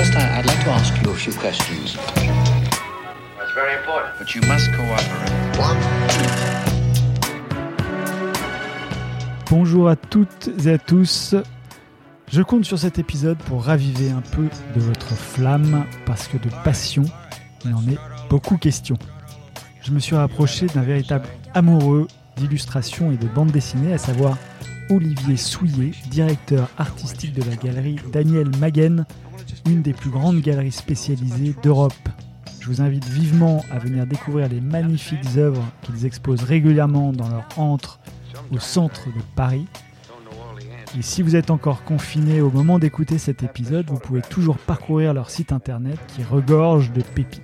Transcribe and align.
First, 0.00 0.14
I- 0.16 0.38
I'd 0.38 0.46
like 0.46 0.64
to 0.64 0.70
ask 0.70 0.94
you 1.02 1.10
a 1.10 1.14
few 1.14 1.34
questions. 1.34 1.94
That's 3.36 3.52
very 3.54 3.74
important. 3.76 4.16
But 4.18 4.34
you 4.34 4.40
must 4.48 4.70
cooperate. 4.72 5.20
Bonjour 9.50 9.90
à 9.90 9.96
toutes 9.96 10.48
et 10.64 10.70
à 10.72 10.78
tous. 10.78 11.34
Je 12.32 12.40
compte 12.40 12.64
sur 12.64 12.78
cet 12.78 12.98
épisode 12.98 13.36
pour 13.40 13.62
raviver 13.62 14.10
un 14.10 14.22
peu 14.22 14.48
de 14.74 14.80
votre 14.80 15.08
flamme 15.14 15.84
parce 16.06 16.28
que 16.28 16.38
de 16.38 16.48
passion, 16.64 17.04
il 17.66 17.74
en 17.74 17.82
est 17.86 17.98
beaucoup 18.30 18.56
question. 18.56 18.96
Je 19.82 19.90
me 19.92 19.98
suis 19.98 20.16
rapproché 20.16 20.64
d'un 20.68 20.80
véritable 20.80 21.26
amoureux 21.52 22.08
d'illustration 22.38 23.12
et 23.12 23.18
de 23.18 23.26
bande 23.26 23.50
dessinée, 23.50 23.92
à 23.92 23.98
savoir 23.98 24.38
Olivier 24.88 25.36
Souillet, 25.36 25.90
directeur 26.10 26.70
artistique 26.78 27.34
de 27.34 27.42
la 27.42 27.54
galerie 27.56 27.96
Daniel 28.14 28.48
Maguen, 28.58 29.04
une 29.66 29.82
des 29.82 29.92
plus 29.92 30.10
grandes 30.10 30.40
galeries 30.40 30.72
spécialisées 30.72 31.54
d'Europe. 31.62 31.92
Je 32.60 32.66
vous 32.66 32.82
invite 32.82 33.06
vivement 33.06 33.64
à 33.70 33.78
venir 33.78 34.06
découvrir 34.06 34.48
les 34.48 34.60
magnifiques 34.60 35.36
œuvres 35.36 35.64
qu'ils 35.82 36.06
exposent 36.06 36.42
régulièrement 36.42 37.12
dans 37.12 37.28
leur 37.28 37.46
antre 37.56 38.00
au 38.52 38.58
centre 38.58 39.06
de 39.06 39.22
Paris. 39.34 39.66
Et 40.98 41.02
si 41.02 41.22
vous 41.22 41.36
êtes 41.36 41.50
encore 41.50 41.84
confiné 41.84 42.40
au 42.40 42.50
moment 42.50 42.78
d'écouter 42.78 43.18
cet 43.18 43.42
épisode, 43.42 43.86
vous 43.88 43.98
pouvez 43.98 44.22
toujours 44.22 44.58
parcourir 44.58 45.14
leur 45.14 45.30
site 45.30 45.52
internet 45.52 45.98
qui 46.08 46.22
regorge 46.22 46.92
de 46.92 47.02
pépites. 47.02 47.42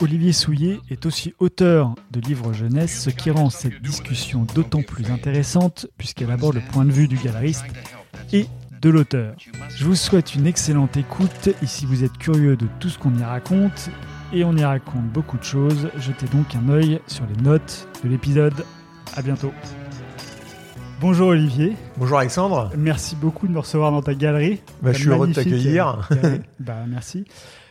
Olivier 0.00 0.32
Souillet 0.32 0.78
est 0.90 1.06
aussi 1.06 1.34
auteur 1.40 1.94
de 2.12 2.20
livres 2.20 2.52
jeunesse, 2.52 3.02
ce 3.02 3.10
qui 3.10 3.30
rend 3.30 3.50
cette 3.50 3.82
discussion 3.82 4.46
d'autant 4.54 4.82
plus 4.82 5.10
intéressante 5.10 5.86
puisqu'elle 5.96 6.30
aborde 6.30 6.54
le 6.54 6.60
point 6.60 6.84
de 6.84 6.92
vue 6.92 7.08
du 7.08 7.16
galeriste 7.16 7.64
et 8.32 8.46
de 8.80 8.90
l'auteur. 8.90 9.34
Je 9.76 9.84
vous 9.84 9.94
souhaite 9.96 10.34
une 10.34 10.46
excellente 10.46 10.96
écoute 10.96 11.48
et 11.62 11.66
si 11.66 11.86
vous 11.86 12.04
êtes 12.04 12.16
curieux 12.18 12.56
de 12.56 12.66
tout 12.80 12.88
ce 12.88 12.98
qu'on 12.98 13.14
y 13.16 13.22
raconte, 13.24 13.90
et 14.32 14.44
on 14.44 14.54
y 14.56 14.64
raconte 14.64 15.04
beaucoup 15.06 15.38
de 15.38 15.44
choses, 15.44 15.88
jetez 15.98 16.26
donc 16.26 16.54
un 16.54 16.68
œil 16.70 17.00
sur 17.06 17.24
les 17.34 17.42
notes 17.42 17.88
de 18.04 18.08
l'épisode. 18.10 18.64
À 19.16 19.22
bientôt. 19.22 19.52
Bonjour 21.00 21.28
Olivier, 21.28 21.76
Bonjour 21.96 22.18
Alexandre. 22.18 22.70
merci 22.76 23.14
beaucoup 23.14 23.46
de 23.46 23.52
me 23.52 23.60
recevoir 23.60 23.92
dans 23.92 24.02
ta 24.02 24.14
galerie. 24.14 24.60
Bah, 24.82 24.92
je 24.92 24.98
suis 24.98 25.08
heureux 25.08 25.28
de 25.28 25.32
t'accueillir. 25.32 26.08
bah, 26.60 26.74
merci. 26.88 27.24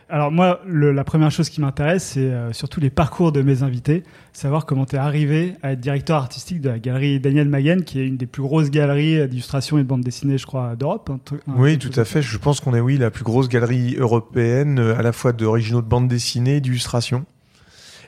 Alors 0.09 0.31
moi, 0.31 0.61
le- 0.65 0.93
la 0.93 1.03
première 1.03 1.31
chose 1.31 1.49
qui 1.49 1.59
m'intéresse, 1.59 2.11
c'est 2.13 2.21
euh, 2.21 2.53
surtout 2.53 2.79
les 2.79 2.89
parcours 2.89 3.33
de 3.33 3.41
mes 3.41 3.61
invités, 3.63 4.03
savoir 4.31 4.65
comment 4.65 4.85
tu 4.85 4.95
es 4.95 4.99
arrivé 4.99 5.55
à 5.63 5.73
être 5.73 5.81
directeur 5.81 6.15
artistique 6.17 6.61
de 6.61 6.69
la 6.69 6.79
galerie 6.79 7.19
Daniel 7.19 7.49
Maguen, 7.49 7.83
qui 7.83 7.99
est 7.99 8.07
une 8.07 8.15
des 8.15 8.25
plus 8.25 8.41
grosses 8.41 8.69
galeries 8.69 9.27
d'illustration 9.27 9.77
et 9.77 9.83
de 9.83 9.87
bande 9.87 10.01
dessinée, 10.01 10.37
je 10.37 10.45
crois, 10.45 10.77
d'Europe. 10.77 11.11
Oui, 11.47 11.77
tout 11.77 11.91
à 11.99 12.05
fait. 12.05 12.21
Je 12.21 12.37
pense 12.37 12.61
qu'on 12.61 12.73
est, 12.73 12.79
oui, 12.79 12.97
la 12.97 13.11
plus 13.11 13.25
grosse 13.25 13.49
galerie 13.49 13.95
européenne, 13.97 14.79
euh, 14.79 14.97
à 14.97 15.01
la 15.01 15.11
fois 15.11 15.33
d'originaux 15.33 15.81
de 15.81 15.87
bande 15.87 16.07
dessinée 16.07 16.55
et 16.57 16.61
d'illustration. 16.61 17.25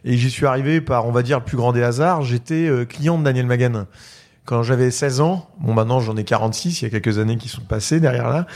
Et 0.06 0.16
j'y 0.16 0.30
suis 0.30 0.46
arrivé 0.46 0.80
par, 0.80 1.06
on 1.06 1.12
va 1.12 1.22
dire, 1.22 1.40
le 1.40 1.44
plus 1.44 1.58
grand 1.58 1.74
des 1.74 1.84
hasards. 1.84 2.22
J'étais 2.22 2.70
euh, 2.70 2.86
client 2.86 3.18
de 3.20 3.24
Daniel 3.26 3.46
Maguen. 3.46 3.88
Quand 4.50 4.64
j'avais 4.64 4.90
16 4.90 5.22
ans, 5.22 5.48
bon 5.60 5.76
maintenant 5.76 6.00
j'en 6.00 6.18
ai 6.18 6.24
46, 6.24 6.82
il 6.82 6.86
y 6.86 6.88
a 6.88 6.90
quelques 6.90 7.20
années 7.20 7.38
qui 7.38 7.50
sont 7.50 7.62
passées 7.62 8.00
derrière 8.00 8.30
là, 8.30 8.48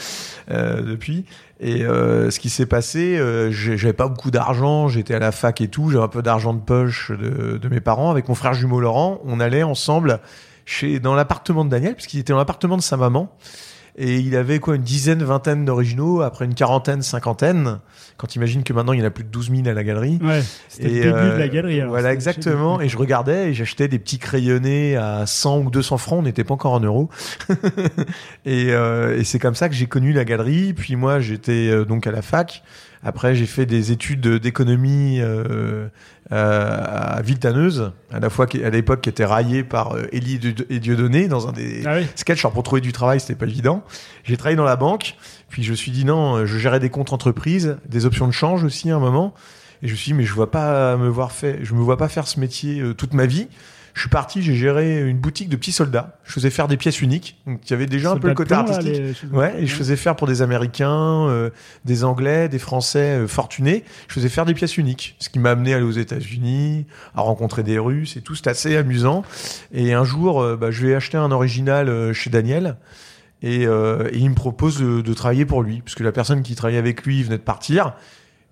euh, 0.49 0.81
depuis. 0.81 1.23
Et 1.59 1.86
euh, 1.86 2.31
ce 2.31 2.39
qui 2.39 2.49
s'est 2.49 2.66
passé, 2.66 3.16
euh, 3.19 3.52
j'avais 3.52 3.94
pas 3.94 4.08
beaucoup 4.08 4.31
d'argent, 4.31 4.88
j'étais 4.88 5.14
à 5.14 5.19
la 5.19 5.31
fac 5.31 5.61
et 5.61 5.67
tout, 5.67 5.91
j'avais 5.91 6.03
un 6.03 6.08
peu 6.08 6.23
d'argent 6.23 6.55
de 6.55 6.61
poche 6.61 7.11
de, 7.11 7.59
de 7.59 7.69
mes 7.69 7.80
parents. 7.80 8.09
Avec 8.09 8.27
mon 8.27 8.33
frère 8.33 8.55
jumeau 8.55 8.80
Laurent, 8.80 9.21
on 9.23 9.39
allait 9.39 9.61
ensemble 9.61 10.19
chez 10.66 10.99
dans 10.99 11.14
l'appartement 11.14 11.64
de 11.64 11.69
Daniel, 11.69 11.94
puisqu'il 11.94 12.21
était 12.21 12.33
dans 12.33 12.39
l'appartement 12.39 12.75
de 12.75 12.81
sa 12.81 12.97
maman. 12.97 13.31
Et 13.95 14.17
il 14.17 14.36
avait 14.36 14.59
quoi, 14.59 14.75
une 14.75 14.81
dizaine, 14.81 15.23
vingtaine 15.23 15.66
d'originaux, 15.66 16.22
après 16.22 16.45
une 16.45 16.55
quarantaine, 16.55 17.02
cinquantaine. 17.03 17.80
Quand 18.17 18.27
tu 18.27 18.38
imagines 18.38 18.63
que 18.63 18.73
maintenant 18.73 18.94
il 18.94 18.99
y 18.99 19.03
en 19.03 19.05
a 19.05 19.11
plus 19.11 19.23
de 19.23 19.30
12 19.30 19.52
000 19.52 19.67
à 19.67 19.73
la 19.73 19.83
galerie. 19.83 20.19
Ouais, 20.22 20.41
c'était 20.67 20.89
le 20.89 20.94
début 20.94 21.11
de 21.11 21.16
euh, 21.16 21.38
la 21.38 21.47
galerie. 21.47 21.81
alors. 21.81 21.91
Voilà, 21.91 22.14
exactement. 22.14 22.81
Et 22.81 22.89
je 22.89 22.97
regardais 22.97 23.49
et 23.49 23.53
j'achetais 23.53 23.88
des 23.88 23.99
petits 23.99 24.19
crayonnés 24.19 24.95
à 24.95 25.26
100 25.26 25.59
ou 25.59 25.70
200 25.70 25.98
francs. 25.98 26.20
On 26.20 26.23
n'était 26.23 26.43
pas 26.43 26.53
encore 26.53 26.73
en 26.73 26.80
euros. 26.80 27.09
et 28.45 28.71
euh, 28.71 29.17
et 29.17 29.23
c'est 29.23 29.39
comme 29.39 29.55
ça 29.55 29.70
que 29.70 29.76
j'ai 29.76 29.87
connu 29.87 30.11
la 30.11 30.26
galerie. 30.26 30.73
Puis 30.73 30.95
moi, 30.95 31.20
j'étais 31.20 31.70
euh, 31.70 31.86
donc 31.86 32.08
à 32.08 32.11
la 32.11 32.21
fac. 32.21 32.64
Après, 33.03 33.36
j'ai 33.36 33.45
fait 33.45 33.65
des 33.65 33.91
études 33.91 34.25
d'économie 34.27 35.19
euh, 35.19 35.87
euh, 36.31 36.77
à 36.86 37.21
Villetaneuse, 37.21 37.91
à 38.11 38.19
la 38.19 38.30
fois 38.30 38.47
à 38.64 38.69
l'époque 38.69 39.02
qui 39.02 39.09
était 39.09 39.25
raillé 39.25 39.64
par 39.64 39.93
euh, 39.95 40.03
Élie 40.14 40.39
et 40.69 40.80
Dieudonné 40.80 41.27
dans 41.27 41.47
un 41.47 41.52
des 41.52 41.83
Ah 41.86 41.97
oui. 41.97 42.08
sketch. 42.15 42.43
Alors 42.45 42.53
pour 42.53 42.64
trouver 42.64 42.80
du 42.81 42.93
travail, 42.93 43.19
c'était 43.19 43.36
pas 43.36 43.45
évident. 43.45 43.83
J'ai 44.23 44.37
travaillé 44.37 44.55
dans 44.55 44.64
la 44.64 44.77
banque, 44.77 45.15
puis 45.49 45.64
je 45.64 45.71
me 45.71 45.75
suis 45.75 45.91
dit 45.91 46.05
non, 46.05 46.37
euh, 46.37 46.45
je 46.45 46.58
gérais 46.58 46.80
des 46.80 46.89
comptes 46.89 47.11
entreprises, 47.11 47.77
des 47.89 48.05
options 48.05 48.25
de 48.27 48.31
change 48.33 48.64
aussi 48.64 48.89
à 48.89 48.95
un 48.95 48.99
moment. 48.99 49.33
Et 49.81 49.87
je 49.87 49.91
me 49.91 49.97
suis 49.97 50.11
dit 50.14 50.17
mais 50.17 50.23
je 50.23 50.33
vois 50.33 50.49
pas 50.49 50.95
me 50.95 51.09
voir 51.09 51.33
faire, 51.33 51.58
je 51.61 51.73
me 51.73 51.81
vois 51.81 51.97
pas 51.97 52.08
faire 52.08 52.25
ce 52.27 52.39
métier 52.39 52.81
toute 52.97 53.14
ma 53.14 53.25
vie. 53.25 53.49
Je 53.93 54.02
suis 54.02 54.09
parti, 54.09 54.42
j'ai 54.42 54.55
géré 54.55 55.08
une 55.08 55.20
boutique 55.20 55.49
de 55.49 55.55
petits 55.55 55.71
soldats. 55.71 56.17
Je 56.23 56.33
faisais 56.33 56.49
faire 56.49 56.67
des 56.67 56.77
pièces 56.77 57.02
uniques. 57.02 57.39
Donc 57.45 57.59
il 57.65 57.71
y 57.71 57.73
avait 57.73 57.86
déjà 57.86 58.11
un 58.11 58.17
peu 58.17 58.27
le 58.27 58.33
côté 58.33 58.52
là, 58.52 58.61
artistique. 58.61 58.87
les 59.21 59.37
Ouais, 59.37 59.54
et 59.61 59.67
je 59.67 59.76
faisais 59.76 59.95
faire 59.95 60.15
pour 60.15 60.27
des 60.27 60.42
Américains, 60.42 61.27
euh, 61.30 61.52
des 61.86 62.03
Anglais, 62.03 62.49
des 62.49 62.58
Français 62.58 63.20
euh, 63.20 63.27
fortunés. 63.27 63.83
Je 64.08 64.15
faisais 64.15 64.30
faire 64.30 64.45
des 64.45 64.55
pièces 64.55 64.77
uniques, 64.77 65.15
ce 65.20 65.30
qui 65.30 65.37
m'a 65.37 65.52
amené 65.52 65.73
à 65.73 65.77
aller 65.77 65.86
aux 65.86 65.92
États-Unis, 65.92 66.87
à 67.15 67.21
rencontrer 67.21 67.61
des 67.61 67.77
Russes 67.77 68.17
et 68.17 68.21
tout. 68.21 68.33
C'était 68.33 68.49
assez 68.49 68.76
amusant. 68.76 69.23
Et 69.71 69.93
un 69.93 70.03
jour, 70.03 70.42
euh, 70.42 70.55
bah, 70.55 70.71
je 70.71 70.87
vais 70.87 70.95
acheter 70.95 71.17
un 71.17 71.32
original 71.32 71.89
euh, 71.89 72.14
chez 72.14 72.30
Daniel. 72.30 72.77
Et, 73.42 73.67
euh, 73.67 74.09
et 74.11 74.17
il 74.17 74.30
me 74.30 74.36
propose 74.36 74.80
de, 74.80 75.02
de 75.02 75.14
travailler 75.14 75.45
pour 75.45 75.61
lui, 75.64 75.82
puisque 75.82 75.99
la 75.99 76.14
personne 76.14 76.43
qui 76.43 76.55
travaillait 76.55 76.80
avec 76.80 77.03
lui 77.03 77.23
venait 77.23 77.37
de 77.37 77.43
partir. 77.43 77.93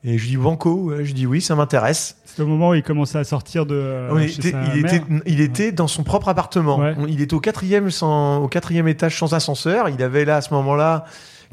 Et 0.03 0.18
je 0.18 0.28
dis 0.28 0.38
banco, 0.38 0.91
je 1.01 1.13
dis 1.13 1.25
oui, 1.25 1.41
ça 1.41 1.56
m'intéresse. 1.56 2.18
C'était 2.31 2.44
au 2.44 2.47
moment 2.47 2.69
où 2.69 2.74
il 2.75 2.81
commençait 2.84 3.18
à 3.19 3.24
sortir 3.25 3.66
de. 3.66 3.75
euh, 3.75 4.09
On 4.12 4.18
chez 4.19 4.34
était- 4.36 4.52
sa 4.52 4.64
il, 4.75 4.84
mère. 4.84 4.94
était, 4.94 5.06
il 5.25 5.42
était 5.42 5.72
dans 5.74 5.88
son 5.88 6.03
propre 6.03 6.30
appartement. 6.30 6.80
Ouais. 6.80 6.96
Il 7.09 7.22
était 7.22 7.34
au 7.34 7.40
quatrième, 7.42 7.92
sans, 7.92 8.38
au 8.42 8.47
quatrième 8.47 8.88
étage 8.88 9.18
sans 9.19 9.34
ascenseur. 9.34 9.90
Il 9.90 10.02
avait 10.02 10.24
là, 10.24 10.38
à 10.38 10.42
ce 10.42 10.53
moment-là, 10.53 11.03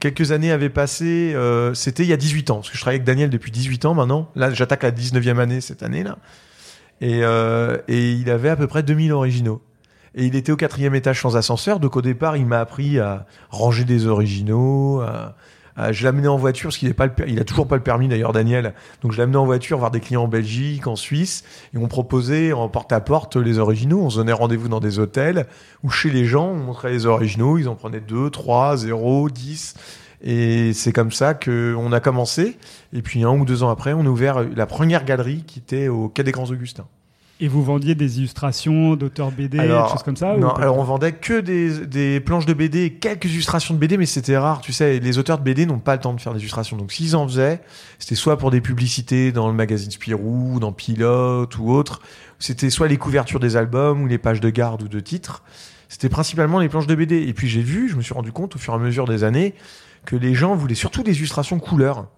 quelques 0.00 0.30
années 0.30 0.52
avaient 0.52 0.68
passé. 0.70 1.32
euh, 1.34 1.74
C'était 1.74 2.04
il 2.04 2.08
y 2.08 2.12
a 2.12 2.16
18 2.16 2.50
ans, 2.50 2.56
parce 2.56 2.70
que 2.70 2.76
je 2.76 2.80
travaille 2.80 2.96
avec 2.96 3.06
Daniel 3.06 3.28
depuis 3.28 3.50
18 3.50 3.84
ans 3.86 3.94
maintenant. 3.94 4.28
Là, 4.36 4.52
j'attaque 4.54 4.84
la 4.84 4.92
19e 4.92 5.38
année 5.40 5.60
cette 5.60 5.82
année-là. 5.82 6.16
Et, 7.00 7.20
euh, 7.22 7.78
et 7.88 8.12
il 8.12 8.30
avait 8.30 8.48
à 8.50 8.56
peu 8.56 8.66
près 8.68 8.82
2000 8.84 9.12
originaux. 9.12 9.60
Et 10.14 10.24
il 10.26 10.34
était 10.36 10.52
au 10.52 10.56
quatrième 10.56 10.94
étage 10.94 11.20
sans 11.20 11.36
ascenseur. 11.36 11.80
Donc 11.80 11.96
au 11.96 12.02
départ, 12.02 12.36
il 12.36 12.46
m'a 12.46 12.60
appris 12.60 12.98
à 12.98 13.26
ranger 13.50 13.84
des 13.84 14.06
originaux. 14.06 15.00
À, 15.00 15.34
à- 15.78 15.92
je 15.92 16.04
l'amenais 16.04 16.28
en 16.28 16.36
voiture, 16.36 16.68
parce 16.68 16.76
qu'il 16.76 16.94
n'a 17.36 17.44
toujours 17.44 17.66
pas 17.66 17.76
le 17.76 17.82
permis 17.82 18.08
d'ailleurs, 18.08 18.32
Daniel. 18.32 18.74
Donc 19.02 19.12
je 19.12 19.18
l'amenais 19.18 19.36
en 19.36 19.44
voiture 19.46 19.78
voir 19.78 19.90
des 19.90 20.00
clients 20.00 20.24
en 20.24 20.28
Belgique, 20.28 20.86
en 20.86 20.96
Suisse. 20.96 21.44
Et 21.74 21.78
on 21.78 21.86
proposait 21.86 22.52
en 22.52 22.68
porte-à-porte 22.68 23.36
les 23.36 23.58
originaux. 23.58 24.00
On 24.02 24.10
se 24.10 24.18
donnait 24.18 24.32
rendez-vous 24.32 24.68
dans 24.68 24.80
des 24.80 24.98
hôtels 24.98 25.46
ou 25.82 25.90
chez 25.90 26.10
les 26.10 26.24
gens, 26.24 26.48
on 26.48 26.56
montrait 26.56 26.90
les 26.90 27.06
originaux. 27.06 27.58
Ils 27.58 27.68
en 27.68 27.74
prenaient 27.74 28.00
2, 28.00 28.30
3, 28.30 28.76
0, 28.76 29.30
10. 29.30 29.74
Et 30.20 30.72
c'est 30.72 30.92
comme 30.92 31.12
ça 31.12 31.34
qu'on 31.34 31.92
a 31.92 32.00
commencé. 32.00 32.58
Et 32.92 33.02
puis 33.02 33.22
un 33.22 33.30
ou 33.30 33.44
deux 33.44 33.62
ans 33.62 33.70
après, 33.70 33.92
on 33.92 34.00
a 34.00 34.08
ouvert 34.08 34.42
la 34.42 34.66
première 34.66 35.04
galerie 35.04 35.44
qui 35.46 35.60
était 35.60 35.86
au 35.86 36.08
Quai 36.08 36.24
des 36.24 36.32
Grands 36.32 36.50
Augustins. 36.50 36.86
Et 37.40 37.46
vous 37.46 37.62
vendiez 37.62 37.94
des 37.94 38.18
illustrations 38.18 38.96
d'auteurs 38.96 39.30
BD, 39.30 39.58
des 39.58 39.68
choses 39.68 40.02
comme 40.02 40.16
ça 40.16 40.36
non, 40.36 40.50
alors 40.50 40.76
on 40.76 40.82
vendait 40.82 41.12
que 41.12 41.40
des, 41.40 41.86
des 41.86 42.18
planches 42.18 42.46
de 42.46 42.52
BD 42.52 42.82
et 42.82 42.92
quelques 42.94 43.26
illustrations 43.26 43.74
de 43.74 43.78
BD, 43.78 43.96
mais 43.96 44.06
c'était 44.06 44.36
rare. 44.36 44.60
Tu 44.60 44.72
sais, 44.72 44.98
les 44.98 45.18
auteurs 45.18 45.38
de 45.38 45.44
BD 45.44 45.64
n'ont 45.64 45.78
pas 45.78 45.94
le 45.94 46.00
temps 46.00 46.12
de 46.12 46.20
faire 46.20 46.32
des 46.34 46.40
illustrations. 46.40 46.76
Donc 46.76 46.90
s'ils 46.90 47.14
en 47.14 47.28
faisaient, 47.28 47.60
c'était 48.00 48.16
soit 48.16 48.38
pour 48.38 48.50
des 48.50 48.60
publicités 48.60 49.30
dans 49.30 49.46
le 49.46 49.54
magazine 49.54 49.90
Spirou, 49.90 50.58
dans 50.58 50.72
Pilote 50.72 51.56
ou 51.58 51.70
autre. 51.70 52.00
C'était 52.40 52.70
soit 52.70 52.88
les 52.88 52.96
couvertures 52.96 53.40
des 53.40 53.56
albums 53.56 54.02
ou 54.02 54.06
les 54.08 54.18
pages 54.18 54.40
de 54.40 54.50
garde 54.50 54.82
ou 54.82 54.88
de 54.88 54.98
titres. 54.98 55.44
C'était 55.88 56.08
principalement 56.08 56.58
les 56.58 56.68
planches 56.68 56.88
de 56.88 56.94
BD. 56.96 57.22
Et 57.22 57.34
puis 57.34 57.48
j'ai 57.48 57.62
vu, 57.62 57.88
je 57.88 57.96
me 57.96 58.02
suis 58.02 58.14
rendu 58.14 58.32
compte 58.32 58.56
au 58.56 58.58
fur 58.58 58.72
et 58.72 58.76
à 58.76 58.80
mesure 58.80 59.06
des 59.06 59.22
années 59.22 59.54
que 60.04 60.16
les 60.16 60.34
gens 60.34 60.56
voulaient 60.56 60.74
surtout 60.74 61.04
des 61.04 61.16
illustrations 61.16 61.60
couleur 61.60 62.08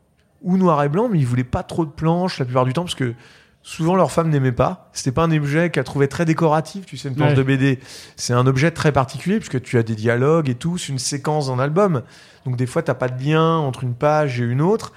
ou 0.43 0.57
noir 0.57 0.83
et 0.83 0.89
blanc, 0.89 1.09
mais 1.11 1.19
ils 1.19 1.27
voulaient 1.27 1.45
pas 1.45 1.63
trop 1.63 1.85
de 1.85 1.91
planches 1.91 2.39
la 2.39 2.47
plupart 2.47 2.65
du 2.65 2.73
temps 2.73 2.85
parce 2.85 2.95
que 2.95 3.15
souvent 3.63 3.95
leur 3.95 4.11
femme 4.11 4.31
n'aimait 4.31 4.53
pas. 4.53 4.89
C'était 4.93 5.13
pas 5.13 5.25
un 5.25 5.33
objet 5.37 5.71
qu'elle 5.71 5.85
trouvait 5.85 6.09
très 6.09 6.25
décoratif, 6.25 6.87
tu 6.87 6.97
sais, 6.97 7.09
une 7.09 7.15
planche 7.15 7.31
Ouais. 7.31 7.37
de 7.37 7.43
BD. 7.43 7.79
C'est 8.17 8.33
un 8.33 8.47
objet 8.47 8.71
très 8.71 8.93
particulier 8.93 9.37
puisque 9.39 9.61
tu 9.63 9.79
as 9.79 9.83
des 9.83 9.95
dialogues 9.95 10.49
et 10.49 10.55
tout, 10.55 10.79
c'est 10.79 10.93
une 10.93 10.99
séquence 10.99 11.49
d'un 11.49 11.59
album. 11.59 12.03
Donc 12.47 12.57
des 12.57 12.67
fois 12.67 12.83
t'as 12.83 12.95
pas 12.95 13.09
de 13.09 13.23
lien 13.23 13.57
entre 13.59 13.85
une 13.85 13.95
page 13.95 14.41
et 14.41 14.45
une 14.45 14.63
autre. 14.63 14.93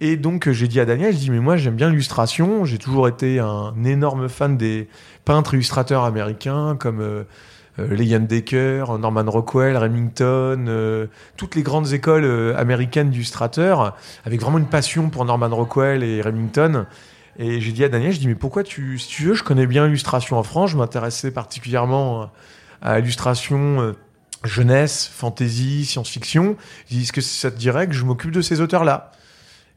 Et 0.00 0.16
donc 0.16 0.48
j'ai 0.50 0.68
dit 0.68 0.78
à 0.80 0.84
Daniel, 0.84 1.12
je 1.12 1.18
dis 1.18 1.30
mais 1.30 1.40
moi 1.40 1.56
j'aime 1.56 1.74
bien 1.76 1.88
l'illustration. 1.90 2.64
J'ai 2.64 2.78
toujours 2.78 3.08
été 3.08 3.38
un 3.40 3.74
énorme 3.84 4.28
fan 4.28 4.56
des 4.56 4.88
peintres 5.24 5.54
illustrateurs 5.54 6.04
américains 6.04 6.76
comme 6.78 7.00
euh, 7.00 7.22
euh, 7.78 7.88
Leon 7.96 8.20
Decker, 8.28 8.98
Norman 8.98 9.24
Rockwell, 9.26 9.76
Remington, 9.76 10.66
euh, 10.68 11.06
toutes 11.36 11.54
les 11.54 11.62
grandes 11.62 11.92
écoles 11.92 12.24
euh, 12.24 12.56
américaines 12.56 13.10
d'illustrateurs, 13.10 13.96
avec 14.24 14.40
vraiment 14.40 14.58
une 14.58 14.66
passion 14.66 15.10
pour 15.10 15.24
Norman 15.24 15.48
Rockwell 15.50 16.02
et 16.02 16.20
Remington. 16.20 16.86
Et 17.38 17.60
j'ai 17.60 17.72
dit 17.72 17.84
à 17.84 17.88
Daniel, 17.88 18.12
je 18.12 18.18
dis 18.18 18.26
mais 18.26 18.34
pourquoi 18.34 18.64
tu, 18.64 18.98
si 18.98 19.08
tu 19.08 19.24
veux, 19.24 19.34
je 19.34 19.44
connais 19.44 19.66
bien 19.66 19.86
l'illustration 19.86 20.38
en 20.38 20.42
France, 20.42 20.70
je 20.70 20.76
m'intéressais 20.76 21.30
particulièrement 21.30 22.30
à 22.82 22.98
l'illustration 22.98 23.80
euh, 23.80 23.92
jeunesse, 24.44 25.10
fantasy, 25.12 25.84
science-fiction. 25.84 26.56
Ils 26.90 26.98
disent 26.98 27.12
que 27.12 27.20
ça 27.20 27.50
te 27.50 27.56
dirait 27.56 27.86
que 27.86 27.94
je 27.94 28.04
m'occupe 28.04 28.32
de 28.32 28.42
ces 28.42 28.60
auteurs-là? 28.60 29.12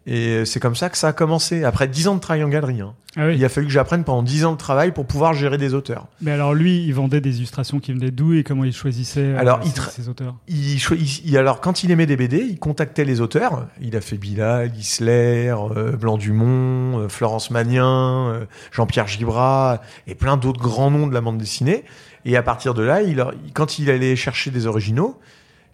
Et 0.07 0.45
c'est 0.45 0.59
comme 0.59 0.75
ça 0.75 0.89
que 0.89 0.97
ça 0.97 1.09
a 1.09 1.13
commencé. 1.13 1.63
Après 1.63 1.87
10 1.87 2.07
ans 2.07 2.15
de 2.15 2.19
travail 2.19 2.43
en 2.43 2.49
galerie, 2.49 2.81
hein. 2.81 2.93
Ah 3.17 3.27
oui. 3.27 3.35
il 3.35 3.43
a 3.43 3.49
fallu 3.49 3.67
que 3.67 3.73
j'apprenne 3.73 4.05
pendant 4.05 4.23
10 4.23 4.45
ans 4.45 4.53
de 4.53 4.57
travail 4.57 4.93
pour 4.93 5.05
pouvoir 5.05 5.33
gérer 5.33 5.57
des 5.57 5.73
auteurs. 5.73 6.07
Mais 6.21 6.31
alors 6.31 6.53
lui, 6.53 6.85
il 6.85 6.93
vendait 6.93 7.19
des 7.19 7.37
illustrations 7.37 7.79
qui 7.81 7.91
venaient 7.91 8.09
d'où 8.09 8.33
et 8.33 8.43
comment 8.43 8.63
il 8.63 8.71
choisissait 8.73 9.19
euh, 9.19 9.37
Alors, 9.37 9.59
il 9.65 9.71
ses, 9.71 10.01
ses 10.03 10.09
auteurs? 10.09 10.35
Il, 10.47 10.77
il- 11.25 11.37
alors, 11.37 11.59
quand 11.59 11.83
il 11.83 11.91
aimait 11.91 12.05
des 12.05 12.15
BD, 12.15 12.37
il 12.49 12.57
contactait 12.57 13.03
les 13.03 13.19
auteurs. 13.19 13.67
Il 13.81 13.97
a 13.97 14.01
fait 14.01 14.15
Bilal, 14.17 14.71
Isler, 14.77 15.53
euh, 15.75 15.91
Blanc 15.97 16.17
Dumont, 16.17 16.99
euh, 16.99 17.09
Florence 17.09 17.51
Magnien, 17.51 18.29
euh, 18.29 18.45
Jean-Pierre 18.71 19.07
Gibrat 19.07 19.81
et 20.07 20.15
plein 20.15 20.37
d'autres 20.37 20.61
grands 20.61 20.89
noms 20.89 21.05
de 21.05 21.13
la 21.13 21.19
bande 21.21 21.37
dessinée. 21.37 21.83
Et 22.23 22.37
à 22.37 22.43
partir 22.43 22.73
de 22.73 22.81
là, 22.81 23.01
il, 23.01 23.23
quand 23.53 23.77
il 23.77 23.89
allait 23.89 24.15
chercher 24.15 24.51
des 24.51 24.67
originaux, 24.67 25.19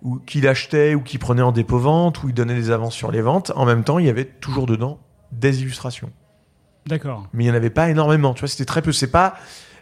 ou 0.04 0.18
qu'il 0.18 0.48
achetait 0.48 0.96
ou 0.96 1.02
qu'il 1.02 1.20
prenait 1.20 1.42
en 1.42 1.52
dépôt-vente, 1.52 2.24
ou 2.24 2.30
il 2.30 2.34
donnait 2.34 2.56
des 2.56 2.72
avances 2.72 2.94
sur 2.96 3.12
les 3.12 3.22
ventes, 3.22 3.52
en 3.56 3.66
même 3.66 3.84
temps, 3.84 4.00
il 4.00 4.06
y 4.06 4.10
avait 4.10 4.26
toujours 4.26 4.66
dedans 4.66 5.00
des 5.32 5.62
illustrations. 5.62 6.12
D'accord. 6.86 7.28
Mais 7.34 7.44
il 7.44 7.48
n'y 7.48 7.52
en 7.52 7.56
avait 7.56 7.70
pas 7.70 7.90
énormément. 7.90 8.34
Tu 8.34 8.42
vois, 8.42 8.48
c'était 8.48 8.66
très 8.66 8.82
peu. 8.82 8.92
C'est 8.94 9.12
pas, 9.12 9.36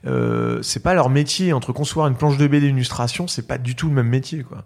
euh, 0.08 0.62
c'est 0.64 0.82
pas 0.82 0.94
leur 0.96 1.10
métier. 1.10 1.54
Entre 1.54 1.72
concevoir 1.72 2.08
une 2.08 2.16
planche 2.16 2.38
de 2.38 2.48
BD 2.48 2.66
et 2.66 2.70
une 2.70 2.78
illustration, 2.78 3.28
c'est 3.28 3.48
pas 3.48 3.58
du 3.60 3.76
tout 3.76 3.88
le 3.90 3.94
même 3.94 4.08
métier, 4.08 4.44
quoi. 4.44 4.64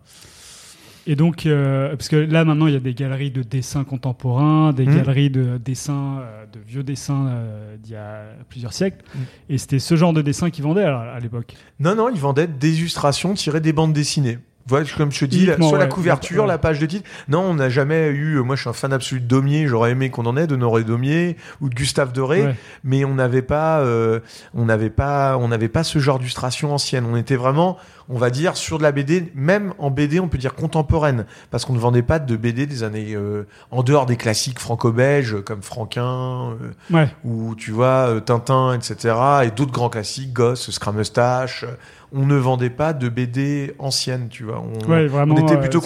Et 1.08 1.16
donc, 1.16 1.46
euh, 1.48 1.96
parce 1.96 2.08
que 2.08 2.18
là 2.18 2.46
maintenant, 2.46 2.68
il 2.68 2.74
y 2.74 2.78
a 2.78 2.80
des 2.80 2.94
galeries 2.94 3.32
de 3.32 3.42
dessins 3.42 3.84
contemporains, 3.84 4.74
des 4.74 4.86
Mm. 4.86 4.96
galeries 4.96 5.30
de 5.32 5.58
dessins, 5.58 6.20
euh, 6.20 6.46
de 6.46 6.60
vieux 6.60 6.84
dessins 6.84 7.28
euh, 7.30 7.78
d'il 7.78 7.94
y 7.94 7.96
a 7.96 8.26
plusieurs 8.48 8.74
siècles. 8.74 9.04
Mm. 9.16 9.20
Et 9.50 9.58
c'était 9.58 9.80
ce 9.80 9.96
genre 9.96 10.14
de 10.14 10.22
dessin 10.22 10.52
qu'ils 10.52 10.64
vendaient 10.66 10.84
à, 10.84 11.00
à 11.00 11.20
l'époque? 11.20 11.56
Non, 11.80 11.96
non, 11.96 12.10
ils 12.10 12.20
vendaient 12.20 12.46
des 12.48 12.80
illustrations 12.80 13.34
tirées 13.34 13.62
des 13.62 13.74
bandes 13.74 13.94
dessinées. 13.94 14.38
Voilà, 14.70 14.86
comme 14.98 15.12
je 15.12 15.20
te 15.22 15.26
dis, 15.26 15.46
la- 15.48 15.58
soit 15.58 15.78
la 15.80 15.88
couverture, 15.88 16.44
Ouais. 16.44 16.48
la 16.48 16.58
page 16.58 16.80
de 16.80 16.86
titre. 16.86 17.10
Non, 17.28 17.42
on 17.42 17.56
n'a 17.56 17.70
jamais 17.70 18.08
eu. 18.10 18.38
Moi, 18.44 18.56
je 18.56 18.62
suis 18.62 18.70
un 18.70 18.74
fan 18.74 18.94
absolu 18.94 19.20
de 19.20 19.26
Daumier. 19.26 19.68
J'aurais 19.68 19.92
aimé 19.92 20.10
qu'on 20.12 20.26
en 20.26 20.38
ait 20.38 20.48
de 20.48 20.56
Noré 20.56 20.84
Daumier 20.84 21.36
ou 21.60 21.70
de 21.70 21.76
Gustave 21.76 22.14
Doré, 22.14 22.44
Ouais. 22.44 22.56
mais 22.84 23.04
on 23.04 23.16
n'avait 23.16 23.42
pas, 23.42 23.80
euh, 23.80 24.20
on 24.54 24.66
n'avait 24.66 24.90
pas, 24.90 25.38
on 25.38 25.48
n'avait 25.48 25.68
pas 25.70 25.84
ce 25.84 26.00
genre 26.00 26.20
d'illustration 26.20 26.74
ancienne. 26.74 27.06
On 27.12 27.16
était 27.18 27.36
vraiment, 27.36 27.78
on 28.10 28.18
va 28.18 28.30
dire, 28.30 28.56
sur 28.58 28.78
de 28.78 28.84
la 28.84 28.92
BD. 28.92 29.32
Même 29.36 29.74
en 29.80 29.90
BD, 29.92 30.20
on 30.20 30.28
peut 30.28 30.38
dire 30.38 30.54
contemporaine, 30.56 31.26
parce 31.52 31.66
qu'on 31.66 31.74
ne 31.74 31.80
vendait 31.80 32.02
pas 32.04 32.20
de 32.20 32.36
BD 32.36 32.66
des 32.66 32.84
années 32.84 33.14
euh, 33.16 33.48
en 33.72 33.82
dehors 33.84 34.06
des 34.06 34.18
classiques 34.18 34.60
franco-belges 34.60 35.42
comme 35.44 35.62
Franquin. 35.64 36.56
euh, 36.94 37.06
ou 37.24 37.56
tu 37.56 37.72
vois 37.72 38.08
euh, 38.10 38.20
Tintin, 38.20 38.74
etc. 38.74 39.16
et 39.46 39.52
d'autres 39.52 39.72
grands 39.72 39.90
classiques, 39.90 40.34
Gosse, 40.34 40.70
Scramustache. 40.72 41.66
On 42.12 42.26
ne 42.26 42.36
vendait 42.36 42.72
pas 42.72 42.94
de 42.94 43.08
BD 43.08 43.76
anciennes, 43.78 44.30
tu 44.30 44.44
vois. 44.44 44.62
On, 44.64 44.90
Ouais, 44.90 45.06
vraiment, 45.08 45.36
on 45.36 45.38
était 45.46 45.58
plutôt 45.60 45.80
c'est- 45.80 45.86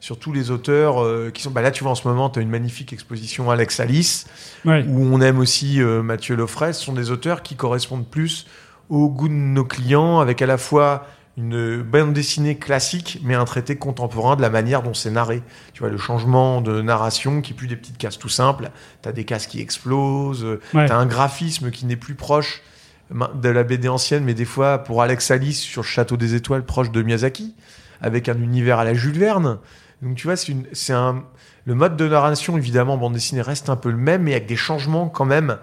sur 0.00 0.18
tous 0.18 0.32
les 0.32 0.50
auteurs 0.52 1.02
euh, 1.02 1.30
qui 1.34 1.42
sont. 1.42 1.50
Bah 1.50 1.60
là, 1.62 1.70
tu 1.72 1.82
vois, 1.82 1.92
en 1.92 1.96
ce 1.96 2.06
moment, 2.06 2.30
tu 2.30 2.38
as 2.38 2.42
une 2.42 2.50
magnifique 2.50 2.92
exposition 2.92 3.50
Alex 3.50 3.80
Alice, 3.80 4.26
Ouais. 4.64 4.84
où 4.88 5.02
on 5.02 5.20
aime 5.20 5.38
aussi 5.38 5.82
euh, 5.82 6.02
Mathieu 6.02 6.36
Lofray. 6.36 6.72
Ce 6.72 6.84
sont 6.84 6.92
des 6.92 7.10
auteurs 7.10 7.42
qui 7.42 7.56
correspondent 7.56 8.06
plus 8.06 8.46
au 8.90 9.08
goût 9.08 9.28
de 9.28 9.32
nos 9.34 9.64
clients, 9.64 10.20
avec 10.20 10.40
à 10.40 10.46
la 10.46 10.56
fois 10.56 11.06
une 11.36 11.82
bande 11.82 12.12
dessinée 12.12 12.56
classique, 12.56 13.20
mais 13.22 13.34
un 13.34 13.44
traité 13.44 13.76
contemporain 13.76 14.34
de 14.34 14.42
la 14.42 14.50
manière 14.50 14.82
dont 14.82 14.94
c'est 14.94 15.10
narré. 15.10 15.42
Tu 15.72 15.80
vois, 15.80 15.88
le 15.88 15.98
changement 15.98 16.60
de 16.60 16.80
narration 16.80 17.42
qui 17.42 17.52
est 17.52 17.56
plus 17.56 17.68
des 17.68 17.76
petites 17.76 17.98
cases 17.98 18.18
tout 18.18 18.28
simples. 18.28 18.70
T'as 19.02 19.12
des 19.12 19.24
cases 19.24 19.46
qui 19.46 19.60
explosent, 19.60 20.44
Ouais. 20.74 20.86
T'as 20.86 20.96
un 20.96 21.06
graphisme 21.06 21.70
qui 21.70 21.86
n'est 21.86 21.94
plus 21.96 22.14
proche 22.16 22.60
de 23.10 23.48
la 23.48 23.64
BD 23.64 23.88
ancienne, 23.88 24.24
mais 24.24 24.34
des 24.34 24.44
fois, 24.44 24.78
pour 24.78 25.02
Alex 25.02 25.30
Alice 25.30 25.60
sur 25.60 25.84
Château 25.84 26.16
des 26.16 26.34
Étoiles, 26.34 26.64
proche 26.64 26.90
de 26.90 27.02
Miyazaki, 27.02 27.54
avec 28.00 28.28
un 28.28 28.38
univers 28.40 28.78
à 28.78 28.84
la 28.84 28.94
Jules 28.94 29.18
Verne. 29.18 29.58
Donc 30.02 30.16
tu 30.16 30.26
vois, 30.26 30.36
c'est 30.36 30.92
un... 30.92 31.24
Le 31.64 31.74
mode 31.74 31.96
de 31.96 32.08
narration, 32.08 32.56
évidemment, 32.56 32.94
en 32.94 32.98
bande 32.98 33.12
dessinée, 33.12 33.42
reste 33.42 33.68
un 33.68 33.76
peu 33.76 33.90
le 33.90 33.96
même, 33.96 34.22
mais 34.22 34.32
avec 34.32 34.46
des 34.46 34.56
changements 34.56 35.08
quand 35.08 35.26
même 35.26 35.58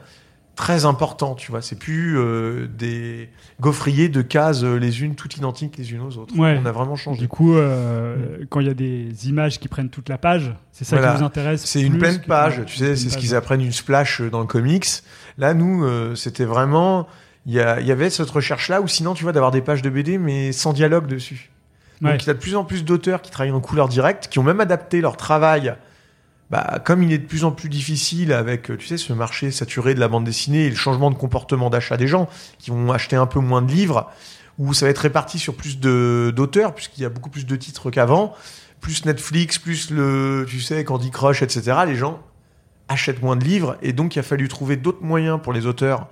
très 0.55 0.85
importants, 0.85 1.35
tu 1.35 1.51
vois. 1.51 1.61
C'est 1.61 1.77
plus 1.77 2.17
euh, 2.17 2.67
des 2.67 3.29
gaufriers 3.59 4.09
de 4.09 4.21
cases 4.21 4.63
euh, 4.63 4.77
les 4.77 5.03
unes 5.03 5.15
toutes 5.15 5.37
identiques 5.37 5.77
les 5.77 5.91
unes 5.91 6.01
aux 6.01 6.17
autres. 6.17 6.37
Ouais. 6.37 6.59
On 6.61 6.65
a 6.65 6.71
vraiment 6.71 6.95
changé. 6.95 7.19
Du 7.19 7.27
coup, 7.27 7.55
euh, 7.55 8.37
quand 8.49 8.59
il 8.61 8.67
y 8.67 8.69
a 8.69 8.73
des 8.73 9.27
images 9.27 9.59
qui 9.59 9.67
prennent 9.67 9.89
toute 9.89 10.09
la 10.09 10.17
page, 10.17 10.53
c'est 10.71 10.85
ça 10.85 10.95
Voilà. 10.95 11.13
qui 11.13 11.19
vous 11.19 11.25
intéresse 11.25 11.65
C'est 11.65 11.81
une 11.81 11.97
pleine 11.97 12.21
page, 12.21 12.61
tu 12.65 12.77
sais, 12.77 12.95
c'est 12.95 13.09
ce 13.09 13.17
qu'ils 13.17 13.35
apprennent 13.35 13.61
une 13.61 13.71
splash 13.71 14.21
dans 14.21 14.39
le 14.39 14.47
comics. 14.47 14.85
Là, 15.37 15.53
nous, 15.53 15.83
euh, 15.83 16.15
c'était 16.15 16.45
vraiment, 16.45 17.07
il 17.45 17.53
y, 17.53 17.59
avait 17.59 18.09
cette 18.09 18.29
recherche-là, 18.29 18.81
ou 18.81 18.87
sinon, 18.87 19.13
tu 19.13 19.21
vois, 19.21 19.31
d'avoir 19.31 19.51
des 19.51 19.61
pages 19.61 19.83
de 19.83 19.89
BD, 19.89 20.17
mais 20.17 20.51
sans 20.51 20.73
dialogue 20.73 21.05
dessus. 21.05 21.51
Ouais. 22.01 22.11
Donc, 22.11 22.23
il 22.23 22.27
y 22.27 22.29
a 22.31 22.33
de 22.33 22.39
plus 22.39 22.55
en 22.55 22.65
plus 22.65 22.83
d'auteurs 22.83 23.21
qui 23.21 23.29
travaillent 23.29 23.51
en 23.51 23.61
couleur 23.61 23.87
directe, 23.87 24.27
qui 24.29 24.39
ont 24.39 24.43
même 24.43 24.59
adapté 24.59 24.99
leur 24.99 25.15
travail. 25.15 25.75
Bah, 26.49 26.79
comme 26.83 27.03
il 27.03 27.13
est 27.13 27.19
de 27.19 27.25
plus 27.25 27.43
en 27.43 27.51
plus 27.51 27.69
difficile 27.69 28.33
avec, 28.33 28.75
tu 28.77 28.87
sais, 28.87 28.97
ce 28.97 29.13
marché 29.13 29.51
saturé 29.51 29.93
de 29.93 29.99
la 29.99 30.07
bande 30.07 30.23
dessinée 30.23 30.65
et 30.65 30.69
le 30.69 30.75
changement 30.75 31.11
de 31.11 31.15
comportement 31.15 31.69
d'achat 31.69 31.97
des 31.97 32.07
gens, 32.07 32.27
qui 32.57 32.71
vont 32.71 32.91
acheter 32.91 33.15
un 33.15 33.27
peu 33.27 33.39
moins 33.39 33.61
de 33.61 33.71
livres, 33.71 34.09
où 34.57 34.73
ça 34.73 34.87
va 34.87 34.89
être 34.89 34.99
réparti 34.99 35.37
sur 35.37 35.55
plus 35.55 35.79
d'auteurs, 35.79 36.73
puisqu'il 36.73 37.03
y 37.03 37.05
a 37.05 37.09
beaucoup 37.09 37.29
plus 37.29 37.45
de 37.45 37.55
titres 37.55 37.91
qu'avant, 37.91 38.33
plus 38.81 39.05
Netflix, 39.05 39.59
plus 39.59 39.91
le, 39.91 40.45
tu 40.49 40.61
sais, 40.61 40.83
Candy 40.83 41.11
Crush, 41.11 41.43
etc. 41.43 41.77
Les 41.85 41.95
gens 41.95 42.21
achètent 42.87 43.21
moins 43.21 43.35
de 43.35 43.43
livres, 43.43 43.77
et 43.83 43.93
donc 43.93 44.15
il 44.15 44.19
a 44.19 44.23
fallu 44.23 44.47
trouver 44.47 44.77
d'autres 44.77 45.03
moyens 45.03 45.39
pour 45.41 45.53
les 45.53 45.67
auteurs 45.67 46.07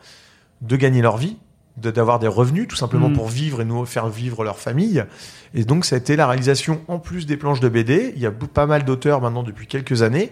de 0.64 0.76
gagner 0.76 1.02
leur 1.02 1.18
vie, 1.18 1.38
de- 1.78 1.92
d'avoir 1.92 2.20
des 2.20 2.28
revenus, 2.28 2.68
tout 2.68 2.76
simplement 2.76 3.10
Mm. 3.10 3.14
pour 3.14 3.28
vivre 3.28 3.62
et 3.62 3.66
nous 3.66 3.86
faire 3.86 4.08
vivre 4.08 4.44
leur 4.44 4.58
famille. 4.60 5.04
Et 5.54 5.64
donc 5.66 5.86
ça 5.86 5.96
a 5.96 6.00
été 6.00 6.16
la 6.16 6.26
réalisation, 6.28 6.82
en 6.88 6.98
plus 7.00 7.26
des 7.26 7.38
planches 7.38 7.60
de 7.60 7.70
BD, 7.70 8.14
il 8.16 8.22
y 8.22 8.26
a 8.26 8.32
pas 8.32 8.66
mal 8.66 8.84
d'auteurs 8.86 9.22
maintenant 9.22 9.44
depuis 9.44 9.68
quelques 9.68 10.02
années 10.02 10.32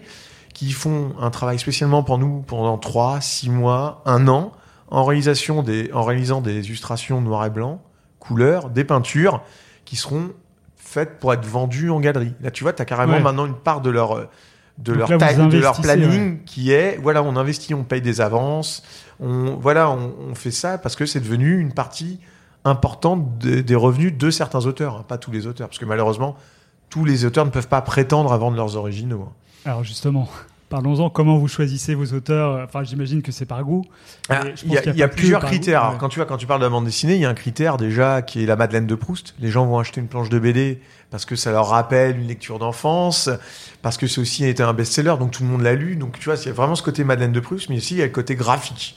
qui 0.54 0.72
font 0.72 1.14
un 1.20 1.30
travail 1.30 1.58
spécialement 1.58 2.02
pour 2.02 2.18
nous 2.18 2.40
pendant 2.42 2.76
3, 2.78 3.20
6 3.20 3.48
mois, 3.50 4.02
un 4.04 4.28
an, 4.28 4.52
en, 4.90 5.04
réalisation 5.04 5.62
des, 5.62 5.90
en 5.94 6.02
réalisant 6.02 6.40
des 6.42 6.66
illustrations 6.66 7.20
noir 7.22 7.44
et 7.46 7.50
blanc, 7.50 7.80
couleurs, 8.18 8.68
des 8.68 8.84
peintures, 8.84 9.42
qui 9.86 9.96
seront 9.96 10.30
faites 10.76 11.18
pour 11.18 11.32
être 11.32 11.46
vendues 11.46 11.88
en 11.90 12.00
galerie. 12.00 12.34
Là, 12.42 12.50
tu 12.50 12.64
vois, 12.64 12.74
tu 12.74 12.82
as 12.82 12.84
carrément 12.84 13.14
Ouais. 13.14 13.20
maintenant 13.20 13.46
une 13.46 13.54
part 13.54 13.80
de 13.80 13.88
leur, 13.88 14.12
euh, 14.18 14.28
de 14.78 14.92
Donc 14.94 15.08
leur, 15.10 15.18
là, 15.18 15.32
de 15.50 15.58
leur 15.58 15.74
planning 15.82 16.44
qui 16.44 16.72
est, 16.72 16.98
voilà, 17.02 17.22
on 17.22 17.36
investit, 17.36 17.74
on 17.74 17.84
paye 17.84 18.00
des 18.00 18.20
avances, 18.20 18.82
on, 19.20 19.56
voilà, 19.60 19.90
on, 19.90 20.12
on 20.30 20.34
fait 20.34 20.50
ça 20.50 20.78
parce 20.78 20.96
que 20.96 21.06
c'est 21.06 21.20
devenu 21.20 21.58
une 21.58 21.72
partie 21.72 22.18
importante 22.64 23.38
de- 23.38 23.60
des 23.60 23.74
revenus 23.74 24.16
de 24.16 24.30
certains 24.30 24.66
auteurs, 24.66 24.96
hein, 24.96 25.04
pas 25.06 25.18
tous 25.18 25.30
les 25.30 25.46
auteurs, 25.46 25.68
parce 25.68 25.78
que 25.78 25.84
malheureusement, 25.84 26.36
tous 26.90 27.04
les 27.04 27.24
auteurs 27.24 27.44
ne 27.44 27.50
peuvent 27.50 27.68
pas 27.68 27.82
prétendre 27.82 28.32
à 28.32 28.38
vendre 28.38 28.56
leurs 28.56 28.76
originaux. 28.76 29.28
hein. 29.28 29.32
Alors 29.64 29.84
justement, 29.84 30.28
parlons-en. 30.72 31.08
Comment 31.10 31.38
vous 31.38 31.46
choisissez 31.46 31.94
vos 31.94 32.06
auteurs? 32.14 32.64
Enfin, 32.64 32.82
j'imagine 32.82 33.22
que 33.22 33.30
c'est 33.30 33.46
par 33.46 33.62
goût. 33.62 33.84
Ah, 34.28 34.40
Il 34.64 34.72
y 34.72 34.78
a, 34.78 34.84
y 34.92 34.98
y 35.00 35.06
plusieurs 35.08 35.44
critères. 35.44 35.80
goût, 35.80 35.84
Alors, 35.84 35.92
ouais. 35.92 35.98
quand 36.00 36.08
tu 36.08 36.18
vois, 36.18 36.26
quand 36.26 36.36
tu 36.38 36.46
parles 36.46 36.60
de 36.60 36.64
la 36.66 36.70
bande 36.70 36.84
dessinée, 36.86 37.14
il 37.14 37.20
y 37.20 37.24
a 37.24 37.28
un 37.30 37.34
critère 37.34 37.76
déjà 37.76 38.22
qui 38.22 38.42
est 38.42 38.46
la 38.46 38.56
Madeleine 38.56 38.86
de 38.88 38.94
Proust. 38.96 39.34
Les 39.38 39.50
gens 39.50 39.66
vont 39.66 39.78
acheter 39.78 40.00
une 40.00 40.08
planche 40.08 40.28
de 40.30 40.38
BD 40.40 40.80
parce 41.10 41.24
que 41.24 41.36
ça 41.36 41.52
leur 41.52 41.68
rappelle 41.68 42.16
une 42.18 42.26
lecture 42.26 42.58
d'enfance, 42.58 43.28
parce 43.82 43.96
que 43.98 44.06
c'est 44.06 44.20
aussi 44.20 44.44
été 44.46 44.62
un 44.62 44.72
best-seller, 44.72 45.14
donc 45.20 45.30
tout 45.30 45.42
le 45.44 45.48
monde 45.50 45.60
l'a 45.62 45.74
lu. 45.74 45.94
Donc 45.96 46.18
tu 46.18 46.24
vois, 46.24 46.34
il 46.40 46.46
y 46.46 46.48
a 46.48 46.52
vraiment 46.52 46.74
ce 46.74 46.82
côté 46.82 47.04
Madeleine 47.04 47.32
de 47.32 47.40
Proust, 47.40 47.68
mais 47.68 47.76
aussi 47.76 47.94
il 47.94 47.98
y 47.98 48.02
a 48.02 48.06
le 48.06 48.10
côté 48.12 48.34
graphique. 48.34 48.96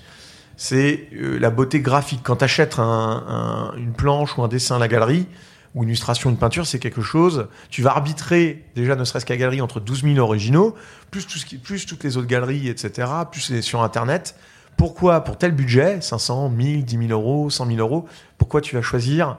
C'est 0.58 1.10
euh, 1.14 1.38
la 1.38 1.50
beauté 1.50 1.82
graphique. 1.82 2.22
Quand 2.24 2.38
tu 2.38 2.46
achètes 2.46 2.80
un- 2.80 3.24
un- 3.28 3.78
une 3.78 3.92
planche 3.92 4.38
ou 4.38 4.44
un 4.44 4.48
dessin 4.48 4.78
à 4.78 4.80
la 4.80 4.88
galerie, 4.88 5.28
ou 5.76 5.84
une 5.84 5.90
illustration, 5.90 6.30
une 6.30 6.38
peinture, 6.38 6.66
c'est 6.66 6.80
quelque 6.80 7.02
chose. 7.02 7.48
Tu 7.70 7.82
vas 7.84 7.92
arbitrer, 7.92 8.64
déjà 8.76 8.96
ne 8.96 9.04
serait-ce 9.04 9.26
qu'à 9.26 9.38
galerie, 9.38 9.62
entre 9.62 9.80
12 9.80 10.04
000 10.04 10.18
originaux, 10.20 10.74
plus, 11.12 11.28
tout 11.28 11.38
ce 11.38 11.46
qui, 11.46 11.58
plus 11.58 11.86
toutes 11.86 12.04
les 12.04 12.18
autres 12.18 12.28
galeries, 12.28 12.70
etc., 12.70 13.08
plus 13.30 13.50
les 13.52 13.62
sur 13.62 13.84
Internet. 13.84 14.36
Pourquoi? 14.78 15.22
Pour 15.24 15.38
tel 15.38 15.52
budget, 15.52 16.02
500, 16.02 16.50
1000, 16.50 16.86
10 16.86 17.08
000 17.08 17.10
euros, 17.12 17.50
100 17.50 17.68
000 17.68 17.78
euros, 17.80 18.08
pourquoi 18.38 18.62
tu 18.62 18.76
vas 18.76 18.82
choisir 18.82 19.38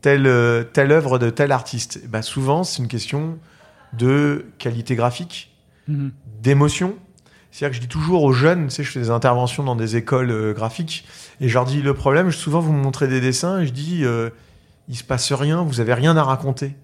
telle, 0.00 0.24
telle 0.72 0.90
œuvre 0.90 1.18
de 1.18 1.30
tel 1.30 1.52
artiste? 1.52 2.00
Ben, 2.08 2.22
Souvent, 2.22 2.64
c'est 2.64 2.82
une 2.82 2.88
question 2.88 3.38
de 3.92 4.46
qualité 4.58 4.96
graphique, 4.96 5.54
Mhm. 5.86 6.12
d'émotion. 6.42 6.94
C'est-à-dire 7.50 7.70
que 7.78 7.82
je 7.82 7.86
dis 7.86 7.92
toujours 7.92 8.22
aux 8.24 8.32
jeunes, 8.32 8.64
tu 8.68 8.74
sais, 8.74 8.82
je 8.84 8.90
fais 8.90 9.00
des 9.00 9.10
interventions 9.10 9.62
dans 9.62 9.76
des 9.76 9.96
écoles 9.96 10.30
euh, 10.30 10.52
graphiques, 10.54 11.06
et 11.40 11.48
je 11.48 11.54
leur 11.54 11.66
dis 11.66 11.82
le 11.82 11.94
problème, 11.94 12.32
souvent 12.32 12.58
vous 12.60 12.72
me 12.72 12.82
montrez 12.82 13.06
des 13.06 13.20
dessins, 13.20 13.60
et 13.60 13.66
je 13.66 13.72
dis, 13.72 14.00
euh, 14.04 14.30
il 14.88 14.96
se 14.96 15.04
passe 15.04 15.32
rien, 15.32 15.62
vous 15.62 15.80
avez 15.80 15.94
rien 15.94 16.16
à 16.16 16.22
raconter. 16.22 16.76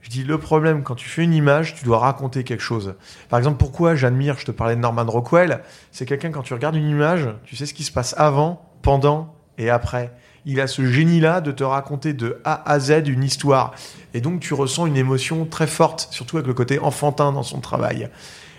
Je 0.00 0.10
dis 0.10 0.24
le 0.24 0.36
problème, 0.36 0.82
quand 0.82 0.96
tu 0.96 1.08
fais 1.08 1.22
une 1.22 1.32
image, 1.32 1.76
tu 1.76 1.84
dois 1.84 1.98
raconter 1.98 2.42
quelque 2.42 2.62
chose. 2.62 2.94
Par 3.28 3.38
exemple, 3.38 3.58
pourquoi 3.58 3.94
j'admire, 3.94 4.36
je 4.38 4.44
te 4.44 4.50
parlais 4.50 4.74
de 4.74 4.80
Norman 4.80 5.04
Rockwell, 5.06 5.60
c'est 5.92 6.06
quelqu'un, 6.06 6.30
quand 6.30 6.42
tu 6.42 6.54
regardes 6.54 6.74
une 6.74 6.88
image, 6.88 7.28
tu 7.44 7.54
sais 7.54 7.66
ce 7.66 7.74
qui 7.74 7.84
se 7.84 7.92
passe 7.92 8.14
avant, 8.18 8.68
pendant 8.82 9.34
et 9.58 9.70
après. 9.70 10.12
Il 10.44 10.60
a 10.60 10.66
ce 10.66 10.84
génie-là 10.84 11.40
de 11.40 11.52
te 11.52 11.62
raconter 11.62 12.14
de 12.14 12.40
A 12.44 12.68
à 12.68 12.80
Z 12.80 13.06
une 13.06 13.22
histoire. 13.22 13.74
Et 14.12 14.20
donc, 14.20 14.40
tu 14.40 14.54
ressens 14.54 14.86
une 14.86 14.96
émotion 14.96 15.46
très 15.46 15.68
forte, 15.68 16.08
surtout 16.10 16.36
avec 16.36 16.48
le 16.48 16.54
côté 16.54 16.80
enfantin 16.80 17.30
dans 17.30 17.44
son 17.44 17.60
travail. 17.60 18.10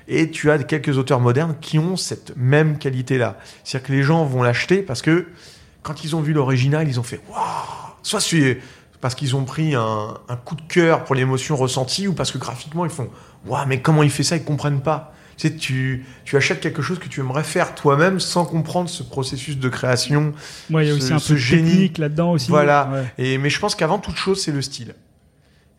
Et 0.07 0.31
tu 0.31 0.49
as 0.49 0.57
quelques 0.59 0.97
auteurs 0.97 1.19
modernes 1.19 1.55
qui 1.59 1.77
ont 1.77 1.97
cette 1.97 2.37
même 2.37 2.77
qualité-là. 2.77 3.37
C'est-à-dire 3.65 3.87
que 3.87 3.93
les 3.93 4.03
gens 4.03 4.23
vont 4.23 4.43
l'acheter 4.43 4.81
parce 4.81 5.01
que 5.01 5.27
quand 5.81 6.05
ils 6.05 6.15
ont 6.15 6.21
vu 6.21 6.31
l'original, 6.31 6.87
ils 6.87 7.01
ont 7.01 7.03
fait 7.03 7.19
Waouh 7.29 7.83
Soit 8.01 8.19
parce 9.03 9.15
qu'ils 9.15 9.35
ont 9.35 9.43
pris 9.43 9.75
un, 9.75 10.13
un 10.29 10.35
coup 10.37 10.55
de 10.55 10.61
cœur 10.61 11.03
pour 11.03 11.13
l'émotion 11.13 11.55
ressentie 11.57 12.07
ou 12.07 12.13
parce 12.13 12.31
que 12.31 12.37
graphiquement 12.37 12.85
ils 12.85 12.91
font 12.91 13.09
Waouh, 13.45 13.67
mais 13.67 13.81
comment 13.81 14.01
il 14.01 14.09
fait 14.09 14.23
ça? 14.23 14.37
Ils 14.37 14.43
comprennent 14.45 14.81
pas. 14.81 15.13
Tu 15.35 15.49
sais, 15.49 15.55
tu, 15.55 16.05
tu 16.23 16.37
achètes 16.37 16.61
quelque 16.61 16.81
chose 16.81 16.99
que 16.99 17.09
tu 17.09 17.19
aimerais 17.19 17.43
faire 17.43 17.75
toi-même 17.75 18.21
sans 18.21 18.45
comprendre 18.45 18.89
ce 18.89 19.03
processus 19.03 19.57
de 19.57 19.67
création. 19.67 20.31
Ouais, 20.71 20.85
il 20.85 20.87
y 20.87 20.91
a 20.91 20.93
ce- 20.93 20.97
aussi 21.03 21.13
un 21.13 21.19
peu 21.19 21.33
de 21.33 21.37
génie. 21.37 21.69
technique 21.71 21.97
là-dedans 21.97 22.31
aussi. 22.31 22.49
Voilà. 22.49 22.89
Ouais. 22.93 23.03
Et, 23.17 23.37
mais 23.37 23.49
je 23.49 23.59
pense 23.59 23.75
qu'avant 23.75 23.99
toute 23.99 24.15
chose, 24.15 24.41
c'est 24.41 24.53
le 24.53 24.61
style. 24.61 24.95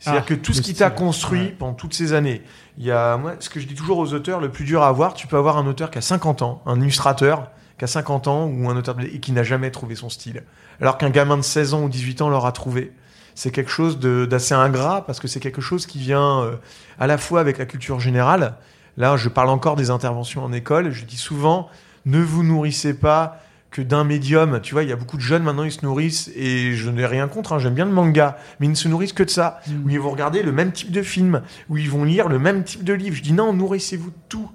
C'est-à-dire 0.00 0.22
Ah, 0.24 0.28
que 0.28 0.34
tout 0.34 0.52
ce 0.52 0.60
qui 0.60 0.74
t'a 0.74 0.90
construit 0.90 1.40
ouais. 1.40 1.56
pendant 1.58 1.72
toutes 1.72 1.94
ces 1.94 2.12
années, 2.12 2.42
il 2.76 2.84
y 2.84 2.90
a, 2.90 3.16
moi, 3.16 3.36
ce 3.40 3.48
que 3.48 3.58
je 3.60 3.66
dis 3.66 3.74
toujours 3.74 3.96
aux 3.98 4.12
auteurs, 4.12 4.40
le 4.40 4.50
plus 4.50 4.66
dur 4.66 4.82
à 4.82 4.88
avoir, 4.88 5.14
tu 5.14 5.26
peux 5.26 5.38
avoir 5.38 5.56
un 5.56 5.66
auteur 5.66 5.90
qui 5.90 5.96
a 5.96 6.02
50 6.02 6.42
ans, 6.42 6.60
un 6.66 6.78
illustrateur 6.82 7.48
qui 7.78 7.84
a 7.84 7.88
50 7.88 8.28
ans, 8.28 8.44
ou 8.46 8.68
un 8.68 8.76
auteur 8.76 8.96
et 9.00 9.18
qui 9.20 9.32
n'a 9.32 9.42
jamais 9.44 9.70
trouvé 9.70 9.94
son 9.94 10.10
style. 10.10 10.42
Alors 10.82 10.98
qu'un 10.98 11.08
gamin 11.10 11.38
de 11.38 11.42
16 11.42 11.72
ans 11.74 11.82
ou 11.84 11.88
18 11.88 12.20
ans 12.20 12.28
l'aura 12.28 12.52
trouvé. 12.52 12.92
C'est 13.34 13.50
quelque 13.50 13.70
chose 13.70 13.98
d'assez 13.98 14.54
ingrat, 14.54 15.04
parce 15.06 15.20
que 15.20 15.28
c'est 15.28 15.40
quelque 15.40 15.60
chose 15.60 15.86
qui 15.86 15.98
vient 15.98 16.42
euh, 16.42 16.56
à 16.98 17.06
la 17.06 17.18
fois 17.18 17.40
avec 17.40 17.58
la 17.58 17.66
culture 17.66 18.00
générale. 18.00 18.56
Là, 18.96 19.16
je 19.16 19.28
parle 19.28 19.48
encore 19.48 19.76
des 19.76 19.90
interventions 19.90 20.44
en 20.44 20.52
école. 20.52 20.92
Je 20.92 21.04
dis 21.04 21.16
souvent, 21.16 21.68
ne 22.06 22.20
vous 22.20 22.44
nourrissez 22.44 22.94
pas 22.94 23.40
que 23.72 23.82
d'un 23.82 24.04
médium. 24.04 24.60
Tu 24.62 24.72
vois, 24.72 24.84
il 24.84 24.88
y 24.88 24.92
a 24.92 24.96
beaucoup 24.96 25.16
de 25.16 25.22
jeunes 25.22 25.42
maintenant, 25.42 25.64
ils 25.64 25.72
se 25.72 25.84
nourrissent, 25.84 26.30
et 26.36 26.74
je 26.74 26.90
n'ai 26.90 27.06
rien 27.06 27.26
contre, 27.26 27.52
hein, 27.52 27.58
j'aime 27.58 27.74
bien 27.74 27.86
le 27.86 27.90
manga, 27.90 28.38
mais 28.60 28.66
ils 28.66 28.70
ne 28.70 28.76
se 28.76 28.86
nourrissent 28.86 29.12
que 29.12 29.24
de 29.24 29.30
ça. 29.30 29.60
Mm. 29.66 29.84
Où 29.84 29.88
ils 29.90 30.00
vont 30.00 30.10
regarder 30.10 30.44
le 30.44 30.52
même 30.52 30.70
type 30.70 30.92
de 30.92 31.02
film, 31.02 31.42
où 31.68 31.76
ils 31.76 31.90
vont 31.90 32.04
lire 32.04 32.28
le 32.28 32.38
même 32.38 32.62
type 32.62 32.84
de 32.84 32.92
livre. 32.92 33.16
Je 33.16 33.22
dis 33.22 33.32
non, 33.32 33.52
nourrissez-vous 33.52 34.10
de 34.10 34.16
tout. 34.28 34.48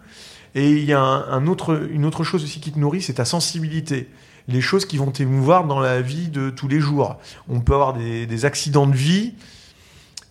Et 0.55 0.71
il 0.71 0.85
y 0.85 0.93
a 0.93 1.01
un, 1.01 1.29
un 1.29 1.47
autre, 1.47 1.87
une 1.91 2.05
autre 2.05 2.23
chose 2.23 2.43
aussi 2.43 2.61
qui 2.61 2.71
te 2.71 2.79
nourrit, 2.79 3.01
c'est 3.01 3.15
ta 3.15 3.25
sensibilité. 3.25 4.09
Les 4.49 4.61
choses 4.61 4.85
qui 4.85 4.97
vont 4.97 5.11
t'émouvoir 5.11 5.65
dans 5.65 5.79
la 5.79 6.01
vie 6.01 6.27
de 6.27 6.49
tous 6.49 6.67
les 6.67 6.79
jours. 6.79 7.17
On 7.49 7.59
peut 7.61 7.73
avoir 7.73 7.93
des, 7.93 8.25
des 8.25 8.45
accidents 8.45 8.87
de 8.87 8.95
vie 8.95 9.33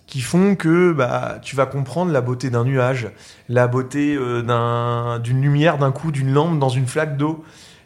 qui 0.07 0.21
font 0.21 0.55
que 0.57 0.93
bah, 0.93 1.39
tu 1.43 1.55
vas 1.55 1.67
comprendre 1.67 2.11
la 2.13 2.21
beauté 2.21 2.49
d'un 2.51 2.65
nuage, 2.65 3.11
la 3.49 3.67
beauté 3.69 4.15
euh, 4.17 4.43
d'un- 4.43 5.19
d'une 5.19 5.41
lumière, 5.43 5.77
d'un 5.79 5.93
coup, 5.93 6.11
d'une 6.13 6.33
lampe 6.33 6.59
dans 6.59 6.71
une 6.71 6.87
flaque 6.87 7.17
d'eau. 7.17 7.45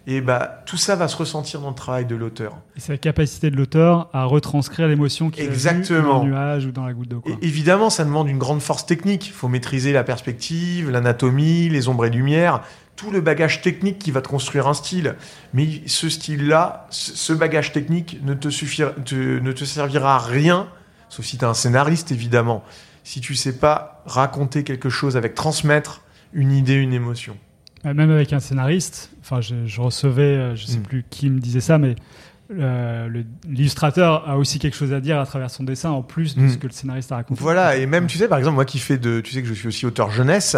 Et 0.09 0.21
bah, 0.21 0.63
tout 0.67 0.77
ça 0.77 0.97
va 0.97 1.07
se 1.07 1.17
ressentir 1.17 1.61
dans 1.61 1.69
le 1.69 1.77
travail 1.77 2.07
de 2.07 2.17
l'auteur. 2.17 2.57
Et 2.77 2.81
c'est 2.81 2.91
la 2.91 2.99
capacité 2.99 3.51
de 3.53 3.57
l'auteur 3.57 4.09
à 4.13 4.25
retranscrire 4.25 4.89
l'émotion 4.89 5.31
qu'il 5.31 5.45
a 5.45 5.47
Exactement. 5.47 6.15
dans 6.19 6.25
le 6.25 6.31
nuage 6.31 6.67
ou 6.67 6.73
dans 6.73 6.85
la 6.87 6.93
goutte 6.93 7.09
d'eau. 7.09 7.23
évidemment, 7.41 7.89
ça 7.89 8.05
demande 8.05 8.29
une 8.29 8.39
grande 8.39 8.61
force 8.63 8.85
technique. 8.85 9.29
Il 9.29 9.33
faut 9.33 9.47
maîtriser 9.47 9.93
la 9.93 10.03
perspective, 10.03 10.91
l'anatomie, 10.91 11.69
les 11.69 11.89
ombres 11.89 12.07
et 12.07 12.11
lumières, 12.11 12.63
tout 12.97 13.11
le 13.11 13.21
bagage 13.21 13.63
technique 13.63 13.99
qui 13.99 14.11
va 14.11 14.21
te 14.23 14.29
construire 14.29 14.69
un 14.69 14.75
style. 14.75 15.17
Mais 15.55 15.83
ce 15.87 16.09
style-là, 16.09 16.87
ce 16.91 17.33
bagage 17.33 17.73
technique 17.73 18.19
ne 18.23 18.35
te, 18.35 18.49
suffira, 18.51 18.91
te- 18.91 19.39
ne 19.41 19.53
te 19.53 19.65
servira 19.65 20.17
à 20.17 20.19
rien, 20.19 20.69
sauf 21.09 21.25
si 21.25 21.39
tu 21.39 21.45
es 21.45 21.49
un 21.49 21.55
scénariste, 21.55 22.13
évidemment, 22.13 22.63
si 23.05 23.21
tu 23.21 23.35
sais 23.35 23.57
pas 23.59 24.03
raconter 24.07 24.63
quelque 24.65 24.89
chose 24.91 25.17
avec 25.17 25.35
transmettre 25.35 26.03
une 26.33 26.53
idée, 26.53 26.75
une 26.75 26.93
émotion. 26.93 27.37
Euh, 27.85 27.95
Même 27.95 28.11
avec 28.11 28.33
un 28.33 28.41
scénariste, 28.41 29.11
enfin, 29.23 29.41
je, 29.41 29.67
je 29.67 29.81
recevais, 29.81 30.23
euh, 30.23 30.55
je 30.57 30.67
sais 30.67 30.79
Mm. 30.79 30.83
plus 30.83 31.05
qui 31.11 31.29
me 31.31 31.41
disait 31.41 31.61
ça, 31.61 31.79
mais 31.79 31.97
euh, 32.59 33.23
l'illustrateur 33.49 34.29
a 34.29 34.37
aussi 34.37 34.59
quelque 34.59 34.77
chose 34.77 34.93
à 34.93 35.01
dire 35.01 35.19
à 35.19 35.27
travers 35.27 35.51
son 35.51 35.65
dessin 35.65 35.91
en 35.91 36.03
plus 36.03 36.37
de 36.37 36.49
ce 36.49 36.57
que 36.57 36.67
le 36.67 36.73
scénariste 36.73 37.13
a 37.13 37.17
raconté. 37.17 37.41
Voilà, 37.41 37.77
et 37.77 37.87
même, 37.87 38.07
tu 38.07 38.19
sais, 38.19 38.29
par 38.29 38.39
exemple, 38.39 38.55
moi 38.57 38.65
qui 38.65 38.79
fais 38.79 38.99
de. 38.99 39.21
Tu 39.21 39.33
sais 39.33 39.43
que 39.43 39.49
je 39.49 39.55
suis 39.55 39.69
aussi 39.69 39.87
auteur 39.87 40.11
jeunesse, 40.11 40.57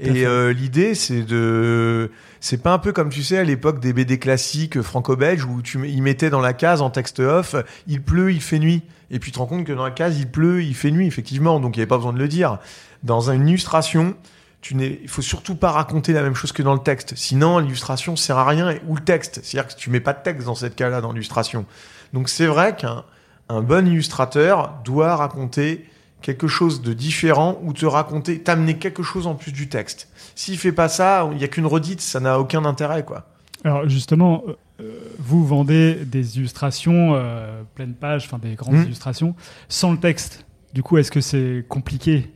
et 0.00 0.26
euh, 0.26 0.52
l'idée, 0.52 0.94
c'est 0.94 1.22
de. 1.22 2.10
C'est 2.40 2.62
pas 2.62 2.72
un 2.72 2.78
peu 2.78 2.92
comme, 2.92 3.08
tu 3.08 3.22
sais, 3.22 3.38
à 3.38 3.44
l'époque 3.44 3.80
des 3.80 3.92
BD 3.92 4.18
classiques 4.18 4.82
franco-belges 4.82 5.44
où 5.44 5.62
tu 5.62 5.78
ils 5.88 6.02
mettaient 6.02 6.30
dans 6.30 6.40
la 6.42 6.52
case 6.52 6.82
en 6.82 6.90
texte 6.90 7.20
off, 7.20 7.54
il 7.86 8.02
pleut, 8.02 8.32
il 8.32 8.40
fait 8.42 8.58
nuit. 8.58 8.82
Et 9.10 9.18
puis 9.18 9.30
tu 9.30 9.36
te 9.36 9.38
rends 9.38 9.46
compte 9.46 9.64
que 9.64 9.72
dans 9.72 9.84
la 9.84 9.90
case, 9.90 10.18
il 10.18 10.26
pleut, 10.28 10.62
il 10.62 10.74
fait 10.74 10.90
nuit, 10.90 11.06
effectivement, 11.06 11.60
donc 11.60 11.76
il 11.76 11.78
n'y 11.78 11.82
avait 11.82 11.88
pas 11.88 11.96
besoin 11.96 12.12
de 12.12 12.18
le 12.18 12.28
dire. 12.28 12.58
Dans 13.02 13.30
une 13.30 13.48
illustration, 13.48 14.14
tu 14.64 14.74
n'es, 14.76 14.98
il 15.02 15.08
faut 15.10 15.20
surtout 15.20 15.56
pas 15.56 15.70
raconter 15.72 16.14
la 16.14 16.22
même 16.22 16.34
chose 16.34 16.50
que 16.52 16.62
dans 16.62 16.72
le 16.72 16.80
texte. 16.80 17.12
Sinon, 17.16 17.58
l'illustration 17.58 18.16
sert 18.16 18.38
à 18.38 18.46
rien, 18.46 18.70
et- 18.70 18.80
ou 18.88 18.94
le 18.96 19.04
texte. 19.04 19.40
C'est-à-dire 19.42 19.68
que 19.74 19.78
tu 19.78 19.90
mets 19.90 20.00
pas 20.00 20.14
de 20.14 20.22
texte 20.22 20.46
dans 20.46 20.54
cette 20.54 20.74
cas-là, 20.74 21.02
dans 21.02 21.12
l'illustration. 21.12 21.66
Donc 22.14 22.30
c'est 22.30 22.46
vrai 22.46 22.74
qu'un 22.74 23.04
un 23.50 23.60
bon 23.60 23.86
illustrateur 23.86 24.72
doit 24.86 25.16
raconter 25.16 25.84
quelque 26.22 26.48
chose 26.48 26.80
de 26.80 26.94
différent 26.94 27.58
ou 27.62 27.74
te 27.74 27.84
raconter, 27.84 28.38
t'amener 28.40 28.78
quelque 28.78 29.02
chose 29.02 29.26
en 29.26 29.34
plus 29.34 29.52
du 29.52 29.68
texte. 29.68 30.08
S'il 30.34 30.56
fait 30.56 30.72
pas 30.72 30.88
ça, 30.88 31.28
il 31.32 31.38
y 31.38 31.44
a 31.44 31.48
qu'une 31.48 31.66
redite, 31.66 32.00
ça 32.00 32.18
n'a 32.20 32.40
aucun 32.40 32.64
intérêt, 32.64 33.04
quoi. 33.04 33.26
Alors 33.64 33.86
justement, 33.86 34.44
euh, 34.48 34.52
euh, 34.80 34.98
vous 35.18 35.46
vendez 35.46 35.94
des 36.06 36.38
illustrations 36.38 37.12
euh, 37.14 37.60
pleine 37.74 37.92
page, 37.92 38.24
enfin 38.24 38.38
des 38.38 38.54
grandes 38.54 38.76
Mm. 38.76 38.84
illustrations, 38.84 39.34
sans 39.68 39.92
le 39.92 39.98
texte. 39.98 40.46
Du 40.72 40.82
coup, 40.82 40.96
est-ce 40.96 41.10
que 41.10 41.20
c'est 41.20 41.66
compliqué 41.68 42.30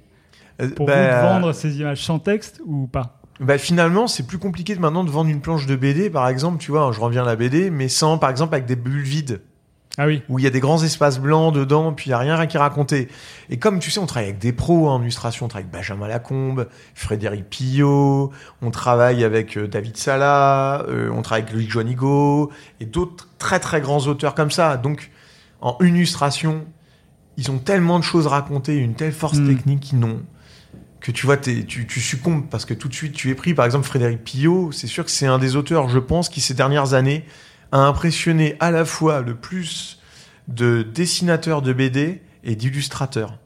pour 0.76 0.86
bah, 0.86 0.94
vous 0.94 1.16
de 1.16 1.32
vendre 1.32 1.52
ces 1.52 1.78
images 1.78 2.04
sans 2.04 2.18
texte 2.18 2.60
ou 2.66 2.86
pas 2.86 3.14
bah, 3.40 3.56
finalement, 3.56 4.08
c'est 4.08 4.26
plus 4.26 4.38
compliqué 4.38 4.74
de 4.74 4.80
maintenant 4.80 5.04
de 5.04 5.10
vendre 5.10 5.30
une 5.30 5.40
planche 5.40 5.66
de 5.66 5.76
BD, 5.76 6.10
par 6.10 6.28
exemple, 6.28 6.58
tu 6.58 6.72
vois, 6.72 6.90
je 6.92 7.00
reviens 7.00 7.22
à 7.22 7.26
la 7.26 7.36
BD, 7.36 7.70
mais 7.70 7.88
sans, 7.88 8.18
par 8.18 8.30
exemple, 8.30 8.54
avec 8.54 8.66
des 8.66 8.74
bulles 8.74 9.02
vides. 9.02 9.40
Ah 10.00 10.06
oui. 10.06 10.22
où 10.28 10.38
il 10.38 10.44
y 10.44 10.46
a 10.46 10.50
des 10.50 10.60
grands 10.60 10.80
espaces 10.84 11.18
blancs 11.18 11.52
dedans, 11.52 11.92
puis 11.92 12.06
il 12.06 12.10
n'y 12.10 12.14
a 12.14 12.18
rien, 12.18 12.36
rien 12.36 12.46
qui 12.46 12.56
est 12.56 12.60
raconté. 12.60 13.08
Et 13.50 13.58
comme 13.58 13.80
tu 13.80 13.90
sais, 13.90 13.98
on 13.98 14.06
travaille 14.06 14.28
avec 14.28 14.38
des 14.38 14.52
pros 14.52 14.88
hein, 14.88 14.92
en 14.92 15.02
illustration, 15.02 15.46
on 15.46 15.48
travaille 15.48 15.64
avec 15.64 15.72
Benjamin 15.72 16.06
Lacombe, 16.06 16.68
Frédéric 16.94 17.50
Pillot, 17.50 18.30
on 18.62 18.70
travaille 18.70 19.24
avec 19.24 19.56
euh, 19.56 19.66
David 19.66 19.96
Sala, 19.96 20.84
euh, 20.88 21.10
on 21.12 21.22
travaille 21.22 21.42
avec 21.42 21.52
Loïc 21.54 21.68
Joanigo, 21.68 22.52
et 22.78 22.86
d'autres 22.86 23.28
très 23.38 23.58
très 23.58 23.80
grands 23.80 24.06
auteurs 24.06 24.36
comme 24.36 24.52
ça. 24.52 24.76
Donc, 24.76 25.10
en 25.60 25.76
une 25.80 25.96
illustration, 25.96 26.64
ils 27.36 27.50
ont 27.50 27.58
tellement 27.58 27.98
de 27.98 28.04
choses 28.04 28.28
racontées, 28.28 28.76
une 28.76 28.94
telle 28.94 29.10
force 29.12 29.38
Mm. 29.38 29.48
technique 29.48 29.80
qu'ils 29.80 29.98
n'ont 29.98 30.20
que 31.00 31.12
tu 31.12 31.26
vois, 31.26 31.36
tu, 31.36 31.64
tu 31.64 32.00
succombes 32.00 32.48
parce 32.48 32.64
que 32.64 32.74
tout 32.74 32.88
de 32.88 32.94
suite 32.94 33.12
tu 33.12 33.30
es 33.30 33.34
pris. 33.34 33.54
Par 33.54 33.64
exemple, 33.64 33.86
Frédéric 33.86 34.24
Pillot, 34.24 34.72
c'est 34.72 34.86
sûr 34.86 35.04
que 35.04 35.10
c'est 35.10 35.26
un 35.26 35.38
des 35.38 35.56
auteurs, 35.56 35.88
je 35.88 35.98
pense, 35.98 36.28
qui 36.28 36.40
ces 36.40 36.54
dernières 36.54 36.94
années 36.94 37.24
a 37.72 37.78
impressionné 37.78 38.56
à 38.60 38.70
la 38.70 38.84
fois 38.84 39.20
le 39.20 39.34
plus 39.34 40.00
de 40.48 40.82
dessinateurs 40.82 41.62
de 41.62 41.72
BD 41.72 42.22
et 42.44 42.56
d'illustrateurs. 42.56 43.38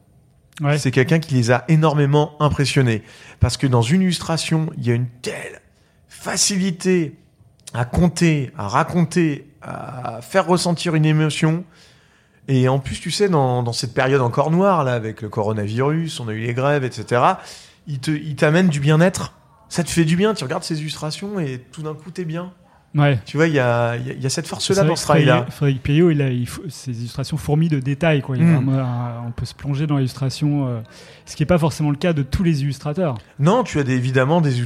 Ouais. 0.61 0.77
C'est 0.77 0.91
quelqu'un 0.91 1.19
qui 1.19 1.33
les 1.33 1.51
a 1.51 1.65
énormément 1.67 2.35
impressionnés. 2.39 3.03
Parce 3.39 3.57
que 3.57 3.67
dans 3.67 3.81
une 3.81 4.01
illustration, 4.01 4.69
il 4.77 4.87
y 4.87 4.91
a 4.91 4.93
une 4.93 5.09
telle 5.21 5.61
facilité 6.07 7.17
à 7.73 7.85
compter, 7.85 8.51
à 8.57 8.67
raconter, 8.67 9.47
à 9.61 10.19
faire 10.21 10.45
ressentir 10.45 10.95
une 10.95 11.05
émotion. 11.05 11.65
Et 12.47 12.67
en 12.67 12.79
plus, 12.79 12.99
tu 12.99 13.09
sais, 13.11 13.29
dans, 13.29 13.63
dans 13.63 13.71
cette 13.73 13.93
période 13.93 14.21
encore 14.21 14.51
noire, 14.51 14.83
là, 14.83 14.93
avec 14.93 15.21
le 15.21 15.29
coronavirus, 15.29 16.19
on 16.19 16.27
a 16.27 16.33
eu 16.33 16.39
les 16.41 16.53
grèves, 16.53 16.83
etc., 16.83 17.21
il 17.87 17.99
te, 17.99 18.11
il 18.11 18.35
t'amène 18.35 18.67
du 18.69 18.79
bien-être. 18.79 19.33
Ça 19.69 19.83
te 19.83 19.89
fait 19.89 20.05
du 20.05 20.15
bien. 20.15 20.33
Tu 20.33 20.43
regardes 20.43 20.63
ces 20.63 20.79
illustrations 20.81 21.39
et 21.39 21.61
tout 21.71 21.81
d'un 21.83 21.93
coup, 21.93 22.11
t'es 22.11 22.25
bien. 22.25 22.51
Ouais. 22.95 23.17
Tu 23.25 23.37
vois, 23.37 23.47
il 23.47 23.53
y 23.55 23.59
a, 23.59 23.95
y 23.95 24.11
a- 24.11 24.13
y 24.13 24.25
a 24.25 24.29
cette 24.29 24.45
force-là 24.47 24.83
dans 24.83 24.95
ce 24.95 25.03
travail-là. 25.03 25.45
Frédéric- 25.47 25.51
Frédéric 25.51 25.83
Payot, 25.83 26.11
il 26.11 26.21
a, 26.21 26.29
il 26.29 26.47
faut- 26.47 26.61
ses 26.69 26.91
illustrations 26.91 27.37
fourmies 27.37 27.67
de 27.69 27.79
détails. 27.79 28.21
Quoi. 28.21 28.37
Il 28.37 28.43
Mm. 28.43 28.69
un- 28.69 29.23
on 29.27 29.31
peut 29.31 29.45
se 29.45 29.55
plonger 29.55 29.87
dans 29.87 29.97
l'illustration, 29.97 30.67
euh, 30.67 30.79
ce 31.25 31.35
qui 31.35 31.41
n'est 31.41 31.47
pas 31.47 31.57
forcément 31.57 31.89
le 31.89 31.95
cas 31.95 32.13
de 32.13 32.21
tous 32.21 32.43
les 32.43 32.61
illustrateurs. 32.61 33.15
Non, 33.39 33.63
tu 33.63 33.79
as 33.79 33.83
des- 33.83 33.93
évidemment 33.95 34.41
des 34.41 34.61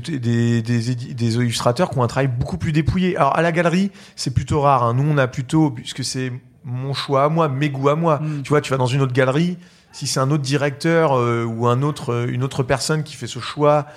illustrateurs 1.36 1.90
qui 1.90 1.98
ont 2.00 2.04
un 2.04 2.08
travail 2.08 2.28
beaucoup 2.28 2.58
plus 2.58 2.72
dépouillé. 2.72 3.16
Alors, 3.18 3.38
à 3.38 3.42
la 3.42 3.52
galerie, 3.52 3.92
c'est 4.16 4.34
plutôt 4.34 4.62
rare. 4.62 4.84
hein. 4.84 4.94
Nous, 4.94 5.04
on 5.10 5.18
a 5.18 5.28
plutôt, 5.28 5.72
puisque 5.72 6.04
c'est 6.04 6.32
mon 6.68 6.94
choix 6.94 7.24
à 7.24 7.30
moi, 7.30 7.50
mes 7.50 7.70
goûts 7.70 7.90
à 7.90 7.96
moi. 7.96 8.20
Mm. 8.20 8.44
Tu 8.44 8.50
vois, 8.50 8.62
tu 8.62 8.70
vas 8.70 8.78
dans 8.78 8.86
une 8.86 9.02
autre 9.02 9.14
galerie, 9.14 9.58
si 9.92 10.06
c'est 10.06 10.20
un 10.20 10.30
autre 10.30 10.44
directeur 10.44 11.14
euh, 11.14 11.44
ou 11.44 11.68
un 11.68 11.82
autre, 11.82 12.14
euh, 12.14 12.28
une 12.28 12.44
autre 12.44 12.62
personne 12.62 13.04
qui 13.04 13.16
fait 13.16 13.26
ce 13.26 13.40
choix, 13.40 13.88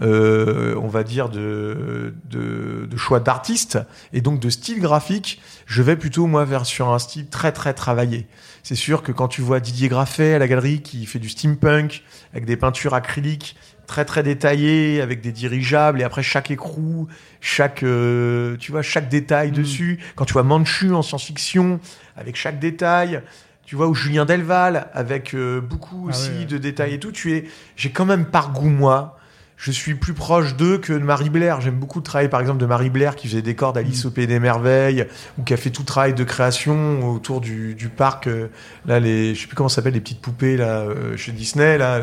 euh, 0.00 0.76
on 0.80 0.86
va 0.86 1.02
dire, 1.02 1.28
de, 1.28 2.14
de, 2.30 2.86
de 2.88 2.96
choix 2.96 3.18
d'artiste 3.18 3.78
et 4.12 4.20
donc 4.20 4.38
de 4.38 4.50
style 4.50 4.80
graphique, 4.80 5.40
je 5.66 5.82
vais 5.82 5.96
plutôt, 5.96 6.26
moi, 6.26 6.44
vers 6.44 6.66
sur 6.66 6.88
un 6.90 6.98
style 6.98 7.28
très, 7.28 7.50
très 7.50 7.74
travaillé. 7.74 8.28
C'est 8.62 8.76
sûr 8.76 9.02
que 9.02 9.10
quand 9.10 9.28
tu 9.28 9.40
vois 9.40 9.60
Didier 9.60 9.88
Graffet 9.88 10.34
à 10.34 10.38
la 10.38 10.46
galerie 10.46 10.82
qui 10.82 11.06
fait 11.06 11.18
du 11.18 11.28
steampunk 11.28 12.04
avec 12.32 12.44
des 12.44 12.56
peintures 12.56 12.94
acryliques 12.94 13.56
très 13.88 14.04
très 14.04 14.22
détaillées 14.22 15.00
avec 15.00 15.20
des 15.20 15.32
dirigeables 15.32 16.00
et 16.00 16.04
après 16.04 16.22
chaque 16.22 16.52
écrou, 16.52 17.08
chaque 17.40 17.82
euh, 17.82 18.56
tu 18.60 18.70
vois 18.70 18.82
chaque 18.82 19.08
détail 19.08 19.48
Mm. 19.50 19.54
dessus. 19.54 19.98
Quand 20.14 20.24
tu 20.26 20.34
vois 20.34 20.44
Manchu 20.44 20.92
en 20.94 21.02
science-fiction 21.02 21.80
avec 22.16 22.36
chaque 22.36 22.60
détail, 22.60 23.22
tu 23.64 23.74
vois 23.74 23.88
ou 23.88 23.94
Julien 23.94 24.24
Delval 24.24 24.88
avec 24.94 25.34
euh, 25.34 25.60
beaucoup 25.60 26.04
Ah 26.06 26.10
aussi 26.10 26.30
ouais, 26.30 26.38
ouais. 26.38 26.44
de 26.44 26.58
détails 26.58 26.94
et 26.94 27.00
tout. 27.00 27.10
Tu 27.12 27.32
es, 27.34 27.44
j'ai 27.76 27.90
quand 27.90 28.06
même 28.06 28.26
par 28.26 28.52
goût 28.52 28.68
moi. 28.70 29.16
Je 29.60 29.72
suis 29.72 29.96
plus 29.96 30.14
proche 30.14 30.54
d'eux 30.54 30.78
que 30.78 30.92
de 30.92 30.98
Marie 31.00 31.30
Blair. 31.30 31.60
J'aime 31.60 31.74
beaucoup 31.74 31.98
le 31.98 32.04
travail, 32.04 32.28
par 32.28 32.40
exemple, 32.40 32.60
de 32.60 32.66
Marie 32.66 32.90
Blair 32.90 33.16
qui 33.16 33.26
faisait 33.26 33.42
des 33.42 33.56
cordes 33.56 33.74
d'Alice 33.74 34.04
Mm. 34.04 34.06
au 34.06 34.10
Pays 34.12 34.26
des 34.28 34.38
Merveilles 34.38 35.06
ou 35.36 35.42
qui 35.42 35.52
a 35.52 35.56
fait 35.56 35.70
tout 35.70 35.82
travail 35.82 36.14
de 36.14 36.22
création 36.22 37.10
autour 37.10 37.40
du, 37.40 37.74
du 37.74 37.88
parc. 37.88 38.28
euh, 38.28 38.46
là, 38.86 39.00
les, 39.00 39.34
je 39.34 39.40
sais 39.40 39.46
plus 39.48 39.56
comment 39.56 39.68
ça 39.68 39.76
s'appelle, 39.76 39.94
les 39.94 40.00
petites 40.00 40.20
poupées 40.20 40.56
là 40.56 40.82
euh, 40.82 41.16
chez 41.16 41.32
Disney 41.32 41.76
là. 41.78 42.00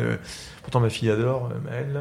Pourtant 0.66 0.80
ma 0.80 0.90
fille 0.90 1.08
adore 1.10 1.48
euh, 1.52 1.70
Maëlle. 1.70 1.92
là. 1.94 2.00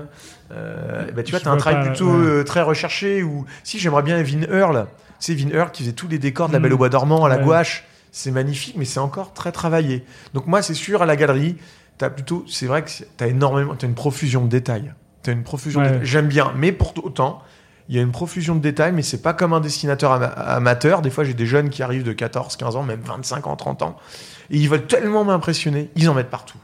Euh, 0.52 1.12
bah, 1.12 1.22
tu 1.22 1.30
vois, 1.32 1.40
Je 1.40 1.44
t'as 1.46 1.52
un 1.52 1.58
travail 1.58 1.84
pas, 1.84 1.90
plutôt 1.92 2.10
ouais. 2.10 2.26
euh, 2.28 2.44
très 2.44 2.64
recherché. 2.64 3.22
Ou 3.22 3.46
si 3.64 3.78
j'aimerais 3.78 4.02
bien 4.02 4.22
Vin 4.24 4.42
Earl. 4.52 4.88
C'est 5.20 5.36
Vin 5.36 5.50
Earl 5.54 5.70
qui 5.72 5.84
faisait 5.84 5.94
tous 5.94 6.08
les 6.08 6.18
décors 6.18 6.48
de 6.48 6.54
La 6.54 6.60
Mm. 6.60 6.64
Belle 6.64 6.74
au 6.74 6.78
Bois 6.78 6.90
dormant 6.90 7.24
à 7.26 7.30
la 7.30 7.38
Ouais. 7.38 7.44
gouache. 7.44 7.86
c'est 8.12 8.32
magnifique, 8.32 8.76
mais 8.78 8.86
c'est 8.86 9.02
encore 9.02 9.34
très 9.34 9.52
travaillé. 9.52 10.04
Donc 10.34 10.48
moi, 10.48 10.62
c'est 10.62 10.74
sûr, 10.74 11.02
à 11.02 11.06
la 11.06 11.18
galerie, 11.18 11.58
t'as 11.98 12.10
plutôt, 12.10 12.46
c'est 12.48 12.66
vrai 12.66 12.82
que 12.84 12.90
t'as 13.18 13.28
énormément, 13.28 13.76
t'as 13.76 13.88
une 13.88 13.94
profusion 13.94 14.44
de 14.46 14.50
détails. 14.50 14.94
T'as 15.22 15.34
une 15.34 15.44
profusion. 15.44 15.82
de 15.82 15.86
Ouais. 15.86 15.92
détails. 15.92 16.06
J'aime 16.08 16.28
bien, 16.28 16.54
mais 16.56 16.72
pour 16.72 16.94
autant, 17.06 17.42
il 17.90 17.96
y 17.96 18.00
a 18.00 18.02
une 18.02 18.12
profusion 18.14 18.56
de 18.56 18.62
détails, 18.62 18.94
mais 18.94 19.02
c'est 19.02 19.22
pas 19.22 19.34
comme 19.34 19.52
un 19.52 19.60
dessinateur 19.60 20.14
ama- 20.14 20.28
amateur. 20.28 21.02
Des 21.02 21.10
fois, 21.10 21.24
j'ai 21.26 21.34
des 21.34 21.46
jeunes 21.46 21.70
qui 21.70 21.84
arrivent 21.84 22.04
de 22.04 22.14
14, 22.14 22.56
15 22.56 22.78
ans, 22.78 22.84
même 22.84 23.02
25 23.04 23.48
ans, 23.48 23.56
30 23.58 23.82
ans, 23.82 23.98
et 24.50 24.56
ils 24.58 24.70
veulent 24.70 24.88
tellement 24.88 25.26
m'impressionner, 25.26 25.92
ils 25.98 26.10
en 26.10 26.14
mettent 26.14 26.30
partout. 26.30 26.58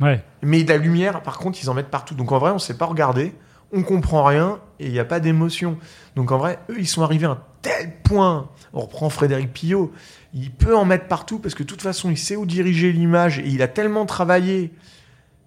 Ouais. 0.00 0.22
Mais 0.42 0.62
de 0.64 0.68
la 0.68 0.78
lumière, 0.78 1.22
par 1.22 1.38
contre, 1.38 1.58
ils 1.62 1.68
en 1.70 1.74
mettent 1.74 1.90
partout. 1.90 2.14
Donc 2.14 2.32
en 2.32 2.38
vrai, 2.38 2.50
on 2.52 2.58
sait 2.58 2.76
pas 2.76 2.86
regarder, 2.86 3.34
on 3.72 3.82
comprend 3.82 4.24
rien 4.24 4.58
et 4.78 4.86
il 4.86 4.92
n'y 4.92 4.98
a 4.98 5.04
pas 5.04 5.20
d'émotion. 5.20 5.78
Donc 6.16 6.32
en 6.32 6.38
vrai, 6.38 6.58
eux, 6.70 6.76
ils 6.78 6.88
sont 6.88 7.02
arrivés 7.02 7.26
à 7.26 7.30
un 7.30 7.42
tel 7.62 7.92
point. 8.02 8.48
On 8.72 8.80
reprend 8.80 9.10
Frédéric 9.10 9.52
Pillot, 9.52 9.92
il 10.32 10.50
peut 10.50 10.76
en 10.76 10.84
mettre 10.84 11.06
partout 11.06 11.38
parce 11.38 11.54
que 11.54 11.62
de 11.62 11.68
toute 11.68 11.82
façon, 11.82 12.10
il 12.10 12.16
sait 12.18 12.36
où 12.36 12.46
diriger 12.46 12.92
l'image 12.92 13.38
et 13.40 13.46
il 13.48 13.62
a 13.62 13.68
tellement 13.68 14.06
travaillé 14.06 14.72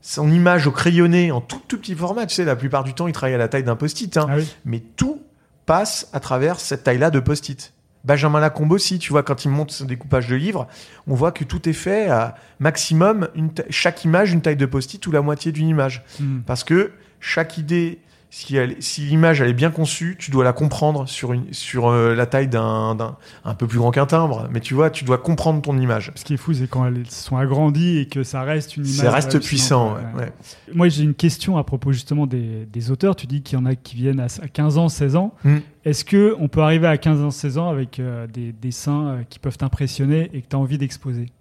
son 0.01 0.29
image 0.29 0.67
au 0.67 0.72
crayonné 0.72 1.31
en 1.31 1.39
tout 1.41 1.62
tout 1.67 1.77
petit 1.77 1.95
format. 1.95 2.25
Tu 2.25 2.36
sais, 2.36 2.43
la 2.43 2.55
plupart 2.57 2.83
du 2.83 2.93
temps, 2.93 3.07
il 3.07 3.13
travaille 3.13 3.36
à 3.36 3.38
la 3.38 3.48
taille 3.48 3.63
d'un 3.63 3.77
post-it. 3.77 4.15
hein. 4.17 4.27
Ah 4.29 4.36
oui. 4.38 4.53
Mais 4.65 4.79
tout 4.79 5.22
passe 5.65 6.10
à 6.12 6.19
travers 6.19 6.60
cette 6.60 6.83
taille-là 6.83 7.10
de 7.10 7.22
post-it. 7.22 7.74
Benjamin 8.03 8.39
Lacombe 8.39 8.72
aussi, 8.74 9.00
tu 9.00 9.12
vois, 9.12 9.24
quand 9.24 9.45
il 9.45 9.50
monte 9.50 9.72
son 9.72 9.86
découpage 9.86 10.27
de 10.27 10.36
livres, 10.36 10.67
on 11.07 11.15
voit 11.15 11.31
que 11.31 11.43
tout 11.43 11.69
est 11.69 11.74
fait 11.74 12.10
à 12.10 12.36
maximum, 12.60 13.29
une 13.36 13.50
chaque 13.69 14.03
image, 14.03 14.33
une 14.33 14.41
taille 14.41 14.57
de 14.57 14.65
post-it 14.65 15.05
ou 15.07 15.12
la 15.12 15.22
moitié 15.22 15.51
d'une 15.51 15.67
image. 15.67 16.03
Hmm. 16.19 16.39
Parce 16.45 16.63
que 16.63 16.91
chaque 17.22 17.57
idée, 17.57 18.00
si, 18.34 19.02
l'image 19.02 19.42
elle 19.42 19.50
est 19.50 19.54
bien 19.54 19.70
conçue, 19.70 20.16
tu 20.18 20.32
dois 20.32 20.44
la 20.44 20.54
comprendre 20.54 21.08
sur, 21.08 21.34
une, 21.34 21.54
sur 21.54 21.88
euh, 21.88 22.16
la 22.16 22.25
taille 22.25 22.48
d'un, 22.48 22.98
un 23.46 23.54
peu 23.54 23.68
plus 23.68 23.78
grand 23.78 23.92
qu'un 23.92 24.08
timbre. 24.08 24.50
Mais 24.52 24.60
tu 24.60 24.74
vois, 24.74 24.90
tu 24.90 25.04
dois 25.04 25.20
comprendre 25.20 25.62
ton 25.62 25.78
image. 25.78 26.12
Ce 26.16 26.25
qui 26.25 26.34
est 26.34 26.38
fou, 26.38 26.52
c'est 26.54 26.68
quand 26.68 26.86
elles 26.86 27.10
sont 27.10 27.38
agrandies 27.38 28.00
et 28.00 28.08
que 28.08 28.24
ça 28.24 28.42
reste 28.42 28.75
une 28.75 28.86
image. 28.86 28.96
Ça 28.96 29.12
reste 29.12 29.40
puissant. 29.40 29.94
Ouais, 29.94 30.22
ouais. 30.22 30.34
Moi, 30.74 30.90
j'ai 30.90 31.04
une 31.04 31.13
question 31.13 31.58
à 31.58 31.63
propos 31.63 31.92
justement 31.92 32.25
des, 32.25 32.66
des 32.66 32.90
auteurs. 32.90 33.16
Tu 33.16 33.28
dis 33.28 33.44
qu'il 33.44 33.58
y 33.58 33.62
en 33.62 33.66
a 33.66 33.75
qui 33.75 33.96
viennent 33.96 34.20
à 34.20 34.28
à 34.42 34.48
15 34.48 34.78
ans, 34.78 34.90
16 34.90 35.16
ans. 35.16 35.36
Hmm. 35.44 35.58
Est-ce 35.86 36.04
que 36.04 36.36
on 36.40 36.48
peut 36.48 36.62
arriver 36.62 36.88
à 36.88 36.98
15 36.98 37.22
ans, 37.22 37.30
16 37.30 37.58
ans 37.58 37.70
avec 37.70 38.00
euh, 38.00 38.25
des 38.25 38.52
dessins 38.52 39.08
euh, 39.08 39.24
qui 39.30 39.38
peuvent 39.38 39.58
t'impressionner 39.58 40.32
et 40.34 40.42
que 40.42 40.48
tu 40.50 40.56
as 40.56 40.60
envie 40.60 40.78
d'exposer? 40.78 41.32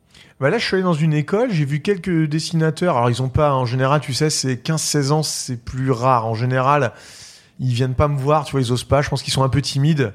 Bah 0.40 0.50
là, 0.50 0.58
je 0.58 0.64
suis 0.64 0.74
allé 0.74 0.82
dans 0.82 0.92
une 0.92 1.12
école, 1.14 1.52
j'ai 1.52 1.64
vu 1.64 1.80
quelques 1.80 2.26
dessinateurs. 2.28 2.96
Alors, 2.96 3.10
ils 3.10 3.22
ont 3.22 3.28
pas, 3.28 3.52
en 3.52 3.64
général, 3.64 4.00
tu 4.00 4.12
sais, 4.12 4.30
c'est 4.30 4.54
15-16 4.54 5.10
ans, 5.12 5.22
c'est 5.22 5.56
plus 5.62 5.90
rare. 5.90 6.26
En 6.26 6.34
général, 6.34 6.92
ils 7.60 7.72
viennent 7.72 7.94
pas 7.94 8.08
me 8.08 8.18
voir, 8.18 8.44
tu 8.44 8.52
vois, 8.52 8.60
ils 8.60 8.72
osent 8.72 8.84
pas. 8.84 9.02
Je 9.02 9.10
pense 9.10 9.22
qu'ils 9.22 9.32
sont 9.32 9.44
un 9.44 9.48
peu 9.48 9.62
timides. 9.62 10.12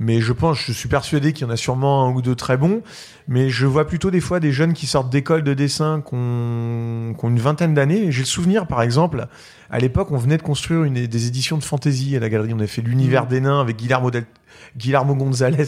Mais 0.00 0.20
je 0.20 0.32
pense, 0.32 0.58
je 0.60 0.70
suis 0.70 0.88
persuadé 0.88 1.32
qu'il 1.32 1.44
y 1.46 1.50
en 1.50 1.52
a 1.52 1.56
sûrement 1.56 2.06
un 2.06 2.12
ou 2.12 2.22
deux 2.22 2.36
très 2.36 2.56
bons. 2.56 2.82
Mais 3.26 3.50
je 3.50 3.66
vois 3.66 3.86
plutôt 3.86 4.10
des 4.12 4.20
fois 4.20 4.38
des 4.40 4.52
jeunes 4.52 4.72
qui 4.72 4.86
sortent 4.86 5.10
d'écoles 5.10 5.42
de 5.42 5.54
dessin, 5.54 6.02
qui 6.06 6.14
ont, 6.14 7.14
qui 7.18 7.24
ont 7.24 7.28
une 7.28 7.40
vingtaine 7.40 7.74
d'années. 7.74 8.10
J'ai 8.12 8.20
le 8.20 8.26
souvenir, 8.26 8.66
par 8.68 8.82
exemple, 8.82 9.26
à 9.70 9.78
l'époque, 9.80 10.12
on 10.12 10.16
venait 10.16 10.36
de 10.36 10.42
construire 10.42 10.84
une, 10.84 11.06
des 11.06 11.26
éditions 11.26 11.58
de 11.58 11.64
fantasy 11.64 12.16
à 12.16 12.20
la 12.20 12.28
galerie. 12.28 12.52
On 12.54 12.58
avait 12.58 12.68
fait 12.68 12.82
l'univers 12.82 13.24
Mhm. 13.24 13.28
des 13.28 13.40
nains 13.40 13.60
avec 13.60 13.76
Guillermo, 13.76 14.10
del, 14.12 14.24
Guillermo 14.76 15.14
Gonzalez, 15.16 15.66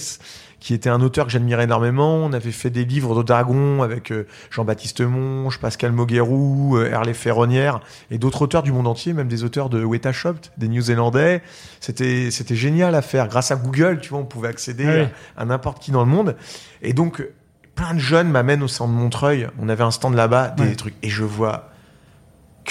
qui 0.61 0.75
était 0.75 0.91
un 0.91 1.01
auteur 1.01 1.27
que 1.27 1.33
j'admirais 1.33 1.65
énormément. 1.65 2.17
On 2.17 2.33
avait 2.33 2.53
fait 2.53 2.71
des 2.71 2.85
livres 2.85 3.17
de 3.17 3.23
dragons 3.23 3.83
avec 3.83 4.13
euh, 4.13 4.27
Jean-Baptiste 4.51 5.01
Monge, 5.01 5.59
Pascal 5.59 5.93
Moguerou, 5.93 6.77
euh, 6.77 6.91
Hervé 6.91 7.15
Ferronnière 7.15 7.81
et 8.11 8.19
d'autres 8.19 8.43
auteurs 8.43 8.63
du 8.63 8.71
monde 8.71 8.87
entier, 8.87 9.13
même 9.13 9.29
des 9.29 9.43
auteurs 9.43 9.71
de 9.71 9.83
Weta 9.83 10.13
Shop, 10.13 10.35
des 10.59 10.69
New-Zélandais. 10.69 11.43
C'était, 11.81 12.31
c'était 12.31 12.57
génial 12.57 12.95
à 12.95 13.03
faire. 13.03 13.27
Grâce 13.29 13.51
à 13.51 13.57
Google, 13.57 14.01
tu 14.01 14.11
vois, 14.11 14.19
on 14.19 14.25
pouvait 14.27 14.49
accéder 14.49 14.85
Ah 14.87 14.93
oui. 14.95 15.09
à, 15.37 15.43
à 15.43 15.45
n'importe 15.47 15.83
qui 15.83 15.91
dans 15.91 16.05
le 16.05 16.11
monde. 16.11 16.37
Et 16.83 16.93
donc, 16.93 17.27
plein 17.75 17.95
de 17.95 17.99
jeunes 17.99 18.29
m'amènent 18.31 18.63
au 18.63 18.69
centre 18.69 18.93
de 18.93 18.99
Montreuil. 18.99 19.49
On 19.59 19.69
avait 19.71 19.85
un 19.85 19.91
stand 19.91 20.15
là-bas, 20.15 20.49
des 20.51 20.77
trucs. 20.77 20.95
Et 21.03 21.09
je 21.09 21.25
vois 21.25 21.71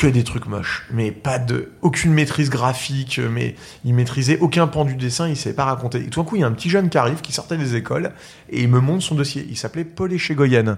que 0.01 0.07
des 0.07 0.23
trucs 0.23 0.45
moches, 0.47 0.85
mais 0.91 1.11
pas 1.11 1.39
de 1.39 1.71
aucune 1.81 2.13
maîtrise 2.13 2.49
graphique, 2.49 3.19
mais 3.31 3.55
il 3.85 3.93
maîtrisait 3.93 4.37
aucun 4.39 4.67
pan 4.67 4.85
du 4.85 4.95
dessin, 4.95 5.27
il 5.27 5.35
savait 5.35 5.55
pas 5.55 5.65
raconter. 5.65 5.99
Et 5.99 6.07
tout 6.09 6.19
d'un 6.21 6.25
coup, 6.25 6.35
il 6.35 6.41
y 6.41 6.43
a 6.43 6.47
un 6.47 6.51
petit 6.51 6.69
jeune 6.69 6.89
qui 6.89 6.97
arrive, 6.97 7.21
qui 7.21 7.33
sortait 7.33 7.57
des 7.57 7.75
écoles, 7.75 8.11
et 8.49 8.61
il 8.61 8.69
me 8.69 8.79
montre 8.79 9.03
son 9.03 9.15
dossier. 9.15 9.45
Il 9.49 9.57
s'appelait 9.57 9.83
Paul 9.85 10.11
Échegoyen. 10.13 10.77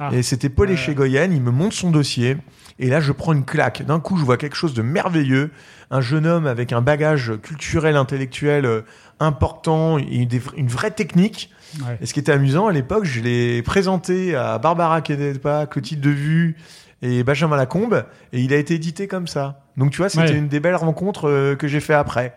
Ah. 0.00 0.10
Et 0.12 0.22
c'était 0.22 0.48
Paul 0.48 0.68
Ouais. 0.68 0.74
Échegoyen, 0.74 1.24
il 1.24 1.40
me 1.42 1.50
montre 1.50 1.74
son 1.74 1.90
dossier, 1.90 2.36
et 2.78 2.88
là, 2.88 3.00
je 3.00 3.10
prends 3.12 3.32
une 3.32 3.44
claque. 3.44 3.84
D'un 3.84 3.98
coup, 4.00 4.16
je 4.16 4.24
vois 4.24 4.36
quelque 4.36 4.56
chose 4.56 4.74
de 4.74 4.82
merveilleux, 4.82 5.50
un 5.90 6.00
jeune 6.00 6.26
homme 6.26 6.46
avec 6.46 6.72
un 6.72 6.80
bagage 6.80 7.32
culturel, 7.42 7.96
intellectuel 7.96 8.64
euh, 8.64 8.82
important, 9.20 9.98
et 9.98 10.26
des- 10.26 10.40
une 10.56 10.68
vraie 10.68 10.90
technique. 10.92 11.50
Ouais. 11.80 11.98
Et 12.00 12.06
ce 12.06 12.14
qui 12.14 12.20
était 12.20 12.32
amusant 12.32 12.66
à 12.68 12.72
l'époque, 12.72 13.04
je 13.04 13.20
l'ai 13.20 13.62
présenté 13.62 14.34
à 14.34 14.58
Barbara 14.58 15.00
Kedepa, 15.02 15.66
Clotilde 15.66 16.00
Devue 16.00 16.56
et 17.02 17.22
Benjamin 17.22 17.56
Lacombe, 17.56 18.04
et 18.32 18.40
il 18.40 18.52
a 18.52 18.56
été 18.56 18.74
édité 18.74 19.06
comme 19.06 19.26
ça. 19.28 19.60
Donc 19.76 19.90
tu 19.92 19.98
vois, 19.98 20.08
c'était 20.08 20.24
Ouais. 20.32 20.36
une 20.38 20.48
des 20.48 20.60
belles 20.60 20.74
rencontres 20.74 21.28
euh, 21.28 21.54
que 21.56 21.68
j'ai 21.68 21.80
fait 21.80 21.94
après. 21.94 22.34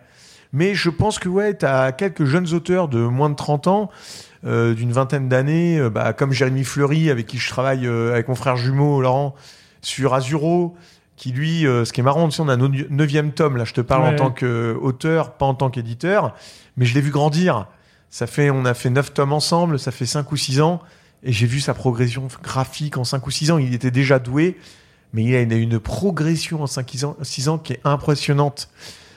Mais 0.52 0.74
je 0.74 0.90
pense 0.90 1.18
que 1.18 1.28
ouais, 1.28 1.54
t'as 1.54 1.92
quelques 1.92 2.24
jeunes 2.24 2.52
auteurs 2.52 2.88
de 2.88 2.98
moins 3.00 3.30
de 3.30 3.34
30 3.34 3.66
ans, 3.68 3.90
euh, 4.44 4.74
d'une 4.74 4.92
vingtaine 4.92 5.28
d'années, 5.28 5.78
euh, 5.80 5.88
bah, 5.90 6.12
comme 6.12 6.32
Jérémy 6.32 6.62
Fleury, 6.64 7.10
avec 7.10 7.26
qui 7.26 7.38
je 7.38 7.48
travaille 7.48 7.86
avec 7.86 8.28
mon 8.28 8.34
frère 8.34 8.56
jumeau 8.56 9.00
Laurent, 9.00 9.34
sur 9.80 10.14
Azuro, 10.14 10.76
qui 11.16 11.32
lui, 11.32 11.62
ce 11.62 11.92
qui 11.92 12.00
est 12.00 12.04
marrant, 12.04 12.28
tu 12.28 12.36
sais, 12.36 12.42
on 12.42 12.48
a 12.48 12.54
un 12.54 12.70
neuvième 12.90 13.32
tome, 13.32 13.56
là 13.56 13.64
je 13.64 13.72
te 13.74 13.80
parle 13.80 14.04
en 14.04 14.16
tant 14.16 14.30
qu'auteur, 14.30 15.32
pas 15.32 15.46
en 15.46 15.54
tant 15.54 15.70
qu'éditeur, 15.70 16.34
mais 16.76 16.84
je 16.84 16.94
l'ai 16.94 17.00
vu 17.00 17.10
grandir. 17.10 17.66
Ça 18.10 18.26
fait, 18.26 18.50
on 18.50 18.64
a 18.64 18.74
fait 18.74 18.90
neuf 18.90 19.14
tomes 19.14 19.32
ensemble, 19.32 19.78
ça 19.78 19.90
fait 19.90 20.06
cinq 20.06 20.32
ou 20.32 20.36
six 20.36 20.60
ans, 20.60 20.80
et 21.22 21.32
j'ai 21.32 21.46
vu 21.46 21.60
sa 21.60 21.74
progression 21.74 22.28
graphique 22.42 22.96
en 22.96 23.04
cinq 23.04 23.26
ou 23.26 23.30
six 23.30 23.50
ans. 23.50 23.58
Il 23.58 23.74
était 23.74 23.90
déjà 23.90 24.18
doué, 24.18 24.56
mais 25.12 25.24
il 25.24 25.34
a 25.34 25.40
une, 25.40 25.52
une 25.52 25.78
progression 25.78 26.62
en 26.62 26.66
cinq 26.66 26.94
ans, 27.04 27.16
six 27.22 27.48
ans 27.48 27.58
qui 27.58 27.74
est 27.74 27.80
impressionnante. 27.84 28.68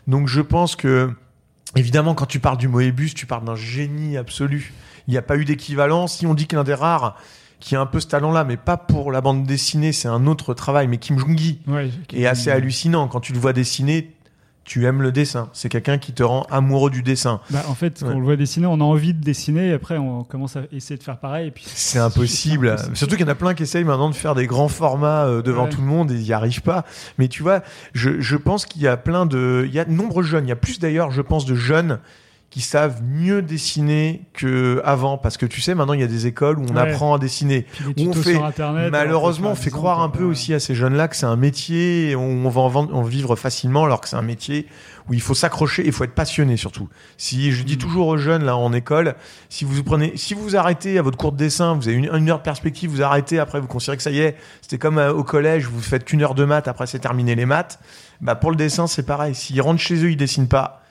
Donc 0.08 0.28
je 0.28 0.42
pense 0.42 0.76
que, 0.76 1.12
évidemment, 1.76 2.14
quand 2.14 2.28
tu 2.28 2.40
parles 2.40 2.58
du 2.58 2.68
Moebius, 2.68 3.14
tu 3.16 3.26
parles 3.26 3.46
d'un 3.46 3.56
génie 3.56 4.18
absolu. 4.18 4.74
Il 5.08 5.12
n'y 5.12 5.18
a 5.18 5.22
pas 5.22 5.38
eu 5.38 5.46
d'équivalent. 5.46 6.08
Si 6.08 6.26
on 6.26 6.34
dit 6.34 6.48
qu'un 6.48 6.64
des 6.64 6.74
rares 6.74 7.18
qui 7.60 7.76
a 7.76 7.82
un 7.82 7.86
peu 7.86 8.00
ce 8.00 8.08
talent-là, 8.08 8.44
mais 8.44 8.58
pas 8.58 8.78
pour 8.78 9.12
la 9.12 9.22
bande 9.22 9.46
dessinée, 9.46 9.92
c'est 9.92 10.08
un 10.08 10.28
autre 10.28 10.54
travail, 10.54 10.88
mais 10.88 10.98
Kim 10.98 11.18
Jong-gi 11.18 11.62
Ouais, 11.68 11.90
est 12.14 12.26
assez 12.28 12.52
hallucinant. 12.52 13.08
Quand 13.08 13.22
tu 13.22 13.34
le 13.34 13.40
vois 13.40 13.54
dessiner, 13.54 14.12
tu 14.66 14.86
aimes 14.86 15.02
le 15.04 15.12
dessin. 15.12 15.48
C'est 15.54 15.70
quelqu'un 15.70 15.98
qui 16.00 16.12
te 16.12 16.24
rend 16.24 16.46
amoureux 16.50 16.90
du 16.90 17.02
dessin. 17.04 17.40
Bah, 17.52 17.64
en 17.70 17.76
fait, 17.76 18.00
quand 18.02 18.08
Ouais. 18.08 18.14
on 18.16 18.20
le 18.20 18.26
voit 18.26 18.36
dessiner, 18.36 18.66
on 18.66 18.82
a 18.82 18.84
envie 18.84 19.14
de 19.14 19.24
dessiner, 19.24 19.68
et 19.70 19.74
après 19.74 19.98
on 19.98 20.24
commence 20.24 20.56
à 20.58 20.64
essayer 20.72 20.98
de 20.98 21.04
faire 21.04 21.18
pareil. 21.20 21.48
Et 21.48 21.52
puis 21.52 21.64
C'est 21.68 22.00
impossible. 22.00 22.70
impossible. 22.70 22.98
Surtout 22.98 23.16
qu'il 23.16 23.26
y 23.26 23.30
en 23.30 23.32
a 23.32 23.36
plein 23.36 23.54
qui 23.54 23.64
essayent 23.64 23.84
maintenant 23.84 24.10
de 24.10 24.16
faire 24.16 24.36
des 24.36 24.48
grands 24.48 24.68
formats 24.68 25.26
euh, 25.26 25.42
devant 25.42 25.64
Ouais. 25.66 25.70
tout 25.70 25.82
le 25.82 25.88
monde 25.88 26.12
et 26.12 26.16
ils 26.16 26.24
n'y 26.24 26.34
arrivent 26.34 26.64
pas. 26.64 26.84
Mais 27.18 27.28
tu 27.28 27.44
vois, 27.44 27.62
je, 27.94 28.20
je 28.20 28.36
pense 28.36 28.66
qu'il 28.66 28.82
y 28.82 28.88
a 28.88 28.98
plein 28.98 29.26
de... 29.26 29.64
Il 29.68 29.74
y 29.74 29.80
a 29.80 29.86
de 29.86 29.92
nombreux 29.92 30.24
jeunes. 30.24 30.46
Il 30.46 30.50
y 30.50 30.52
a 30.52 30.56
plus 30.58 30.80
d'ailleurs, 30.80 31.12
je 31.12 31.22
pense, 31.22 31.46
de 31.46 31.56
jeunes 31.56 32.00
qui 32.52 32.62
savent 32.62 33.02
mieux 33.04 33.42
dessiner 33.42 34.22
que 34.34 34.82
avant 34.86 35.18
parce 35.18 35.36
que 35.36 35.46
tu 35.46 35.60
sais 35.60 35.76
maintenant 35.76 35.94
il 35.94 36.00
y 36.00 36.04
a 36.04 36.08
des 36.08 36.26
écoles 36.26 36.58
où 36.58 36.64
on 36.70 36.76
Ouais. 36.76 36.80
apprend 36.82 37.14
à 37.14 37.20
dessiner 37.20 37.66
on 37.98 38.14
fait- 38.14 38.42
Internet. 38.42 38.92
malheureusement 38.92 39.52
on 39.52 39.56
fait 39.56 39.72
croire 39.72 40.02
un 40.02 40.08
peu 40.10 40.24
aussi 40.24 40.54
à 40.54 40.60
ces 40.62 40.74
jeunes 40.74 40.96
là 40.96 41.10
que 41.10 41.18
c'est 41.18 41.26
un 41.26 41.36
métier 41.36 42.12
et 42.12 42.16
on, 42.16 42.46
on 42.46 42.50
va 42.50 42.62
en, 42.62 42.70
vendre- 42.70 42.96
en 42.96 43.02
vivre 43.02 43.36
facilement 43.36 43.84
alors 43.84 44.00
que 44.00 44.08
c'est 44.08 44.16
un 44.16 44.22
métier 44.22 44.68
où 45.10 45.14
il 45.14 45.22
faut 45.22 45.34
s'accrocher 45.34 45.84
et 45.84 45.88
il 45.88 45.92
faut 45.92 46.06
être 46.06 46.14
passionné 46.16 46.56
surtout 46.56 46.88
si 47.18 47.52
je 47.52 47.64
dis 47.64 47.76
Mm. 47.76 47.80
toujours 47.80 48.08
aux 48.08 48.18
jeunes 48.18 48.46
là 48.46 48.56
en 48.56 48.72
école 48.72 49.16
si 49.50 49.66
vous 49.66 49.84
prenez 49.84 50.14
si 50.16 50.34
vous 50.34 50.42
vous 50.44 50.56
arrêtez 50.56 50.98
à 50.98 51.02
votre 51.02 51.18
cours 51.18 51.34
de 51.34 51.38
dessin 51.38 51.74
vous 51.74 51.90
avez 51.90 51.98
une, 51.98 52.10
une 52.14 52.30
heure 52.30 52.38
de 52.38 52.44
perspective 52.44 52.90
vous 52.90 53.02
arrêtez 53.02 53.38
après 53.38 53.60
vous 53.60 53.68
considérez 53.68 53.98
que 53.98 54.04
ça 54.04 54.12
y 54.12 54.20
est 54.20 54.38
c'était 54.62 54.78
comme 54.78 54.98
euh, 54.98 55.12
au 55.12 55.26
collège 55.26 55.66
vous 55.66 55.82
faites 55.82 56.06
qu'une 56.06 56.22
heure 56.22 56.36
de 56.36 56.46
maths 56.46 56.70
après 56.70 56.88
c'est 56.88 57.00
terminé 57.00 57.36
les 57.36 57.46
maths 57.46 57.80
bah 58.22 58.36
pour 58.36 58.50
le 58.50 58.56
dessin 58.56 58.88
c'est 58.88 59.04
pareil 59.06 59.36
s'ils 59.36 59.62
rentrent 59.62 59.82
chez 59.82 59.96
eux 60.06 60.12
ils 60.12 60.16
dessinent 60.18 60.48
pas 60.48 60.84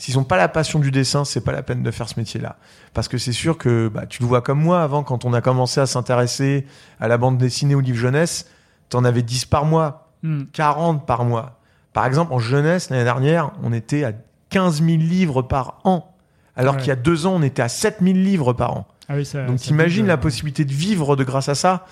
S'ils 0.00 0.16
n'ont 0.16 0.24
pas 0.24 0.38
la 0.38 0.48
passion 0.48 0.78
du 0.78 0.90
dessin, 0.90 1.26
c'est 1.26 1.42
pas 1.42 1.52
la 1.52 1.62
peine 1.62 1.82
de 1.82 1.90
faire 1.90 2.08
ce 2.08 2.18
métier-là. 2.18 2.56
Parce 2.94 3.06
que 3.06 3.18
c'est 3.18 3.32
sûr 3.32 3.58
que 3.58 3.88
bah, 3.88 4.06
tu 4.06 4.22
le 4.22 4.28
vois 4.28 4.40
comme 4.40 4.58
moi 4.58 4.82
avant, 4.82 5.02
quand 5.02 5.26
on 5.26 5.34
a 5.34 5.42
commencé 5.42 5.78
à 5.78 5.84
s'intéresser 5.84 6.64
à 7.00 7.06
la 7.06 7.18
bande 7.18 7.36
dessinée 7.36 7.74
ou 7.74 7.80
livre 7.80 7.98
jeunesse, 7.98 8.46
t'en 8.88 9.04
avais 9.04 9.20
10 9.20 9.44
par 9.44 9.66
mois, 9.66 10.08
hmm. 10.22 10.44
40 10.54 11.04
par 11.04 11.24
mois. 11.26 11.60
Par 11.92 12.06
exemple, 12.06 12.32
en 12.32 12.38
jeunesse, 12.38 12.88
l'année 12.88 13.04
dernière, 13.04 13.50
on 13.62 13.74
était 13.74 14.04
à 14.04 14.12
15 14.48 14.76
000 14.82 14.88
livres 14.96 15.42
par 15.42 15.80
an. 15.84 16.14
Alors 16.56 16.76
Ouais. 16.76 16.80
qu'il 16.80 16.88
y 16.88 16.92
a 16.92 16.96
deux 16.96 17.26
ans, 17.26 17.34
on 17.36 17.42
était 17.42 17.60
à 17.60 17.68
7 17.68 17.98
000 18.00 18.14
livres 18.14 18.54
par 18.54 18.74
an. 18.78 18.86
Ah 19.10 19.16
oui, 19.16 19.26
ça- 19.26 19.44
Donc 19.44 19.58
t'imagines 19.58 20.06
la 20.06 20.16
possibilité 20.16 20.64
de 20.64 20.72
vivre 20.72 21.14
de 21.14 21.24
grâce 21.24 21.50
à 21.50 21.54
ça. 21.54 21.84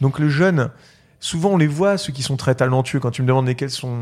Donc 0.00 0.20
le 0.20 0.28
jeune, 0.28 0.70
souvent 1.18 1.50
on 1.50 1.56
les 1.56 1.66
voit, 1.66 1.98
ceux 1.98 2.12
qui 2.12 2.22
sont 2.22 2.36
très 2.36 2.54
talentueux. 2.54 3.00
Quand 3.00 3.10
tu 3.10 3.22
me 3.22 3.26
demandes 3.26 3.46
lesquels 3.48 3.70
sont... 3.70 3.96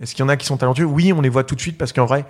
Est-ce 0.00 0.14
qu'il 0.14 0.22
y 0.22 0.26
en 0.26 0.28
a 0.28 0.36
qui 0.36 0.46
sont 0.46 0.56
talentueux? 0.56 0.84
Oui, 0.84 1.12
on 1.12 1.20
les 1.20 1.28
voit 1.28 1.44
tout 1.44 1.54
de 1.54 1.60
suite 1.60 1.76
parce 1.78 1.92
qu'en 1.92 2.06
vrai, 2.06 2.24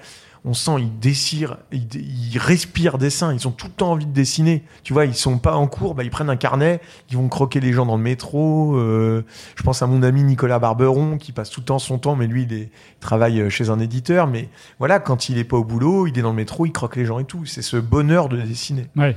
on 0.45 0.55
sent, 0.55 0.77
ils 0.79 0.99
désirent, 1.01 1.59
ils, 1.73 1.87
ils 1.97 2.39
respirent 2.39 2.97
dessin. 2.97 3.35
Ils 3.35 3.47
ont 3.49 3.51
tout 3.51 3.67
le 3.67 3.73
temps 3.73 3.91
envie 3.93 4.07
de 4.07 4.13
dessiner. 4.13 4.63
Tu 4.85 4.93
vois, 4.93 5.05
ils 5.05 5.15
sont 5.15 5.37
pas 5.39 5.55
en 5.57 5.67
cours, 5.67 5.95
bah, 5.95 6.05
ils 6.05 6.11
prennent 6.11 6.31
un 6.31 6.37
carnet, 6.37 6.81
ils 7.11 7.17
vont 7.17 7.29
croquer 7.29 7.59
les 7.61 7.73
gens 7.73 7.85
dans 7.85 7.97
le 7.97 8.03
métro. 8.03 8.77
euh, 8.77 9.25
je 9.57 9.63
pense 9.65 9.83
à 9.83 9.87
mon 9.87 10.03
ami 10.03 10.23
Nicolas 10.23 10.59
Barberon 10.61 11.19
qui 11.19 11.33
passe 11.33 11.51
tout 11.51 11.61
le 11.61 11.67
temps 11.67 11.79
son 11.81 11.99
temps, 11.99 12.15
mais 12.17 12.27
lui, 12.29 12.45
il, 12.45 12.53
est- 12.53 12.71
il 12.71 13.01
travaille 13.01 13.51
chez 13.51 13.69
un 13.69 13.81
éditeur. 13.81 14.29
Mais 14.29 14.49
voilà, 14.79 15.01
quand 15.01 15.29
il 15.29 15.37
est 15.39 15.45
pas 15.45 15.57
au 15.57 15.65
boulot, 15.65 16.07
il 16.07 16.17
est 16.19 16.23
dans 16.23 16.31
le 16.31 16.37
métro, 16.37 16.65
il 16.67 16.73
croque 16.73 16.97
les 16.97 17.05
gens 17.05 17.19
et 17.19 17.25
tout. 17.25 17.45
C'est 17.45 17.63
ce 17.63 17.77
bonheur 17.77 18.29
de 18.29 18.41
dessiner. 18.41 18.87
Ouais. 18.97 19.17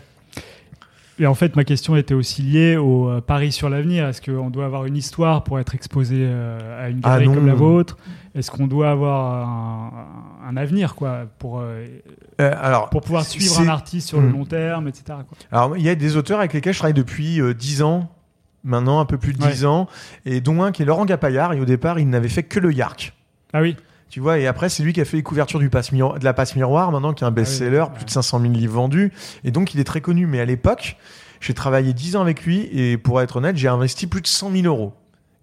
Et 1.20 1.28
en 1.28 1.36
fait, 1.36 1.56
ma 1.56 1.64
question 1.64 1.96
était 1.96 2.16
aussi 2.16 2.42
liée 2.42 2.78
au 2.78 3.08
euh, 3.10 3.22
pari 3.22 3.52
sur 3.52 3.70
l'avenir. 3.70 4.08
Est-ce 4.08 4.22
qu'on 4.24 4.50
doit 4.50 4.66
avoir 4.66 4.86
une 4.86 4.98
histoire 4.98 5.44
pour 5.44 5.60
être 5.60 5.76
exposé 5.76 6.16
euh, 6.20 6.84
à 6.86 6.90
une 6.90 7.00
Ah 7.04 7.20
galerie 7.20 7.36
comme 7.36 7.46
la 7.48 7.54
vôtre? 7.54 7.98
Est-ce 8.34 8.50
qu'on 8.50 8.68
doit 8.68 8.90
avoir 8.92 9.48
un, 9.50 9.92
un 10.48 10.58
avenir 10.58 10.96
quoi, 10.96 11.26
pour, 11.38 11.60
euh, 11.60 11.86
Euh, 12.40 12.54
alors, 12.62 12.90
pour 12.90 13.02
pouvoir 13.02 13.26
suivre 13.26 13.60
un 13.60 13.68
artiste 13.68 14.08
sur 14.08 14.22
le 14.22 14.30
Hmm. 14.30 14.32
long 14.34 14.46
terme, 14.46 14.88
etc. 14.88 15.04
quoi? 15.28 15.38
Alors, 15.52 15.76
il 15.78 15.84
y 15.84 15.90
a 15.90 15.96
des 15.96 16.16
auteurs 16.16 16.40
avec 16.40 16.54
lesquels 16.54 16.74
je 16.74 16.80
travaille 16.80 16.94
depuis 16.94 17.42
euh, 17.42 17.54
10 17.54 17.82
ans, 17.82 18.10
maintenant 18.64 19.00
un 19.02 19.06
peu 19.06 19.18
plus 19.18 19.34
de 19.34 19.38
10 19.40 19.66
ans, 19.66 19.88
et 20.26 20.40
dont 20.40 20.64
un 20.64 20.72
qui 20.72 20.84
est 20.84 20.86
Laurent 20.86 21.06
Gapaillard, 21.06 21.54
et 21.54 21.60
au 21.60 21.66
départ, 21.66 22.00
il 22.00 22.08
n'avait 22.10 22.30
fait 22.30 22.44
que 22.44 22.60
le 22.60 22.72
Yark. 22.74 23.14
Ah 23.54 23.62
oui, 23.62 23.76
Tu 24.10 24.20
vois, 24.22 24.40
et 24.40 24.48
après, 24.48 24.70
c'est 24.70 24.84
lui 24.84 24.94
qui 24.94 25.02
a 25.02 25.06
fait 25.06 25.18
les 25.18 25.24
couvertures 25.24 25.60
du 25.60 25.70
passe 25.70 25.92
de 25.94 26.24
la 26.24 26.34
passe 26.34 26.56
miroir, 26.56 26.92
maintenant, 26.92 27.14
qui 27.14 27.24
est 27.24 27.28
un 27.28 27.32
best-seller, 27.32 27.80
Ah 27.80 27.88
ouais. 27.90 27.96
plus 27.96 28.06
de 28.06 28.10
500 28.12 28.40
000 28.40 28.54
livres 28.54 28.74
vendus, 28.76 29.12
et 29.44 29.52
donc 29.52 29.74
il 29.74 29.80
est 29.82 29.84
très 29.86 30.00
connu. 30.02 30.26
Mais 30.26 30.40
à 30.40 30.46
l'époque, 30.46 30.96
j'ai 31.42 31.54
travaillé 31.54 31.92
10 31.94 32.16
ans 32.16 32.22
avec 32.22 32.46
lui, 32.46 32.70
et 32.72 32.98
pour 32.98 33.20
être 33.22 33.38
honnête, 33.38 33.58
j'ai 33.58 33.68
investi 33.68 34.08
plus 34.08 34.22
de 34.22 34.28
100 34.28 34.52
000 34.52 34.66
euros. 34.68 34.94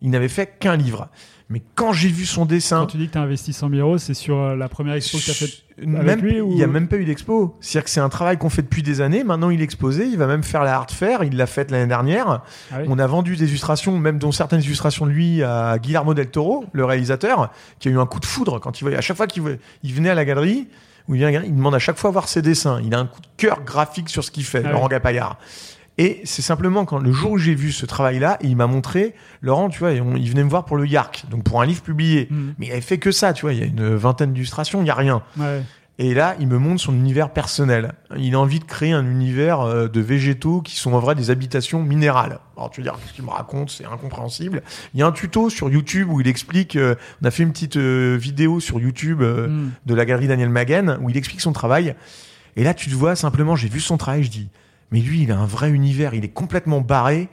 Il 0.01 0.11
n'avait 0.11 0.29
fait 0.29 0.59
qu'un 0.59 0.77
livre. 0.77 1.09
Mais 1.51 1.63
quand 1.75 1.93
j'ai 1.95 2.09
vu 2.09 2.27
son 2.27 2.45
dessin, 2.45 2.81
quand 2.81 2.87
tu 2.89 2.97
dis 2.99 3.07
que 3.07 3.13
tu 3.13 3.19
as 3.19 3.23
investi 3.23 3.55
100 3.55 3.71
000 3.71 3.81
euros, 3.81 3.97
c'est 3.97 4.13
sur 4.13 4.37
euh, 4.39 4.55
la 4.55 4.69
première 4.69 4.95
expo 4.95 5.17
que 5.17 5.23
tu 5.25 5.31
as 5.31 5.35
faite 5.35 5.51
même, 5.79 6.21
lui, 6.21 6.41
ou- 6.41 6.51
il 6.51 6.57
n'y 6.57 6.63
a 6.63 6.67
même 6.67 6.89
pas 6.89 6.97
eu 6.97 7.05
d'expo. 7.05 7.57
C'est-à-dire 7.61 7.85
que 7.85 7.91
c'est 7.91 8.01
un 8.01 8.09
travail 8.09 8.37
qu'on 8.37 8.51
fait 8.51 8.63
depuis 8.63 8.83
des 8.83 9.01
années. 9.01 9.23
Maintenant, 9.25 9.49
il 9.49 9.61
est 9.61 9.65
exposé. 9.65 10.07
Il 10.07 10.19
va 10.19 10.27
même 10.27 10.43
faire 10.43 10.63
la 10.65 10.75
art 10.77 10.91
fair. 10.91 11.23
Il 11.25 11.37
l'a 11.37 11.47
faite 11.47 11.71
l'année 11.71 11.87
dernière. 11.87 12.43
Ah 12.73 12.79
oui. 12.81 12.87
On 12.89 12.99
a 12.99 13.07
vendu 13.07 13.37
des 13.37 13.47
illustrations, 13.49 13.97
même 13.99 14.19
dont 14.19 14.33
certaines 14.33 14.61
illustrations 14.61 15.07
de 15.07 15.13
lui 15.13 15.43
à 15.43 15.79
Guillermo 15.79 16.15
del 16.15 16.29
Toro, 16.31 16.65
le 16.73 16.85
réalisateur, 16.85 17.51
qui 17.79 17.89
a 17.89 17.93
eu 17.93 17.99
un 17.99 18.07
coup 18.07 18.21
de 18.21 18.27
foudre 18.27 18.59
quand 18.59 18.79
il 18.81 18.83
voyait. 18.85 18.97
À 18.99 19.01
chaque 19.01 19.17
fois 19.17 19.27
qu'il 19.29 19.41
voyait- 19.43 19.61
il 19.85 19.95
venait 19.95 20.11
à 20.11 20.15
la 20.17 20.25
galerie, 20.25 20.67
où 21.07 21.15
il, 21.15 21.27
vient 21.27 21.41
demande 21.41 21.75
à 21.77 21.79
chaque 21.79 21.97
fois 21.97 22.11
voir 22.11 22.29
ses 22.29 22.43
dessins. 22.43 22.81
Il 22.85 22.93
a 22.95 22.99
un 22.99 23.07
coup 23.07 23.21
de 23.23 23.29
cœur 23.39 23.63
graphique 23.65 24.11
sur 24.11 24.23
ce 24.25 24.31
qu'il 24.33 24.45
fait, 24.45 24.63
Ah 24.67 24.73
Laurent 24.73 24.85
oui. 24.87 24.91
Gapaillard. 24.91 25.39
Et 25.99 26.21
c'est 26.25 26.43
simplement 26.43 26.85
quand 26.85 26.99
le 26.99 27.13
jour 27.13 27.33
où 27.33 27.39
j'ai 27.39 27.55
vu 27.57 27.73
ce 27.73 27.85
travail-là, 27.85 28.39
il 28.41 28.57
m'a 28.57 28.67
montré, 28.69 29.15
Laurent, 29.43 29.69
tu 29.69 29.81
vois, 29.81 29.91
on- 29.91 30.15
il 30.17 30.31
venait 30.31 30.45
me 30.45 30.49
voir 30.49 30.65
pour 30.65 30.77
le 30.77 30.87
Yark, 30.87 31.25
donc 31.29 31.43
pour 31.45 31.61
un 31.61 31.67
livre 31.67 31.83
publié. 31.83 32.29
Hmm. 32.31 32.53
Mais 32.59 32.67
il 32.67 32.73
avait 32.73 32.81
fait 32.81 32.99
que 32.99 33.11
ça, 33.11 33.33
tu 33.33 33.43
vois, 33.43 33.53
il 33.53 33.59
y 33.59 33.63
a 33.63 33.67
une 33.67 33.97
vingtaine 33.97 34.33
d'illustrations, 34.33 34.81
il 34.83 34.87
y 34.87 34.91
a 34.91 34.95
rien. 34.95 35.23
Ouais. 35.37 35.63
Et 36.01 36.15
là, 36.15 36.37
il 36.39 36.47
me 36.47 36.59
montre 36.59 36.81
son 36.81 36.93
univers 36.95 37.31
personnel. 37.33 37.95
Il 38.17 38.37
a 38.37 38.39
envie 38.39 38.61
de 38.61 38.65
créer 38.65 38.93
un 38.93 39.05
univers 39.05 39.63
euh, 39.63 39.89
de 39.89 40.01
végétaux 40.01 40.61
qui 40.63 40.77
sont 40.77 40.93
en 40.93 41.01
vrai 41.01 41.17
des 41.17 41.31
habitations 41.31 41.83
minérales. 41.83 42.39
Alors 42.57 42.71
tu 42.71 42.81
vas 42.81 42.93
dire, 42.93 43.01
qu'est-ce 43.01 43.15
qu'il 43.15 43.25
me 43.25 43.31
raconte 43.31 43.71
C'est 43.71 43.85
incompréhensible. 43.85 44.63
Il 44.95 45.01
y 45.01 45.03
a 45.03 45.09
un 45.09 45.11
tuto 45.13 45.51
sur 45.51 45.69
YouTube 45.69 46.09
où 46.09 46.21
il 46.21 46.29
explique, 46.29 46.77
euh, 46.77 46.95
on 47.21 47.27
a 47.27 47.33
fait 47.33 47.43
une 47.43 47.51
petite 47.51 47.77
euh, 47.77 48.17
vidéo 48.17 48.61
sur 48.61 48.79
YouTube 48.79 49.23
euh, 49.23 49.49
Hmm. 49.49 49.71
de 49.87 49.95
la 49.97 50.05
galerie 50.05 50.29
Daniel 50.29 50.51
Maguen 50.51 50.99
où 51.03 51.11
il 51.11 51.17
explique 51.17 51.41
son 51.41 51.53
travail. 51.53 51.97
Et 52.55 52.63
là, 52.63 52.75
tu 52.75 52.89
te 52.89 52.95
vois 52.95 53.17
simplement, 53.17 53.57
j'ai 53.57 53.69
vu 53.69 53.81
son 53.81 53.97
travail, 53.97 54.23
je 54.23 54.31
dis, 54.31 54.49
mais 54.90 55.01
lui, 55.01 55.22
il 55.22 55.33
a 55.33 55.38
un 55.38 55.46
vrai 55.46 55.70
univers, 55.70 56.14
il 56.14 56.24
est 56.24 56.29
complètement 56.33 56.81
barré. 56.81 57.29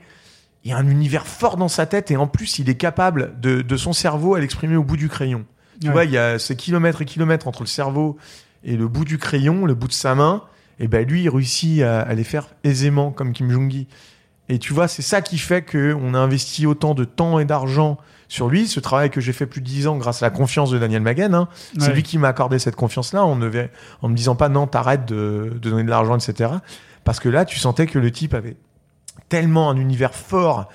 Il 0.64 0.70
y 0.70 0.72
a 0.72 0.76
un 0.78 0.88
univers 0.88 1.26
fort 1.26 1.56
dans 1.56 1.68
sa 1.68 1.86
tête 1.86 2.10
et 2.10 2.16
en 2.16 2.26
plus, 2.26 2.58
il 2.58 2.68
est 2.68 2.74
capable 2.74 3.38
de, 3.40 3.62
de 3.62 3.76
son 3.76 3.92
cerveau 3.92 4.34
à 4.34 4.40
l'exprimer 4.40 4.76
au 4.76 4.82
bout 4.82 4.96
du 4.96 5.08
crayon. 5.08 5.44
Tu 5.80 5.86
Ouais. 5.86 5.92
vois, 5.92 6.04
il 6.04 6.10
y 6.10 6.18
a 6.18 6.38
ces 6.38 6.56
kilomètres 6.56 7.02
et 7.02 7.04
kilomètres 7.04 7.46
entre 7.46 7.62
le 7.62 7.66
cerveau 7.68 8.16
et 8.64 8.76
le 8.76 8.88
bout 8.88 9.04
du 9.04 9.16
crayon, 9.18 9.64
le 9.64 9.74
bout 9.74 9.86
de 9.88 9.92
sa 9.92 10.14
main. 10.14 10.42
Et 10.80 10.88
ben 10.88 11.06
lui, 11.06 11.22
il 11.22 11.28
réussit 11.30 11.82
à, 11.82 12.00
à 12.00 12.14
les 12.14 12.24
faire 12.24 12.48
aisément 12.64 13.10
comme 13.12 13.32
Kim 13.32 13.50
Jong-gi. 13.50 13.86
Et 14.48 14.58
tu 14.58 14.72
vois, 14.72 14.88
c'est 14.88 15.02
ça 15.02 15.22
qui 15.22 15.38
fait 15.38 15.62
que 15.62 15.94
on 16.00 16.14
a 16.14 16.18
investi 16.18 16.66
autant 16.66 16.94
de 16.94 17.04
temps 17.04 17.38
et 17.38 17.44
d'argent 17.44 17.96
sur 18.28 18.48
lui. 18.48 18.66
Ce 18.66 18.80
travail 18.80 19.10
que 19.10 19.20
j'ai 19.20 19.32
fait 19.32 19.46
plus 19.46 19.60
de 19.60 19.66
10 19.66 19.86
ans 19.86 19.96
grâce 19.96 20.22
à 20.22 20.26
la 20.26 20.30
confiance 20.30 20.70
de 20.70 20.78
Daniel 20.78 21.02
Maguen. 21.02 21.34
hein. 21.34 21.48
C'est 21.78 21.92
lui 21.92 22.02
qui 22.02 22.18
m'a 22.18 22.28
accordé 22.28 22.58
cette 22.58 22.76
confiance-là 22.76 23.24
en, 23.24 23.40
en 23.40 24.08
me 24.08 24.14
disant 24.14 24.34
pas 24.34 24.48
non, 24.48 24.66
t'arrêtes 24.66 25.06
de, 25.06 25.52
de 25.60 25.70
donner 25.70 25.84
de 25.84 25.90
l'argent, 25.90 26.16
etc. 26.18 26.50
Parce 27.06 27.20
que 27.20 27.28
là, 27.30 27.44
tu 27.46 27.58
sentais 27.58 27.86
que 27.86 27.98
le 27.98 28.10
type 28.10 28.34
avait 28.34 28.56
tellement 29.30 29.70
un 29.70 29.76
univers 29.76 30.12
fort, 30.14 30.68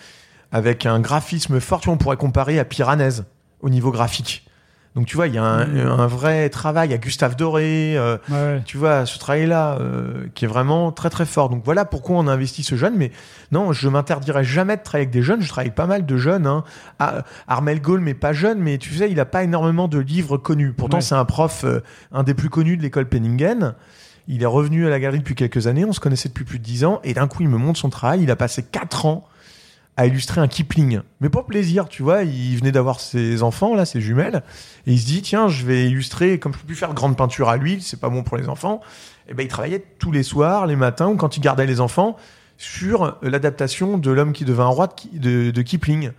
avec 0.51 0.85
un 0.85 0.99
graphisme 0.99 1.59
fort, 1.59 1.81
tu 1.81 1.85
vois, 1.85 1.93
on 1.95 1.97
pourrait 1.97 2.17
comparer 2.17 2.57
à 2.57 2.65
Piranèse 2.65 3.25
au 3.59 3.69
niveau 3.69 3.91
graphique. 3.91 4.47
Donc 4.95 5.07
tu 5.07 5.15
vois, 5.15 5.27
il 5.27 5.35
y 5.35 5.37
a 5.37 5.43
un, 5.43 5.77
un 5.99 6.07
vrai 6.07 6.49
travail 6.49 6.93
à 6.93 6.97
Gustave 6.97 7.37
Doré, 7.37 7.97
euh, 7.97 8.17
Ouais, 8.29 8.61
tu 8.65 8.77
vois, 8.77 9.05
ce 9.05 9.17
travail-là 9.19 9.77
euh, 9.79 10.27
qui 10.35 10.43
est 10.43 10.47
vraiment 10.49 10.91
très 10.91 11.09
très 11.09 11.25
fort. 11.25 11.47
Donc 11.49 11.63
voilà 11.63 11.85
pourquoi 11.85 12.17
on 12.17 12.27
a 12.27 12.33
investi 12.33 12.61
ce 12.63 12.75
jeune. 12.75 12.95
Mais 12.97 13.11
non, 13.53 13.71
je 13.71 13.87
m'interdirais 13.87 14.43
jamais 14.43 14.75
de 14.75 14.81
travailler 14.83 15.03
avec 15.05 15.13
des 15.13 15.21
jeunes. 15.23 15.41
Je 15.41 15.47
travaille 15.47 15.67
avec 15.67 15.75
pas 15.75 15.85
mal 15.87 16.05
de 16.05 16.17
jeunes. 16.17 16.45
Hein. 16.45 16.65
Ah, 16.99 17.23
Armel 17.47 17.81
Gaulle, 17.81 18.01
mais 18.01 18.13
pas 18.13 18.33
jeune. 18.33 18.59
Mais 18.59 18.77
tu 18.77 18.93
sais, 18.93 19.09
il 19.09 19.19
a 19.21 19.25
pas 19.25 19.43
énormément 19.43 19.87
de 19.87 19.99
livres 19.99 20.37
connus. 20.37 20.73
Pourtant, 20.73 20.97
Ouais. 20.97 21.01
c'est 21.01 21.15
un 21.15 21.23
prof, 21.25 21.63
euh, 21.63 21.79
un 22.11 22.23
des 22.23 22.33
plus 22.33 22.49
connus 22.49 22.75
de 22.75 22.81
l'école 22.81 23.07
Penningen. 23.07 23.75
Il 24.33 24.43
est 24.43 24.47
revenu 24.47 24.87
à 24.87 24.89
la 24.89 24.99
galerie 24.99 25.19
depuis 25.19 25.35
quelques 25.35 25.67
années. 25.67 25.83
On 25.83 25.91
se 25.91 25.99
connaissait 25.99 26.29
depuis 26.29 26.45
plus 26.45 26.57
de 26.57 26.63
dix 26.63 26.85
ans. 26.85 27.01
Et 27.03 27.13
d'un 27.13 27.27
coup, 27.27 27.43
il 27.43 27.49
me 27.49 27.57
montre 27.57 27.77
son 27.77 27.89
travail. 27.89 28.23
Il 28.23 28.31
a 28.31 28.37
passé 28.37 28.63
quatre 28.63 29.05
ans 29.05 29.27
à 29.97 30.05
illustrer 30.05 30.39
un 30.39 30.47
Kipling. 30.47 31.01
Mais 31.19 31.27
pour 31.27 31.45
plaisir, 31.45 31.89
tu 31.89 32.01
vois, 32.01 32.23
il 32.23 32.57
venait 32.57 32.71
d'avoir 32.71 33.01
ses 33.01 33.43
enfants, 33.43 33.75
là, 33.75 33.85
ses 33.85 33.99
jumelles, 33.99 34.41
et 34.87 34.93
il 34.93 34.99
se 34.99 35.05
dit, 35.05 35.21
tiens, 35.21 35.49
je 35.49 35.65
vais 35.65 35.85
illustrer, 35.85 36.39
comme 36.39 36.53
je 36.53 36.59
peux 36.59 36.65
plus 36.65 36.77
faire 36.77 36.89
de 36.89 36.93
grande 36.93 37.17
peinture 37.17 37.49
à 37.49 37.57
l'huile, 37.57 37.81
c'est 37.81 37.99
pas 37.99 38.07
bon 38.07 38.23
pour 38.23 38.37
les 38.37 38.47
enfants, 38.47 38.79
et 39.27 39.33
ben 39.33 39.43
il 39.43 39.49
travaillait 39.49 39.83
tous 39.99 40.13
les 40.13 40.23
soirs, 40.23 40.65
les 40.65 40.77
matins, 40.77 41.07
ou 41.07 41.17
quand 41.17 41.35
il 41.35 41.41
gardait 41.41 41.65
les 41.65 41.81
enfants, 41.81 42.15
sur 42.57 43.17
l'adaptation 43.21 43.97
de 43.97 44.11
L'homme 44.11 44.31
qui 44.31 44.45
devint 44.45 44.65
un 44.65 44.69
roi 44.69 44.87
de, 44.87 45.19
de, 45.19 45.51
de 45.51 45.61
Kipling. 45.61 46.11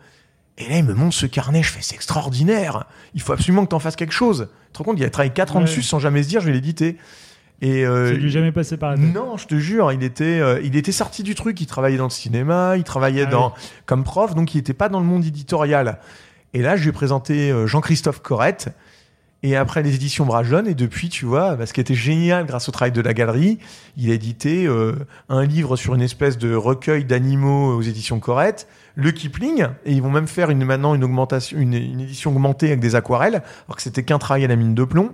Et 0.58 0.68
là, 0.68 0.76
il 0.76 0.84
me 0.84 0.94
montre 0.94 1.14
ce 1.14 1.26
carnet, 1.26 1.62
je 1.62 1.70
fais, 1.70 1.80
c'est 1.80 1.94
extraordinaire, 1.94 2.84
il 3.14 3.22
faut 3.22 3.32
absolument 3.32 3.64
que 3.64 3.70
tu 3.70 3.74
en 3.74 3.80
fasses 3.80 3.96
quelque 3.96 4.12
chose. 4.12 4.48
Tu 4.66 4.72
te 4.74 4.78
rends 4.78 4.84
compte, 4.84 4.98
il 4.98 5.04
a 5.04 5.10
travaillé 5.10 5.32
4 5.32 5.56
ans 5.56 5.60
dessus 5.62 5.82
sans 5.82 5.98
jamais 5.98 6.22
se 6.22 6.28
dire, 6.28 6.40
je 6.42 6.46
vais 6.46 6.52
l'éditer. 6.52 6.98
Et 7.62 7.86
euh, 7.86 8.08
Ça 8.08 8.14
lui 8.14 8.26
est 8.26 8.30
jamais 8.30 8.50
passé 8.50 8.76
par 8.76 8.90
la 8.90 8.96
tête. 8.96 9.14
non, 9.14 9.36
je 9.36 9.46
te 9.46 9.54
jure, 9.54 9.92
il 9.92 10.02
était, 10.02 10.40
euh, 10.40 10.60
il 10.64 10.76
était 10.76 10.90
sorti 10.92 11.22
du 11.22 11.36
truc. 11.36 11.60
Il 11.60 11.66
travaillait 11.66 11.96
dans 11.96 12.04
le 12.04 12.10
cinéma, 12.10 12.76
il 12.76 12.82
travaillait 12.82 13.24
Ah 13.28 13.30
dans, 13.30 13.54
comme 13.86 14.02
prof, 14.02 14.34
donc 14.34 14.54
il 14.54 14.58
n'était 14.58 14.74
pas 14.74 14.88
dans 14.88 14.98
le 14.98 15.06
monde 15.06 15.24
éditorial. 15.24 16.00
Et 16.54 16.60
là, 16.60 16.76
je 16.76 16.82
lui 16.82 16.88
ai 16.90 16.92
présenté 16.92 17.52
euh, 17.52 17.68
Jean-Christophe 17.68 18.20
Corrette. 18.20 18.74
Et 19.44 19.56
après 19.56 19.82
les 19.82 19.94
éditions 19.94 20.24
Bragelonne, 20.24 20.68
et 20.68 20.74
depuis, 20.74 21.08
tu 21.08 21.24
vois, 21.24 21.56
bah, 21.56 21.66
ce 21.66 21.72
qui 21.72 21.80
était 21.80 21.94
génial 21.94 22.46
grâce 22.46 22.68
au 22.68 22.72
travail 22.72 22.92
de 22.92 23.00
la 23.00 23.14
galerie, 23.14 23.58
il 23.96 24.10
a 24.10 24.14
édité 24.14 24.66
euh, 24.66 24.94
un 25.28 25.44
livre 25.44 25.76
sur 25.76 25.94
une 25.94 26.02
espèce 26.02 26.38
de 26.38 26.54
recueil 26.54 27.04
d'animaux 27.04 27.74
aux 27.76 27.82
éditions 27.82 28.20
Corrette, 28.20 28.68
le 28.94 29.10
Kipling, 29.10 29.66
et 29.84 29.92
ils 29.92 30.02
vont 30.02 30.10
même 30.10 30.28
faire 30.28 30.50
une, 30.50 30.64
maintenant 30.64 30.94
une 30.94 31.02
augmentation, 31.02 31.58
une, 31.58 31.74
une 31.74 32.00
édition 32.00 32.30
augmentée 32.30 32.68
avec 32.68 32.78
des 32.78 32.94
aquarelles, 32.94 33.42
alors 33.66 33.76
que 33.76 33.82
c'était 33.82 34.04
qu'un 34.04 34.18
travail 34.18 34.44
à 34.44 34.48
la 34.48 34.56
mine 34.56 34.74
de 34.74 34.84
plomb. 34.84 35.12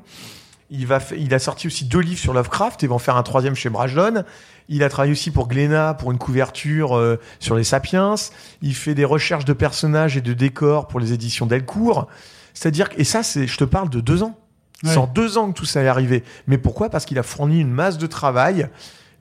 Il, 0.71 0.87
va 0.87 0.99
il 1.17 1.33
a 1.33 1.39
sorti 1.39 1.67
aussi 1.67 1.85
deux 1.87 2.01
livres 2.01 2.21
sur 2.21 2.35
Lovecraft 2.35 2.83
et 2.83 2.87
va 2.87 2.95
en 2.95 2.99
faire 2.99 3.17
un 3.17 3.23
troisième 3.23 3.55
chez 3.55 3.71
Bragelonne. 3.71 4.25
Il 4.69 4.83
a 4.83 4.91
travaillé 4.91 5.13
aussi 5.13 5.31
pour 5.31 5.49
Glénat 5.49 5.95
pour 5.95 6.13
une 6.13 6.19
couverture 6.19 6.95
euh, 6.97 7.19
sur 7.41 7.55
les 7.57 7.65
Sapiens. 7.65 8.17
Il 8.61 8.75
fait 8.75 8.95
des 8.95 9.07
recherches 9.07 9.47
de 9.47 9.55
personnages 9.55 10.17
et 10.19 10.21
de 10.21 10.35
décors 10.35 10.87
pour 10.87 11.01
les 11.01 11.13
éditions 11.15 11.47
Delcourt. 11.47 12.07
C'est-à-dire 12.53 12.89
et 12.99 13.05
ça, 13.05 13.23
c'est, 13.23 13.47
je 13.47 13.57
te 13.57 13.65
parle 13.65 13.89
de 13.89 14.01
deux 14.01 14.23
ans. 14.23 14.39
Ouais. 14.85 14.91
C'est 14.91 14.99
en 14.99 15.07
deux 15.07 15.39
ans 15.39 15.51
que 15.51 15.59
tout 15.59 15.65
ça 15.65 15.83
est 15.83 15.89
arrivé. 15.89 16.23
Mais 16.47 16.59
pourquoi? 16.59 16.91
Parce 16.91 17.05
qu'il 17.07 17.19
a 17.19 17.23
fourni 17.23 17.61
une 17.61 17.71
masse 17.71 17.97
de 17.97 18.07
travail 18.07 18.69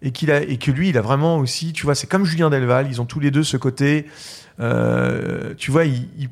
et 0.01 0.11
qu'il 0.11 0.31
a 0.31 0.41
et 0.41 0.57
que 0.57 0.69
lui, 0.69 0.89
il 0.89 0.97
a 0.97 1.01
vraiment 1.01 1.37
aussi, 1.37 1.71
tu 1.71 1.83
vois, 1.85 1.95
c'est 1.95 2.07
comme 2.07 2.25
Julien 2.25 2.49
Delval. 2.49 2.87
Ils 2.89 2.99
ont 3.01 3.05
tous 3.05 3.19
les 3.21 3.31
deux 3.31 3.43
ce 3.43 3.55
côté, 3.57 4.05
euh, 4.59 5.53
tu 5.57 5.71
vois, 5.71 5.85
ils, 5.85 6.09
ils- 6.19 6.29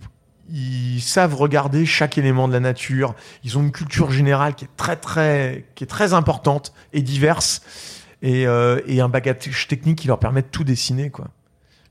ils 0.51 1.01
savent 1.01 1.35
regarder 1.35 1.85
chaque 1.85 2.17
élément 2.17 2.47
de 2.47 2.53
la 2.53 2.59
nature. 2.59 3.15
Ils 3.43 3.57
ont 3.57 3.61
une 3.61 3.71
culture 3.71 4.11
générale 4.11 4.55
qui 4.55 4.65
est 4.65 4.75
très 4.77 4.95
très 4.95 5.65
qui 5.75 5.83
est 5.83 5.87
très 5.87 6.13
importante 6.13 6.73
et 6.93 7.01
diverse 7.01 7.61
et, 8.21 8.45
euh, 8.47 8.79
et 8.87 9.01
un 9.01 9.09
bagage 9.09 9.67
technique 9.67 9.99
qui 9.99 10.07
leur 10.07 10.19
permet 10.19 10.41
de 10.41 10.47
tout 10.47 10.63
dessiner 10.63 11.09
quoi. 11.09 11.27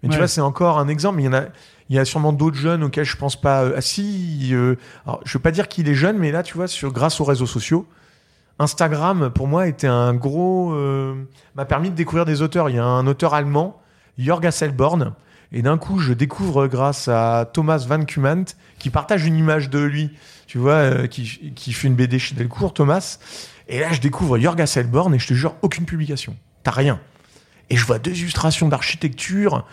Mais 0.02 0.10
tu 0.10 0.18
vois, 0.18 0.28
c'est 0.28 0.42
encore 0.42 0.78
un 0.78 0.88
exemple. 0.88 1.20
Il 1.20 1.24
y 1.24 1.28
en 1.28 1.32
a, 1.32 1.44
il 1.88 1.96
y 1.96 1.98
a 1.98 2.04
sûrement 2.04 2.34
d'autres 2.34 2.58
jeunes 2.58 2.84
auxquels 2.84 3.06
je 3.06 3.16
pense 3.16 3.40
pas. 3.40 3.62
euh, 3.64 3.74
Ah 3.78 3.80
si, 3.80 4.50
euh, 4.52 4.76
alors, 5.06 5.20
je 5.24 5.38
veux 5.38 5.42
pas 5.42 5.50
dire 5.50 5.66
qu'il 5.66 5.88
est 5.88 5.94
jeune, 5.94 6.18
mais 6.18 6.30
là, 6.30 6.42
tu 6.42 6.54
vois, 6.54 6.68
sur 6.68 6.92
grâce 6.92 7.20
aux 7.22 7.24
réseaux 7.24 7.46
sociaux, 7.46 7.86
Instagram 8.58 9.30
pour 9.30 9.48
moi 9.48 9.66
était 9.66 9.86
un 9.86 10.12
gros, 10.14 10.74
euh, 10.74 11.14
m'a 11.54 11.64
permis 11.64 11.88
de 11.90 11.94
découvrir 11.94 12.24
des 12.26 12.42
auteurs. 12.42 12.68
Il 12.68 12.76
y 12.76 12.78
a 12.78 12.84
un 12.84 13.06
auteur 13.06 13.32
allemand, 13.32 13.80
Jörg 14.18 14.44
Hasselborn, 14.46 15.14
et 15.54 15.62
d'un 15.62 15.78
coup, 15.78 15.98
je 16.00 16.12
découvre 16.12 16.66
grâce 16.66 17.08
à 17.08 17.48
Thomas 17.50 17.78
Van 17.88 18.04
Kumant 18.04 18.44
qui 18.78 18.90
partage 18.90 19.24
une 19.24 19.36
image 19.36 19.70
de 19.70 19.78
lui, 19.78 20.10
tu 20.46 20.58
vois, 20.58 20.72
euh, 20.74 21.06
qui, 21.06 21.52
qui 21.54 21.72
fait 21.72 21.88
une 21.88 21.94
BD 21.94 22.18
chez 22.18 22.34
Delcourt, 22.34 22.74
Thomas. 22.74 23.18
Et 23.68 23.80
là, 23.80 23.92
je 23.92 24.00
découvre 24.00 24.38
Jörg 24.38 24.60
Hasselborn 24.60 25.14
et 25.14 25.18
je 25.18 25.26
te 25.28 25.32
jure, 25.34 25.54
aucune 25.62 25.86
publication. 25.86 26.36
T'as 26.64 26.72
rien. 26.72 27.00
Et 27.70 27.76
je 27.76 27.86
vois 27.86 27.98
deux 27.98 28.10
illustrations 28.12 28.68
d'architecture 28.68 29.64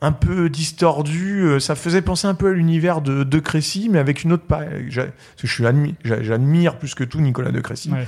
un 0.00 0.12
peu 0.12 0.50
distordues. 0.50 1.44
euh, 1.46 1.60
Ça 1.60 1.74
faisait 1.74 2.02
penser 2.02 2.26
un 2.26 2.34
peu 2.34 2.48
à 2.50 2.52
l'univers 2.52 3.00
de 3.00 3.24
De 3.24 3.38
Crécy, 3.38 3.88
mais 3.90 3.98
avec 3.98 4.22
une 4.24 4.32
autre. 4.32 4.44
pa- 4.44 4.64
j'a- 4.88 5.04
Parce 5.04 5.42
que 5.42 5.46
je 5.46 5.52
suis 5.54 5.64
admi- 5.64 5.94
j'a- 6.04 6.22
j'admire 6.22 6.78
plus 6.78 6.94
que 6.94 7.04
tout 7.04 7.20
Nicolas 7.20 7.50
De 7.52 7.60
Crécy. 7.60 7.90
Ouais. 7.90 8.06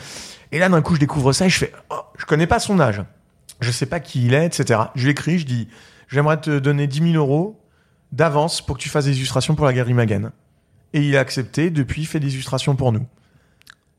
Et 0.52 0.58
là, 0.58 0.68
d'un 0.68 0.82
coup, 0.82 0.94
je 0.94 1.00
découvre 1.00 1.32
ça 1.32 1.46
et 1.46 1.48
je 1.48 1.58
fais, 1.58 1.72
oh, 1.90 1.94
je 2.18 2.26
connais 2.26 2.46
pas 2.46 2.58
son 2.58 2.78
âge. 2.80 3.02
Je 3.60 3.70
sais 3.70 3.86
pas 3.86 4.00
qui 4.00 4.26
il 4.26 4.34
est, 4.34 4.46
etc. 4.46 4.80
Je 4.94 5.04
lui 5.04 5.10
écris, 5.12 5.38
je 5.38 5.46
dis, 5.46 5.68
j'aimerais 6.10 6.38
te 6.40 6.58
donner 6.58 6.86
10 6.86 7.12
000 7.12 7.14
euros 7.14 7.58
d'avance 8.12 8.60
pour 8.60 8.76
que 8.76 8.82
tu 8.82 8.88
fasses 8.88 9.04
des 9.06 9.16
illustrations 9.16 9.54
pour 9.54 9.64
la 9.64 9.72
Galerie 9.72 9.94
Maguen. 9.94 10.32
Et 10.92 11.00
il 11.02 11.16
a 11.16 11.20
accepté, 11.20 11.70
depuis, 11.70 12.02
il 12.02 12.06
fait 12.06 12.20
des 12.20 12.34
illustrations 12.34 12.74
pour 12.76 12.92
nous. 12.92 13.06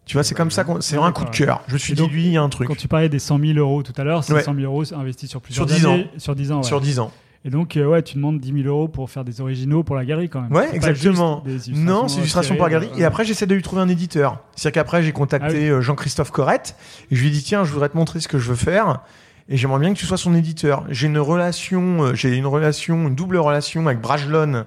Tu 0.05 0.13
vois, 0.17 0.23
c'est 0.23 0.35
comme 0.35 0.51
ça. 0.51 0.65
C'est 0.81 0.97
un 0.97 1.11
coup 1.13 1.23
de 1.23 1.29
cœur. 1.29 1.61
Je 1.67 1.73
me 1.73 1.77
suis 1.77 1.93
dit, 1.93 2.05
lui, 2.07 2.25
il 2.25 2.31
y 2.33 2.37
a 2.37 2.41
un 2.41 2.49
truc. 2.49 2.67
Quand 2.67 2.75
tu 2.75 2.87
parlais 2.89 3.07
des 3.07 3.19
100 3.19 3.39
000 3.39 3.53
euros 3.59 3.81
tout 3.83 3.93
à 3.95 4.03
l'heure, 4.03 4.23
c'est 4.23 4.33
Ouais. 4.33 4.43
100 4.43 4.55
000 4.55 4.65
euros 4.65 4.93
investis 4.93 5.29
sur 5.29 5.41
plusieurs 5.41 5.67
Sur 5.69 5.77
10 5.77 5.85
années. 5.85 6.09
Sur 6.17 6.35
10 6.35 6.51
ans. 6.51 6.57
ouais. 6.57 6.63
Sur 6.63 6.81
10 6.81 6.99
ans. 6.99 7.11
Et 7.45 7.49
donc, 7.49 7.75
euh, 7.77 7.85
ouais, 7.85 8.01
tu 8.03 8.15
demandes 8.15 8.39
10 8.39 8.63
000 8.63 8.67
euros 8.67 8.87
pour 8.87 9.09
faire 9.09 9.23
des 9.23 9.39
originaux 9.41 9.83
pour 9.83 9.95
la 9.95 10.03
galerie 10.05 10.27
quand 10.29 10.41
même. 10.41 10.51
Ouais, 10.51 10.69
exactement. 10.75 11.43
Non, 11.69 12.07
c'est 12.07 12.19
illustration 12.19 12.55
pour 12.55 12.65
la 12.65 12.71
galerie. 12.71 12.89
euh, 12.93 12.97
Et 12.99 13.03
après, 13.05 13.23
j'essaie 13.25 13.47
de 13.47 13.55
lui 13.55 13.61
trouver 13.63 13.81
un 13.81 13.87
éditeur. 13.89 14.39
C'est-à-dire 14.55 14.81
qu'après, 14.81 15.01
j'ai 15.01 15.11
contacté 15.13 15.69
Ah 15.69 15.73
euh, 15.75 15.81
Jean-Christophe 15.81 16.31
Corrette 16.31 16.75
et 17.09 17.15
je 17.15 17.21
lui 17.21 17.29
ai 17.29 17.31
dit 17.31 17.41
tiens, 17.43 17.63
je 17.63 17.71
voudrais 17.71 17.89
te 17.89 17.95
montrer 17.97 18.19
ce 18.19 18.27
que 18.27 18.37
je 18.37 18.49
veux 18.49 18.55
faire 18.55 18.99
et 19.51 19.57
j'aimerais 19.57 19.79
bien 19.79 19.93
que 19.93 19.99
tu 19.99 20.05
sois 20.05 20.17
son 20.17 20.33
éditeur. 20.33 20.85
J'ai 20.89 21.07
une 21.07 21.19
relation, 21.19 22.03
euh, 22.03 22.13
j'ai 22.15 22.35
une 22.35 22.47
relation, 22.47 23.09
une 23.09 23.15
double 23.15 23.37
relation 23.37 23.85
avec 23.85 23.99
Brajlon 23.99 24.65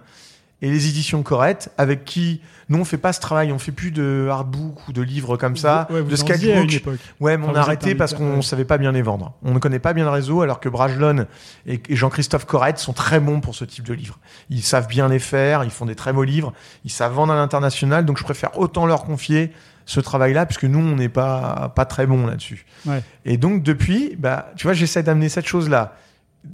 et 0.61 0.71
les 0.71 0.89
éditions 0.89 1.23
Corrette, 1.23 1.73
avec 1.79 2.05
qui 2.05 2.43
nous 2.69 2.79
on 2.79 2.85
fait 2.85 2.99
pas 2.99 3.15
ce 3.15 3.21
travail, 3.21 3.51
on 3.51 3.59
fait 3.59 3.73
plus 3.73 3.91
de 3.91 4.29
hardbook 4.31 4.87
ou 4.87 4.93
de 4.93 5.01
livres 5.01 5.39
comme 5.39 5.57
ça, 5.57 5.89
ouais, 5.91 6.03
de 6.03 6.17
sketchbook. 6.17 6.83
Ouais, 7.19 7.39
mais 7.39 7.47
on 7.47 7.55
a 7.55 7.61
arrêté 7.61 7.95
parce 7.95 8.13
qu'on 8.13 8.43
savait 8.43 8.67
pas 8.67 8.77
bien 8.77 8.93
les 8.93 9.03
vendre. 9.03 9.33
On 9.43 9.53
ne 9.53 9.59
connaît 9.59 9.79
pas 9.79 9.95
bien 9.95 10.05
le 10.05 10.11
réseau, 10.11 10.43
alors 10.43 10.61
que 10.61 10.69
Brajlon 10.69 11.27
et 11.67 11.81
Jean-Christophe 11.89 12.45
Corrette 12.45 12.79
sont 12.79 12.93
très 12.93 13.21
bons 13.21 13.41
pour 13.41 13.55
ce 13.55 13.65
type 13.65 13.85
de 13.87 13.95
livres. 13.95 14.19
Ils 14.51 14.63
savent 14.63 14.87
bien 14.87 15.09
les 15.09 15.19
faire, 15.19 15.65
ils 15.65 15.71
font 15.71 15.87
des 15.87 15.95
très 15.95 16.13
beaux 16.13 16.25
livres, 16.25 16.53
ils 16.85 16.93
savent 16.93 17.15
vendre 17.15 17.33
à 17.33 17.37
l'international, 17.37 18.05
donc 18.05 18.19
je 18.19 18.25
préfère 18.25 18.59
autant 18.59 18.85
leur 18.85 19.05
confier 19.05 19.51
ce 19.87 20.01
travail-là, 20.01 20.47
puisque 20.47 20.65
nous, 20.65 20.79
on 20.79 20.97
n'est 20.97 21.09
pas, 21.09 21.73
pas 21.75 21.85
très 21.85 22.07
bons 22.07 22.27
là-dessus. 22.27 22.65
Ouais. 22.87 23.03
Et 23.25 23.37
donc, 23.37 23.63
depuis, 23.63 24.17
bah, 24.19 24.51
tu 24.57 24.67
vois, 24.67 24.73
j'essaie 24.75 25.03
d'amener 25.03 25.29
cette 25.29 25.47
chose-là. 25.47 25.97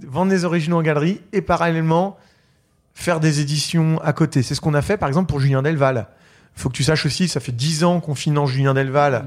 Vendre 0.07 0.31
des 0.31 0.45
originaux 0.45 0.77
en 0.77 0.81
galerie 0.81 1.21
et 1.33 1.41
parallèlement 1.41 2.17
faire 2.93 3.19
des 3.19 3.39
éditions 3.39 3.99
à 4.03 4.13
côté. 4.13 4.43
C'est 4.43 4.55
ce 4.55 4.61
qu'on 4.61 4.73
a 4.73 4.81
fait, 4.81 4.97
par 4.97 5.07
exemple, 5.07 5.29
pour 5.29 5.39
Julien 5.39 5.61
Delval. 5.61 6.07
Faut 6.55 6.69
que 6.69 6.75
tu 6.75 6.83
saches 6.83 7.05
aussi, 7.05 7.27
ça 7.29 7.39
fait 7.39 7.53
10 7.53 7.83
ans 7.85 7.99
qu'on 8.01 8.15
finance 8.15 8.49
Julien 8.49 8.73
Delval 8.73 9.23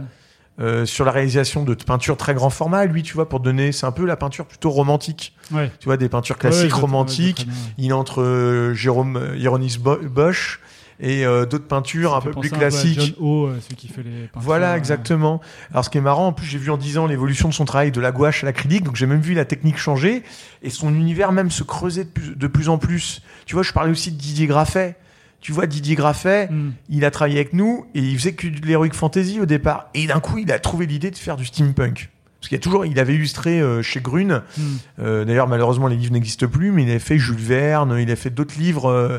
euh, 0.60 0.84
sur 0.86 1.04
la 1.06 1.10
réalisation 1.10 1.64
de 1.64 1.74
peintures 1.74 2.16
très 2.18 2.34
grand 2.34 2.50
format. 2.50 2.84
Lui, 2.84 3.02
tu 3.02 3.14
vois, 3.14 3.28
pour 3.28 3.40
donner, 3.40 3.72
c'est 3.72 3.86
un 3.86 3.92
peu 3.92 4.04
la 4.04 4.16
peinture 4.16 4.46
plutôt 4.46 4.70
romantique. 4.70 5.34
Ouais. 5.50 5.72
Tu 5.80 5.86
vois, 5.86 5.96
des 5.96 6.08
peintures 6.10 6.36
classiques, 6.38 6.74
ouais, 6.74 6.80
romantiques. 6.80 7.46
Il 7.78 7.92
entre 7.94 8.20
euh, 8.22 8.74
Jérôme 8.74 9.16
euh, 9.16 9.68
Bo- 9.80 9.98
Bosch 10.08 10.60
et 11.00 11.26
euh, 11.26 11.46
d'autres 11.46 11.66
peintures 11.66 12.11
Ça 12.11 12.16
un 12.16 12.20
peu 12.20 12.30
plus 12.33 12.50
peu 12.50 12.57
à 12.57 12.59
classiques. 12.59 13.00
John 13.00 13.14
O, 13.18 13.46
euh, 13.46 13.59
celui 13.61 13.76
qui 13.76 13.88
fait 13.88 14.02
les 14.02 14.11
peintures, 14.11 14.40
Voilà, 14.40 14.72
euh, 14.72 14.76
exactement. 14.76 15.40
Alors, 15.72 15.85
ce 15.85 15.90
qui 15.90 15.98
est 15.98 16.02
marrant, 16.02 16.28
en 16.28 16.33
plus, 16.33 16.46
j'ai 16.46 16.59
vu 16.59 16.70
en 16.70 16.76
10 16.76 16.98
ans 16.98 17.07
l'évolution 17.07 17.48
de 17.48 17.54
son 17.54 17.64
travail 17.64 17.90
de 17.90 18.00
la 18.00 18.12
gouache 18.12 18.44
à 18.44 18.46
l'acrylique, 18.46 18.85
donc 18.85 18.96
j'ai 18.96 19.07
même 19.07 19.20
vu 19.20 19.35
la 19.35 19.44
technique 19.44 19.78
changer 19.78 20.22
et 20.62 20.70
son 20.70 20.94
univers 20.94 21.33
même 21.33 21.50
se 21.50 21.62
creuser 21.62 22.04
de 22.04 22.11
plus, 22.11 22.37
de 22.37 22.46
plus 22.46 22.68
en 22.68 22.78
plus. 22.78 23.22
Tu 23.46 23.54
vois, 23.54 23.62
je 23.62 23.72
parlais 23.72 23.90
aussi 23.90 24.12
de 24.12 24.16
Didier 24.16 24.46
Graffet. 24.46 24.96
Tu 25.40 25.52
vois, 25.52 25.66
Didier 25.66 25.94
Graffet, 25.94 26.48
hmm. 26.48 26.72
il 26.88 27.04
a 27.04 27.11
travaillé 27.11 27.37
avec 27.38 27.52
nous 27.52 27.87
et 27.94 28.00
il 28.00 28.16
faisait 28.16 28.33
que 28.33 28.46
de 28.46 28.66
l'heroic 28.66 28.94
fantasy 28.94 29.40
au 29.40 29.46
départ. 29.46 29.90
Et 29.92 30.07
d'un 30.07 30.20
coup, 30.20 30.38
il 30.38 30.50
a 30.50 30.59
trouvé 30.59 30.87
l'idée 30.87 31.11
de 31.11 31.16
faire 31.16 31.37
du 31.37 31.44
steampunk. 31.44 32.09
Parce 32.40 32.48
qu'il 32.48 32.57
y 32.57 32.61
a 32.61 32.62
toujours, 32.62 32.87
il 32.87 32.98
avait 32.98 33.14
illustré 33.14 33.61
euh, 33.61 33.83
chez 33.83 34.00
Grune. 34.00 34.42
Hmm. 34.57 34.62
Euh, 35.00 35.24
D'ailleurs, 35.24 35.48
malheureusement, 35.48 35.87
les 35.87 35.96
livres 35.96 36.12
n'existent 36.12 36.46
plus, 36.46 36.72
mais 36.72 36.85
il 36.85 36.90
a 36.90 36.98
fait 36.98 37.18
Jules 37.18 37.37
Verne, 37.37 37.96
il 37.98 38.11
a 38.11 38.16
fait 38.16 38.30
d'autres 38.30 38.59
livres. 38.59 38.90
euh, 38.90 39.18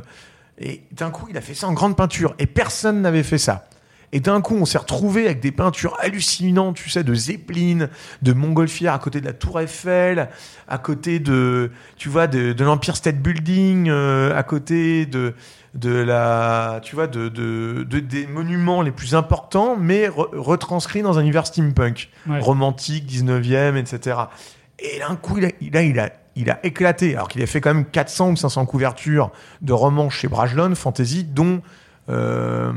et 0.60 0.84
d'un 0.92 1.12
coup, 1.12 1.28
il 1.30 1.38
a 1.38 1.42
fait 1.42 1.54
ça 1.54 1.68
en 1.68 1.74
grande 1.74 1.96
peinture. 1.98 2.34
Et 2.40 2.46
personne 2.46 3.02
n'avait 3.02 3.24
fait 3.24 3.38
ça. 3.38 3.68
Et 4.12 4.20
d'un 4.22 4.40
coup, 4.40 4.56
on 4.56 4.66
s'est 4.66 4.78
retrouvé 4.78 5.26
avec 5.26 5.42
des 5.42 5.52
peintures 5.52 5.98
hallucinantes, 6.00 6.76
tu 6.78 6.90
sais, 6.90 7.04
de 7.04 7.14
Zeppelin, 7.14 7.90
de 8.22 8.34
Montgolfière 8.34 8.94
à 8.94 9.00
côté 9.00 9.20
de 9.20 9.26
la 9.26 9.34
Tour 9.34 9.60
Eiffel, 9.60 10.30
à 10.70 10.78
côté 10.78 11.20
de, 11.20 11.72
tu 11.98 12.08
vois, 12.08 12.28
de, 12.28 12.54
de 12.54 12.64
l'Empire 12.64 12.96
State 12.96 13.18
Building, 13.22 13.90
euh, 13.90 14.34
à 14.38 14.44
côté 14.44 15.06
de, 15.06 15.34
de 15.74 15.92
la, 15.92 16.80
tu 16.84 16.96
vois, 16.96 17.08
de, 17.08 17.28
de, 17.28 17.84
de- 17.90 18.00
des 18.00 18.26
monuments 18.28 18.82
les 18.82 18.92
plus 18.92 19.16
importants, 19.16 19.76
mais 19.76 20.08
re- 20.08 20.30
retranscrits 20.34 21.02
dans 21.02 21.18
un 21.18 21.22
univers 21.22 21.48
steampunk, 21.48 22.10
Ouais. 22.30 22.40
romantique, 22.40 23.06
19e, 23.12 23.76
etc. 23.76 24.18
Et 24.80 25.00
d'un 25.00 25.18
coup, 25.18 25.40
il 25.40 25.46
a, 25.46 25.50
il 25.60 25.76
a, 25.76 25.82
il 25.82 26.00
a, 26.00 26.10
il 26.36 26.50
a 26.50 26.60
éclaté, 26.66 27.16
alors 27.16 27.28
qu'il 27.28 27.42
a 27.42 27.48
fait 27.48 27.62
quand 27.62 27.74
même 27.74 27.86
400 27.86 28.32
ou 28.32 28.36
500 28.36 28.66
couvertures 28.66 29.32
de 29.62 29.74
romans 29.74 30.10
chez 30.10 30.28
Brajlon, 30.28 30.76
fantasy, 30.76 31.24
dont 31.24 31.62
euh, 32.10 32.74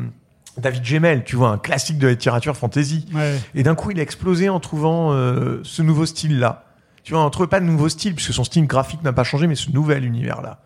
David 0.59 0.85
Gemmel, 0.85 1.25
tu 1.25 1.37
vois, 1.37 1.51
un 1.51 1.59
classique 1.59 1.99
de 1.99 2.07
la 2.07 2.12
littérature 2.12 2.57
fantasy. 2.57 3.07
Ouais. 3.12 3.37
Et 3.55 3.62
d'un 3.62 3.75
coup, 3.75 3.90
il 3.90 3.99
a 3.99 4.03
explosé 4.03 4.49
en 4.49 4.61
trouvant 4.61 5.12
euh, 5.12 5.61
ce 5.64 5.83
nouveau 5.83 6.07
style-là. 6.07 6.64
Tu 7.03 7.12
vois, 7.12 7.23
on 7.23 7.27
ne 7.27 7.31
trouvait 7.31 7.49
pas 7.49 7.61
de 7.61 7.64
nouveau 7.64 7.88
style, 7.88 8.14
puisque 8.14 8.33
son 8.33 8.44
style 8.44 8.66
graphique 8.66 9.03
n'a 9.03 9.12
pas 9.12 9.25
changé, 9.25 9.47
mais 9.47 9.55
ce 9.55 9.71
nouvel 9.71 10.05
univers-là. 10.05 10.61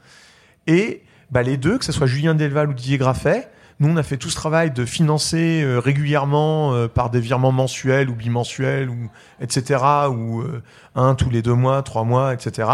Et 0.66 1.02
bah, 1.31 1.42
les 1.42 1.57
deux, 1.57 1.78
que 1.78 1.85
ce 1.85 1.92
soit 1.92 2.07
Julien 2.07 2.35
Delval 2.35 2.68
ou 2.68 2.72
Didier 2.74 2.98
Graffet, 2.98 3.48
nous, 3.83 3.88
on 3.88 3.97
a 3.97 4.03
fait 4.05 4.16
tout 4.16 4.31
ce 4.31 4.37
travail 4.37 4.71
de 4.71 4.85
financer 4.85 5.61
euh, 5.62 5.81
régulièrement 5.81 6.73
euh, 6.73 6.87
par 6.87 7.11
des 7.11 7.18
virements 7.18 7.51
mensuels 7.51 8.09
ou 8.09 8.14
bimensuels, 8.14 8.88
ou, 8.88 9.11
etc., 9.40 9.81
ou 10.09 10.40
euh, 10.40 10.62
un 10.95 11.16
tous 11.16 11.31
les 11.31 11.42
deux 11.42 11.55
mois, 11.55 11.83
trois 11.83 12.05
mois, 12.05 12.33
etc. 12.33 12.68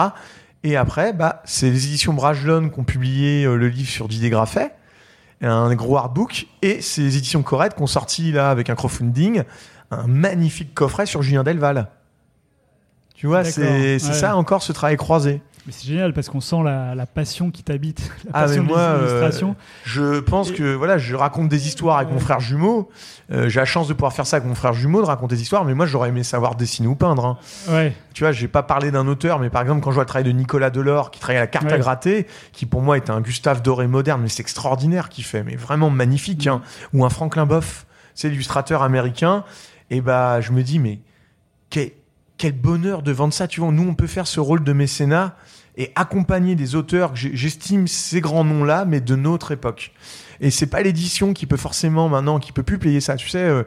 Et 0.65 0.77
après, 0.77 1.15
bah, 1.15 1.41
c'est 1.47 1.71
les 1.71 1.87
éditions 1.87 2.13
Brajlon 2.13 2.69
qui 2.69 2.79
ont 2.79 2.85
publié 2.85 3.45
le 3.45 3.69
livre 3.69 3.89
sur 3.89 4.07
Didier 4.07 4.29
Graffet, 4.29 4.73
un 5.41 5.75
gros 5.75 5.97
artbook, 5.97 6.47
et 6.61 6.83
c'est 6.83 7.01
les 7.01 7.17
éditions 7.17 7.43
Corrette 7.43 7.75
qui 7.75 7.83
ont 7.83 7.87
sorti 7.87 8.31
là 8.31 8.51
avec 8.51 8.69
un 8.69 8.75
crowdfunding 8.75 9.45
un 9.91 10.07
magnifique 10.07 10.75
coffret 10.75 11.07
sur 11.07 11.23
Julien 11.23 11.43
Delval. 11.43 11.89
Tu 13.15 13.27
vois, 13.27 13.45
c'est 13.45 13.99
c'est 13.99 14.09
ouais. 14.09 14.15
ça 14.15 14.37
encore 14.37 14.63
ce 14.63 14.73
travail 14.73 14.99
croisé. 14.99 15.41
Mais 15.69 15.75
c'est 15.75 15.87
génial 15.87 16.15
parce 16.15 16.31
qu'on 16.31 16.41
sent 16.41 16.63
la, 16.65 16.95
la 16.95 17.05
passion 17.05 17.51
qui 17.51 17.63
t'habite, 17.63 18.11
la 18.25 18.31
Ah, 18.33 18.41
mais 18.41 18.47
passion 18.47 18.63
moi, 18.63 18.79
de 18.79 18.83
euh, 18.83 18.99
l'illustration. 19.05 19.55
Je 19.85 20.21
pense 20.21 20.49
Et- 20.51 20.55
que 20.55 20.73
voilà, 20.75 20.97
je 20.97 21.15
raconte 21.15 21.51
des 21.51 21.67
histoires 21.69 21.99
avec 21.99 22.11
mon 22.11 22.21
frère 22.21 22.41
jumeau. 22.41 22.89
Euh, 23.31 23.51
J'ai 23.51 23.61
la 23.61 23.67
chance 23.67 23.87
de 23.87 23.93
pouvoir 23.93 24.15
faire 24.15 24.27
ça 24.27 24.39
avec 24.39 24.49
mon 24.49 24.55
frère 24.55 24.73
jumeau, 24.73 25.03
de 25.03 25.07
raconter 25.07 25.35
des 25.37 25.43
histoires. 25.43 25.67
Mais 25.67 25.75
moi, 25.75 25.85
j'aurais 25.85 26.09
aimé 26.09 26.23
savoir 26.23 26.55
dessiner 26.55 26.89
ou 26.89 26.95
peindre. 26.95 27.27
hein. 27.27 27.39
Ouais. 27.69 27.95
Tu 28.15 28.23
vois, 28.25 28.33
j'ai 28.33 28.49
pas 28.49 28.63
parlé 28.63 28.91
d'un 28.91 29.07
auteur, 29.07 29.39
mais 29.41 29.51
par 29.51 29.61
exemple, 29.61 29.83
quand 29.83 29.91
je 29.91 29.97
vois 29.97 30.05
le 30.05 30.09
travail 30.09 30.25
de 30.25 30.33
Nicolas 30.33 30.71
Delors, 30.71 31.11
qui 31.11 31.21
travaille 31.21 31.37
à 31.37 31.41
la 31.43 31.47
carte 31.49 31.71
à 31.71 31.77
gratter, 31.77 32.27
qui 32.53 32.65
pour 32.65 32.81
moi 32.81 32.97
est 32.97 33.11
un 33.11 33.21
Gustave 33.21 33.61
Doré 33.61 33.87
moderne, 33.89 34.23
mais 34.23 34.29
c'est 34.31 34.41
extraordinaire 34.41 35.11
qu'il 35.11 35.25
fait, 35.25 35.43
mais 35.43 35.55
vraiment 35.55 35.91
magnifique. 35.91 36.47
hein. 36.47 36.63
Ou 36.95 37.05
un 37.05 37.11
Franklin 37.11 37.45
Boff, 37.45 37.85
c'est 38.15 38.31
l'illustrateur 38.31 38.83
américain. 38.83 39.45
Et 39.91 40.01
bah, 40.01 40.41
je 40.41 40.53
me 40.53 40.63
dis, 40.63 40.79
mais 40.79 41.01
quel, 41.69 41.91
quel 42.39 42.53
bonheur 42.53 43.03
de 43.03 43.13
vendre 43.13 43.35
ça. 43.35 43.47
Tu 43.49 43.61
vois, 43.61 43.71
nous, 43.71 43.87
on 43.87 43.95
peut 43.95 44.07
faire 44.07 44.27
ce 44.27 44.41
rôle 44.41 44.65
de 44.65 44.73
mécénat 44.73 45.35
et 45.79 45.93
accompagner 45.95 46.57
des 46.57 46.75
auteurs 46.75 47.13
que 47.13 47.19
j'estime 47.19 47.87
ces 47.87 48.21
grands 48.21 48.45
noms-là, 48.45 48.85
mais 48.85 49.01
de 49.01 49.15
notre 49.17 49.53
époque. 49.53 49.93
Et 50.41 50.51
c'est 50.51 50.67
pas 50.67 50.83
l'édition 50.83 51.33
qui 51.33 51.47
peut 51.47 51.57
forcément 51.57 52.09
maintenant, 52.09 52.39
qui 52.41 52.53
peut 52.53 52.63
plus 52.65 52.79
payer 52.79 53.01
ça. 53.01 53.15
Tu 53.17 53.29
sais, 53.29 53.43
euh, 53.45 53.63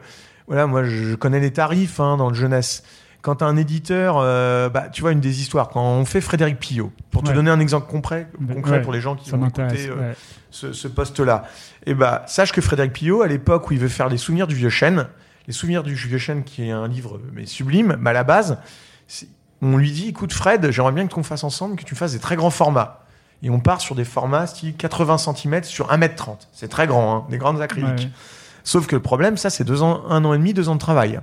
voilà, 0.46 0.66
moi, 0.66 0.84
je 0.84 1.14
connais 1.14 1.40
les 1.40 1.52
tarifs 1.52 1.98
hein, 2.00 2.16
dans 2.18 2.28
le 2.28 2.34
jeunesse. 2.34 2.84
Quand 3.22 3.36
t'as 3.36 3.46
un 3.46 3.56
éditeur, 3.56 4.16
euh, 4.18 4.68
bah, 4.68 4.88
tu 4.92 5.00
vois, 5.00 5.12
une 5.12 5.20
des 5.20 5.40
histoires, 5.40 5.68
quand 5.70 5.82
on 5.82 6.04
fait 6.04 6.20
Frédéric 6.20 6.58
Pillot, 6.58 6.92
pour 7.10 7.22
te 7.22 7.28
Ouais. 7.28 7.34
donner 7.34 7.50
un 7.50 7.60
exemple 7.60 7.88
concret, 7.90 8.28
Ouais. 8.46 8.54
concret 8.56 8.82
pour 8.82 8.92
les 8.92 9.00
gens 9.00 9.14
qui 9.16 9.30
Ça 9.30 9.36
vont 9.36 9.46
écouter 9.46 9.88
euh, 9.88 9.94
ouais. 10.10 10.14
ce, 10.50 10.72
ce 10.72 10.88
poste-là. 10.88 11.44
Et 11.86 11.94
bah, 11.94 12.24
sache 12.26 12.52
que 12.52 12.60
Frédéric 12.60 12.92
Pillot, 12.92 13.22
à 13.22 13.28
l'époque 13.28 13.70
où 13.70 13.74
il 13.74 13.78
veut 13.78 13.88
faire 13.88 14.08
les 14.08 14.16
souvenirs 14.18 14.46
du 14.48 14.54
vieux 14.56 14.70
chêne, 14.70 15.06
les 15.46 15.52
souvenirs 15.52 15.82
du 15.82 15.94
vieux 15.94 16.18
chêne, 16.18 16.42
qui 16.44 16.64
est 16.66 16.72
un 16.72 16.88
livre 16.88 17.20
mais 17.32 17.46
sublime, 17.46 17.96
bah, 18.00 18.10
à 18.10 18.12
la 18.12 18.24
base, 18.24 18.58
on 19.62 19.76
lui 19.76 19.92
dit, 19.92 20.08
écoute 20.08 20.32
Fred, 20.32 20.70
j'aimerais 20.70 20.92
bien 20.92 21.06
qu'on 21.06 21.22
fasse 21.22 21.44
ensemble, 21.44 21.76
que 21.76 21.84
tu 21.84 21.94
fasses 21.94 22.12
des 22.12 22.18
très 22.18 22.36
grands 22.36 22.50
formats. 22.50 23.04
Et 23.42 23.50
on 23.50 23.60
part 23.60 23.80
sur 23.80 23.94
des 23.94 24.04
formats 24.04 24.46
style 24.46 24.74
80 24.76 25.18
cm 25.18 25.64
sur 25.64 25.88
1m30. 25.88 26.48
C'est 26.52 26.68
très 26.68 26.86
grand, 26.86 27.16
hein, 27.16 27.24
des 27.28 27.38
grandes 27.38 27.60
acryliques. 27.60 27.90
Ouais. 27.90 28.10
Sauf 28.64 28.86
que 28.86 28.94
le 28.94 29.02
problème, 29.02 29.36
ça, 29.36 29.50
c'est 29.50 29.64
deux 29.64 29.82
ans, 29.82 30.02
un 30.08 30.24
an 30.24 30.34
et 30.34 30.38
demi, 30.38 30.54
deux 30.54 30.68
ans 30.68 30.74
de 30.74 30.80
travail. 30.80 31.20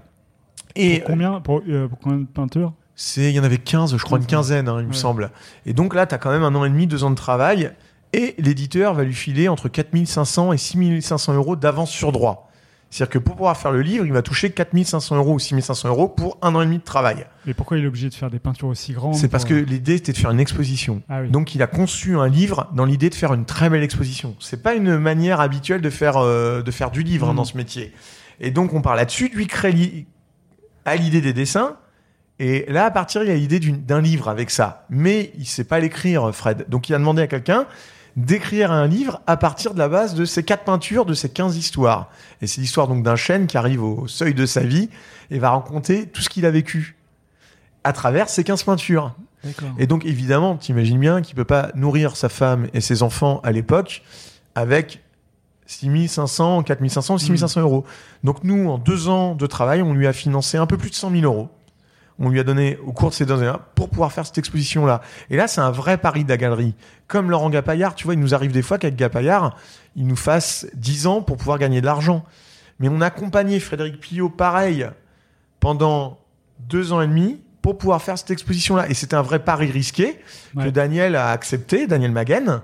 Et 0.75 0.99
Pour 0.99 1.07
combien 1.07 1.39
pour, 1.39 1.61
euh, 1.67 1.87
pour 1.87 1.99
combien 1.99 2.19
de 2.19 2.25
peintures? 2.25 2.73
Il 3.15 3.29
y 3.29 3.39
en 3.39 3.43
avait 3.43 3.57
15, 3.57 3.95
je 3.95 4.03
crois, 4.03 4.17
une 4.17 4.25
15, 4.25 4.47
quinzaine, 4.49 4.67
hein, 4.67 4.77
il 4.81 4.87
me 4.87 4.93
semble. 4.93 5.31
Et 5.65 5.71
donc 5.71 5.95
là, 5.95 6.05
tu 6.05 6.13
as 6.13 6.17
quand 6.17 6.31
même 6.31 6.43
un 6.43 6.53
an 6.55 6.65
et 6.65 6.69
demi, 6.69 6.85
deux 6.85 7.05
ans 7.05 7.11
de 7.11 7.15
travail. 7.15 7.71
Et 8.11 8.35
l'éditeur 8.37 8.93
va 8.93 9.03
lui 9.03 9.13
filer 9.13 9.47
entre 9.47 9.69
4500 9.69 10.51
et 10.51 10.57
6500 10.57 11.33
euros 11.33 11.55
d'avance 11.55 11.91
sur 11.91 12.11
droit. 12.11 12.48
C'est-à-dire 12.91 13.11
que 13.11 13.19
pour 13.19 13.35
pouvoir 13.35 13.55
faire 13.55 13.71
le 13.71 13.81
livre, 13.81 14.05
il 14.05 14.11
va 14.13 14.21
toucher 14.23 14.49
4500 14.49 15.15
euros 15.17 15.33
ou 15.35 15.39
6500 15.39 15.89
euros 15.89 16.07
pour 16.07 16.37
un 16.41 16.55
an 16.55 16.61
et 16.61 16.65
demi 16.65 16.79
de 16.79 16.83
travail. 16.83 17.25
Mais 17.45 17.53
pourquoi 17.53 17.77
il 17.77 17.83
est 17.83 17.87
obligé 17.87 18.09
de 18.09 18.13
faire 18.15 18.31
des 18.31 18.39
peintures 18.39 18.67
aussi 18.67 18.93
grandes 18.93 19.13
C'est 19.15 19.27
parce 19.27 19.43
pour- 19.45 19.51
que 19.51 19.59
l'idée, 19.59 19.97
c'était 19.97 20.11
de 20.13 20.17
faire 20.17 20.31
une 20.31 20.39
exposition. 20.39 21.03
Ah 21.07 21.21
oui. 21.21 21.29
Donc 21.29 21.53
il 21.53 21.61
a 21.61 21.67
conçu 21.67 22.17
un 22.17 22.27
livre 22.27 22.67
dans 22.73 22.85
l'idée 22.85 23.09
de 23.11 23.15
faire 23.15 23.33
une 23.33 23.45
très 23.45 23.69
belle 23.69 23.83
exposition. 23.83 24.35
C'est 24.39 24.63
pas 24.63 24.73
une 24.73 24.97
manière 24.97 25.39
habituelle 25.39 25.81
de 25.81 25.89
faire, 25.91 26.17
euh, 26.17 26.63
de 26.63 26.71
faire 26.71 26.89
du 26.89 27.03
livre 27.03 27.27
hein, 27.27 27.31
Mhm. 27.31 27.37
dans 27.37 27.45
ce 27.45 27.57
métier. 27.57 27.93
Et 28.39 28.49
donc 28.49 28.73
on 28.73 28.81
part 28.81 28.95
là-dessus, 28.95 29.29
lui 29.35 29.45
crée 29.45 29.71
li- 29.71 30.07
a 30.85 30.95
l'idée 30.95 31.21
des 31.21 31.33
dessins. 31.33 31.77
Et 32.39 32.65
là, 32.69 32.85
à 32.85 32.91
partir, 32.91 33.21
il 33.21 33.29
a 33.29 33.35
l'idée 33.35 33.59
d'un 33.59 33.99
livre 34.01 34.29
avec 34.29 34.49
ça. 34.49 34.85
Mais 34.89 35.31
il 35.37 35.45
sait 35.45 35.65
pas 35.65 35.79
l'écrire, 35.79 36.33
Fred. 36.33 36.65
Donc 36.69 36.87
il 36.89 36.95
a 36.95 36.97
demandé 36.97 37.21
à 37.21 37.27
quelqu'un 37.27 37.65
d'écrire 38.19 38.71
un 38.71 38.85
livre 38.85 39.21
à 39.27 39.37
partir 39.37 39.73
de 39.73 39.79
la 39.79 39.87
base 39.87 40.13
de 40.13 40.25
ces 40.25 40.43
quatre 40.43 40.65
peintures, 40.65 41.05
de 41.05 41.13
ces 41.13 41.29
15 41.29 41.57
histoires. 41.57 42.09
Et 42.41 42.47
c'est 42.47 42.59
l'histoire 42.59 42.87
donc 42.87 43.03
d'un 43.03 43.15
chêne 43.15 43.47
qui 43.47 43.57
arrive 43.57 43.81
au 43.83 44.07
seuil 44.07 44.33
de 44.33 44.45
sa 44.45 44.61
vie 44.61 44.89
et 45.31 45.39
va 45.39 45.51
raconter 45.51 46.07
tout 46.07 46.21
ce 46.21 46.29
qu'il 46.29 46.45
a 46.45 46.51
vécu 46.51 46.97
à 47.83 47.93
travers 47.93 48.29
ces 48.29 48.43
15 48.43 48.63
peintures. 48.63 49.15
Et 49.77 49.87
donc, 49.87 50.05
évidemment, 50.05 50.57
t'imagines 50.57 50.99
bien 50.99 51.21
qu'il 51.21 51.35
peut 51.35 51.45
pas 51.45 51.71
nourrir 51.75 52.17
sa 52.17 52.27
femme 52.27 52.67
et 52.73 52.81
ses 52.81 53.03
enfants 53.03 53.39
à 53.43 53.53
l'époque 53.53 54.03
avec 54.53 55.01
6500, 55.67 56.63
4500, 56.63 57.19
6500 57.19 57.61
euros. 57.61 57.85
Donc 58.25 58.43
nous, 58.43 58.69
en 58.69 58.77
deux 58.77 59.07
ans 59.07 59.33
de 59.33 59.45
travail, 59.45 59.81
on 59.81 59.93
lui 59.93 60.07
a 60.07 60.13
financé 60.13 60.57
un 60.57 60.65
peu 60.65 60.77
plus 60.77 60.89
de 60.89 60.95
100 60.95 61.11
000 61.11 61.23
euros. 61.23 61.49
On 62.19 62.29
lui 62.29 62.39
a 62.39 62.43
donné 62.43 62.77
au 62.85 62.91
cours 62.91 63.09
de 63.09 63.15
ces 63.15 63.25
deux 63.25 63.41
années 63.41 63.57
pour 63.75 63.89
pouvoir 63.89 64.11
faire 64.11 64.25
cette 64.25 64.37
exposition-là. 64.37 65.01
Et 65.29 65.37
là, 65.37 65.47
c'est 65.47 65.61
un 65.61 65.71
vrai 65.71 65.97
pari 65.97 66.25
de 66.25 66.29
la 66.29 66.37
galerie. 66.37 66.75
Comme 67.07 67.31
Laurent 67.31 67.49
Gapayard, 67.49 67.95
tu 67.95 68.03
vois, 68.03 68.13
il 68.13 68.19
nous 68.19 68.35
arrive 68.35 68.51
des 68.51 68.61
fois 68.61 68.77
qu'avec 68.77 68.97
Gapayard, 68.97 69.55
il 69.95 70.05
nous 70.05 70.17
fasse 70.17 70.67
10 70.73 71.07
ans 71.07 71.21
pour 71.21 71.37
pouvoir 71.37 71.57
gagner 71.57 71.79
de 71.81 71.85
l'argent. 71.85 72.25
Mais 72.79 72.89
on 72.89 73.01
a 73.01 73.07
accompagné 73.07 73.59
Frédéric 73.59 73.99
Pillot, 73.99 74.29
pareil, 74.29 74.87
pendant 75.59 76.19
deux 76.59 76.91
ans 76.91 77.01
et 77.01 77.07
demi 77.07 77.41
pour 77.61 77.77
pouvoir 77.77 78.01
faire 78.01 78.17
cette 78.17 78.31
exposition-là. 78.31 78.89
Et 78.89 78.93
c'était 78.93 79.15
un 79.15 79.21
vrai 79.21 79.39
pari 79.39 79.71
risqué 79.71 80.19
que. 80.55 80.69
Daniel 80.69 81.15
a 81.15 81.31
accepté, 81.31 81.87
Daniel 81.87 82.11
Maguen. 82.11 82.61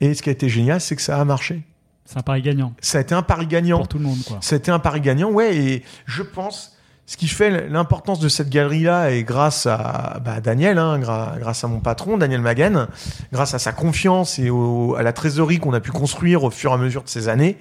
Et 0.00 0.14
ce 0.14 0.22
qui 0.22 0.28
a 0.28 0.32
été 0.32 0.48
génial, 0.48 0.80
c'est 0.80 0.96
que 0.96 1.02
ça 1.02 1.20
a 1.20 1.24
marché. 1.24 1.62
C'est 2.04 2.18
un 2.18 2.22
pari 2.22 2.40
gagnant 2.40 2.72
Ça 2.80 2.98
a 2.98 3.00
été 3.02 3.14
un 3.14 3.22
pari 3.22 3.46
gagnant. 3.46 3.78
pour 3.78 3.88
tout 3.88 3.98
le 3.98 4.04
monde, 4.04 4.18
quoi. 4.26 4.38
C'était 4.40 4.70
un 4.70 4.78
pari 4.78 5.00
gagnant, 5.02 5.30
ouais. 5.30 5.56
Et 5.56 5.84
je 6.06 6.22
pense, 6.22 6.77
ce 7.08 7.16
qui 7.16 7.26
fait 7.26 7.70
l'importance 7.70 8.20
de 8.20 8.28
cette 8.28 8.50
galerie-là, 8.50 9.12
et 9.12 9.24
grâce 9.24 9.64
à 9.64 10.20
bah, 10.22 10.42
Daniel, 10.42 10.76
hein, 10.76 10.98
grâce 10.98 11.64
à 11.64 11.66
mon 11.66 11.80
patron, 11.80 12.18
Daniel 12.18 12.42
Maguen, 12.42 12.86
grâce 13.32 13.54
à 13.54 13.58
sa 13.58 13.72
confiance 13.72 14.38
et 14.38 14.50
à 14.50 15.02
la 15.02 15.14
trésorerie 15.14 15.58
qu'on 15.58 15.72
a 15.72 15.80
pu 15.80 15.90
construire 15.90 16.44
au 16.44 16.50
fur 16.50 16.70
et 16.70 16.74
à 16.74 16.76
mesure 16.76 17.02
de 17.02 17.08
ces 17.08 17.28
années, 17.28 17.56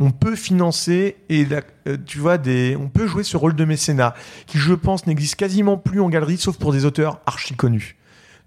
on 0.00 0.10
peut 0.10 0.34
financer 0.34 1.18
et 1.28 1.46
euh, 1.86 1.98
tu 2.06 2.18
vois 2.18 2.38
on 2.80 2.88
peut 2.88 3.06
jouer 3.06 3.24
ce 3.24 3.36
rôle 3.36 3.54
de 3.54 3.66
mécénat 3.66 4.14
qui, 4.46 4.56
je 4.56 4.72
pense, 4.72 5.06
n'existe 5.06 5.36
quasiment 5.36 5.76
plus 5.76 6.00
en 6.00 6.08
galerie, 6.08 6.38
sauf 6.38 6.56
pour 6.56 6.72
des 6.72 6.86
auteurs 6.86 7.20
archi 7.26 7.54
connus. 7.54 7.98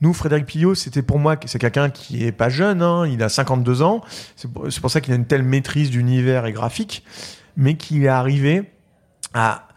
Nous, 0.02 0.12
Frédéric 0.12 0.48
Pillot, 0.48 0.74
c'était 0.74 1.04
pour 1.04 1.20
moi, 1.20 1.36
c'est 1.46 1.60
quelqu'un 1.60 1.92
qui 1.92 2.26
est 2.26 2.32
pas 2.32 2.50
jeune, 2.50 2.82
hein, 2.82 3.06
il 3.06 3.22
a 3.22 3.30
52 3.30 3.84
ans, 3.84 4.02
c'est 4.36 4.52
pour 4.52 4.90
ça 4.90 5.02
qu'il 5.02 5.14
a 5.14 5.18
une 5.18 5.28
telle 5.28 5.44
maîtrise 5.44 5.92
d'univers 5.92 6.48
et 6.48 6.52
graphique, 6.52 7.06
mais 7.58 7.76
qu'il 7.76 8.06
est 8.06 8.08
arrivé 8.08 8.72
à, 9.36 9.68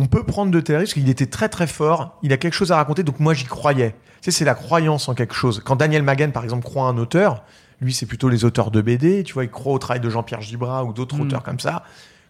on 0.00 0.06
peut 0.06 0.22
prendre 0.24 0.50
de 0.50 0.60
tels 0.60 0.76
risques, 0.76 0.96
il 0.96 1.08
était 1.08 1.26
très 1.26 1.48
très 1.48 1.66
fort, 1.66 2.18
il 2.22 2.32
a 2.32 2.36
quelque 2.36 2.54
chose 2.54 2.72
à 2.72 2.76
raconter, 2.76 3.02
donc 3.02 3.20
moi 3.20 3.34
j'y 3.34 3.44
croyais. 3.44 3.92
Tu 4.20 4.30
sais, 4.30 4.30
c'est 4.38 4.44
la 4.44 4.54
croyance 4.54 5.08
en 5.08 5.14
quelque 5.14 5.34
chose. 5.34 5.62
Quand 5.64 5.76
Daniel 5.76 6.02
Maguen, 6.02 6.32
par 6.32 6.44
exemple, 6.44 6.64
croit 6.64 6.84
à 6.84 6.90
un 6.90 6.98
auteur, 6.98 7.44
lui 7.80 7.92
c'est 7.94 8.06
plutôt 8.06 8.28
les 8.28 8.44
auteurs 8.44 8.70
de 8.70 8.80
BD, 8.80 9.22
tu 9.24 9.34
vois, 9.34 9.44
il 9.44 9.50
croit 9.50 9.72
au 9.72 9.78
travail 9.78 10.00
de 10.00 10.10
Jean-Pierre 10.10 10.40
Gibra 10.42 10.84
ou 10.84 10.92
d'autres 10.92 11.16
Mm. 11.16 11.20
auteurs 11.22 11.42
comme 11.42 11.60
ça. 11.60 11.84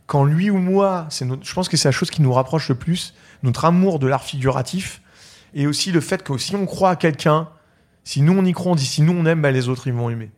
Quand 0.06 0.24
lui 0.24 0.50
ou 0.50 0.56
moi, 0.58 1.06
c'est 1.10 1.24
notre- 1.24 1.46
je 1.46 1.52
pense 1.54 1.68
que 1.68 1.76
c'est 1.76 1.88
la 1.88 1.92
chose 1.92 2.10
qui 2.10 2.22
nous 2.22 2.32
rapproche 2.32 2.68
le 2.68 2.74
plus, 2.74 3.14
notre 3.42 3.64
amour 3.64 3.98
de 3.98 4.06
l'art 4.06 4.22
figuratif, 4.24 5.02
et 5.54 5.66
aussi 5.66 5.92
le 5.92 6.00
fait 6.00 6.22
que 6.22 6.36
si 6.38 6.54
on 6.56 6.66
croit 6.66 6.90
à 6.90 6.96
quelqu'un, 6.96 7.48
si 8.04 8.22
nous 8.22 8.32
on 8.36 8.44
y 8.44 8.52
croit, 8.52 8.72
on 8.72 8.74
dit 8.74 8.86
si 8.86 9.02
nous 9.02 9.12
on 9.12 9.24
aime, 9.26 9.42
bah, 9.42 9.50
les 9.50 9.68
autres 9.68 9.86
ils 9.86 9.92
vont 9.92 10.08
aimer. 10.10 10.30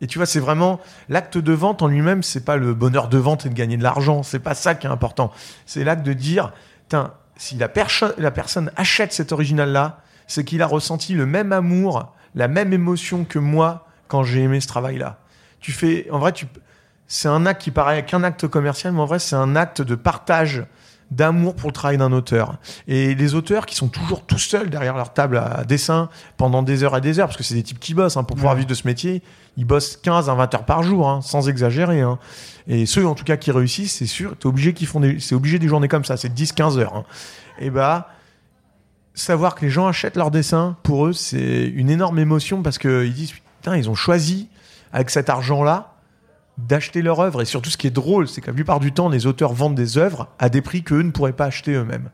Et 0.00 0.06
tu 0.06 0.18
vois, 0.18 0.26
c'est 0.26 0.40
vraiment 0.40 0.80
l'acte 1.08 1.38
de 1.38 1.52
vente 1.52 1.82
en 1.82 1.88
lui-même, 1.88 2.22
c'est 2.22 2.44
pas 2.44 2.56
le 2.56 2.74
bonheur 2.74 3.08
de 3.08 3.18
vente 3.18 3.46
et 3.46 3.48
de 3.48 3.54
gagner 3.54 3.76
de 3.76 3.82
l'argent, 3.82 4.22
c'est 4.22 4.38
pas 4.38 4.54
ça 4.54 4.74
qui 4.74 4.86
est 4.86 4.90
important. 4.90 5.32
C'est 5.64 5.84
l'acte 5.84 6.04
de 6.04 6.12
dire, 6.12 6.52
Tain, 6.88 7.14
si 7.36 7.56
la, 7.56 7.68
perso- 7.68 8.12
la 8.18 8.30
personne 8.30 8.70
achète 8.76 9.12
cet 9.12 9.32
original-là, 9.32 10.00
c'est 10.26 10.44
qu'il 10.44 10.60
a 10.62 10.66
ressenti 10.66 11.14
le 11.14 11.26
même 11.26 11.52
amour, 11.52 12.12
la 12.34 12.48
même 12.48 12.72
émotion 12.72 13.24
que 13.24 13.38
moi 13.38 13.86
quand 14.08 14.22
j'ai 14.22 14.42
aimé 14.42 14.60
ce 14.60 14.68
travail-là. 14.68 15.18
Tu 15.60 15.72
fais, 15.72 16.06
en 16.10 16.18
vrai, 16.18 16.32
c'est 17.06 17.28
un 17.28 17.46
acte 17.46 17.62
qui 17.62 17.70
paraît 17.70 18.04
qu'un 18.04 18.22
acte 18.22 18.46
commercial, 18.46 18.92
mais 18.92 19.00
en 19.00 19.06
vrai, 19.06 19.18
c'est 19.18 19.36
un 19.36 19.56
acte 19.56 19.82
de 19.82 19.94
partage 19.94 20.64
d'amour 21.10 21.54
pour 21.54 21.68
le 21.68 21.72
travail 21.72 21.98
d'un 21.98 22.12
auteur. 22.12 22.56
Et 22.88 23.14
les 23.14 23.34
auteurs 23.34 23.64
qui 23.66 23.76
sont 23.76 23.88
toujours 23.88 24.22
tout 24.22 24.38
seuls 24.38 24.70
derrière 24.70 24.96
leur 24.96 25.12
table 25.12 25.38
à 25.38 25.64
dessin 25.64 26.08
pendant 26.36 26.62
des 26.62 26.82
heures 26.82 26.96
et 26.96 27.00
des 27.00 27.20
heures, 27.20 27.26
parce 27.28 27.36
que 27.36 27.44
c'est 27.44 27.54
des 27.54 27.62
types 27.62 27.78
qui 27.78 27.94
bossent, 27.94 28.16
hein, 28.16 28.24
pour 28.24 28.36
pouvoir 28.36 28.54
Ouais. 28.54 28.60
vivre 28.60 28.68
de 28.68 28.74
ce 28.74 28.86
métier, 28.86 29.22
ils 29.56 29.64
bossent 29.64 29.96
15 29.96 30.28
à 30.28 30.34
20 30.34 30.52
heures 30.54 30.64
par 30.64 30.82
jour, 30.82 31.08
hein, 31.08 31.20
sans 31.22 31.48
exagérer. 31.48 32.00
hein. 32.00 32.18
Et 32.66 32.86
ceux, 32.86 33.06
en 33.06 33.14
tout 33.14 33.24
cas, 33.24 33.36
qui 33.36 33.52
réussissent, 33.52 33.94
c'est 33.94 34.06
sûr, 34.06 34.36
t'es 34.36 34.46
obligé 34.46 34.74
qu'ils 34.74 34.88
font 34.88 34.98
des, 35.00 35.20
c'est 35.20 35.34
obligé 35.36 35.58
des 35.60 35.68
journées 35.68 35.88
comme 35.88 36.04
ça, 36.04 36.16
c'est 36.16 36.28
10-15 36.34 36.78
heures. 36.78 37.04
Et 37.60 37.70
bah, 37.70 38.08
savoir 39.14 39.54
que 39.54 39.64
les 39.64 39.70
gens 39.70 39.86
achètent 39.86 40.16
leurs 40.16 40.30
dessins, 40.32 40.76
pour 40.82 41.06
eux, 41.06 41.12
c'est 41.12 41.64
une 41.68 41.88
énorme 41.90 42.18
émotion 42.18 42.62
parce 42.62 42.78
qu'ils 42.78 43.14
disent, 43.14 43.32
putain, 43.60 43.76
ils 43.76 43.88
ont 43.88 43.94
choisi, 43.94 44.48
avec 44.92 45.10
cet 45.10 45.30
argent-là, 45.30 45.92
d'acheter 46.58 47.02
leur 47.02 47.20
œuvre. 47.20 47.42
Et 47.42 47.44
surtout, 47.44 47.70
ce 47.70 47.76
qui 47.76 47.86
est 47.86 47.90
drôle, 47.90 48.28
c'est 48.28 48.40
que 48.40 48.46
la 48.48 48.52
plupart 48.52 48.80
du 48.80 48.92
temps, 48.92 49.08
les 49.08 49.26
auteurs 49.26 49.52
vendent 49.52 49.74
des 49.74 49.98
œuvres 49.98 50.28
à 50.38 50.48
des 50.48 50.62
prix 50.62 50.82
qu'eux 50.82 51.02
ne 51.02 51.10
pourraient 51.10 51.32
pas 51.32 51.46
acheter 51.46 51.72
eux-mêmes. 51.74 52.10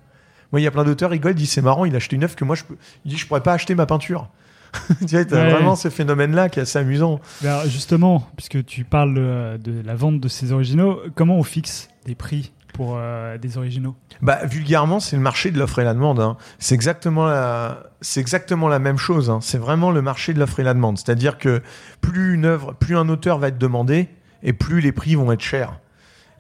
Moi, 0.50 0.60
il 0.60 0.64
y 0.64 0.66
a 0.66 0.70
plein 0.70 0.84
d'auteurs, 0.84 1.10
ils 1.10 1.14
rigolent, 1.14 1.32
ils 1.32 1.36
disent, 1.36 1.52
c'est 1.52 1.62
marrant, 1.62 1.84
il 1.84 1.94
a 1.94 1.96
acheté 1.96 2.16
une 2.16 2.24
œuvre 2.24 2.36
que 2.36 2.44
moi, 2.44 2.56
je 2.56 2.64
peux, 2.64 2.76
il 3.04 3.10
dit, 3.12 3.16
je 3.16 3.26
pourrais 3.26 3.42
pas 3.42 3.52
acheter 3.54 3.74
ma 3.74 3.86
peinture. 3.86 4.28
tu 5.06 5.16
vois, 5.16 5.20
Ouais. 5.20 5.50
vraiment 5.50 5.76
ce 5.76 5.88
phénomène-là 5.90 6.48
qui 6.48 6.58
est 6.58 6.62
assez 6.62 6.78
amusant. 6.78 7.20
Alors, 7.42 7.64
justement, 7.66 8.26
puisque 8.36 8.64
tu 8.64 8.84
parles 8.84 9.14
euh, 9.18 9.58
de 9.58 9.80
la 9.84 9.94
vente 9.94 10.18
de 10.20 10.28
ces 10.28 10.52
originaux, 10.52 10.98
comment 11.14 11.36
on 11.38 11.42
fixe 11.42 11.88
des 12.06 12.14
prix 12.14 12.52
pour 12.72 12.94
euh, 12.98 13.36
des 13.38 13.58
originaux? 13.58 13.94
Bah, 14.22 14.40
vulgairement, 14.46 14.98
c'est 14.98 15.16
le 15.16 15.22
marché 15.22 15.50
de 15.50 15.58
l'offre 15.58 15.78
et 15.78 15.84
la 15.84 15.92
demande. 15.94 16.20
hein. 16.20 16.36
C'est 16.58 16.74
exactement 16.74 17.26
la, 17.26 17.82
c'est 18.00 18.20
exactement 18.20 18.68
la 18.68 18.78
même 18.78 18.96
chose. 18.98 19.28
hein. 19.30 19.40
C'est 19.42 19.58
vraiment 19.58 19.90
le 19.90 20.00
marché 20.02 20.32
de 20.32 20.38
l'offre 20.38 20.58
et 20.60 20.62
la 20.64 20.72
demande. 20.74 20.96
C'est-à-dire 20.98 21.36
que 21.38 21.60
plus 22.00 22.34
une 22.34 22.46
œuvre, 22.46 22.72
plus 22.74 22.96
un 22.96 23.08
auteur 23.10 23.38
va 23.38 23.48
être 23.48 23.58
demandé, 23.58 24.08
et 24.42 24.52
plus 24.52 24.80
les 24.80 24.92
prix 24.92 25.14
vont 25.14 25.30
être 25.32 25.40
chers. 25.42 25.78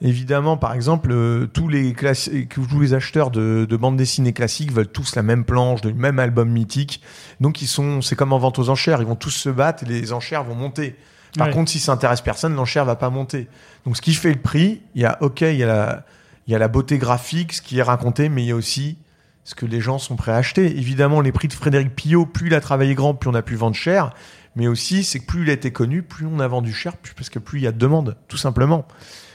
Évidemment, 0.00 0.56
par 0.56 0.72
exemple, 0.74 1.10
euh, 1.12 1.46
tous 1.46 1.68
les 1.68 1.94
tous 2.50 2.80
les 2.80 2.92
acheteurs 2.94 3.30
de, 3.30 3.66
de 3.68 3.76
bandes 3.76 3.96
dessinées 3.96 4.32
classiques 4.32 4.72
veulent 4.72 4.88
tous 4.88 5.14
la 5.14 5.22
même 5.22 5.44
planche, 5.44 5.84
le 5.84 5.92
même 5.94 6.18
album 6.18 6.50
mythique. 6.50 7.02
Donc 7.40 7.62
ils 7.62 7.68
sont, 7.68 8.02
c'est 8.02 8.16
comme 8.16 8.32
en 8.32 8.38
vente 8.38 8.58
aux 8.58 8.68
enchères, 8.68 9.00
ils 9.00 9.06
vont 9.06 9.14
tous 9.14 9.30
se 9.30 9.48
battre 9.48 9.84
et 9.84 9.86
les 9.86 10.12
enchères 10.12 10.42
vont 10.42 10.56
monter. 10.56 10.96
Par 11.38 11.46
Ouais. 11.46 11.52
contre, 11.52 11.70
si 11.70 11.78
ça 11.78 11.92
intéresse 11.92 12.20
personne, 12.20 12.54
l'enchère 12.56 12.84
va 12.84 12.96
pas 12.96 13.10
monter. 13.10 13.46
Donc 13.86 13.96
ce 13.96 14.02
qui 14.02 14.12
fait 14.14 14.32
le 14.32 14.40
prix, 14.40 14.82
il 14.96 15.02
y 15.02 15.04
a 15.04 15.18
ok, 15.22 15.42
il 15.42 15.56
y 15.56 15.62
a 15.62 15.66
la, 15.66 16.04
il 16.48 16.52
y 16.52 16.56
a 16.56 16.58
la 16.58 16.68
beauté 16.68 16.98
graphique, 16.98 17.52
ce 17.52 17.62
qui 17.62 17.78
est 17.78 17.82
raconté, 17.82 18.28
mais 18.28 18.42
il 18.42 18.46
y 18.46 18.52
a 18.52 18.56
aussi 18.56 18.98
ce 19.44 19.54
que 19.54 19.66
les 19.66 19.80
gens 19.80 19.98
sont 19.98 20.16
prêts 20.16 20.32
à 20.32 20.36
acheter. 20.36 20.66
Évidemment, 20.78 21.20
les 21.20 21.32
prix 21.32 21.46
de 21.48 21.52
Frédéric 21.52 21.94
Pillot, 21.94 22.26
plus 22.26 22.48
il 22.48 22.54
a 22.54 22.60
travaillé 22.60 22.94
grand, 22.96 23.14
plus 23.14 23.30
on 23.30 23.34
a 23.34 23.42
pu 23.42 23.54
vendre 23.54 23.76
cher. 23.76 24.12
Mais 24.56 24.66
aussi, 24.66 25.04
c'est 25.04 25.18
que 25.18 25.26
plus 25.26 25.42
il 25.42 25.50
a 25.50 25.54
été 25.54 25.72
connu, 25.72 26.02
plus 26.02 26.26
on 26.26 26.38
a 26.40 26.48
vendu 26.48 26.72
cher, 26.72 26.96
plus- 26.96 27.14
parce 27.14 27.30
que 27.30 27.38
plus 27.38 27.60
il 27.60 27.62
y 27.62 27.66
a 27.66 27.72
de 27.72 27.78
demandes, 27.78 28.16
tout 28.28 28.36
simplement. 28.36 28.86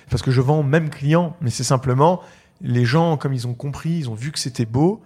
Parce 0.09 0.21
que 0.21 0.31
je 0.31 0.41
vends 0.41 0.63
même 0.63 0.89
client, 0.89 1.35
mais 1.41 1.49
c'est 1.49 1.63
simplement 1.63 2.21
les 2.61 2.85
gens, 2.85 3.17
comme 3.17 3.33
ils 3.33 3.47
ont 3.47 3.53
compris, 3.53 3.91
ils 3.91 4.09
ont 4.09 4.15
vu 4.15 4.31
que 4.31 4.39
c'était 4.39 4.65
beau, 4.65 5.01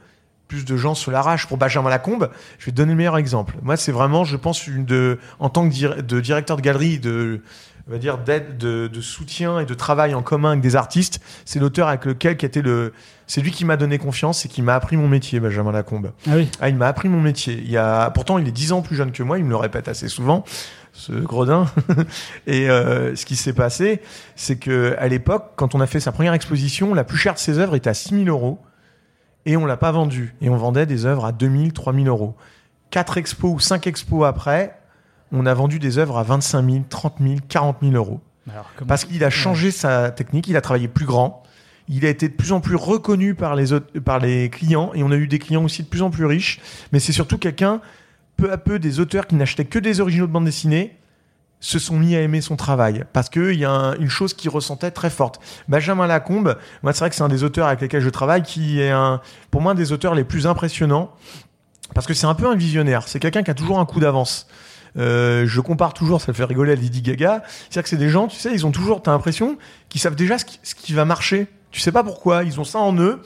plus 0.48 0.66
de 0.66 0.76
gens 0.78 0.96
se 0.96 1.10
l'arrachent. 1.12 1.48
Pour 1.48 1.58
Benjamin 1.58 1.90
Lacombe, 1.90 2.30
je 2.60 2.66
vais 2.66 2.72
te 2.72 2.78
donner 2.78 2.92
le 2.92 2.98
meilleur 2.98 3.18
exemple. 3.18 3.56
Moi, 3.62 3.78
c'est 3.78 3.92
vraiment, 3.92 4.26
je 4.26 4.36
pense, 4.36 4.68
une 4.68 4.86
de, 4.86 5.18
en 5.40 5.50
tant 5.50 5.68
que 5.68 6.20
directeur 6.20 6.58
de 6.58 6.62
galerie, 6.62 7.00
de, 7.00 7.42
on 7.88 7.92
va 7.92 7.98
dire, 7.98 8.18
d'aide, 8.18 8.58
de, 8.58 8.88
de 8.88 9.02
soutien 9.02 9.60
et 9.60 9.66
de 9.66 9.74
travail 9.74 10.14
en 10.14 10.22
commun 10.22 10.52
avec 10.52 10.62
des 10.62 10.76
artistes, 10.76 11.20
c'est 11.46 11.60
l'auteur 11.60 11.88
avec 11.88 12.06
lequel 12.06 12.38
qui 12.38 12.46
était 12.46 12.62
le, 12.62 12.94
c'est 13.28 13.42
lui 13.42 13.52
qui 13.52 13.64
m'a 13.64 13.78
donné 13.78 13.98
confiance 13.98 14.46
et 14.46 14.50
qui 14.50 14.62
m'a 14.62 14.76
appris 14.76 14.98
mon 14.98 15.08
métier, 15.08 15.40
Benjamin 15.40 15.72
Lacombe. 15.72 16.12
Ah 16.28 16.32
oui, 16.36 16.50
Ah, 16.60 16.68
il 16.68 16.76
m'a 16.76 16.88
appris 16.88 17.08
mon 17.08 17.22
métier. 17.22 17.54
Il 17.64 17.72
y 17.72 17.78
a, 17.78 18.10
pourtant, 18.10 18.38
il 18.38 18.48
est 18.48 18.52
dix 18.52 18.74
ans 18.74 18.82
plus 18.82 18.98
jeune 18.98 19.12
que 19.14 19.24
moi. 19.24 19.40
Il 19.40 19.46
me 19.46 19.52
le 19.52 19.56
répète 19.56 19.88
assez 19.88 20.10
souvent, 20.10 20.44
ce 20.92 21.14
gredin. 21.14 21.66
et 22.46 22.70
euh, 22.70 23.16
ce 23.16 23.26
qui 23.26 23.38
s'est 23.38 23.54
passé, 23.54 24.02
c'est 24.36 24.58
que 24.58 24.96
à 25.00 25.08
l'époque, 25.08 25.54
quand 25.56 25.76
on 25.76 25.80
a 25.80 25.88
fait 25.88 26.02
sa 26.02 26.12
première 26.12 26.34
exposition, 26.34 26.94
la 26.94 27.06
plus 27.06 27.18
chère 27.18 27.36
de 27.36 27.40
ses 27.40 27.58
œuvres 27.58 27.76
était 27.76 27.90
à 27.90 27.94
6000 27.94 28.28
euros. 28.28 28.60
Et 29.46 29.56
on 29.56 29.66
l'a 29.66 29.78
pas 29.78 29.94
vendue. 29.94 30.36
Et 30.42 30.50
on 30.50 30.58
vendait 30.58 30.86
des 30.86 31.06
œuvres 31.06 31.24
à 31.24 31.32
2000, 31.32 31.72
3000 31.72 32.10
euros. 32.10 32.36
Quatre 32.90 33.18
expos 33.18 33.54
ou 33.54 33.60
cinq 33.62 33.88
expos 33.88 34.28
après, 34.28 34.78
on 35.32 35.46
a 35.46 35.54
vendu 35.54 35.80
des 35.80 35.98
œuvres 35.98 36.18
à 36.18 36.24
25 36.24 36.70
000, 36.70 36.84
30 36.90 37.16
000, 37.22 37.36
40 37.48 37.78
000 37.82 37.94
euros. 37.94 38.20
Alors, 38.52 38.66
Parce 38.88 39.06
qu'il 39.06 39.24
a 39.24 39.30
changé 39.30 39.72
sa 39.72 40.12
technique, 40.12 40.48
il 40.48 40.58
a 40.58 40.62
travaillé 40.62 40.88
plus 40.88 41.06
grand, 41.06 41.44
il 41.88 42.06
a 42.06 42.10
été 42.10 42.28
de 42.28 42.34
plus 42.34 42.52
en 42.52 42.60
plus 42.60 42.76
reconnu 42.76 43.36
par 43.36 43.56
les, 43.56 43.72
autres- 43.74 44.00
par 44.00 44.20
les 44.20 44.50
clients, 44.50 44.92
et 44.94 45.04
on 45.04 45.12
a 45.12 45.16
eu 45.16 45.28
des 45.28 45.40
clients 45.40 45.64
aussi 45.64 45.84
de 45.84 45.88
plus 45.88 46.02
en 46.02 46.10
plus 46.10 46.26
riches, 46.26 46.60
mais 46.92 47.00
c'est 47.00 47.12
surtout 47.12 47.38
quelqu'un, 47.38 47.82
peu 48.38 48.52
à 48.52 48.58
peu, 48.58 48.80
des 48.80 49.00
auteurs 49.00 49.28
qui 49.28 49.36
n'achetaient 49.36 49.66
que 49.66 49.80
des 49.80 50.00
originaux 50.02 50.28
de 50.28 50.32
bande 50.32 50.46
dessinée, 50.46 50.98
se 51.64 51.78
sont 51.78 51.96
mis 52.00 52.16
à 52.16 52.22
aimer 52.22 52.42
son 52.42 52.56
travail, 52.56 53.06
parce 53.14 53.30
qu'il 53.30 53.54
y 53.54 53.66
a 53.66 53.70
un- 53.72 53.94
une 53.98 54.10
chose 54.10 54.34
qu'il 54.34 54.50
ressentait 54.50 54.90
très 54.90 55.12
forte. 55.12 55.40
Benjamin 55.68 56.08
Lacombe, 56.08 56.58
moi 56.82 56.92
c'est 56.92 57.00
vrai 57.02 57.10
que 57.12 57.16
c'est 57.16 57.22
un 57.22 57.28
des 57.30 57.44
auteurs 57.44 57.68
avec 57.68 57.82
lesquels 57.82 58.02
je 58.02 58.10
travaille, 58.10 58.42
qui 58.42 58.82
est 58.82 58.90
un, 58.90 59.22
pour 59.52 59.62
moi 59.62 59.74
un 59.74 59.76
des 59.76 59.92
auteurs 59.92 60.16
les 60.16 60.24
plus 60.24 60.48
impressionnants, 60.48 61.12
parce 61.94 62.08
que 62.08 62.16
c'est 62.16 62.26
un 62.26 62.34
peu 62.34 62.48
un 62.50 62.56
visionnaire, 62.56 63.08
c'est 63.08 63.20
quelqu'un 63.20 63.44
qui 63.44 63.52
a 63.52 63.54
toujours 63.54 63.80
un 63.80 63.86
coup 63.86 64.00
d'avance. 64.00 64.48
Euh, 64.98 65.46
je 65.48 65.62
compare 65.62 65.94
toujours, 65.94 66.22
ça 66.22 66.34
fait 66.34 66.44
rigoler 66.44 66.74
à 66.74 66.76
Lady 66.76 67.02
Gaga, 67.02 67.44
c'est-à-dire 67.46 67.84
que 67.84 67.90
c'est 67.90 67.98
des 67.98 68.10
gens, 68.10 68.28
tu 68.28 68.38
sais, 68.38 68.52
ils 68.52 68.66
ont 68.66 68.72
toujours, 68.72 69.02
t'as 69.02 69.12
l'impression 69.12 69.58
qu'ils 69.90 70.02
savent 70.02 70.16
déjà 70.16 70.38
ce 70.38 70.46
qui, 70.46 70.60
ce 70.64 70.76
qui 70.76 70.94
va 70.94 71.06
marcher. 71.06 71.48
Tu 71.72 71.80
sais 71.80 71.92
pas 71.92 72.04
pourquoi, 72.04 72.44
ils 72.44 72.60
ont 72.60 72.66
ça 72.66 72.80
en 72.80 72.96
eux. 72.98 73.22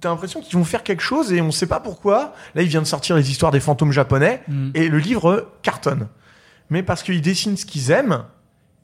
T'as 0.00 0.08
l'impression 0.08 0.40
qu'ils 0.40 0.56
vont 0.56 0.64
faire 0.64 0.82
quelque 0.82 1.02
chose 1.02 1.32
et 1.32 1.40
on 1.40 1.50
sait 1.50 1.66
pas 1.66 1.80
pourquoi. 1.80 2.34
Là, 2.54 2.62
il 2.62 2.68
vient 2.68 2.80
de 2.80 2.86
sortir 2.86 3.16
les 3.16 3.30
histoires 3.30 3.52
des 3.52 3.60
fantômes 3.60 3.92
japonais 3.92 4.42
Hmm. 4.48 4.70
et 4.74 4.88
le 4.88 4.98
livre 4.98 5.52
cartonne. 5.62 6.08
Mais 6.70 6.82
parce 6.82 7.02
qu'ils 7.02 7.20
dessinent 7.20 7.56
ce 7.56 7.66
qu'ils 7.66 7.90
aiment, 7.90 8.24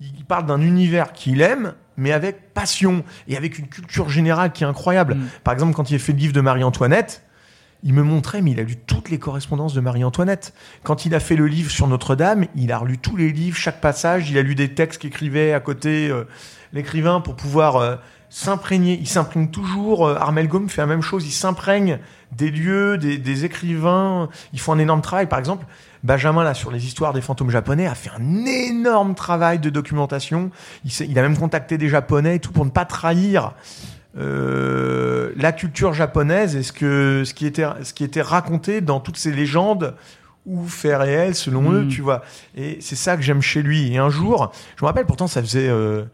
ils 0.00 0.24
parlent 0.24 0.46
d'un 0.46 0.61
univers 0.61 1.12
qu'ils 1.12 1.40
aiment, 1.40 1.74
mais 1.96 2.12
avec 2.12 2.52
passion 2.54 3.04
et 3.28 3.36
avec 3.36 3.59
une 3.59 3.68
culture 3.68 4.09
générale 4.09 4.52
qui 4.52 4.64
est 4.64 4.66
incroyable. 4.66 5.14
Mm. 5.14 5.28
Par 5.44 5.54
exemple, 5.54 5.74
quand 5.74 5.90
il 5.90 5.96
a 5.96 5.98
fait 5.98 6.12
le 6.12 6.18
livre 6.18 6.32
de 6.32 6.40
Marie-Antoinette, 6.40 7.22
il 7.82 7.94
me 7.94 8.02
montrait, 8.02 8.42
mais 8.42 8.52
il 8.52 8.60
a 8.60 8.62
lu 8.62 8.76
toutes 8.76 9.10
les 9.10 9.18
correspondances 9.18 9.74
de 9.74 9.80
Marie-Antoinette. 9.80 10.54
Quand 10.82 11.04
il 11.04 11.14
a 11.14 11.20
fait 11.20 11.36
le 11.36 11.46
livre 11.46 11.70
sur 11.70 11.88
Notre-Dame, 11.88 12.46
il 12.54 12.72
a 12.72 12.78
relu 12.78 12.98
tous 12.98 13.16
les 13.16 13.32
livres, 13.32 13.56
chaque 13.56 13.80
passage, 13.80 14.30
il 14.30 14.38
a 14.38 14.42
lu 14.42 14.54
des 14.54 14.74
textes 14.74 15.02
qu'écrivait 15.02 15.52
à 15.52 15.60
côté 15.60 16.08
euh, 16.08 16.24
l'écrivain 16.72 17.20
pour 17.20 17.34
pouvoir 17.34 17.76
euh, 17.76 17.96
s'imprégner. 18.30 18.98
Il 19.00 19.08
s'imprègne 19.08 19.48
toujours. 19.48 20.06
euh, 20.06 20.14
Armel 20.16 20.48
Gaume 20.48 20.68
fait 20.68 20.80
la 20.80 20.86
même 20.86 21.02
chose. 21.02 21.26
Il 21.26 21.32
s'imprègne 21.32 21.98
des 22.36 22.50
lieux, 22.50 22.98
des, 22.98 23.18
des 23.18 23.44
écrivains. 23.44 24.28
Ils 24.52 24.60
font 24.60 24.72
un 24.72 24.78
énorme 24.78 25.02
travail. 25.02 25.26
Par 25.26 25.38
exemple, 25.38 25.66
Benjamin, 26.02 26.42
là, 26.42 26.54
sur 26.54 26.70
les 26.70 26.86
histoires 26.86 27.12
des 27.12 27.20
fantômes 27.20 27.50
japonais, 27.50 27.86
a 27.86 27.94
fait 27.94 28.10
un 28.16 28.44
énorme 28.46 29.14
travail 29.14 29.58
de 29.58 29.70
documentation. 29.70 30.50
Il, 30.84 30.92
il 31.10 31.18
a 31.18 31.22
même 31.22 31.36
contacté 31.36 31.78
des 31.78 31.88
Japonais 31.88 32.36
et 32.36 32.40
tout 32.40 32.52
pour 32.52 32.64
ne 32.64 32.70
pas 32.70 32.84
trahir 32.84 33.52
euh, 34.18 35.32
la 35.36 35.52
culture 35.52 35.94
japonaise 35.94 36.56
et 36.56 36.62
ce, 36.62 36.72
que, 36.72 37.22
ce, 37.24 37.34
qui 37.34 37.46
était, 37.46 37.66
ce 37.82 37.94
qui 37.94 38.04
était 38.04 38.22
raconté 38.22 38.80
dans 38.80 39.00
toutes 39.00 39.16
ces 39.16 39.32
légendes 39.32 39.94
ou 40.44 40.66
faits 40.66 40.98
réels 40.98 41.34
selon 41.34 41.72
eux, 41.72 41.86
tu 41.88 42.00
vois. 42.00 42.22
Et 42.56 42.78
c'est 42.80 42.96
ça 42.96 43.16
que 43.16 43.22
j'aime 43.22 43.42
chez 43.42 43.62
lui. 43.62 43.92
Et 43.92 43.98
un 43.98 44.10
jour, 44.10 44.52
je 44.76 44.84
me 44.84 44.86
rappelle 44.86 45.06
pourtant, 45.06 45.28
ça 45.28 45.40
faisait 45.40 45.68
euh, 45.68 46.04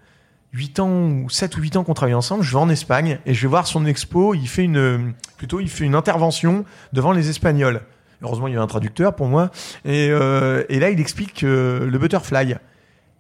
8 0.53 0.80
ans 0.80 1.09
ou 1.09 1.30
7 1.30 1.57
ou 1.57 1.61
8 1.61 1.76
ans 1.76 1.84
qu'on 1.84 1.94
travaillait 1.94 2.14
ensemble, 2.14 2.42
je 2.42 2.53
vais 2.53 2.59
en 2.59 2.68
Espagne 2.68 3.20
et 3.26 3.34
je 3.34 3.42
vais 3.42 3.49
voir 3.49 3.66
son 3.66 3.86
expo, 3.86 4.34
il 4.34 4.49
fait 4.49 4.64
une, 4.64 5.14
plutôt, 5.36 5.61
il 5.61 5.68
fait 5.68 5.84
une 5.84 5.94
intervention 5.94 6.64
devant 6.92 7.12
les 7.12 7.30
Espagnols. 7.30 7.80
Heureusement, 8.22 8.49
il 8.49 8.55
y 8.55 8.57
a 8.57 8.62
un 8.62 8.66
traducteur 8.66 9.14
pour 9.14 9.28
moi. 9.28 9.51
Et, 9.84 10.09
euh, 10.11 10.64
et 10.68 10.80
là, 10.80 10.90
il 10.90 11.01
explique 11.01 11.44
euh, 11.44 11.88
le 11.88 11.99
butterfly. 11.99 12.57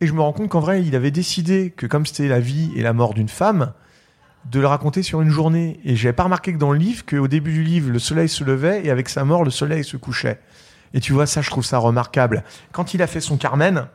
Et 0.00 0.06
je 0.06 0.12
me 0.12 0.20
rends 0.20 0.32
compte 0.32 0.48
qu'en 0.48 0.60
vrai, 0.60 0.82
il 0.82 0.94
avait 0.96 1.10
décidé 1.10 1.72
que 1.76 1.86
comme 1.86 2.04
c'était 2.04 2.28
la 2.28 2.40
vie 2.40 2.72
et 2.76 2.82
la 2.82 2.92
mort 2.92 3.14
d'une 3.14 3.28
femme, 3.28 3.72
de 4.50 4.60
le 4.60 4.66
raconter 4.66 5.02
sur 5.02 5.20
une 5.20 5.30
journée. 5.30 5.80
Et 5.84 5.96
j'avais 5.96 6.12
pas 6.12 6.24
remarqué 6.24 6.52
que 6.52 6.58
dans 6.58 6.72
le 6.72 6.78
livre, 6.78 7.04
qu'au 7.04 7.28
début 7.28 7.52
du 7.52 7.62
livre, 7.62 7.90
le 7.90 7.98
soleil 7.98 8.28
se 8.28 8.44
levait 8.44 8.84
et 8.84 8.90
avec 8.90 9.08
sa 9.08 9.24
mort, 9.24 9.44
le 9.44 9.50
soleil 9.50 9.84
se 9.84 9.96
couchait. 9.96 10.40
Et 10.94 11.00
tu 11.00 11.12
vois, 11.12 11.26
ça, 11.26 11.42
je 11.42 11.50
trouve 11.50 11.64
ça 11.64 11.78
remarquable. 11.78 12.44
Quand 12.72 12.94
il 12.94 13.02
a 13.02 13.06
fait 13.06 13.20
son 13.20 13.36
Carmen, 13.36 13.86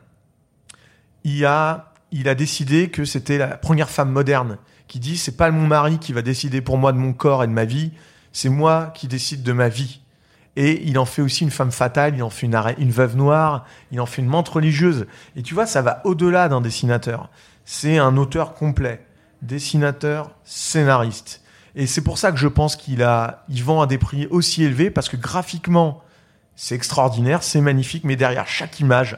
il 1.23 1.45
a, 1.45 1.93
il 2.11 2.27
a 2.27 2.35
décidé 2.35 2.89
que 2.89 3.05
c'était 3.05 3.37
la 3.37 3.57
première 3.57 3.89
femme 3.89 4.11
moderne 4.11 4.57
qui 4.87 4.99
dit 4.99 5.17
c'est 5.17 5.37
pas 5.37 5.49
mon 5.49 5.65
mari 5.65 5.97
qui 5.97 6.13
va 6.13 6.21
décider 6.21 6.61
pour 6.61 6.77
moi 6.77 6.91
de 6.91 6.97
mon 6.97 7.13
corps 7.13 7.43
et 7.43 7.47
de 7.47 7.51
ma 7.51 7.65
vie, 7.65 7.91
c'est 8.31 8.49
moi 8.49 8.91
qui 8.93 9.07
décide 9.07 9.41
de 9.43 9.53
ma 9.53 9.69
vie. 9.69 10.01
Et 10.55 10.87
il 10.87 10.99
en 10.99 11.05
fait 11.05 11.23
aussi 11.23 11.43
une 11.43 11.51
femme 11.51 11.71
fatale, 11.71 12.13
il 12.15 12.21
en 12.21 12.29
fait 12.29 12.45
une, 12.45 12.61
une 12.77 12.91
veuve 12.91 13.15
noire, 13.15 13.65
il 13.91 13.99
en 13.99 14.05
fait 14.05 14.21
une 14.21 14.27
menthe 14.27 14.49
religieuse. 14.49 15.07
Et 15.35 15.41
tu 15.41 15.55
vois, 15.55 15.65
ça 15.65 15.81
va 15.81 16.01
au-delà 16.05 16.47
d'un 16.47 16.61
dessinateur. 16.61 17.29
C'est 17.65 17.97
un 17.97 18.17
auteur 18.17 18.53
complet. 18.53 19.03
Dessinateur, 19.43 20.31
scénariste. 20.43 21.41
Et 21.75 21.87
c'est 21.87 22.01
pour 22.01 22.17
ça 22.17 22.31
que 22.31 22.37
je 22.37 22.47
pense 22.47 22.75
qu'il 22.75 23.03
a, 23.03 23.45
vend 23.49 23.81
à 23.81 23.87
des 23.87 23.97
prix 23.97 24.27
aussi 24.27 24.63
élevés 24.63 24.89
parce 24.89 25.09
que 25.09 25.17
graphiquement, 25.17 26.01
c'est 26.55 26.75
extraordinaire, 26.75 27.43
c'est 27.43 27.61
magnifique, 27.61 28.03
mais 28.03 28.15
derrière 28.15 28.47
chaque 28.47 28.79
image, 28.79 29.17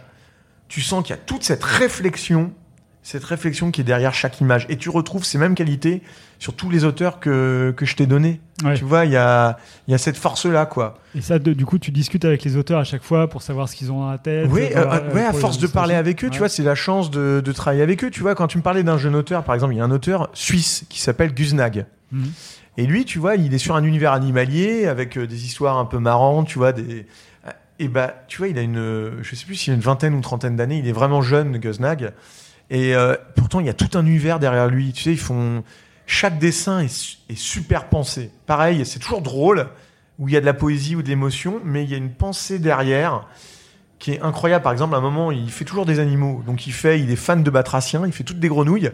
tu 0.68 0.82
sens 0.82 1.04
qu'il 1.04 1.16
y 1.16 1.20
a 1.20 1.22
toute 1.22 1.44
cette 1.44 1.64
réflexion, 1.64 2.54
cette 3.08 3.24
réflexion 3.24 3.70
qui 3.70 3.82
est 3.82 3.84
derrière 3.84 4.16
chaque 4.16 4.42
image. 4.42 4.66
Et 4.68 4.78
tu 4.78 4.90
retrouves 4.90 5.24
ces 5.26 5.38
mêmes 5.38 5.54
qualités 5.54 6.02
sur 6.40 6.56
tous 6.56 6.72
les 6.72 6.86
auteurs 6.86 7.20
que, 7.20 7.72
que 7.78 7.86
je 7.86 7.96
t'ai 7.96 8.08
donnés. 8.08 8.42
Ouais. 8.64 8.74
Tu 8.74 8.84
vois, 8.84 9.06
il 9.06 9.12
y 9.12 9.16
a, 9.16 9.60
y 9.88 9.94
a 9.94 10.00
cette 10.00 10.18
force-là, 10.18 10.66
quoi. 10.66 10.98
Et 11.14 11.22
ça, 11.22 11.38
de- 11.38 11.54
du 11.54 11.68
coup, 11.68 11.78
tu 11.78 11.92
discutes 11.92 12.26
avec 12.26 12.44
les 12.44 12.58
auteurs 12.58 12.80
à 12.80 12.84
chaque 12.84 13.04
fois 13.04 13.30
pour 13.30 13.44
savoir 13.44 13.70
ce 13.70 13.76
qu'ils 13.76 13.92
ont 13.92 14.00
dans 14.00 14.10
la 14.10 14.18
tête. 14.18 14.48
Oui, 14.50 14.64
euh, 14.76 14.84
euh, 14.92 15.14
ouais, 15.14 15.24
à 15.24 15.34
force 15.34 15.60
de 15.60 15.68
parler 15.68 15.94
avec 15.94 16.24
eux, 16.24 16.32
tu 16.32 16.40
vois, 16.40 16.50
c'est 16.50 16.64
la 16.64 16.74
chance 16.74 17.12
de, 17.12 17.44
de 17.46 17.52
travailler 17.52 17.84
avec 17.84 18.04
eux. 18.04 18.10
Tu 18.10 18.22
vois, 18.22 18.34
quand 18.34 18.48
tu 18.48 18.58
me 18.58 18.64
parlais 18.64 18.82
d'un 18.82 18.98
jeune 18.98 19.16
auteur, 19.16 19.44
par 19.44 19.54
exemple, 19.54 19.76
il 19.76 19.78
y 19.78 19.82
a 19.82 19.84
un 19.86 19.92
auteur 19.92 20.32
suisse 20.34 20.86
qui 20.90 21.00
s'appelle 21.00 21.32
Guznag. 21.32 21.86
Mhm. 22.12 22.32
Et 22.78 22.88
lui, 22.88 23.06
tu 23.06 23.20
vois, 23.20 23.36
il 23.36 23.54
est 23.54 23.60
sur 23.60 23.76
un 23.76 23.84
univers 23.84 24.14
animalier 24.14 24.88
avec 24.88 25.16
euh, 25.16 25.28
des 25.28 25.46
histoires 25.46 25.78
un 25.78 25.86
peu 25.86 26.00
marrantes, 26.00 26.48
tu 26.48 26.58
vois, 26.58 26.72
des. 26.74 27.06
Et 27.78 27.88
bah, 27.88 28.16
tu 28.28 28.40
vois, 28.40 28.48
il 28.48 28.58
a 28.58 28.62
une, 28.62 29.12
je 29.22 29.36
sais 29.36 29.46
plus 29.46 29.54
s'il 29.56 29.74
a 29.74 29.76
une 29.76 29.82
vingtaine 29.82 30.14
ou 30.14 30.16
une 30.16 30.22
trentaine 30.24 30.56
d'années. 30.56 30.80
Il 30.80 30.88
est 30.88 30.92
vraiment 30.94 31.22
jeune, 31.22 31.58
Guznag. 31.60 32.14
Et 32.70 32.96
euh, 32.96 33.16
pourtant, 33.36 33.60
il 33.60 33.66
y 33.66 33.70
a 33.70 33.74
tout 33.74 33.98
un 33.98 34.06
univers 34.06 34.40
derrière 34.40 34.68
lui. 34.68 34.92
Tu 34.92 35.04
sais, 35.04 35.12
ils 35.12 35.20
font 35.20 35.64
chaque 36.08 36.40
dessin 36.40 36.80
est, 36.80 36.88
su- 36.88 37.18
est 37.30 37.38
super 37.38 37.90
pensé. 37.90 38.32
Pareil, 38.46 38.86
c'est 38.86 39.00
toujours 39.00 39.22
drôle 39.22 39.68
où 40.18 40.28
il 40.30 40.34
y 40.34 40.38
a 40.38 40.42
de 40.42 40.46
la 40.46 40.54
poésie 40.54 40.96
ou 40.96 41.02
de 41.04 41.08
l'émotion, 41.10 41.60
mais 41.64 41.84
il 41.84 41.90
y 41.90 41.94
a 41.94 41.98
une 41.98 42.12
pensée 42.12 42.58
derrière 42.60 43.28
qui 44.00 44.12
est 44.12 44.22
incroyable. 44.22 44.64
Par 44.64 44.72
exemple, 44.72 44.96
à 44.96 44.98
un 44.98 45.02
moment, 45.02 45.32
il 45.32 45.50
fait 45.50 45.66
toujours 45.66 45.86
des 45.86 46.00
animaux. 46.00 46.44
Donc, 46.46 46.68
il 46.68 46.74
fait, 46.74 47.00
il 47.00 47.12
est 47.12 47.16
fan 47.16 47.44
de 47.44 47.50
batraciens, 47.50 48.06
il 48.06 48.14
fait 48.14 48.24
toutes 48.24 48.40
des 48.40 48.50
grenouilles. 48.50 48.92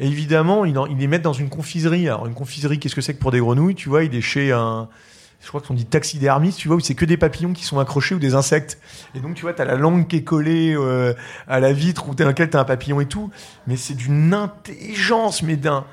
Et 0.00 0.06
évidemment, 0.06 0.64
il, 0.64 0.76
il 0.90 0.96
les 0.96 1.06
met 1.06 1.18
dans 1.18 1.32
une 1.32 1.48
confiserie. 1.48 2.08
Alors, 2.08 2.26
une 2.26 2.34
confiserie, 2.34 2.78
qu'est-ce 2.78 2.94
que 2.94 3.00
c'est 3.00 3.14
que 3.14 3.20
pour 3.20 3.30
des 3.30 3.40
grenouilles? 3.40 3.74
Tu 3.74 3.88
vois, 3.88 4.04
il 4.04 4.14
est 4.14 4.20
chez 4.20 4.52
un, 4.52 4.88
je 5.44 5.48
crois 5.48 5.60
qu'on 5.60 5.74
dit 5.74 5.84
taxidermiste, 5.84 6.58
tu 6.58 6.68
vois, 6.68 6.78
où 6.78 6.80
c'est 6.80 6.94
que 6.94 7.04
des 7.04 7.18
papillons 7.18 7.52
qui 7.52 7.64
sont 7.64 7.78
accrochés 7.78 8.14
ou 8.14 8.18
des 8.18 8.34
insectes. 8.34 8.78
Et 9.14 9.20
donc, 9.20 9.34
tu 9.34 9.42
vois, 9.42 9.52
t'as 9.52 9.66
la 9.66 9.76
langue 9.76 10.06
qui 10.08 10.16
est 10.16 10.24
collée 10.24 10.74
euh, 10.74 11.12
à 11.46 11.60
la 11.60 11.72
vitre 11.72 12.08
ou 12.08 12.14
dans 12.14 12.24
laquelle 12.24 12.48
t'as 12.50 12.60
un 12.60 12.64
papillon 12.64 12.98
et 13.00 13.06
tout. 13.06 13.30
Mais 13.66 13.76
c'est 13.76 13.94
d'une 13.94 14.32
intelligence, 14.34 15.42
mais 15.42 15.56
d'un. 15.56 15.84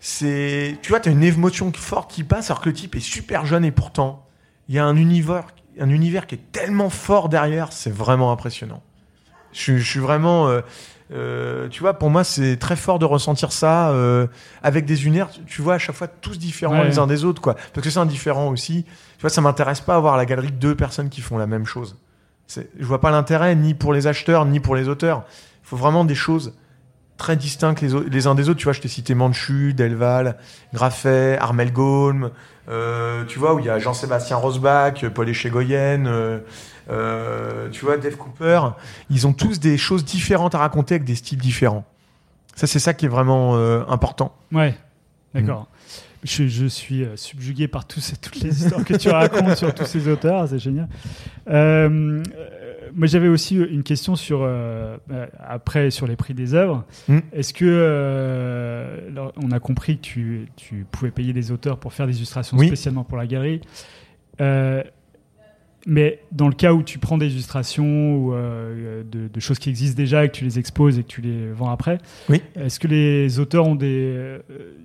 C'est, 0.00 0.76
tu 0.82 0.90
vois, 0.90 1.00
t'as 1.00 1.10
une 1.10 1.22
émotion 1.24 1.72
forte 1.74 2.10
qui 2.12 2.22
passe 2.22 2.50
alors 2.50 2.60
que 2.60 2.68
le 2.68 2.74
type 2.74 2.94
est 2.96 3.00
super 3.00 3.46
jeune 3.46 3.64
et 3.64 3.72
pourtant, 3.72 4.24
il 4.68 4.74
y 4.74 4.78
a 4.78 4.84
un 4.84 4.96
univers, 4.96 5.46
un 5.80 5.88
univers 5.90 6.26
qui 6.26 6.36
est 6.36 6.52
tellement 6.52 6.90
fort 6.90 7.28
derrière, 7.28 7.72
c'est 7.72 7.92
vraiment 7.92 8.30
impressionnant. 8.30 8.82
Je, 9.52 9.58
suis- 9.60 9.78
je 9.78 9.90
suis 9.90 10.00
vraiment, 10.00 10.48
euh, 10.48 10.60
euh, 11.12 11.68
tu 11.68 11.80
vois, 11.80 11.94
pour 11.94 12.10
moi, 12.10 12.24
c'est 12.24 12.56
très 12.56 12.76
fort 12.76 12.98
de 12.98 13.04
ressentir 13.04 13.52
ça 13.52 13.90
euh, 13.90 14.26
avec 14.62 14.86
des 14.86 15.06
univers, 15.06 15.28
tu 15.46 15.62
vois, 15.62 15.74
à 15.74 15.78
chaque 15.78 15.94
fois 15.94 16.08
tous 16.08 16.38
différents 16.38 16.80
Ouais. 16.80 16.88
les 16.88 16.98
uns 16.98 17.06
des 17.06 17.24
autres, 17.24 17.40
quoi. 17.40 17.54
Parce 17.72 17.84
que 17.84 17.90
c'est 17.90 18.00
indifférent 18.00 18.48
aussi. 18.48 18.84
Tu 18.84 19.20
vois, 19.20 19.30
ça 19.30 19.40
m'intéresse 19.40 19.80
pas 19.80 19.94
avoir 19.94 20.16
la 20.16 20.26
galerie 20.26 20.50
de 20.50 20.56
deux 20.56 20.74
personnes 20.74 21.08
qui 21.08 21.20
font 21.20 21.38
la 21.38 21.46
même 21.46 21.64
chose. 21.66 21.96
Je 22.48 22.84
vois 22.84 23.00
pas 23.00 23.10
l'intérêt 23.10 23.54
ni 23.54 23.74
pour 23.74 23.92
les 23.92 24.06
acheteurs 24.06 24.44
ni 24.44 24.60
pour 24.60 24.76
les 24.76 24.88
auteurs. 24.88 25.24
Il 25.64 25.68
faut 25.68 25.76
vraiment 25.76 26.04
des 26.04 26.14
choses 26.14 26.54
très 27.16 27.36
distinctes 27.36 27.80
les, 27.82 28.26
uns 28.26 28.34
des 28.34 28.48
autres. 28.48 28.58
Tu 28.58 28.64
vois, 28.64 28.72
je 28.72 28.80
t'ai 28.80 28.88
cité 28.88 29.14
Manchu, 29.14 29.74
Delval, 29.74 30.36
Graffet, 30.74 31.38
Armel 31.40 31.72
Gaume, 31.72 32.30
euh, 32.68 33.24
tu 33.24 33.38
vois, 33.38 33.54
où 33.54 33.58
il 33.58 33.64
y 33.64 33.70
a 33.70 33.78
Jean-Sébastien 33.78 34.36
Rosbach, 34.36 35.08
Paul 35.08 35.28
Echegoyen, 35.28 36.40
euh, 36.90 37.68
tu 37.70 37.84
vois, 37.84 37.96
Dave 37.96 38.16
Cooper. 38.16 38.60
Ils 39.10 39.26
ont 39.26 39.32
tous 39.32 39.60
des 39.60 39.76
choses 39.78 40.04
différentes 40.04 40.54
à 40.54 40.58
raconter 40.58 40.94
avec 40.94 41.04
des 41.06 41.14
styles 41.16 41.38
différents. 41.38 41.84
Ça, 42.54 42.66
c'est 42.66 42.78
ça 42.78 42.94
qui 42.94 43.04
est 43.06 43.08
vraiment 43.10 43.56
euh, 43.56 43.82
important. 43.88 44.34
Ouais, 44.52 44.74
d'accord. 45.34 45.62
Mm. 45.62 45.66
Je, 46.24 46.48
je 46.48 46.66
suis 46.66 47.04
euh, 47.04 47.14
subjugué 47.16 47.68
par 47.68 47.86
tous 47.86 48.00
ces- 48.00 48.16
toutes 48.16 48.40
les 48.40 48.62
histoires 48.64 48.82
que 48.84 48.94
tu 48.94 49.10
racontes 49.10 49.54
sur 49.56 49.72
tous 49.74 49.84
ces 49.84 50.08
auteurs, 50.08 50.48
c'est 50.48 50.58
génial. 50.58 50.88
Euh, 51.48 52.22
moi, 52.94 53.06
j'avais 53.06 53.28
aussi 53.28 53.56
une 53.56 53.82
question 53.82 54.16
sur 54.16 54.40
euh, 54.42 54.96
après 55.38 55.90
sur 55.90 56.06
les 56.06 56.16
prix 56.16 56.34
des 56.34 56.54
œuvres. 56.54 56.84
Mm. 57.08 57.18
Est-ce 57.32 57.52
que 57.52 57.64
euh, 57.68 59.08
alors, 59.10 59.32
on 59.36 59.50
a 59.52 59.60
compris 59.60 59.98
que 59.98 60.02
tu, 60.02 60.48
tu 60.56 60.86
pouvais 60.90 61.10
payer 61.10 61.32
des 61.32 61.50
auteurs 61.52 61.78
pour 61.78 61.92
faire 61.92 62.06
des 62.06 62.16
illustrations 62.16 62.56
Oui. 62.56 62.66
spécialement 62.68 63.04
pour 63.04 63.18
la 63.18 63.26
galerie, 63.26 63.60
mais 65.88 66.20
dans 66.32 66.48
le 66.48 66.54
cas 66.54 66.72
où 66.72 66.82
tu 66.82 66.98
prends 66.98 67.16
des 67.16 67.28
illustrations 67.28 68.16
ou 68.16 68.34
euh, 68.34 69.02
de, 69.04 69.28
de 69.28 69.40
choses 69.40 69.58
qui 69.60 69.68
existent 69.70 69.96
déjà 69.96 70.24
et 70.24 70.28
que 70.28 70.34
tu 70.34 70.44
les 70.44 70.58
exposes 70.58 70.98
et 70.98 71.02
que 71.04 71.08
tu 71.08 71.20
les 71.20 71.52
vends 71.52 71.70
après, 71.70 71.98
Oui. 72.28 72.42
est-ce 72.56 72.80
que 72.80 72.88
les 72.88 73.38
auteurs 73.38 73.66
ont 73.66 73.76
des, 73.76 74.12
euh, 74.16 74.38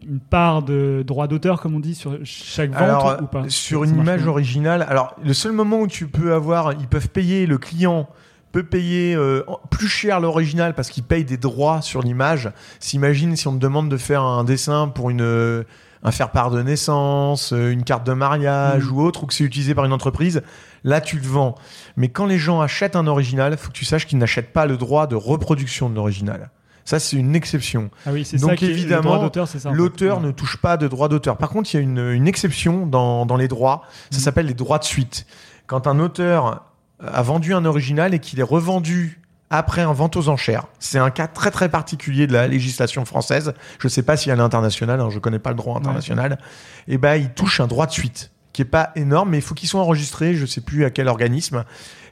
une 0.07 0.19
part 0.19 0.61
de 0.61 1.03
droit 1.05 1.27
d'auteur, 1.27 1.59
comme 1.59 1.73
on 1.75 1.79
dit, 1.79 1.95
sur 1.95 2.17
chaque 2.23 2.69
vente 2.71 2.81
Alors, 2.81 3.17
ou 3.23 3.25
pas? 3.25 3.43
sur 3.49 3.83
une 3.83 3.97
image 3.97 4.27
originale, 4.27 4.85
alors 4.87 5.15
le 5.23 5.33
seul 5.33 5.51
moment 5.53 5.79
où 5.81 5.87
tu 5.87 6.05
peux 6.07 6.33
avoir, 6.33 6.73
ils 6.73 6.87
peuvent 6.87 7.09
payer, 7.09 7.47
le 7.47 7.57
client 7.57 8.07
peut 8.51 8.63
payer 8.63 9.15
euh, 9.15 9.43
plus 9.69 9.87
cher 9.87 10.19
l'original 10.19 10.73
parce 10.75 10.89
qu'il 10.89 11.03
paye 11.03 11.23
des 11.23 11.37
droits 11.37 11.81
sur 11.81 12.01
l'image. 12.01 12.51
S'imagine 12.79 13.35
si 13.37 13.47
on 13.47 13.53
te 13.53 13.59
demande 13.59 13.89
de 13.89 13.97
faire 13.97 14.21
un 14.23 14.43
dessin 14.43 14.87
pour 14.89 15.09
une 15.09 15.21
euh, 15.21 15.63
un 16.03 16.09
faire-part 16.11 16.49
de 16.49 16.63
naissance, 16.63 17.51
une 17.55 17.83
carte 17.83 18.05
de 18.07 18.13
mariage 18.13 18.85
Mhm. 18.85 18.91
ou 18.91 19.01
autre, 19.03 19.23
ou 19.23 19.27
que 19.27 19.35
c'est 19.35 19.43
utilisé 19.43 19.75
par 19.75 19.85
une 19.85 19.93
entreprise, 19.93 20.41
là 20.83 21.01
tu 21.01 21.17
le 21.17 21.27
vends. 21.27 21.55
Mais 21.97 22.09
quand 22.09 22.25
les 22.25 22.37
gens 22.37 22.61
achètent 22.61 22.95
un 22.95 23.07
original, 23.07 23.57
faut 23.57 23.69
que 23.69 23.73
tu 23.77 23.85
saches 23.85 24.05
qu'ils 24.07 24.17
n'achètent 24.17 24.53
pas 24.53 24.65
le 24.65 24.77
droit 24.77 25.07
de 25.07 25.15
reproduction 25.15 25.89
de 25.89 25.95
l'original. 25.95 26.49
Ça, 26.83 26.99
c'est 26.99 27.15
une 27.15 27.35
exception. 27.35 27.91
Ah 28.07 28.11
oui, 28.11 28.25
c'est 28.25 28.37
Donc, 28.37 28.59
ça 28.59 28.65
évidemment. 28.65 29.29
L'auteur 29.71 30.19
ne 30.19 30.31
touche 30.31 30.57
pas 30.57 30.77
de 30.77 30.87
droit 30.87 31.07
d'auteur. 31.09 31.37
Par 31.37 31.49
contre, 31.49 31.73
il 31.73 31.77
y 31.77 31.79
a 31.79 31.83
une, 31.83 31.99
une 32.11 32.27
exception 32.27 32.87
dans, 32.87 33.25
dans 33.27 33.37
les 33.37 33.47
droits. 33.47 33.83
Ça 34.09 34.17
Mhm. 34.17 34.23
s'appelle 34.23 34.45
les 34.47 34.53
droits 34.55 34.79
de 34.79 34.83
suite. 34.83 35.27
Quand 35.67 35.85
un 35.85 35.99
auteur 35.99 36.65
a 36.99 37.21
vendu 37.21 37.53
un 37.53 37.65
original 37.65 38.13
et 38.15 38.19
qu'il 38.19 38.39
est 38.39 38.43
revendu 38.43 39.21
après 39.51 39.81
un 39.81 39.93
vente 39.93 40.15
aux 40.17 40.27
enchères, 40.29 40.65
c'est 40.79 40.97
un 40.97 41.11
cas 41.11 41.27
très 41.27 41.51
très 41.51 41.69
particulier 41.69 42.25
de 42.25 42.33
la 42.33 42.47
législation 42.47 43.05
française. 43.05 43.53
Je 43.79 43.85
ne 43.87 43.89
sais 43.89 44.01
pas 44.03 44.17
s'il 44.17 44.29
y 44.29 44.31
a 44.31 44.35
l'international, 44.35 44.99
hein, 45.01 45.09
je 45.11 45.19
connais 45.19 45.39
pas 45.39 45.51
le 45.51 45.57
droit 45.57 45.77
international. 45.77 46.39
Et 46.87 46.97
ben, 46.97 47.15
il 47.15 47.29
touche 47.29 47.59
un 47.59 47.67
droit 47.67 47.85
de 47.85 47.91
suite 47.91 48.31
qui 48.53 48.61
est 48.61 48.65
pas 48.65 48.91
énorme, 48.95 49.29
mais 49.31 49.37
il 49.37 49.41
faut 49.41 49.55
qu'il 49.55 49.69
soit 49.69 49.81
enregistré. 49.81 50.35
Je 50.35 50.45
sais 50.45 50.61
plus 50.61 50.85
à 50.85 50.89
quel 50.89 51.07
organisme. 51.07 51.63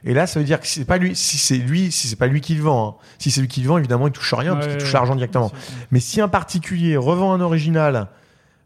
Et 0.04 0.14
là, 0.14 0.26
ça 0.26 0.40
veut 0.40 0.46
dire 0.46 0.60
que 0.60 0.66
c'est 0.66 0.84
pas 0.86 0.96
lui. 0.98 1.14
Si 1.14 1.36
c'est 1.36 1.58
lui, 1.58 1.92
si 1.92 2.08
c'est 2.08 2.16
pas 2.16 2.26
lui 2.26 2.40
qui 2.40 2.54
le 2.54 2.62
vend. 2.62 2.88
hein. 3.00 3.04
Si 3.18 3.30
c'est 3.30 3.40
lui 3.42 3.48
qui 3.48 3.60
le 3.60 3.68
vend, 3.68 3.76
évidemment, 3.78 4.06
il 4.06 4.12
touche 4.12 4.32
rien 4.32 4.54
parce 4.54 4.66
Ouais, 4.66 4.72
qu'il 4.72 4.80
touche 4.80 4.88
ouais, 4.88 4.94
l'argent 4.94 5.14
directement. 5.16 5.52
Mais 5.90 6.00
si 6.00 6.20
un 6.20 6.28
particulier 6.28 6.96
revend 6.96 7.32
un 7.34 7.40
original 7.40 8.08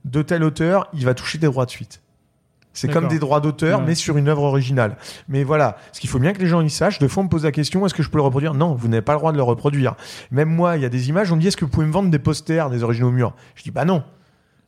de 0.04 0.22
tel 0.22 0.44
auteur, 0.44 0.88
il 0.94 1.04
va 1.04 1.14
toucher 1.14 1.38
des 1.38 1.46
droits 1.46 1.66
de 1.66 1.70
suite. 1.70 2.00
C'est 2.76 2.88
comme 2.88 3.06
des 3.06 3.20
droits 3.20 3.40
d'auteur, 3.40 3.78
Ouais. 3.78 3.84
mais 3.86 3.94
sur 3.94 4.16
une 4.16 4.26
œuvre 4.28 4.42
originale. 4.42 4.96
Mais 5.28 5.44
voilà, 5.44 5.76
ce 5.92 6.00
qu'il 6.00 6.10
faut 6.10 6.18
bien 6.18 6.32
que 6.32 6.40
les 6.40 6.48
gens 6.48 6.60
y 6.60 6.68
sachent, 6.70 6.98
de 6.98 7.06
fois 7.06 7.20
on 7.20 7.24
me 7.24 7.30
pose 7.30 7.44
la 7.44 7.52
question, 7.52 7.86
est-ce 7.86 7.94
que 7.94 8.02
je 8.02 8.10
peux 8.10 8.18
le 8.18 8.24
reproduire? 8.24 8.52
Non, 8.52 8.74
vous 8.74 8.88
n'avez 8.88 9.00
pas 9.00 9.12
le 9.12 9.18
droit 9.20 9.30
de 9.30 9.36
le 9.36 9.44
reproduire. 9.44 9.94
Même 10.32 10.48
moi, 10.48 10.76
il 10.76 10.82
y 10.82 10.84
a 10.84 10.88
des 10.88 11.08
images, 11.08 11.30
on 11.30 11.36
me 11.36 11.40
dit, 11.40 11.46
est-ce 11.46 11.56
que 11.56 11.64
vous 11.64 11.70
pouvez 11.70 11.86
me 11.86 11.92
vendre 11.92 12.10
des 12.10 12.18
posters, 12.18 12.70
des 12.70 12.82
originaux 12.82 13.08
au 13.08 13.12
mur 13.12 13.32
Je 13.54 13.62
dis, 13.62 13.70
bah 13.70 13.84
non. 13.84 14.02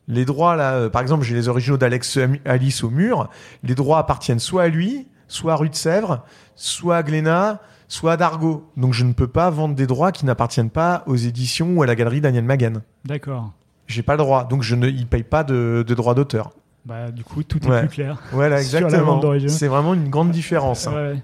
Les 0.07 0.23
droits, 0.25 0.55
là, 0.55 0.73
euh, 0.73 0.89
par 0.89 1.01
exemple, 1.01 1.23
j'ai 1.25 1.35
les 1.35 1.49
originaux 1.49 1.77
d'Alex 1.77 2.17
Alice 2.45 2.83
au 2.83 2.89
mur. 2.89 3.29
Les 3.63 3.75
droits 3.75 3.99
appartiennent 3.99 4.39
soit 4.39 4.63
à 4.63 4.67
lui, 4.67 5.07
soit 5.27 5.53
à 5.53 5.55
Rue 5.57 5.69
de 5.69 5.75
Sèvres, 5.75 6.23
soit 6.55 6.97
à 6.97 7.03
Glénat, 7.03 7.59
soit 7.89 8.13
à 8.13 8.17
Dargaud. 8.17 8.69
Donc 8.77 8.93
je 8.93 9.03
ne 9.03 9.11
peux 9.13 9.27
pas 9.27 9.49
vendre 9.49 9.75
des 9.75 9.85
droits 9.87 10.11
qui 10.13 10.25
n'appartiennent 10.25 10.69
pas 10.69 11.03
aux 11.07 11.15
éditions 11.17 11.73
ou 11.75 11.83
à 11.83 11.85
la 11.85 11.95
galerie 11.95 12.21
Daniel 12.21 12.45
Maguen. 12.45 12.81
D'accord. 13.05 13.51
J'ai 13.87 14.01
pas 14.03 14.13
le 14.13 14.19
droit, 14.19 14.45
donc 14.45 14.63
je 14.63 14.75
ne, 14.75 14.87
ils 14.87 15.07
payent 15.07 15.23
pas 15.23 15.43
de, 15.43 15.83
de 15.87 15.93
droits 15.93 16.13
d'auteur. 16.13 16.51
Bah, 16.85 17.11
du 17.11 17.23
coup, 17.25 17.43
tout 17.43 17.59
est 17.65 17.69
Ouais. 17.69 17.79
plus 17.81 17.89
clair. 17.89 18.21
Voilà, 18.31 18.57
exactement. 18.61 19.21
C'est 19.47 19.67
vraiment 19.67 19.93
une 19.93 20.09
grande 20.09 20.31
différence. 20.31 20.87
hein. 20.87 20.93
Ouais. 20.93 21.15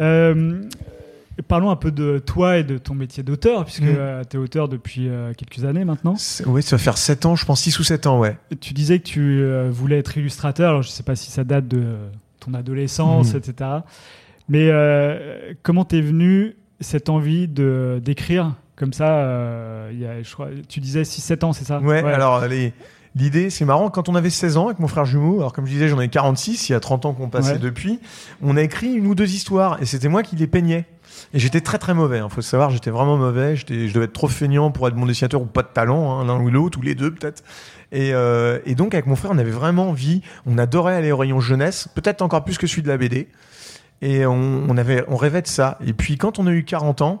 Euh, 0.00 0.62
parlons 1.42 1.70
un 1.70 1.76
peu 1.76 1.90
de 1.90 2.18
toi 2.18 2.58
et 2.58 2.64
de 2.64 2.78
ton 2.78 2.94
métier 2.94 3.22
d'auteur, 3.22 3.64
puisque 3.64 3.82
Mm. 3.82 4.22
tu 4.30 4.36
es 4.36 4.40
auteur 4.40 4.68
depuis 4.68 5.08
euh, 5.08 5.32
quelques 5.34 5.64
années 5.64 5.84
maintenant. 5.84 6.14
Oui, 6.46 6.62
ça 6.62 6.76
va 6.76 6.82
faire 6.82 6.96
7 6.98 7.26
ans, 7.26 7.36
je 7.36 7.44
pense 7.44 7.60
6 7.60 7.78
ou 7.78 7.84
7 7.84 8.06
ans, 8.06 8.18
ouais. 8.18 8.36
Tu 8.60 8.72
disais 8.74 8.98
que 8.98 9.04
tu 9.04 9.40
euh, 9.42 9.68
voulais 9.70 9.98
être 9.98 10.16
illustrateur, 10.16 10.70
alors 10.70 10.82
je 10.82 10.88
sais 10.88 11.02
pas 11.02 11.16
si 11.16 11.30
ça 11.30 11.44
date 11.44 11.68
de 11.68 11.96
ton 12.40 12.54
adolescence, 12.54 13.34
Mm. 13.34 13.36
etc. 13.36 13.70
Mais 14.48 14.68
euh, 14.70 15.52
comment 15.62 15.84
t'es 15.84 16.00
venu 16.00 16.54
cette 16.80 17.08
envie 17.08 17.48
de 17.48 18.00
d'écrire 18.04 18.54
comme 18.76 18.92
ça 18.92 19.08
euh, 19.08 19.90
il 19.92 19.98
y 20.00 20.06
a, 20.06 20.22
je 20.22 20.30
crois, 20.32 20.48
Tu 20.68 20.80
disais 20.80 21.02
6-7 21.02 21.44
ans, 21.44 21.52
c'est 21.52 21.64
ça? 21.64 21.80
Ouais, 21.80 22.02
alors 22.02 22.46
les- 22.46 22.72
l'idée, 23.14 23.48
c'est 23.48 23.64
marrant, 23.64 23.88
quand 23.88 24.10
on 24.10 24.14
avait 24.14 24.28
16 24.28 24.58
ans 24.58 24.66
avec 24.66 24.78
mon 24.78 24.88
frère 24.88 25.06
jumeau, 25.06 25.38
alors 25.38 25.54
comme 25.54 25.64
je 25.66 25.72
disais, 25.72 25.88
j'en 25.88 25.98
ai 26.00 26.08
46, 26.10 26.68
il 26.68 26.72
y 26.72 26.74
a 26.74 26.80
30 26.80 27.06
ans 27.06 27.14
qu'on 27.14 27.30
passait 27.30 27.52
Ouais. 27.54 27.58
depuis, 27.58 27.98
on 28.42 28.56
a 28.58 28.62
écrit 28.62 28.92
une 28.92 29.06
ou 29.06 29.14
deux 29.14 29.32
histoires, 29.34 29.80
et 29.82 29.86
c'était 29.86 30.08
moi 30.08 30.22
qui 30.22 30.36
les 30.36 30.46
peignais. 30.46 30.84
Et 31.34 31.38
j'étais 31.38 31.60
très 31.60 31.78
très 31.78 31.94
mauvais, 31.94 32.20
il 32.22 32.30
faut 32.30 32.42
savoir, 32.42 32.70
j'étais 32.70 32.90
vraiment 32.90 33.16
mauvais, 33.16 33.56
je 33.56 33.64
devais 33.66 34.04
être 34.04 34.12
trop 34.12 34.28
feignant 34.28 34.70
pour 34.70 34.88
être 34.88 34.94
bon 34.94 35.06
dessinateur 35.06 35.40
ou 35.40 35.46
pas 35.46 35.62
de 35.62 35.68
talent, 35.68 36.18
hein, 36.18 36.24
l'un 36.24 36.40
ou 36.40 36.50
l'autre, 36.50 36.78
ou 36.78 36.82
les 36.82 36.94
deux 36.94 37.12
peut-être. 37.12 37.42
Et, 37.92 38.12
euh, 38.12 38.58
et 38.66 38.74
donc 38.74 38.94
avec 38.94 39.06
mon 39.06 39.16
frère, 39.16 39.30
on 39.32 39.38
avait 39.38 39.50
vraiment 39.50 39.90
envie, 39.90 40.22
on 40.46 40.58
adorait 40.58 40.94
aller 40.94 41.12
au 41.12 41.16
rayon 41.16 41.40
jeunesse, 41.40 41.88
peut-être 41.94 42.22
encore 42.22 42.44
plus 42.44 42.58
que 42.58 42.66
celui 42.66 42.82
de 42.82 42.88
la 42.88 42.96
BD. 42.96 43.28
Et 44.02 44.26
on, 44.26 44.76
avait, 44.76 45.04
on 45.08 45.16
rêvait 45.16 45.40
de 45.40 45.46
ça. 45.46 45.78
Et 45.86 45.94
puis 45.94 46.18
quand 46.18 46.38
on 46.38 46.46
a 46.46 46.52
eu 46.52 46.64
40 46.64 47.00
ans, 47.00 47.20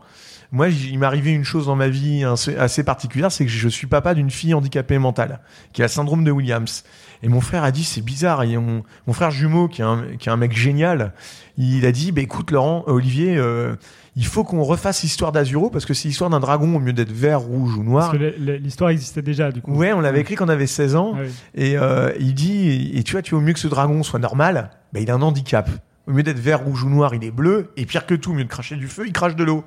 moi, 0.52 0.68
il 0.68 0.98
m'est 0.98 1.06
arrivé 1.06 1.32
une 1.32 1.44
chose 1.44 1.66
dans 1.66 1.74
ma 1.74 1.88
vie 1.88 2.24
assez 2.24 2.56
assez 2.56 2.84
particulière, 2.84 3.32
c'est 3.32 3.44
que 3.44 3.50
je 3.50 3.68
suis 3.68 3.86
papa 3.86 4.14
d'une 4.14 4.30
fille 4.30 4.54
handicapée 4.54 4.98
mentale, 4.98 5.40
qui 5.72 5.82
a 5.82 5.86
le 5.86 5.90
syndrome 5.90 6.22
de 6.22 6.30
Williams. 6.30 6.84
Et 7.22 7.28
mon 7.28 7.40
frère 7.40 7.64
a 7.64 7.70
dit, 7.70 7.84
c'est 7.84 8.02
bizarre. 8.02 8.42
Et 8.42 8.56
mon, 8.56 8.82
mon 9.06 9.12
frère 9.12 9.30
jumeau, 9.30 9.68
qui 9.68 9.82
est, 9.82 9.84
un, 9.84 10.04
qui 10.18 10.28
est 10.28 10.32
un 10.32 10.36
mec 10.36 10.56
génial, 10.56 11.12
il 11.58 11.86
a 11.86 11.92
dit, 11.92 12.12
bah, 12.12 12.20
écoute, 12.20 12.50
Laurent, 12.50 12.84
euh, 12.88 12.92
Olivier, 12.92 13.36
euh, 13.36 13.74
il 14.14 14.26
faut 14.26 14.44
qu'on 14.44 14.62
refasse 14.62 15.02
l'histoire 15.02 15.32
d'Azuro, 15.32 15.70
parce 15.70 15.84
que 15.84 15.94
c'est 15.94 16.08
l'histoire 16.08 16.30
d'un 16.30 16.40
dragon 16.40 16.76
au 16.76 16.80
mieux 16.80 16.92
d'être 16.92 17.12
vert, 17.12 17.40
rouge 17.40 17.76
ou 17.76 17.82
noir. 17.82 18.10
Parce 18.10 18.18
que 18.18 18.56
l'histoire 18.56 18.90
existait 18.90 19.22
déjà, 19.22 19.50
du 19.52 19.60
coup. 19.60 19.72
Ouais, 19.72 19.92
on 19.92 20.00
l'avait 20.00 20.20
écrit 20.20 20.34
quand 20.34 20.46
on 20.46 20.50
avait 20.50 20.66
16 20.66 20.96
ans. 20.96 21.12
Ah 21.14 21.20
oui. 21.22 21.30
Et 21.54 21.76
euh, 21.76 22.12
il 22.18 22.34
dit, 22.34 22.92
et 22.94 23.02
tu 23.02 23.12
vois, 23.12 23.22
tu 23.22 23.34
au 23.34 23.40
mieux 23.40 23.52
que 23.52 23.58
ce 23.58 23.68
dragon 23.68 24.02
soit 24.02 24.18
normal, 24.18 24.70
bah, 24.92 25.00
il 25.00 25.10
a 25.10 25.14
un 25.14 25.22
handicap. 25.22 25.68
Au 26.06 26.12
mieux 26.12 26.22
d'être 26.22 26.38
vert, 26.38 26.64
rouge 26.64 26.84
ou 26.84 26.88
noir, 26.88 27.14
il 27.14 27.24
est 27.24 27.30
bleu. 27.30 27.72
Et 27.76 27.84
pire 27.84 28.06
que 28.06 28.14
tout, 28.14 28.30
au 28.30 28.34
mieux 28.34 28.44
de 28.44 28.48
cracher 28.48 28.76
du 28.76 28.88
feu, 28.88 29.04
il 29.06 29.12
crache 29.12 29.36
de 29.36 29.44
l'eau. 29.44 29.64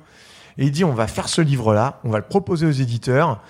Et 0.58 0.64
il 0.64 0.70
dit, 0.72 0.84
on 0.84 0.94
va 0.94 1.06
faire 1.06 1.28
ce 1.28 1.40
livre-là, 1.40 2.00
on 2.04 2.10
va 2.10 2.18
le 2.18 2.24
proposer 2.24 2.66
aux 2.66 2.70
éditeurs. 2.70 3.40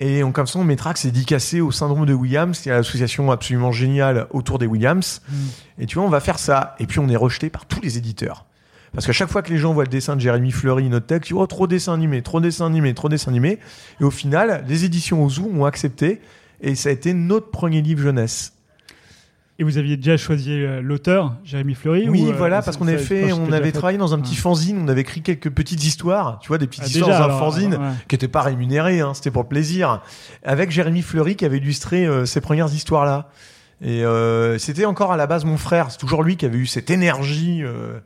Et 0.00 0.24
on, 0.24 0.32
comme 0.32 0.46
ça, 0.46 0.58
on 0.58 0.64
mettra 0.64 0.94
que 0.94 0.98
c'est 0.98 1.10
dédicacé 1.10 1.60
au 1.60 1.70
syndrome 1.70 2.06
de 2.06 2.14
Williams, 2.14 2.58
qui 2.58 2.70
est 2.70 2.72
l'association 2.72 3.30
absolument 3.30 3.70
géniale 3.70 4.26
autour 4.30 4.58
des 4.58 4.66
Williams. 4.66 5.20
Mm. 5.28 5.34
Et 5.80 5.86
tu 5.86 5.96
vois, 5.96 6.04
on 6.04 6.10
va 6.10 6.20
faire 6.20 6.38
ça. 6.38 6.74
Et 6.78 6.86
puis, 6.86 6.98
on 6.98 7.08
est 7.08 7.16
rejeté 7.16 7.50
par 7.50 7.66
tous 7.66 7.80
les 7.82 7.98
éditeurs. 7.98 8.46
Parce 8.94 9.06
qu'à 9.06 9.12
chaque 9.12 9.28
fois 9.28 9.42
que 9.42 9.50
les 9.50 9.58
gens 9.58 9.72
voient 9.72 9.84
le 9.84 9.90
dessin 9.90 10.16
de 10.16 10.20
Jérémy 10.20 10.50
Fleury, 10.50 10.88
notre 10.88 11.06
texte, 11.06 11.30
ils 11.30 11.34
disent, 11.34 11.42
oh, 11.42 11.46
trop 11.46 11.66
dessin 11.66 11.92
animé, 11.92 12.22
trop 12.22 12.40
dessin 12.40 12.66
animé, 12.66 12.94
trop 12.94 13.08
dessin 13.08 13.30
animé. 13.30 13.58
Et 14.00 14.04
au 14.04 14.10
final, 14.10 14.64
les 14.66 14.84
éditions 14.84 15.24
Ozu 15.24 15.42
ont 15.42 15.66
accepté. 15.66 16.20
Et 16.62 16.74
ça 16.74 16.88
a 16.88 16.92
été 16.92 17.14
notre 17.14 17.50
premier 17.50 17.82
livre 17.82 18.02
jeunesse. 18.02 18.54
Et 19.60 19.62
vous 19.62 19.76
aviez 19.76 19.98
déjà 19.98 20.16
choisi 20.16 20.52
euh, 20.52 20.80
l'auteur, 20.80 21.34
Jérémy 21.44 21.74
Fleury 21.74 22.08
Oui, 22.08 22.22
ou, 22.22 22.30
euh, 22.30 22.34
voilà, 22.34 22.62
parce 22.62 22.78
qu'on 22.78 22.88
avait 22.88 22.96
fait, 22.96 23.30
on 23.34 23.52
avait 23.52 23.72
travaillé 23.72 23.98
dans 23.98 24.14
un 24.14 24.18
petit 24.18 24.34
fanzine, 24.34 24.80
on 24.82 24.88
avait 24.88 25.02
écrit 25.02 25.20
quelques 25.20 25.50
petites 25.50 25.84
histoires, 25.84 26.38
tu 26.40 26.48
vois, 26.48 26.56
des 26.56 26.66
petites 26.66 26.84
Ah, 26.84 26.88
histoires 26.88 27.08
déjà, 27.10 27.18
dans 27.18 27.24
un 27.24 27.36
alors, 27.36 27.52
fanzine 27.52 27.74
ouais. 27.74 27.90
qui 28.08 28.14
n'étaient 28.14 28.26
pas 28.26 28.40
rémunérées, 28.40 29.00
hein, 29.00 29.12
c'était 29.12 29.30
pour 29.30 29.42
le 29.42 29.48
plaisir, 29.48 30.00
avec 30.44 30.70
Jérémy 30.70 31.02
Fleury 31.02 31.36
qui 31.36 31.44
avait 31.44 31.58
illustré 31.58 32.06
euh, 32.06 32.24
ces 32.24 32.40
premières 32.40 32.72
histoires-là. 32.72 33.28
Et 33.82 34.02
euh, 34.02 34.56
c'était 34.56 34.86
encore 34.86 35.12
à 35.12 35.18
la 35.18 35.26
base 35.26 35.44
mon 35.44 35.58
frère, 35.58 35.90
c'est 35.90 35.98
toujours 35.98 36.22
lui 36.22 36.38
qui 36.38 36.46
avait 36.46 36.56
eu 36.56 36.66
cette 36.66 36.88
énergie. 36.88 37.62
euh, 37.62 38.00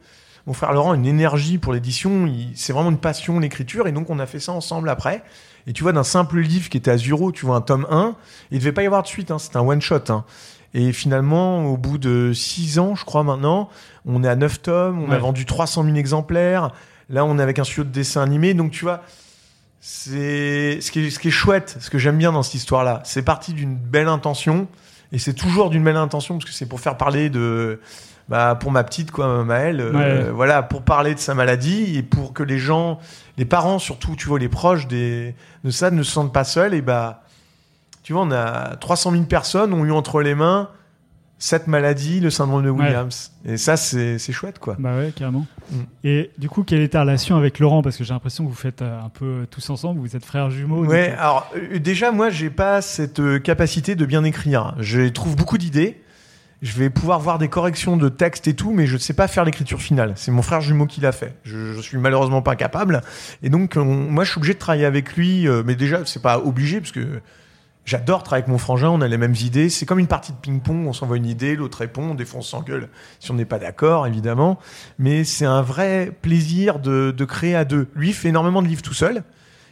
mon 0.47 0.53
frère 0.53 0.73
Laurent, 0.73 0.93
une 0.93 1.07
énergie 1.07 1.59
pour 1.59 1.73
l'édition, 1.73 2.29
c'est 2.55 2.73
vraiment 2.73 2.91
une 2.91 2.99
passion 2.99 3.39
l'écriture, 3.41 3.87
et 3.87 3.93
donc 3.93 4.11
on 4.11 4.19
a 4.19 4.27
fait 4.27 4.41
ça 4.41 4.53
ensemble 4.53 4.89
après. 4.89 5.23
Et 5.67 5.73
tu 5.73 5.83
vois, 5.83 5.93
d'un 5.93 6.05
simple 6.05 6.41
livre 6.41 6.69
qui 6.69 6.77
était 6.77 6.91
à 6.91 6.99
Zuro, 6.99 7.33
tu 7.33 7.47
vois 7.47 7.57
un 7.57 7.63
tome 7.63 7.87
1, 7.91 8.15
il 8.51 8.59
devait 8.59 8.73
pas 8.73 8.83
y 8.83 8.87
avoir 8.87 9.03
de 9.03 9.07
suite, 9.07 9.31
hein, 9.31 9.39
c'était 9.39 9.57
un 9.57 9.63
one-shot. 9.63 10.11
Hein. 10.11 10.25
Et 10.75 10.93
finalement, 10.93 11.67
au 11.67 11.77
bout 11.77 11.99
de 11.99 12.33
6 12.33 12.81
ans, 12.81 12.95
je 12.97 13.05
crois 13.05 13.23
maintenant, 13.23 13.71
on 14.07 14.25
est 14.25 14.29
à 14.29 14.35
9 14.35 14.61
tomes, 14.61 15.03
on 15.03 15.11
a 15.11 15.19
vendu 15.19 15.47
300 15.47 15.85
000 15.85 15.97
exemplaires. 15.97 16.73
Là, 17.09 17.25
on 17.25 17.39
est 17.39 17.43
avec 17.43 17.61
un 17.61 17.65
studio 17.65 17.85
de 17.85 17.91
dessin 17.91 18.23
animé. 18.23 18.55
Donc, 18.55 18.73
tu 18.73 18.85
vois, 18.85 19.03
c'est 19.81 20.81
ce 20.81 20.91
qui 20.91 21.07
est, 21.07 21.11
ce 21.11 21.19
qui 21.19 21.29
est 21.29 21.31
chouette, 21.31 21.77
ce 21.79 21.91
que 21.91 21.99
j'aime 21.99 22.19
bien 22.19 22.33
dans 22.33 22.43
cette 22.43 22.55
histoire-là. 22.55 23.03
C'est 23.05 23.23
parti 23.23 23.53
d'une 23.53 23.77
belle 23.77 24.09
intention. 24.09 24.67
Et 25.13 25.19
c'est 25.19 25.35
toujours 25.35 25.71
d'une 25.71 25.85
belle 25.85 25.97
intention 25.97 26.39
parce 26.39 26.47
que 26.47 26.57
c'est 26.57 26.67
pour 26.67 26.81
faire 26.81 26.97
parler 26.97 27.31
de, 27.31 27.81
bah, 28.29 28.57
pour 28.59 28.73
ma 28.73 28.83
petite, 28.83 29.11
quoi, 29.11 29.45
Maëlle, 29.45 29.81
euh, 29.81 30.33
voilà, 30.35 30.63
pour 30.63 30.83
parler 30.83 31.15
de 31.15 31.21
sa 31.21 31.35
maladie 31.35 31.97
et 31.97 32.03
pour 32.03 32.33
que 32.33 32.43
les 32.43 32.59
gens, 32.59 32.99
les 33.37 33.45
parents 33.45 33.79
surtout, 33.79 34.17
tu 34.17 34.27
vois, 34.27 34.39
les 34.41 34.49
proches 34.49 34.89
des, 34.89 35.37
de 35.63 35.71
ça 35.71 35.91
ne 35.93 36.03
se 36.03 36.11
sentent 36.11 36.33
pas 36.33 36.45
seuls. 36.45 36.75
Et 36.75 36.81
bah, 36.83 37.23
tu 38.05 38.13
vois, 38.13 38.23
on 38.23 38.31
a 38.31 38.77
300 38.77 39.11
000 39.11 39.25
personnes 39.25 39.73
ont 39.73 39.85
eu 39.85 39.91
entre 39.91 40.23
les 40.23 40.37
mains 40.37 40.69
cette 41.37 41.67
maladie, 41.67 42.21
le 42.21 42.31
syndrome 42.31 42.63
de 42.65 42.71
Ouais. 42.71 42.85
Williams. 42.87 43.33
Et 43.45 43.57
ça, 43.57 43.77
c'est 43.77 44.19
chouette, 44.31 44.59
quoi. 44.61 44.77
Bah 44.79 44.97
ouais, 44.97 45.13
carrément. 45.15 45.45
Mm. 45.73 45.77
Et 46.05 46.31
du 46.39 46.49
coup, 46.49 46.63
quelle 46.63 46.81
est 46.81 46.91
ta 46.91 47.01
relation 47.01 47.37
avec 47.37 47.59
Laurent? 47.59 47.83
Parce 47.83 47.97
que 47.97 48.05
j'ai 48.05 48.15
l'impression 48.15 48.45
que 48.45 48.49
vous 48.49 48.55
faites 48.55 48.81
euh, 48.83 49.01
un 49.03 49.09
peu 49.09 49.47
tous 49.51 49.69
ensemble, 49.69 50.01
vous 50.01 50.15
êtes 50.17 50.25
frères 50.25 50.49
jumeaux. 50.51 50.85
Ouais, 50.87 51.09
donc, 51.11 51.17
euh, 51.19 51.21
alors 51.21 51.51
euh, 51.57 51.79
déjà, 51.81 52.13
moi, 52.13 52.31
j'ai 52.31 52.51
pas 52.51 52.81
cette 52.81 53.19
euh, 53.21 53.39
capacité 53.41 53.95
de 53.97 54.07
bien 54.07 54.23
écrire. 54.25 54.75
Je 54.79 55.09
trouve 55.09 55.35
beaucoup 55.37 55.59
d'idées. 55.59 56.01
Je 56.63 56.73
vais 56.79 56.89
pouvoir 56.89 57.19
voir 57.21 57.39
des 57.39 57.49
corrections 57.49 57.99
de 57.99 58.09
texte 58.09 58.47
et 58.49 58.55
tout, 58.55 58.71
mais 58.73 58.87
je 58.87 58.95
ne 58.95 58.99
sais 58.99 59.13
pas 59.13 59.29
faire 59.29 59.45
l'écriture 59.45 59.81
finale. 59.83 60.13
C'est 60.17 60.31
mon 60.31 60.41
frère 60.41 60.63
jumeau 60.63 60.87
qui 60.87 61.03
l'a 61.03 61.13
fait. 61.13 61.37
Je, 61.43 61.75
je 61.75 61.81
suis 61.81 61.99
malheureusement 61.99 62.41
pas 62.41 62.57
capable. 62.57 63.03
Et 63.43 63.51
donc, 63.51 63.75
on- 63.77 63.85
moi, 63.85 64.25
je 64.25 64.31
suis 64.31 64.39
obligé 64.39 64.55
de 64.55 64.59
travailler 64.61 64.87
avec 64.87 65.15
lui. 65.15 65.47
euh, 65.47 65.63
mais 65.67 65.75
déjà, 65.75 66.07
c'est 66.07 66.23
pas 66.23 66.39
obligé 66.39 66.81
parce 66.81 66.93
que 66.93 67.21
j'adore 67.85 68.23
travailler 68.23 68.43
avec 68.45 68.53
mon 68.53 68.59
frangin. 68.59 68.89
On 68.89 69.01
a 69.01 69.09
les 69.09 69.19
mêmes 69.19 69.35
idées. 69.41 69.69
C'est 69.69 69.87
comme 69.87 69.99
une 69.99 70.07
partie 70.07 70.33
de 70.33 70.39
ping-pong. 70.39 70.87
On 70.87 70.93
s'envoie 70.93 71.17
une 71.17 71.27
idée, 71.27 71.57
l'autre 71.57 71.79
répond. 71.79 72.15
Des 72.15 72.25
fois, 72.25 72.41
on 72.41 72.43
s'engueule 72.43 72.89
si 73.21 73.31
on 73.31 73.35
n'est 73.35 73.45
pas 73.45 73.59
d'accord, 73.59 74.07
évidemment. 74.07 74.59
Mais 74.99 75.25
c'est 75.25 75.45
un 75.47 75.63
vrai 75.63 76.13
plaisir 76.23 76.79
de, 76.79 77.15
de 77.17 77.25
créer 77.25 77.55
à 77.55 77.65
deux. 77.65 77.89
Lui 77.95 78.11
il 78.11 78.15
fait 78.15 78.29
énormément 78.29 78.63
de 78.63 78.69
livres 78.69 78.83
tout 78.83 78.95
seul. 78.95 79.23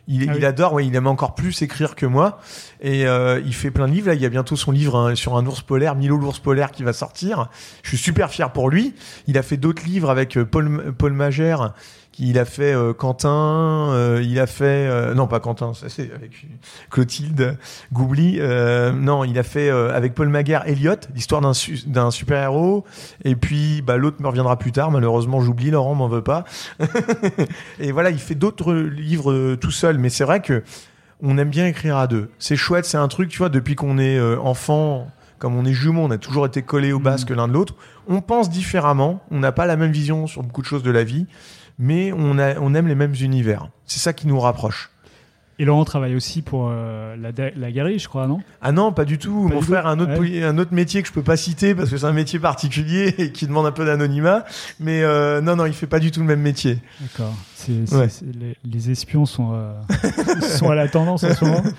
Il, 0.08 0.28
Ah 0.28 0.32
il 0.34 0.40
oui. 0.40 0.44
adore, 0.44 0.72
ouais, 0.72 0.84
il 0.84 0.96
aime 0.96 1.06
encore 1.06 1.36
plus 1.36 1.62
écrire 1.62 1.94
que 1.94 2.06
moi. 2.06 2.40
Et 2.80 3.06
euh, 3.06 3.40
il 3.46 3.54
fait 3.54 3.70
plein 3.70 3.86
de 3.86 3.92
livres. 3.92 4.08
Là, 4.08 4.14
il 4.14 4.20
y 4.20 4.26
a 4.26 4.30
bientôt 4.30 4.56
son 4.56 4.72
livre 4.72 4.98
hein, 4.98 5.14
sur 5.14 5.36
un 5.36 5.46
ours 5.46 5.62
polaire, 5.62 5.94
Milo 5.94 6.16
l'ours 6.16 6.40
polaire, 6.40 6.72
qui 6.72 6.82
va 6.82 6.92
sortir. 6.92 7.48
Je 7.84 7.90
suis 7.90 7.98
super 7.98 8.28
fier 8.30 8.50
pour 8.52 8.68
lui. 8.68 8.94
Il 9.28 9.38
a 9.38 9.42
fait 9.42 9.56
d'autres 9.56 9.84
livres 9.84 10.10
avec 10.10 10.36
euh, 10.36 10.44
Paul, 10.44 10.92
Paul 10.98 11.12
Magère. 11.12 11.72
Il 12.24 12.38
a 12.38 12.44
fait 12.44 12.72
euh, 12.72 12.92
Quentin, 12.92 13.90
euh, 13.90 14.22
il 14.22 14.38
a 14.38 14.46
fait 14.46 14.86
euh, 14.86 15.12
non 15.12 15.26
pas 15.26 15.40
Quentin, 15.40 15.74
ça 15.74 15.88
c'est 15.88 16.08
avec 16.14 16.46
Clotilde 16.88 17.58
Goubli. 17.92 18.38
non, 18.94 19.24
il 19.24 19.38
a 19.40 19.42
fait 19.42 19.68
avec 19.70 20.14
Paul 20.14 20.28
Maguire 20.28 20.62
Elliot, 20.66 20.94
l'histoire 21.16 21.40
d'un 21.40 21.50
d'un 21.86 22.12
super 22.12 22.40
héros. 22.40 22.84
Et 23.24 23.34
puis 23.34 23.82
bah, 23.82 23.96
l'autre 23.96 24.22
me 24.22 24.28
reviendra 24.28 24.56
plus 24.56 24.70
tard. 24.70 24.92
Malheureusement, 24.92 25.40
j'oublie. 25.40 25.72
Laurent 25.72 25.96
m'en 25.96 26.06
veut 26.08 26.22
pas. 26.22 26.44
et 27.80 27.90
voilà, 27.90 28.10
il 28.10 28.18
fait 28.18 28.36
d'autres 28.36 28.72
livres 28.72 29.56
tout 29.56 29.70
seul. 29.72 29.98
Mais 29.98 30.08
c'est 30.08 30.24
vrai 30.24 30.40
que 30.40 30.62
on 31.22 31.38
aime 31.38 31.50
bien 31.50 31.66
écrire 31.66 31.96
à 31.96 32.06
deux. 32.06 32.30
C'est 32.38 32.56
chouette, 32.56 32.84
c'est 32.84 32.98
un 32.98 33.08
truc, 33.08 33.30
tu 33.30 33.38
vois, 33.38 33.48
depuis 33.48 33.74
qu'on 33.74 33.98
est 33.98 34.20
enfant, 34.38 35.08
comme 35.38 35.56
on 35.56 35.64
est 35.64 35.72
jumeaux, 35.72 36.02
on 36.02 36.10
a 36.12 36.18
toujours 36.18 36.46
été 36.46 36.62
collés 36.62 36.92
au 36.92 36.98
Mhm. 36.98 37.04
basque 37.04 37.30
l'un 37.30 37.48
de 37.48 37.52
l'autre. 37.52 37.74
On 38.06 38.20
pense 38.20 38.48
différemment, 38.48 39.22
on 39.32 39.40
n'a 39.40 39.50
pas 39.50 39.66
la 39.66 39.76
même 39.76 39.90
vision 39.90 40.28
sur 40.28 40.42
beaucoup 40.44 40.62
de 40.62 40.66
choses 40.66 40.84
de 40.84 40.90
la 40.92 41.02
vie, 41.04 41.26
mais 41.82 42.12
on, 42.12 42.38
aime 42.38 42.86
les 42.86 42.94
mêmes 42.94 43.16
univers. 43.20 43.68
C'est 43.86 43.98
ça 43.98 44.12
qui 44.12 44.28
nous 44.28 44.38
rapproche. 44.38 44.91
Et 45.62 45.64
Laurent 45.64 45.84
travaille 45.84 46.16
aussi 46.16 46.42
pour 46.42 46.70
euh, 46.72 47.14
la, 47.14 47.30
la 47.54 47.70
galerie, 47.70 48.00
je 48.00 48.08
crois, 48.08 48.26
non? 48.26 48.40
Ah 48.62 48.72
non, 48.72 48.90
pas 48.90 49.04
du 49.04 49.16
tout. 49.16 49.46
Pas 49.46 49.54
Mon 49.54 49.60
du 49.60 49.66
frère 49.66 49.86
a 49.86 49.92
un 49.92 50.00
autre, 50.00 50.10
Ouais. 50.10 50.16
poli- 50.16 50.42
un 50.42 50.58
autre 50.58 50.74
métier 50.74 51.02
que 51.02 51.06
je 51.08 51.12
peux 51.12 51.22
pas 51.22 51.36
citer 51.36 51.72
parce 51.76 51.88
que 51.88 51.96
c'est 51.98 52.04
un 52.04 52.12
métier 52.12 52.40
particulier 52.40 53.14
et 53.18 53.30
qui 53.30 53.46
demande 53.46 53.66
un 53.66 53.70
peu 53.70 53.84
d'anonymat. 53.84 54.44
Mais 54.80 55.04
euh, 55.04 55.40
non, 55.40 55.54
non, 55.54 55.66
il 55.66 55.72
fait 55.72 55.86
pas 55.86 56.00
du 56.00 56.10
tout 56.10 56.18
le 56.18 56.26
même 56.26 56.40
métier. 56.40 56.78
D'accord. 57.00 57.32
Ouais. 57.92 58.08
les, 58.40 58.56
les 58.68 58.90
espions 58.90 59.24
sont, 59.24 59.52
euh, 59.54 59.72
sont 60.40 60.68
à 60.68 60.74
la 60.74 60.88
tendance 60.88 61.22
en 61.22 61.32
ce 61.32 61.44
moment. 61.44 61.62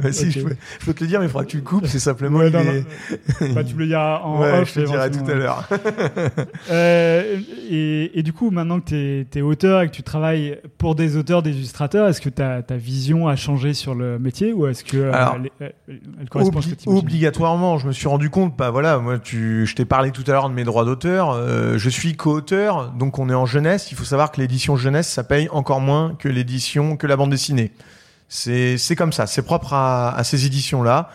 Bah, 0.00 0.12
si, 0.12 0.30
je, 0.30 0.42
peux, 0.42 0.54
je 0.78 0.86
peux 0.86 0.94
te 0.94 1.02
le 1.02 1.08
dire, 1.08 1.18
mais 1.18 1.26
il 1.26 1.28
faudra 1.28 1.44
que 1.44 1.50
tu 1.50 1.56
le 1.56 1.62
coupes. 1.64 1.86
C'est 1.88 1.98
simplement. 1.98 2.38
Ouais, 2.38 2.50
non, 2.50 2.60
est-. 2.60 3.52
Bah, 3.52 3.64
tu 3.64 3.74
me 3.74 3.80
le 3.80 3.86
diras 3.88 4.20
en 4.22 4.40
ouais, 4.40 4.60
off. 4.60 4.72
je 4.76 4.80
te 4.80 4.86
dirai 4.86 5.10
tout 5.10 5.28
à 5.28 5.34
l'heure. 5.34 5.68
Et, 7.70 8.10
et 8.18 8.22
du 8.22 8.32
coup, 8.32 8.50
maintenant 8.50 8.78
que 8.78 9.24
tu 9.24 9.38
es, 9.38 9.42
auteur 9.42 9.82
et 9.82 9.88
que 9.88 9.92
tu 9.92 10.04
travailles 10.04 10.58
pour 10.78 10.94
des 10.94 11.16
auteurs, 11.16 11.42
des 11.42 11.50
illustrateurs, 11.50 12.06
est-ce 12.08 12.20
que 12.20 12.28
ta 12.28 12.62
vision 12.76 13.07
a 13.28 13.36
changé 13.36 13.72
sur 13.74 13.94
le 13.94 14.18
métier 14.18 14.52
ou 14.52 14.66
est-ce 14.66 14.84
que 14.84 14.96
euh, 14.98 15.12
Alors, 15.12 15.36
elle, 15.60 15.72
elle- 15.88 16.00
elle 16.20 16.28
correspond 16.28 16.58
à 16.58 16.62
ce 16.62 16.68
que 16.68 16.74
obligatoirement, 16.98 17.78
je 17.78 17.86
me 17.86 17.92
suis 17.92 18.08
rendu 18.08 18.28
compte, 18.30 18.56
bah 18.56 18.70
voilà, 18.70 18.98
moi 18.98 19.18
tu, 19.18 19.64
je 19.66 19.74
t'ai 19.74 19.84
parlé 19.84 20.10
tout 20.10 20.24
à 20.26 20.32
l'heure 20.32 20.48
de 20.50 20.54
mes 20.54 20.64
droits 20.64 20.84
d'auteur, 20.84 21.30
euh, 21.32 21.78
je 21.78 21.88
suis 21.88 22.14
co-auteur, 22.16 22.90
donc 22.92 23.18
on 23.18 23.28
est 23.30 23.34
en 23.34 23.46
jeunesse, 23.46 23.90
il 23.90 23.96
faut 23.96 24.04
savoir 24.04 24.30
que 24.30 24.40
l'édition 24.40 24.76
jeunesse, 24.76 25.08
ça 25.08 25.24
paye 25.24 25.48
encore 25.50 25.80
moins 25.80 26.14
que 26.18 26.28
l'édition, 26.28 26.96
que 26.96 27.06
la 27.06 27.16
bande 27.16 27.30
dessinée. 27.30 27.72
C'est, 28.28 28.76
c'est 28.76 28.94
comme 28.94 29.12
ça, 29.12 29.26
c'est 29.26 29.42
propre 29.42 29.72
à, 29.72 30.14
à 30.14 30.22
ces 30.24 30.44
éditions-là. 30.46 31.08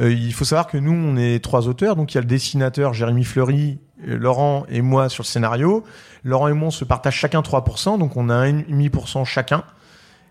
Euh, 0.00 0.10
il 0.10 0.32
faut 0.32 0.44
savoir 0.44 0.66
que 0.66 0.78
nous, 0.78 0.92
on 0.92 1.16
est 1.16 1.42
trois 1.44 1.68
auteurs, 1.68 1.94
donc 1.94 2.12
il 2.12 2.16
y 2.16 2.18
a 2.18 2.22
le 2.22 2.26
dessinateur 2.26 2.94
Jérémy 2.94 3.22
Fleury, 3.24 3.78
euh, 4.08 4.16
Laurent 4.16 4.64
et 4.70 4.80
moi 4.82 5.08
sur 5.08 5.22
le 5.22 5.26
scénario. 5.28 5.84
Laurent 6.24 6.48
et 6.48 6.52
moi, 6.54 6.68
on 6.68 6.70
se 6.72 6.84
partage 6.84 7.14
chacun 7.14 7.42
3%, 7.42 7.98
donc 7.98 8.16
on 8.16 8.28
a 8.30 8.46
1,5% 8.46 9.24
chacun. 9.26 9.62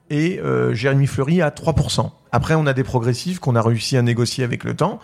Et 0.09 0.39
euh, 0.39 0.73
Jérémy 0.73 1.07
Fleury 1.07 1.41
à 1.41 1.49
3%. 1.49 2.11
Après, 2.31 2.55
on 2.55 2.65
a 2.67 2.73
des 2.73 2.83
progressifs 2.83 3.39
qu'on 3.39 3.55
a 3.55 3.61
réussi 3.61 3.97
à 3.97 4.01
négocier 4.01 4.43
avec 4.43 4.63
le 4.63 4.75
temps. 4.75 4.99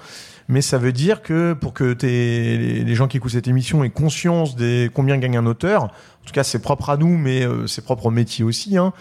Mais 0.51 0.61
ça 0.61 0.79
veut 0.79 0.91
dire 0.91 1.21
que 1.21 1.53
pour 1.53 1.73
que 1.73 1.95
les 2.01 2.95
gens 2.95 3.07
qui 3.07 3.17
écoutent 3.17 3.33
cette 3.33 3.47
émission 3.47 3.83
aient 3.83 3.91
conscience 3.91 4.55
des 4.55 4.89
combien 4.91 5.17
gagne 5.19 5.37
un 5.37 5.45
auteur, 5.45 5.83
en 5.83 6.25
tout 6.25 6.33
cas 6.33 6.43
c'est 6.43 6.57
propre 6.59 6.89
à 6.89 6.97
nous, 6.97 7.17
mais 7.19 7.45
euh, 7.45 7.67
c'est 7.67 7.83
propre 7.83 8.07
au 8.07 8.09
métier 8.11 8.43
aussi, 8.43 8.75
hein, 8.75 8.91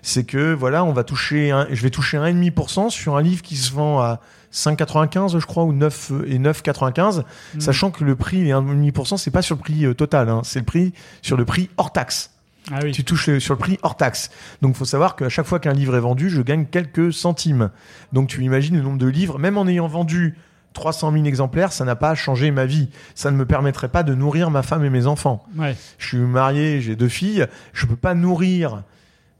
c'est 0.00 0.24
que 0.24 0.54
voilà, 0.54 0.82
on 0.82 0.94
va 0.94 1.04
toucher, 1.04 1.50
un, 1.50 1.66
je 1.70 1.82
vais 1.82 1.90
toucher 1.90 2.16
1,5% 2.16 2.88
sur 2.88 3.16
un 3.16 3.22
livre 3.22 3.42
qui 3.42 3.56
se 3.56 3.70
vend 3.70 4.00
à 4.00 4.20
5,95 4.50 5.38
je 5.38 5.44
crois 5.44 5.64
ou 5.64 5.74
9 5.74 6.12
et 6.26 6.38
9,95, 6.38 7.22
Mm. 7.54 7.60
sachant 7.60 7.90
que 7.90 8.02
le 8.02 8.16
prix 8.16 8.42
les 8.42 8.52
1,5% 8.52 9.18
c'est 9.18 9.30
pas 9.30 9.42
sur 9.42 9.56
le 9.56 9.60
prix 9.60 9.84
euh, 9.84 9.92
total, 9.92 10.30
hein, 10.30 10.40
c'est 10.42 10.60
le 10.60 10.64
prix 10.64 10.94
sur 11.20 11.36
le 11.36 11.44
prix 11.44 11.68
hors 11.76 11.92
taxe. 11.92 12.30
Ah 12.72 12.80
oui. 12.82 12.92
Tu 12.92 13.04
touches 13.04 13.38
sur 13.38 13.54
le 13.54 13.58
prix 13.58 13.78
hors 13.82 13.96
taxe. 13.96 14.30
Donc, 14.62 14.74
il 14.74 14.78
faut 14.78 14.84
savoir 14.84 15.16
qu'à 15.16 15.28
chaque 15.28 15.46
fois 15.46 15.58
qu'un 15.60 15.72
livre 15.72 15.96
est 15.96 16.00
vendu, 16.00 16.30
je 16.30 16.40
gagne 16.40 16.66
quelques 16.66 17.12
centimes. 17.12 17.70
Donc, 18.12 18.28
tu 18.28 18.42
imagines 18.42 18.76
le 18.76 18.82
nombre 18.82 18.98
de 18.98 19.06
livres, 19.06 19.38
même 19.38 19.58
en 19.58 19.66
ayant 19.66 19.86
vendu 19.86 20.36
300 20.72 21.12
000 21.12 21.24
exemplaires, 21.24 21.72
ça 21.72 21.84
n'a 21.84 21.96
pas 21.96 22.14
changé 22.14 22.50
ma 22.50 22.66
vie. 22.66 22.88
Ça 23.14 23.30
ne 23.30 23.36
me 23.36 23.46
permettrait 23.46 23.88
pas 23.88 24.02
de 24.02 24.14
nourrir 24.14 24.50
ma 24.50 24.62
femme 24.62 24.84
et 24.84 24.90
mes 24.90 25.06
enfants. 25.06 25.44
Ouais. 25.56 25.76
Je 25.98 26.08
suis 26.08 26.18
marié, 26.18 26.80
j'ai 26.80 26.96
deux 26.96 27.08
filles. 27.08 27.46
Je 27.72 27.86
peux 27.86 27.96
pas 27.96 28.14
nourrir 28.14 28.82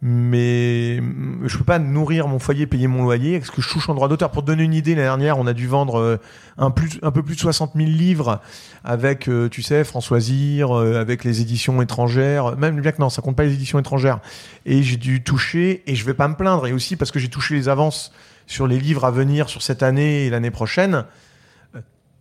mais 0.07 0.97
je 1.45 1.57
peux 1.57 1.65
pas 1.65 1.79
nourrir 1.79 2.29
mon 2.29 2.39
foyer, 2.39 2.67
payer 2.67 2.89
mon 2.89 3.05
loyer, 3.05 3.39
parce 3.39 3.51
que 3.51 3.63
je 3.63 3.71
touche 3.71 3.89
en 3.89 3.95
droit 3.95 4.07
d'auteur. 4.07 4.31
Pour 4.31 4.43
te 4.43 4.49
donner 4.49 4.63
une 4.63 4.75
idée, 4.75 4.91
l'année 4.91 5.07
dernière, 5.07 5.39
on 5.39 5.47
a 5.47 5.55
dû 5.55 5.67
vendre 5.67 5.99
euh, 5.99 6.21
un, 6.59 6.71
peu 6.71 7.23
plus 7.23 7.35
de 7.37 7.41
60 7.41 7.73
000 7.75 7.89
livres 7.89 8.43
avec, 8.85 9.31
euh, 9.31 9.49
tu 9.49 9.63
sais, 9.63 9.83
Françoisir, 9.83 10.77
euh, 10.77 11.01
avec 11.01 11.25
les 11.25 11.41
éditions 11.41 11.81
étrangères, 11.81 12.55
même 12.59 12.79
bien 12.83 12.93
que 12.93 13.01
non, 13.01 13.09
ça 13.09 13.23
compte 13.23 13.35
pas 13.35 13.45
les 13.45 13.55
éditions 13.55 13.79
étrangères. 13.79 14.21
Et 14.67 14.83
j'ai 14.83 14.99
dû 14.99 15.25
toucher, 15.25 15.83
et 15.87 15.95
je 15.95 16.05
vais 16.05 16.13
pas 16.13 16.29
me 16.29 16.35
plaindre, 16.35 16.67
et 16.67 16.75
aussi 16.75 16.97
parce 16.97 17.11
que 17.11 17.19
j'ai 17.19 17.29
touché 17.29 17.55
les 17.55 17.71
avances 17.71 18.13
sur 18.47 18.67
les 18.67 18.79
livres 18.79 19.07
à 19.07 19.11
venir 19.11 19.49
sur 19.49 19.63
cette 19.63 19.83
année 19.83 20.27
et 20.27 20.31
l'année 20.31 20.51
prochaine, 20.51 21.07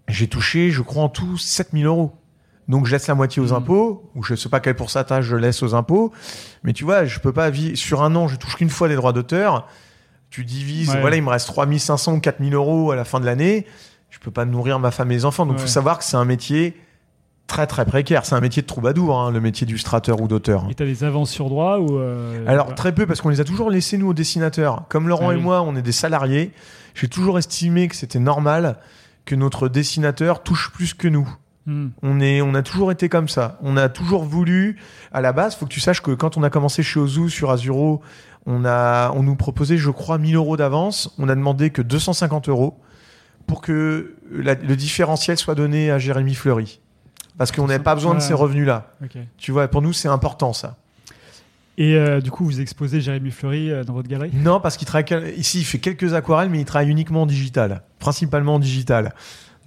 j'ai 0.08 0.28
touché, 0.28 0.72
je 0.72 0.82
crois, 0.82 1.04
en 1.04 1.10
tout 1.10 1.38
7 1.38 1.72
000 1.74 1.84
euros. 1.84 2.16
Donc 2.68 2.86
je 2.86 2.91
laisse 2.93 3.07
la 3.07 3.16
moitié 3.16 3.41
aux 3.41 3.47
Mhm. 3.47 3.53
impôts, 3.55 4.09
ou 4.16 4.24
je 4.24 4.36
sais 4.36 4.49
pas 4.49 4.59
quel 4.59 4.76
pourcentage 4.76 5.26
je 5.26 5.36
laisse 5.36 5.61
aux 5.64 5.76
impôts, 5.76 6.11
mais 6.64 6.72
tu 6.74 6.84
vois, 6.86 7.05
je 7.05 7.20
peux 7.20 7.34
pas 7.34 7.49
vivre 7.49 7.78
sur 7.78 8.01
un 8.03 8.16
an, 8.16 8.28
je 8.28 8.38
touche 8.38 8.55
qu'une 8.55 8.70
fois 8.70 8.88
des 8.88 8.95
droits 8.95 9.14
d'auteur. 9.14 9.68
Tu 10.30 10.45
divises, 10.45 10.91
Ouais. 10.91 11.01
voilà, 11.01 11.16
il 11.18 11.24
me 11.24 11.30
reste 11.30 11.47
3500 11.47 12.14
ou 12.16 12.20
4000 12.20 12.53
euros 12.55 12.91
à 12.91 12.95
la 12.95 13.03
fin 13.05 13.20
de 13.20 13.26
l'année. 13.26 13.66
Je 14.09 14.20
peux 14.20 14.32
pas 14.32 14.45
nourrir 14.45 14.80
ma 14.80 14.91
femme 14.91 15.11
et 15.11 15.16
les 15.16 15.26
enfants. 15.26 15.45
Donc, 15.45 15.55
il 15.55 15.59
Ouais. 15.59 15.68
faut 15.68 15.72
savoir 15.72 15.97
que 15.99 16.03
c'est 16.05 16.18
un 16.18 16.26
métier 16.26 16.76
très, 17.47 17.68
très 17.68 17.86
précaire. 17.86 18.26
C'est 18.26 18.34
un 18.36 18.39
métier 18.39 18.61
de 18.61 18.68
troubadour, 18.68 19.20
hein, 19.20 19.30
le 19.32 19.41
métier 19.41 19.68
d'illustrateur 19.68 20.22
ou 20.22 20.28
d'auteur. 20.28 20.66
Et 20.72 20.76
t'as 20.76 20.86
des 20.86 21.03
avances 21.03 21.30
sur 21.30 21.49
droit 21.49 21.78
ou 21.80 21.97
euh, 21.99 22.45
Alors, 22.47 22.66
voilà. 22.68 22.76
très 22.78 22.93
peu, 22.95 23.05
parce 23.05 23.22
qu'on 23.22 23.30
les 23.30 23.41
a 23.41 23.43
toujours 23.43 23.70
laissés, 23.70 23.97
nous, 23.97 24.07
aux 24.09 24.14
dessinateurs. 24.14 24.86
Comme 24.89 25.07
Laurent 25.09 25.30
Ah 25.30 25.34
et 25.34 25.38
oui. 25.38 25.41
moi, 25.43 25.61
on 25.61 25.76
est 25.76 25.82
des 25.82 25.91
salariés. 25.91 26.51
J'ai 26.95 27.09
toujours 27.09 27.38
estimé 27.38 27.88
que 27.88 27.95
c'était 27.95 28.20
normal 28.20 28.78
que 29.26 29.36
notre 29.36 29.68
dessinateur 29.68 30.41
touche 30.41 30.72
plus 30.72 30.93
que 30.93 31.07
nous. 31.07 31.28
Hmm. 31.66 31.88
On, 32.01 32.20
est, 32.20 32.41
on 32.41 32.53
a 32.55 32.61
toujours 32.61 32.91
été 32.91 33.07
comme 33.09 33.30
ça. 33.30 33.57
On 33.61 33.78
a 33.78 33.88
toujours 33.89 34.24
voulu. 34.24 34.78
À 35.14 35.22
la 35.22 35.32
base, 35.32 35.55
faut 35.55 35.66
que 35.66 35.72
tu 35.72 35.80
saches 35.80 36.01
que 36.01 36.11
quand 36.11 36.36
on 36.38 36.43
a 36.43 36.49
commencé 36.49 36.84
chez 36.84 36.99
Ozu 36.99 37.30
sur 37.30 37.51
Azuro, 37.51 38.01
on, 38.45 38.66
a, 38.66 39.11
on 39.11 39.24
nous 39.24 39.36
proposait, 39.36 39.78
je 39.78 39.89
crois, 39.89 40.18
1000 40.18 40.36
euros 40.36 40.57
d'avance. 40.57 41.14
On 41.18 41.30
a 41.30 41.36
demandé 41.36 41.70
que 41.70 41.82
250 41.82 42.49
euros 42.49 42.78
pour 43.47 43.61
que 43.61 44.16
la- 44.32 44.55
le 44.55 44.76
différentiel 44.76 45.38
soit 45.38 45.55
donné 45.55 45.89
à 45.91 45.99
Jérémy 45.99 46.34
Fleury. 46.36 46.80
Parce 47.38 47.51
qu'on 47.51 47.66
n'avait 47.68 47.84
pas 47.84 47.95
besoin 47.95 48.14
de 48.16 48.20
ces 48.20 48.34
revenus-là. 48.34 48.91
Tu 49.38 49.51
vois, 49.51 49.68
pour 49.68 49.82
nous, 49.82 49.93
c'est 49.93 50.07
important 50.09 50.53
ça. 50.53 50.76
Et 51.80 51.95
euh, 51.95 52.22
du 52.22 52.30
coup, 52.30 52.45
vous 52.45 52.61
exposez 52.61 53.01
Jérémy 53.01 53.32
Fleury 53.32 53.72
euh, 53.72 53.84
dans 53.84 53.93
votre 53.93 54.07
galerie? 54.07 54.30
Non, 54.34 54.59
parce 54.59 54.78
qu'il 54.78 54.86
travaille 54.86 55.34
ici, 55.38 55.59
il 55.61 55.64
fait 55.64 55.80
quelques 55.80 56.14
aquarelles, 56.14 56.49
mais 56.49 56.59
il 56.59 56.66
travaille 56.66 56.89
uniquement 56.89 57.24
en 57.24 57.26
digital, 57.26 57.82
principalement 57.97 58.55
en 58.55 58.59
digital. 58.59 59.16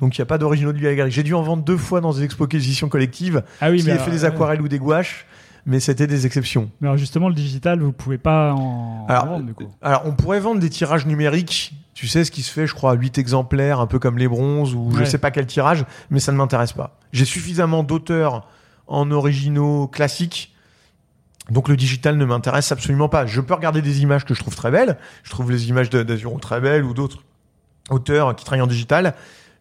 Donc 0.00 0.16
il 0.16 0.20
n'y 0.20 0.24
a 0.24 0.26
pas 0.26 0.38
d'originaux 0.38 0.72
de 0.72 0.78
lui 0.78 0.86
à 0.86 0.90
la 0.90 0.96
galerie. 0.96 1.10
J'ai 1.12 1.22
dû 1.22 1.34
en 1.34 1.42
vendre 1.42 1.62
deux 1.62 1.76
fois 1.78 2.00
dans 2.00 2.12
des 2.12 2.22
expositions 2.22 2.88
collectives. 2.88 3.42
Ah 3.60 3.70
oui, 3.70 3.78
qui 3.80 3.86
mais 3.86 3.92
a 3.92 3.94
alors, 3.94 4.04
fait 4.06 4.10
des 4.10 4.24
aquarelles 4.24 4.60
ou 4.60 4.68
des 4.68 4.78
gouaches, 4.78 5.26
mais 5.64 5.80
c'était 5.80 6.06
des 6.06 6.26
exceptions. 6.26 6.70
Mais 6.80 6.88
alors 6.88 6.98
justement, 6.98 7.28
le 7.28 7.34
digital, 7.34 7.80
vous 7.80 7.92
pouvez 7.92 8.18
pas 8.18 8.52
en, 8.52 9.06
Alors, 9.08 9.24
en 9.24 9.26
vendre 9.28 9.46
du 9.46 9.54
coup. 9.54 9.68
Alors, 9.82 10.02
on 10.04 10.12
pourrait 10.12 10.40
vendre 10.40 10.60
des 10.60 10.70
tirages 10.70 11.06
numériques. 11.06 11.72
Tu 11.94 12.08
sais 12.08 12.24
ce 12.24 12.30
qui 12.30 12.42
se 12.42 12.52
fait, 12.52 12.66
je 12.66 12.74
crois, 12.74 12.90
à 12.90 12.94
8 12.94 13.16
exemplaires, 13.16 13.80
un 13.80 13.86
peu 13.86 13.98
comme 13.98 14.18
les 14.18 14.28
bronzes, 14.28 14.74
ou 14.74 14.90
je 14.92 14.98
Ouais. 14.98 15.06
sais 15.06 15.16
pas 15.16 15.30
quel 15.30 15.46
tirage, 15.46 15.86
mais 16.10 16.20
ça 16.20 16.30
ne 16.30 16.36
m'intéresse 16.36 16.72
pas. 16.74 16.98
J'ai 17.12 17.24
suffisamment 17.24 17.82
d'auteurs 17.82 18.46
en 18.86 19.10
originaux 19.10 19.88
classiques, 19.88 20.54
donc 21.50 21.68
le 21.68 21.76
digital 21.76 22.18
ne 22.18 22.24
m'intéresse 22.26 22.70
absolument 22.70 23.08
pas. 23.08 23.24
Je 23.24 23.40
peux 23.40 23.54
regarder 23.54 23.80
des 23.80 24.02
images 24.02 24.26
que 24.26 24.34
je 24.34 24.40
trouve 24.40 24.54
très 24.54 24.70
belles. 24.70 24.98
Je 25.22 25.30
trouve 25.30 25.50
les 25.50 25.68
images 25.70 25.88
d'Azuro 25.88 26.38
très 26.38 26.60
belles, 26.60 26.84
ou 26.84 26.92
d'autres 26.92 27.22
auteurs 27.88 28.36
qui 28.36 28.44
travaillent 28.44 28.62
en 28.62 28.66
digital, 28.66 29.14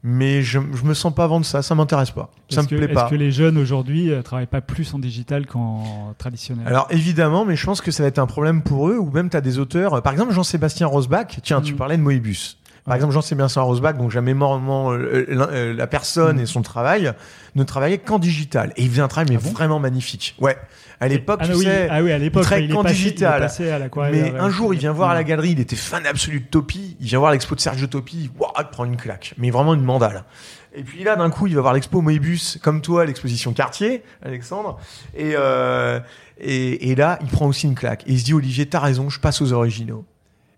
mais 0.07 0.43
je, 0.43 0.59
je 0.73 0.83
me 0.83 0.93
sens 0.93 1.13
pas 1.13 1.25
vendre 1.25 1.45
ça, 1.47 1.63
ça 1.63 1.73
m'intéresse 1.73 2.11
pas. 2.11 2.29
ça 2.49 2.61
me 2.61 2.67
que- 2.67 2.75
plaît 2.75 2.87
pas. 2.87 3.01
Est-ce 3.05 3.09
que 3.09 3.15
les 3.15 3.31
jeunes 3.31 3.57
aujourd'hui 3.57 4.11
euh, 4.11 4.21
travaillent 4.21 4.45
pas 4.45 4.61
plus 4.61 4.93
en 4.93 4.99
digital 4.99 5.47
qu'en 5.47 6.13
traditionnel? 6.19 6.67
Alors 6.67 6.85
évidemment, 6.91 7.43
mais 7.43 7.55
je 7.55 7.65
pense 7.65 7.81
que 7.81 7.89
ça 7.89 8.03
va 8.03 8.07
être 8.09 8.19
un 8.19 8.27
problème 8.27 8.61
pour 8.61 8.87
eux, 8.89 8.97
ou 8.99 9.09
même 9.09 9.29
tu 9.31 9.35
as 9.37 9.41
des 9.41 9.57
auteurs, 9.57 10.01
par 10.03 10.13
exemple 10.13 10.31
Jean-Sébastien 10.31 10.85
Rosbach, 10.85 11.39
tiens, 11.41 11.59
tu 11.59 11.73
Mm. 11.73 11.77
parlais 11.77 11.97
de 11.97 12.03
Moebius. 12.03 12.59
Par 12.85 12.95
exemple, 12.95 13.13
Jean-Sébastien 13.13 13.63
Rosbach, 13.63 13.97
donc 13.97 14.11
jamais 14.11 14.33
mort 14.35 14.91
euh, 14.91 15.25
l'un- 15.27 15.49
euh, 15.49 15.73
la 15.73 15.87
personne 15.87 16.37
Mm. 16.37 16.41
et 16.41 16.45
son 16.45 16.61
travail, 16.61 17.11
ne 17.55 17.63
travaillait 17.63 17.97
qu'en 17.97 18.19
digital. 18.19 18.73
Et 18.77 18.83
il 18.83 18.89
faisait 18.91 19.01
un 19.01 19.07
travail 19.07 19.27
mais 19.29 19.37
Ah 19.41 19.43
bon 19.43 19.51
vraiment 19.53 19.79
magnifique. 19.79 20.35
Ouais. 20.39 20.55
À 20.99 21.07
l'époque, 21.07 21.39
ah, 21.41 21.47
tu 21.47 21.55
oui, 21.55 21.65
sais, 21.65 21.87
ah 21.89 22.01
oui, 22.03 22.11
à 22.11 22.17
l'époque, 22.19 22.43
travaille 22.43 22.65
il 22.65 22.71
est 22.71 22.73
qu'en 22.73 22.83
digital. 22.83 23.51
il 23.59 23.65
à 23.69 23.79
mais 24.11 24.33
un 24.39 24.49
jour, 24.49 24.73
il 24.73 24.79
vient 24.79 24.91
voir 24.93 25.09
à 25.09 25.13
la 25.13 25.19
Ouais. 25.21 25.25
galerie, 25.25 25.51
il 25.51 25.59
était 25.59 25.75
fan 25.75 26.05
absolu 26.05 26.39
de 26.41 26.45
Topi, 26.45 26.95
il 27.01 27.07
vient 27.07 27.19
voir 27.19 27.31
l'expo 27.31 27.55
de 27.55 27.59
Sergio 27.59 27.87
Topi, 27.87 28.29
waouh, 28.39 28.51
il 28.59 28.65
prend 28.67 28.85
une 28.85 28.95
claque, 28.97 29.33
mais 29.37 29.49
vraiment 29.49 29.73
une 29.73 29.83
mandale. 29.83 30.23
Et 30.73 30.83
puis 30.83 31.03
là, 31.03 31.15
d'un 31.15 31.29
coup, 31.29 31.47
il 31.47 31.55
va 31.55 31.61
voir 31.61 31.73
l'expo 31.73 32.01
Moebius, 32.01 32.59
comme 32.61 32.81
toi, 32.81 33.03
l'exposition 33.05 33.51
Cartier, 33.53 34.03
Alexandre, 34.23 34.77
et, 35.17 35.33
euh, 35.35 35.99
et, 36.39 36.91
et 36.91 36.95
là, 36.95 37.17
il 37.21 37.27
prend 37.27 37.47
aussi 37.47 37.65
une 37.67 37.75
claque. 37.75 38.03
Et 38.07 38.11
il 38.13 38.19
se 38.19 38.25
dit, 38.25 38.33
Olivier, 38.33 38.65
t'as 38.67 38.79
raison, 38.79 39.09
je 39.09 39.19
passe 39.19 39.41
aux 39.41 39.51
originaux. 39.53 40.05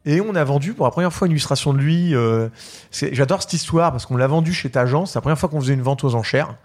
Et 0.06 0.22
on 0.22 0.36
a 0.36 0.44
vendu 0.44 0.74
pour 0.74 0.86
la 0.86 0.92
première 0.92 1.12
fois 1.12 1.28
une 1.28 1.32
illustration 1.32 1.74
de 1.74 1.80
lui. 1.80 2.16
euh, 2.16 2.48
J'adore 2.92 3.42
cette 3.42 3.54
histoire 3.54 3.92
parce 3.92 4.06
qu'on 4.06 4.16
l'a 4.18 4.28
vendu 4.28 4.54
chez 4.54 4.70
Tagen. 4.70 5.06
C'est 5.06 5.16
la 5.16 5.22
première 5.22 5.38
fois 5.40 5.50
qu'on 5.50 5.60
faisait 5.60 5.74
une 5.74 5.82
vente 5.82 6.04
aux 6.06 6.16
enchères 6.16 6.56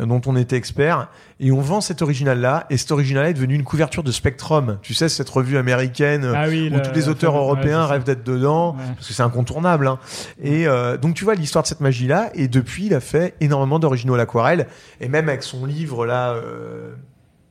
euh, 0.00 0.06
dont 0.06 0.22
on 0.24 0.34
était 0.36 0.56
expert. 0.56 1.08
Et 1.40 1.52
on 1.52 1.60
vend 1.60 1.82
cet 1.82 2.00
original-là. 2.00 2.64
Et 2.70 2.78
cet 2.78 2.90
original 2.92 3.26
est 3.26 3.34
devenu 3.34 3.54
une 3.54 3.64
couverture 3.64 4.02
de 4.02 4.10
Spectrum. 4.12 4.78
Tu 4.80 4.94
sais, 4.94 5.10
cette 5.10 5.28
revue 5.28 5.58
américaine 5.58 6.24
Ah 6.34 6.46
oui, 6.48 6.70
où 6.72 6.76
le- 6.76 6.80
tous 6.82 6.92
les 6.94 7.08
auteurs 7.08 7.36
européens 7.36 7.82
ouais, 7.84 7.90
rêvent 7.90 8.04
d'être 8.04 8.24
dedans. 8.24 8.72
Ouais. 8.72 8.84
Parce 8.94 9.08
que 9.08 9.12
c'est 9.12 9.22
incontournable. 9.22 9.86
Hein. 9.86 9.98
Et 10.42 10.66
euh, 10.66 10.96
donc 10.96 11.14
tu 11.14 11.24
vois 11.24 11.34
l'histoire 11.34 11.62
de 11.64 11.68
cette 11.68 11.80
magie-là. 11.80 12.30
Et 12.34 12.48
depuis, 12.48 12.86
il 12.86 12.94
a 12.94 13.00
fait 13.00 13.34
énormément 13.40 13.78
d'originaux 13.78 14.14
à 14.14 14.18
l'aquarelle. 14.18 14.68
Et 15.02 15.08
même 15.08 15.28
avec 15.28 15.42
son 15.42 15.66
livre 15.66 16.06
là 16.06 16.36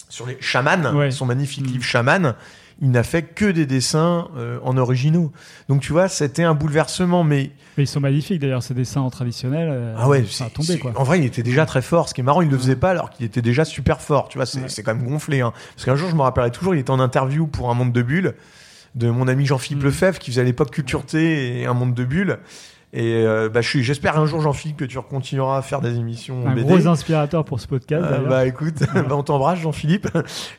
sur 0.08 0.26
les 0.26 0.38
chamans, 0.42 0.96
Ouais. 0.96 1.12
son 1.12 1.28
magnifique 1.28 1.66
Mm. 1.68 1.72
livre 1.72 1.84
chaman, 1.84 2.34
il 2.82 2.92
n'a 2.92 3.04
fait 3.04 3.24
que 3.24 3.46
des 3.46 3.66
dessins 3.66 4.30
euh, 4.38 4.58
en 4.64 4.78
originaux. 4.78 5.32
Donc 5.68 5.82
tu 5.82 5.92
vois, 5.92 6.08
c'était 6.08 6.44
un 6.44 6.54
bouleversement. 6.54 7.24
Mais 7.24 7.52
Mais 7.78 7.84
ils 7.84 7.88
sont 7.88 8.00
magnifiques 8.00 8.40
d'ailleurs, 8.40 8.64
ces 8.64 8.74
dessins 8.74 9.02
en 9.02 9.10
traditionnel. 9.10 9.70
euh, 9.72 9.96
ah 9.98 10.08
ouais, 10.08 10.24
ça 10.30 10.46
a 10.46 10.48
c'est- 10.48 10.54
tombé 10.54 10.80
quoi. 10.80 10.94
En 10.96 11.04
vrai, 11.04 11.20
il 11.20 11.26
était 11.26 11.44
déjà 11.44 11.66
très 11.66 11.82
fort. 11.82 12.08
Ce 12.10 12.14
qui 12.14 12.22
est 12.22 12.24
marrant, 12.24 12.42
il 12.42 12.50
le 12.50 12.58
faisait 12.58 12.76
pas 12.78 12.92
alors 12.92 13.10
qu'il 13.10 13.26
était 13.26 13.42
déjà 13.42 13.66
super 13.66 14.02
fort. 14.02 14.30
Tu 14.30 14.38
vois, 14.38 14.46
c'est 14.46 14.62
Ouais. 14.62 14.84
quand 14.84 14.96
même 14.96 15.06
gonflé. 15.08 15.42
Hein. 15.42 15.52
Parce 15.76 15.86
qu'un 15.86 15.96
jour, 15.96 16.10
je 16.10 16.16
me 16.16 16.22
rappellerai 16.22 16.52
toujours, 16.52 16.74
il 16.76 16.80
était 16.80 16.92
en 16.92 17.00
interview 17.00 17.48
pour 17.48 17.70
un 17.70 17.74
monde 17.74 17.92
de 17.92 18.02
bulles. 18.02 18.34
de 18.96 19.08
mon 19.12 19.28
ami 19.28 19.46
Jean-Philippe 19.46 19.84
Mm. 19.84 19.86
Lefebvre 19.86 20.18
qui 20.20 20.32
faisait 20.32 20.42
à 20.42 20.44
l'époque 20.44 20.72
Culture 20.72 21.06
T 21.06 21.62
et 21.62 21.68
Un 21.68 21.76
Monde 21.76 21.94
de 21.94 22.04
Bulles. 22.04 22.40
Et 22.92 23.14
euh, 23.14 23.50
bah, 23.50 23.62
je 23.62 23.80
j'espère 23.82 24.18
un 24.18 24.26
jour, 24.26 24.42
Jean-Philippe, 24.42 24.78
que 24.78 24.86
tu 24.86 25.00
continueras 25.00 25.60
à 25.60 25.62
faire 25.62 25.80
des 25.80 25.98
émissions 25.98 26.48
Un 26.48 26.56
BD. 26.56 26.68
gros 26.68 26.88
inspirateur 26.88 27.46
pour 27.46 27.60
ce 27.60 27.68
podcast. 27.68 28.04
Euh, 28.04 28.28
bah 28.28 28.48
écoute, 28.48 28.80
bah, 28.94 29.12
on 29.12 29.22
t'embrasse 29.22 29.60
Jean-Philippe. 29.60 30.08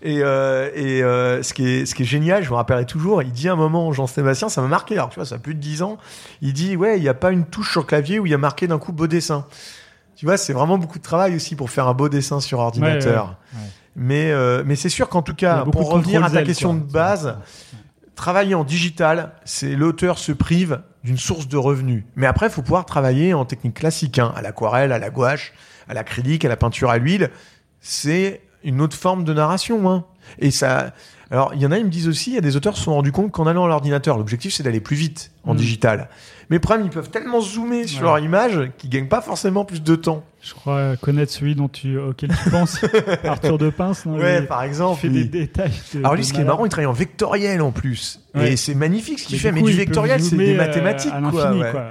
Et, 0.03 0.21
euh, 0.23 0.71
et 0.75 1.03
euh, 1.03 1.43
ce, 1.43 1.53
qui 1.53 1.67
est, 1.69 1.87
ce 1.87 1.95
qui 1.95 2.03
est 2.03 2.07
génial, 2.07 2.45
je 2.45 2.51
me 2.51 2.55
rappellerai 2.55 2.87
toujours, 2.87 3.23
il 3.23 3.33
dit 3.33 3.49
à 3.49 3.55
un 3.55 3.57
moment, 3.57 3.93
Jean-Sébastien, 3.93 4.49
ça 4.49 4.63
m'a 4.63 4.69
marqué, 4.69 4.95
alors 4.95 5.09
tu 5.09 5.17
vois, 5.17 5.27
ça 5.27 5.35
a 5.35 5.39
plus 5.39 5.55
de 5.55 5.61
10 5.61 5.83
ans, 5.83 5.99
il 6.41 6.53
dit, 6.53 6.77
ouais, 6.77 6.99
il 6.99 7.03
n'y 7.03 7.09
a 7.09 7.15
pas 7.15 7.33
une 7.33 7.45
touche 7.45 7.73
sur 7.73 7.81
le 7.81 7.87
clavier 7.87 8.21
où 8.21 8.27
il 8.27 8.31
y 8.31 8.35
a 8.35 8.39
marqué 8.39 8.69
d'un 8.69 8.79
coup 8.79 8.93
beau 8.93 9.09
dessin. 9.09 9.45
Tu 10.15 10.27
vois, 10.27 10.37
c'est 10.37 10.53
vraiment 10.53 10.79
beaucoup 10.79 10.99
de 10.99 11.03
travail 11.05 11.35
aussi 11.35 11.57
pour 11.57 11.71
faire 11.71 11.89
un 11.89 11.95
beau 11.95 12.09
dessin 12.09 12.41
sur 12.41 12.61
ordinateur. 12.61 13.37
ouais, 13.55 13.61
ouais. 13.61 13.69
Mais, 13.97 14.31
euh, 14.31 14.63
mais 14.65 14.77
c'est 14.77 14.89
sûr 14.89 15.09
qu'en 15.09 15.23
tout 15.23 15.35
cas, 15.35 15.65
pour 15.65 15.91
revenir 15.91 16.25
à 16.25 16.31
ta 16.31 16.43
question 16.43 16.77
quoi. 16.77 16.87
de 16.87 16.93
base, 16.93 17.37
travailler 18.15 18.55
en 18.55 18.65
digital, 18.65 19.33
c'est 19.45 19.75
l'auteur 19.75 20.19
se 20.19 20.33
prive 20.33 20.81
d'une 21.05 21.19
source 21.19 21.49
de 21.49 21.57
revenus. 21.57 22.05
Mais 22.17 22.27
après, 22.27 22.47
il 22.47 22.53
faut 22.53 22.63
pouvoir 22.63 22.85
travailler 22.85 23.35
en 23.35 23.45
technique 23.45 23.75
classique, 23.75 24.19
hein, 24.19 24.33
à 24.37 24.43
l'aquarelle, 24.43 24.93
à 24.93 24.99
la 24.99 25.11
gouache, 25.11 25.53
à 25.89 25.95
l'acrylique, 25.95 26.45
à 26.45 26.49
la 26.49 26.57
peinture 26.57 26.91
à 26.91 26.99
l'huile. 26.99 27.31
C'est 27.81 28.43
une 28.65 28.81
autre 28.81 28.97
forme 28.97 29.25
de 29.25 29.33
narration. 29.33 29.91
Hein. 29.91 30.05
Et 30.39 30.51
ça. 30.51 30.93
Alors, 31.33 31.53
il 31.55 31.61
y 31.63 31.67
en 31.67 31.71
a, 31.71 31.79
ils 31.79 31.85
me 31.85 31.91
disent 31.91 32.09
aussi, 32.09 32.31
il 32.31 32.35
y 32.35 32.39
a 32.39 32.41
des 32.41 32.57
auteurs 32.57 32.73
qui 32.75 32.81
se 32.81 32.87
sont 32.87 32.95
rendus 32.95 33.13
compte 33.13 33.31
qu'en 33.31 33.47
allant 33.47 33.65
à 33.65 33.69
l'ordinateur, 33.69 34.19
l'objectif 34.19 34.53
c'est 34.53 34.65
d'aller 34.65 34.81
plus 34.81 34.97
vite 34.97 35.31
en 35.45 35.55
Mm. 35.55 35.57
digital. 35.59 36.09
Mais 36.51 36.59
problème, 36.59 36.85
ils 36.87 36.91
peuvent 36.91 37.11
tellement 37.11 37.41
zoomer 37.41 37.87
sur 37.87 38.03
leur 38.03 38.19
image 38.19 38.71
qu'ils 38.79 38.91
gagnent 38.91 39.07
pas 39.07 39.21
forcément 39.21 39.65
plus 39.65 39.81
de 39.83 39.95
temps. 39.95 40.25
Je 40.43 40.53
crois 40.55 40.97
connaître 40.97 41.31
celui 41.31 41.55
dont 41.55 41.69
tu, 41.69 41.97
auquel 41.99 42.31
tu 42.43 42.51
penses, 42.51 42.81
Arthur 43.25 43.59
de 43.59 43.71
Pince. 43.71 44.07
Non, 44.07 44.17
Ouais, 44.19 44.43
par 44.43 44.65
il 44.65 44.69
exemple. 44.69 45.01
fait 45.03 45.07
il- 45.07 45.13
des 45.13 45.25
détails. 45.25 45.71
de- 45.95 46.01
Alors 46.01 46.17
lui, 46.17 46.25
ce 46.25 46.33
qui 46.33 46.41
est 46.41 46.45
marrant, 46.45 46.65
il 46.65 46.69
travaille 46.71 46.87
en 46.87 46.93
vectoriel 46.93 47.63
en 47.63 47.71
plus. 47.71 48.19
Ouais. 48.35 48.53
Et 48.53 48.57
c'est 48.57 48.75
magnifique 48.75 49.21
ce 49.21 49.27
qu'il 49.29 49.39
fait. 49.39 49.53
Mais 49.53 49.61
coup, 49.61 49.69
du 49.71 49.77
vectoriel, 49.77 50.21
c'est 50.21 50.35
des 50.37 50.55
euh, 50.55 50.57
mathématiques, 50.57 51.13
à 51.15 51.21
quoi, 51.31 51.45
l'infini, 51.45 51.63
ouais. 51.63 51.71
quoi. 51.71 51.85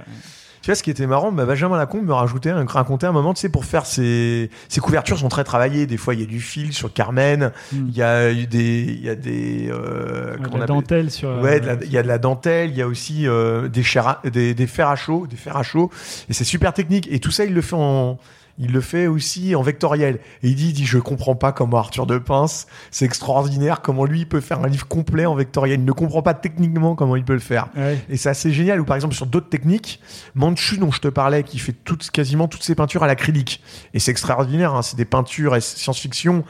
Tu 0.61 0.67
vois, 0.71 0.75
ce 0.75 0.83
qui 0.83 0.91
était 0.91 1.07
marrant, 1.07 1.31
bah, 1.31 1.45
Benjamin 1.45 1.77
Lacombe 1.77 2.05
me 2.05 2.13
rajoutait, 2.13 2.49
un- 2.49 2.65
racontait 2.65 3.07
un 3.07 3.11
moment, 3.13 3.33
tu 3.33 3.39
sais, 3.41 3.49
pour 3.49 3.63
faire 3.65 3.85
ses, 3.85 4.49
ses 4.67 4.81
couvertures 4.81 5.17
sont 5.17 5.29
très 5.29 5.43
travaillées. 5.45 5.87
Des 5.87 5.95
fois, 5.97 6.13
il 6.15 6.19
y 6.19 6.23
a 6.23 6.25
du 6.25 6.41
fil 6.41 6.73
sur 6.73 6.91
Carmen. 6.91 7.51
Mm. 7.71 7.77
Il 7.89 7.95
y 7.95 8.01
a 8.03 8.31
eu 8.31 8.45
des, 8.45 8.81
il 8.83 9.01
y 9.03 9.09
a 9.09 9.15
des, 9.15 9.69
euh, 9.71 10.35
Ouais, 10.37 10.49
de 10.49 10.57
la 10.57 10.65
dentelle 10.65 11.11
sur. 11.11 11.29
Ouais, 11.39 11.61
euh, 11.65 11.77
il 11.85 11.91
y 11.91 11.97
a 11.97 12.03
de 12.03 12.07
la 12.09 12.17
dentelle, 12.17 12.71
il 12.71 12.77
y 12.77 12.81
a 12.81 12.87
aussi 12.87 13.27
euh, 13.27 13.69
des, 13.69 13.83
chairs 13.83 14.07
à- 14.07 14.21
des, 14.29 14.53
des 14.53 14.67
fers 14.67 14.89
à 14.89 14.95
chaud, 14.97 15.27
des 15.29 15.37
fers 15.37 15.55
à 15.55 15.63
chaud, 15.63 15.89
et 16.29 16.33
c'est 16.33 16.43
super 16.43 16.73
technique. 16.73 17.07
Et 17.11 17.19
tout 17.19 17.31
ça, 17.31 17.45
il 17.45 17.53
le 17.53 17.61
fait 17.61 17.75
en, 17.77 18.17
il 18.59 18.71
le 18.73 18.81
fait 18.81 19.07
aussi 19.07 19.55
en 19.55 19.61
vectoriel. 19.61 20.19
Et 20.43 20.49
il 20.49 20.55
dit, 20.55 20.67
il 20.69 20.73
dit, 20.73 20.85
je 20.85 20.97
comprends 20.97 21.35
pas 21.35 21.51
comment 21.53 21.77
Arthur 21.77 22.05
de 22.05 22.17
Pince, 22.17 22.67
c'est 22.91 23.05
extraordinaire 23.05 23.81
comment 23.81 24.03
lui 24.05 24.19
il 24.21 24.25
peut 24.27 24.41
faire 24.41 24.59
un 24.59 24.67
livre 24.67 24.85
complet 24.87 25.25
en 25.25 25.33
vectoriel. 25.33 25.79
Il 25.79 25.85
ne 25.85 25.91
comprend 25.93 26.21
pas 26.21 26.33
techniquement 26.33 26.93
comment 26.95 27.15
il 27.15 27.23
peut 27.23 27.33
le 27.33 27.39
faire. 27.39 27.69
ouais. 27.77 27.97
Et 28.09 28.17
c'est 28.17 28.29
assez 28.29 28.51
génial. 28.51 28.81
Ou 28.81 28.85
par 28.85 28.95
exemple 28.97 29.15
sur 29.15 29.25
d'autres 29.25 29.49
techniques, 29.49 30.01
Manchu 30.35 30.77
dont 30.77 30.91
je 30.91 30.99
te 30.99 31.07
parlais, 31.07 31.43
qui 31.43 31.57
fait 31.57 31.71
toutes, 31.71 32.11
quasiment 32.11 32.47
toutes 32.49 32.63
ses 32.63 32.75
peintures 32.75 33.01
à 33.03 33.07
l'acrylique. 33.07 33.63
Et 33.93 33.99
c'est 33.99 34.11
extraordinaire. 34.11 34.75
hein. 34.75 34.81
C'est 34.81 34.97
des 34.97 35.05
peintures 35.05 35.55
et 35.55 35.61
science-fiction, 35.61 36.43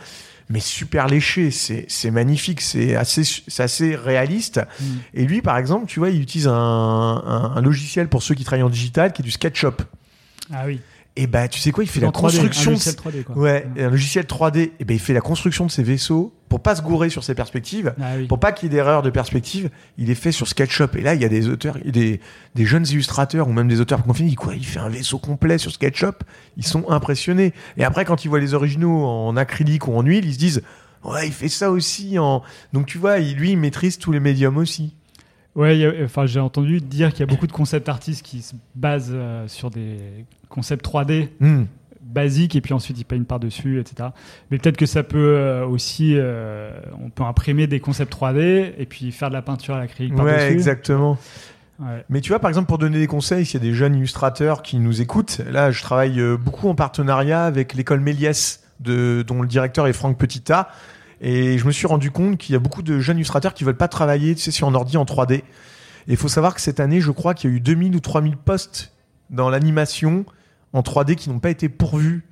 mais 0.50 0.60
super 0.60 1.06
léchées. 1.08 1.52
C'est 1.52 2.12
magnifique. 2.12 2.62
C'est 2.62 2.96
assez, 2.96 3.96
réaliste. 3.96 4.62
Mm. 4.80 4.86
Et 5.14 5.26
lui, 5.26 5.42
par 5.44 5.58
exemple, 5.58 5.86
tu 5.86 6.00
vois, 6.00 6.10
il 6.10 6.22
utilise 6.22 6.48
un, 6.48 6.54
un- 6.54 7.54
un 7.56 7.62
logiciel 7.62 8.08
pour 8.08 8.24
ceux 8.24 8.34
qui 8.34 8.44
travaillent 8.44 8.64
en 8.64 8.70
digital, 8.70 9.14
qui 9.14 9.22
est 9.22 9.26
du 9.26 9.32
SketchUp. 9.32 9.84
Ah 10.52 10.64
oui. 10.66 10.80
Et 11.22 11.28
bah, 11.28 11.50
tu 11.50 11.60
sais 11.60 11.72
quoi, 11.72 11.84
il 11.84 11.88
fait 11.88 12.00
la 12.00 12.08
En 12.08 12.12
3D, 12.12 12.16
un 12.16 12.22
construction. 12.48 12.72
de- 12.72 12.76
logiciel 12.76 12.96
3D, 12.96 13.24
quoi. 13.24 13.38
Ouais, 13.38 13.68
un 13.78 13.90
logiciel 13.90 14.26
3D. 14.26 14.72
Et 14.80 14.86
ben, 14.86 14.94
il 14.94 15.00
fait 15.00 15.14
la 15.14 15.20
construction 15.20 15.66
de 15.66 15.72
ses 15.72 15.84
vaisseaux 15.84 16.34
pour 16.48 16.62
pas 16.62 16.76
se 16.78 16.82
gourer 16.82 17.10
sur 17.10 17.24
ses 17.26 17.36
perspectives. 17.36 17.94
Ah 18.02 18.14
oui. 18.18 18.28
Pour 18.28 18.40
pas 18.40 18.52
qu'il 18.54 18.70
y 18.70 18.72
ait 18.72 18.76
d'erreur 18.78 19.02
de 19.02 19.10
perspective, 19.10 19.70
il 19.98 20.10
est 20.10 20.16
fait 20.16 20.32
sur 20.32 20.48
SketchUp. 20.48 20.96
Et 20.96 21.02
là, 21.02 21.16
il 21.16 21.22
y 21.22 21.26
a 21.26 21.30
des 21.30 21.50
auteurs, 21.50 21.78
des, 21.86 22.22
des 22.56 22.66
jeunes 22.66 22.88
illustrateurs 22.88 23.48
ou 23.50 23.52
même 23.52 23.68
des 23.68 23.82
auteurs 23.82 24.02
confinés. 24.04 24.36
Quoi 24.36 24.56
Il 24.56 24.66
fait 24.66 24.80
un 24.80 24.88
vaisseau 24.90 25.18
complet 25.18 25.58
sur 25.58 25.72
SketchUp. 25.72 26.24
Ils 26.56 26.66
sont 26.66 26.90
impressionnés. 26.90 27.54
Et 27.76 27.84
après, 27.84 28.06
quand 28.06 28.24
ils 28.24 28.30
voient 28.30 28.40
les 28.40 28.54
originaux 28.54 29.04
en 29.06 29.36
acrylique 29.36 29.88
ou 29.90 29.94
en 29.96 30.02
huile, 30.04 30.26
ils 30.26 30.34
se 30.36 30.40
disent 30.40 30.62
Ouais, 31.04 31.28
il 31.28 31.34
fait 31.34 31.50
ça 31.50 31.70
aussi 31.72 32.18
en. 32.20 32.44
Donc 32.74 32.86
tu 32.86 32.98
vois, 32.98 33.20
lui, 33.20 33.52
il 33.52 33.58
maîtrise 33.58 33.98
tous 33.98 34.12
les 34.12 34.20
médiums 34.20 34.58
aussi. 34.58 34.96
Ouais, 35.56 35.84
a- 35.86 36.04
enfin, 36.06 36.26
j'ai 36.26 36.40
entendu 36.40 36.80
dire 36.80 37.12
qu'il 37.12 37.22
y 37.22 37.24
a 37.24 37.26
beaucoup 37.26 37.48
de 37.48 37.52
concept 37.52 37.90
artistes 37.90 38.26
qui 38.26 38.42
se 38.42 38.54
basent 38.76 39.12
euh, 39.14 39.48
sur 39.48 39.70
des 39.72 39.98
concepts 40.48 40.86
3D 40.86 41.30
Hmm. 41.40 41.64
basiques 42.02 42.56
et 42.56 42.62
puis 42.62 42.74
ensuite 42.74 42.98
ils 43.00 43.04
peignent 43.04 43.24
par-dessus, 43.26 43.80
etc. 43.80 44.10
Mais 44.52 44.58
peut-être 44.58 44.78
que 44.78 44.86
ça 44.86 45.04
peut 45.04 45.18
euh, 45.38 45.66
aussi, 45.66 46.14
euh, 46.16 46.72
on 47.04 47.10
peut 47.10 47.24
imprimer 47.24 47.68
des 47.68 47.80
concepts 47.80 48.14
3D 48.14 48.74
et 48.78 48.86
puis 48.86 49.12
faire 49.12 49.30
de 49.30 49.34
la 49.34 49.42
peinture 49.42 49.76
à 49.76 49.80
l'acrylique 49.80 50.16
par-dessus. 50.16 50.36
Ouais, 50.38 50.52
exactement. 50.52 51.18
Ouais. 51.80 52.04
Mais 52.10 52.22
tu 52.22 52.30
vois, 52.30 52.40
par 52.40 52.50
exemple, 52.50 52.68
pour 52.68 52.78
donner 52.78 53.00
des 53.00 53.08
conseils, 53.08 53.46
s'il 53.46 53.62
y 53.62 53.64
a 53.66 53.70
des 53.70 53.74
jeunes 53.76 53.96
illustrateurs 53.96 54.64
qui 54.64 54.78
nous 54.80 55.02
écoutent, 55.02 55.40
là, 55.50 55.72
je 55.72 55.82
travaille 55.82 56.22
beaucoup 56.38 56.68
en 56.68 56.76
partenariat 56.76 57.46
avec 57.46 57.74
l'école 57.74 58.02
Méliès, 58.02 58.64
de, 58.82 59.24
dont 59.28 59.42
le 59.42 59.48
directeur 59.48 59.88
est 59.88 59.94
Franck 59.94 60.18
Petita. 60.18 60.70
Et 61.22 61.58
je 61.58 61.66
me 61.66 61.72
suis 61.72 61.88
rendu 61.88 62.12
compte 62.12 62.38
qu'il 62.38 62.54
y 62.54 62.56
a 62.56 62.60
beaucoup 62.60 62.82
de 62.82 63.00
jeunes 63.00 63.18
illustrateurs 63.18 63.54
qui 63.54 63.64
veulent 63.64 63.76
pas 63.76 63.88
travailler, 63.88 64.36
tu 64.36 64.42
sais, 64.42 64.52
sur 64.52 64.68
un 64.68 64.76
ordi 64.76 64.98
en 64.98 65.06
3D. 65.06 65.34
Et 65.34 65.44
il 66.08 66.18
faut 66.18 66.30
savoir 66.30 66.56
que 66.56 66.62
cette 66.62 66.80
année, 66.80 67.02
je 67.02 67.12
crois 67.12 67.34
qu'il 67.34 67.50
y 67.50 67.54
a 67.54 67.56
eu 67.58 67.60
2000 67.60 67.96
ou 67.96 68.00
3000 68.00 68.38
postes 68.38 68.94
dans 69.30 69.50
l'animation 69.50 70.26
en 70.74 70.82
3D 70.82 71.16
qui 71.16 71.30
n'ont 71.30 71.40
pas 71.40 71.50
été 71.50 71.70
pourvus. 71.70 72.26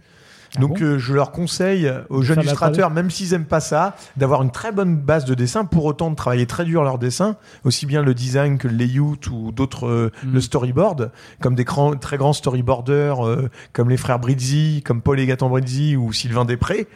Ah 0.56 0.62
Donc 0.62 0.80
bon 0.80 0.86
euh, 0.86 0.98
je 0.98 1.14
leur 1.14 1.34
conseille 1.34 1.92
aux 2.10 2.22
jeunes 2.22 2.40
illustrateurs, 2.40 2.90
même 2.90 3.12
s'ils 3.12 3.34
aiment 3.34 3.46
pas 3.46 3.60
ça, 3.60 3.98
d'avoir 4.16 4.42
une 4.44 4.52
très 4.52 4.72
bonne 4.72 4.96
base 4.96 5.26
de 5.26 5.34
dessin, 5.36 5.66
pour 5.66 5.84
autant 5.84 6.10
de 6.10 6.16
travailler 6.16 6.46
très 6.46 6.64
dur 6.64 6.84
leur 6.84 6.98
dessin, 6.98 7.36
aussi 7.66 7.86
bien 7.86 8.02
le 8.02 8.14
design 8.14 8.58
que 8.58 8.70
le 8.70 8.76
layout 8.76 9.18
ou 9.30 9.52
d'autres, 9.52 9.86
euh, 9.88 10.12
Mm. 10.24 10.34
le 10.34 10.42
storyboard, 10.42 11.12
comme 11.42 11.54
des 11.54 11.66
grands, 11.66 11.96
très 11.98 12.18
grands 12.18 12.32
storyboarders, 12.32 13.28
euh, 13.28 13.50
comme 13.74 13.90
les 13.90 13.98
frères 13.98 14.20
Brizzi, 14.20 14.82
comme 14.86 15.02
Paul 15.02 15.20
et 15.20 15.26
Gaëtan 15.26 15.50
Brizzi 15.50 15.98
ou 15.98 16.14
Sylvain 16.14 16.46
Després, 16.46 16.88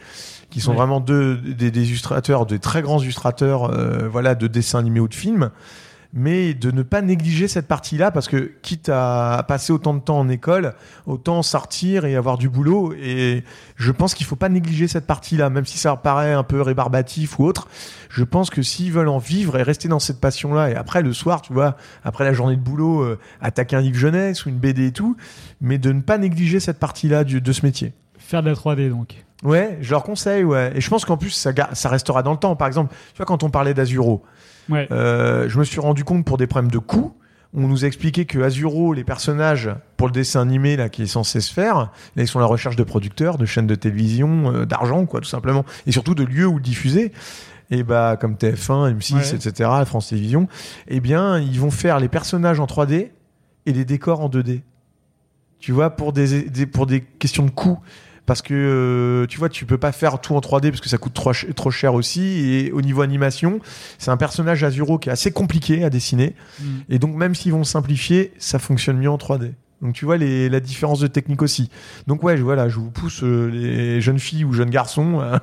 qui 0.52 0.60
sont 0.60 0.74
vraiment 0.74 1.00
deux 1.00 1.36
des, 1.36 1.70
des 1.70 1.88
illustrateurs, 1.88 2.44
des 2.44 2.58
très 2.58 2.82
grands 2.82 3.00
illustrateurs, 3.00 3.72
euh, 3.72 4.06
voilà, 4.08 4.34
de 4.34 4.46
dessins 4.46 4.78
animés 4.78 5.00
ou 5.00 5.08
de 5.08 5.14
films. 5.14 5.50
Mais 6.14 6.52
de 6.52 6.70
ne 6.70 6.82
pas 6.82 7.00
négliger 7.00 7.48
cette 7.48 7.66
partie-là, 7.66 8.10
parce 8.10 8.28
que 8.28 8.52
quitte 8.60 8.90
à 8.90 9.46
passer 9.48 9.72
autant 9.72 9.94
de 9.94 10.00
temps 10.00 10.18
en 10.18 10.28
école, 10.28 10.74
autant 11.06 11.42
sortir 11.42 12.04
et 12.04 12.16
avoir 12.16 12.36
du 12.36 12.50
boulot. 12.50 12.92
Et 12.92 13.44
je 13.76 13.90
pense 13.92 14.12
qu'il 14.12 14.26
faut 14.26 14.36
pas 14.36 14.50
négliger 14.50 14.88
cette 14.88 15.06
partie-là, 15.06 15.48
même 15.48 15.64
si 15.64 15.78
ça 15.78 15.96
paraît 15.96 16.34
un 16.34 16.42
peu 16.42 16.60
rébarbatif 16.60 17.38
ou 17.38 17.44
autre. 17.46 17.66
Je 18.10 18.24
pense 18.24 18.50
que 18.50 18.60
s'ils 18.60 18.92
veulent 18.92 19.08
en 19.08 19.16
vivre 19.16 19.58
et 19.58 19.62
rester 19.62 19.88
dans 19.88 20.00
cette 20.00 20.20
passion-là, 20.20 20.68
et 20.68 20.74
après 20.74 21.00
le 21.00 21.14
soir, 21.14 21.40
tu 21.40 21.54
vois, 21.54 21.78
après 22.04 22.24
la 22.24 22.34
journée 22.34 22.56
de 22.56 22.60
boulot, 22.60 23.00
euh, 23.00 23.18
attaquer 23.40 23.76
un 23.76 23.80
livre 23.80 23.96
jeunesse 23.96 24.44
ou 24.44 24.50
une 24.50 24.58
BD 24.58 24.88
et 24.88 24.92
tout, 24.92 25.16
mais 25.62 25.78
de 25.78 25.92
ne 25.92 26.02
pas 26.02 26.18
négliger 26.18 26.60
cette 26.60 26.78
partie-là 26.78 27.24
de 27.24 27.52
ce 27.52 27.64
métier. 27.64 27.94
Faire 28.18 28.42
de 28.42 28.50
la 28.50 28.54
3D 28.54 28.90
donc. 28.90 29.24
Ouais, 29.42 29.78
je 29.80 29.90
leur 29.90 30.04
conseille, 30.04 30.44
ouais. 30.44 30.72
Et 30.76 30.80
je 30.80 30.88
pense 30.88 31.04
qu'en 31.04 31.16
plus, 31.16 31.30
ça, 31.30 31.52
restera 31.88 32.22
dans 32.22 32.30
le 32.32 32.38
temps. 32.38 32.54
Par 32.56 32.68
exemple, 32.68 32.94
tu 33.12 33.16
vois, 33.16 33.26
quand 33.26 33.42
on 33.42 33.50
parlait 33.50 33.74
d'Azuro, 33.74 34.22
Ouais. 34.68 34.86
euh, 34.92 35.48
je 35.48 35.58
me 35.58 35.64
suis 35.64 35.80
rendu 35.80 36.04
compte 36.04 36.24
pour 36.24 36.36
des 36.38 36.46
problèmes 36.46 36.70
de 36.70 36.78
coût. 36.78 37.12
On 37.54 37.66
nous 37.68 37.84
a 37.84 37.86
expliqué 37.88 38.24
que 38.24 38.38
Azuro, 38.38 38.92
les 38.94 39.04
personnages 39.04 39.68
pour 39.96 40.06
le 40.06 40.12
dessin 40.12 40.40
animé 40.40 40.76
là 40.76 40.88
qui 40.88 41.02
est 41.02 41.06
censé 41.06 41.40
se 41.42 41.52
faire, 41.52 41.76
là 42.16 42.22
ils 42.22 42.26
sont 42.28 42.38
à 42.38 42.42
la 42.42 42.46
recherche 42.46 42.76
de 42.76 42.82
producteurs, 42.82 43.36
de 43.36 43.44
chaînes 43.44 43.66
de 43.66 43.74
télévision, 43.74 44.52
euh, 44.54 44.64
d'argent 44.64 45.04
quoi, 45.04 45.20
tout 45.20 45.28
simplement, 45.28 45.64
et 45.86 45.92
surtout 45.92 46.14
de 46.14 46.24
lieux 46.24 46.46
où 46.46 46.54
le 46.56 46.62
diffuser. 46.62 47.12
Et 47.70 47.82
bah 47.82 48.16
comme 48.18 48.36
TF1, 48.36 48.94
M6, 48.96 49.14
Ouais. 49.16 49.34
etc., 49.34 49.68
France 49.84 50.08
Télévisions, 50.08 50.48
eh 50.88 51.00
bien 51.00 51.38
ils 51.38 51.60
vont 51.60 51.70
faire 51.70 51.98
les 52.00 52.08
personnages 52.08 52.58
en 52.60 52.66
3D 52.66 53.10
et 53.66 53.72
les 53.74 53.84
décors 53.84 54.20
en 54.20 54.28
2D. 54.30 54.62
Tu 55.58 55.72
vois, 55.72 55.90
pour 55.90 56.12
des, 56.14 56.42
des- 56.44 56.66
pour 56.66 56.86
des 56.86 57.02
questions 57.02 57.44
de 57.44 57.50
coût. 57.50 57.78
Parce 58.24 58.40
que 58.40 58.54
euh, 58.54 59.26
tu 59.26 59.38
vois, 59.38 59.48
tu 59.48 59.66
peux 59.66 59.78
pas 59.78 59.90
faire 59.90 60.20
tout 60.20 60.34
en 60.36 60.40
3D 60.40 60.70
parce 60.70 60.80
que 60.80 60.88
ça 60.88 60.96
coûte 60.98 61.12
trop, 61.12 61.32
ch- 61.32 61.52
trop 61.56 61.70
cher 61.72 61.92
aussi. 61.94 62.22
Et 62.22 62.70
au 62.72 62.80
niveau 62.80 63.02
animation, 63.02 63.58
c'est 63.98 64.10
un 64.12 64.16
personnage 64.16 64.62
Azuro 64.62 64.98
qui 64.98 65.08
est 65.08 65.12
assez 65.12 65.32
compliqué 65.32 65.82
à 65.82 65.90
dessiner. 65.90 66.36
Mm. 66.60 66.64
Et 66.88 66.98
donc, 67.00 67.16
même 67.16 67.34
s'ils 67.34 67.52
vont 67.52 67.64
simplifier, 67.64 68.32
ça 68.38 68.58
fonctionne 68.60 68.98
mieux 68.98 69.10
en 69.10 69.16
3D. 69.16 69.52
Donc, 69.82 69.94
tu 69.94 70.04
vois 70.04 70.16
les, 70.16 70.48
la 70.48 70.60
différence 70.60 71.00
de 71.00 71.08
technique 71.08 71.42
aussi. 71.42 71.68
Donc, 72.06 72.22
ouais, 72.22 72.36
je, 72.36 72.44
voilà, 72.44 72.68
je 72.68 72.76
vous 72.76 72.92
pousse 72.92 73.24
euh, 73.24 73.48
les 73.50 74.00
jeunes 74.00 74.20
filles 74.20 74.44
ou 74.44 74.52
jeunes 74.52 74.70
garçons 74.70 75.18
à, 75.20 75.40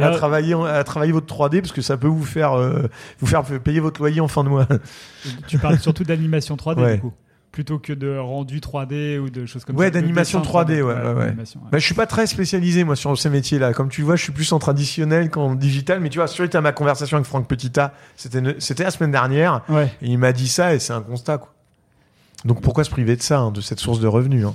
à 0.00 0.10
travailler, 0.12 0.54
à 0.54 0.84
travailler 0.84 1.10
votre 1.10 1.26
3D 1.34 1.60
parce 1.60 1.72
que 1.72 1.82
ça 1.82 1.96
peut 1.96 2.06
vous 2.06 2.22
faire, 2.24 2.52
euh, 2.52 2.84
vous 3.18 3.26
faire 3.26 3.42
payer 3.42 3.80
votre 3.80 4.00
loyer 4.00 4.20
en 4.20 4.28
fin 4.28 4.44
de 4.44 4.48
mois. 4.48 4.68
tu 5.48 5.58
parles 5.58 5.80
surtout 5.80 6.04
d'animation 6.04 6.54
3D 6.54 6.80
Ouais. 6.80 6.94
du 6.94 7.00
coup, 7.00 7.12
plutôt 7.52 7.78
que 7.78 7.92
de 7.92 8.16
rendu 8.16 8.60
3D 8.60 9.18
ou 9.18 9.28
de 9.30 9.44
choses 9.46 9.64
comme 9.64 9.76
Ouais, 9.76 9.86
ça. 9.86 9.90
De 9.90 10.00
d'animation 10.00 10.40
dessin 10.40 10.52
3D, 10.52 10.82
ouais, 10.82 10.82
ouais, 10.82 10.92
ouais. 10.94 11.12
ouais. 11.14 11.34
Bah, 11.72 11.78
je 11.78 11.84
suis 11.84 11.94
pas 11.94 12.06
très 12.06 12.26
spécialisé 12.26 12.84
moi 12.84 12.96
sur 12.96 13.16
ces 13.18 13.28
métiers-là. 13.30 13.72
Comme 13.72 13.88
tu 13.88 14.02
vois, 14.02 14.16
je 14.16 14.22
suis 14.22 14.32
plus 14.32 14.52
en 14.52 14.58
traditionnel 14.58 15.30
qu'en 15.30 15.54
digital. 15.54 16.00
Mais 16.00 16.10
tu 16.10 16.18
vois, 16.18 16.28
suite 16.28 16.54
à 16.54 16.60
ma 16.60 16.72
conversation 16.72 17.16
avec 17.16 17.26
Franck 17.26 17.48
Petita, 17.48 17.92
c'était 18.16 18.84
la 18.84 18.90
semaine 18.90 19.10
dernière. 19.10 19.62
Ouais. 19.68 19.92
Et 20.02 20.08
il 20.08 20.18
m'a 20.18 20.32
dit 20.32 20.48
ça 20.48 20.74
et 20.74 20.78
c'est 20.78 20.92
un 20.92 21.02
constat. 21.02 21.38
Quoi. 21.38 21.52
Donc 22.44 22.62
pourquoi 22.62 22.84
se 22.84 22.90
priver 22.90 23.16
de 23.16 23.22
ça, 23.22 23.38
hein, 23.40 23.50
de 23.50 23.60
cette 23.60 23.80
source 23.80 24.00
de 24.00 24.06
revenus 24.06 24.46
hein? 24.46 24.54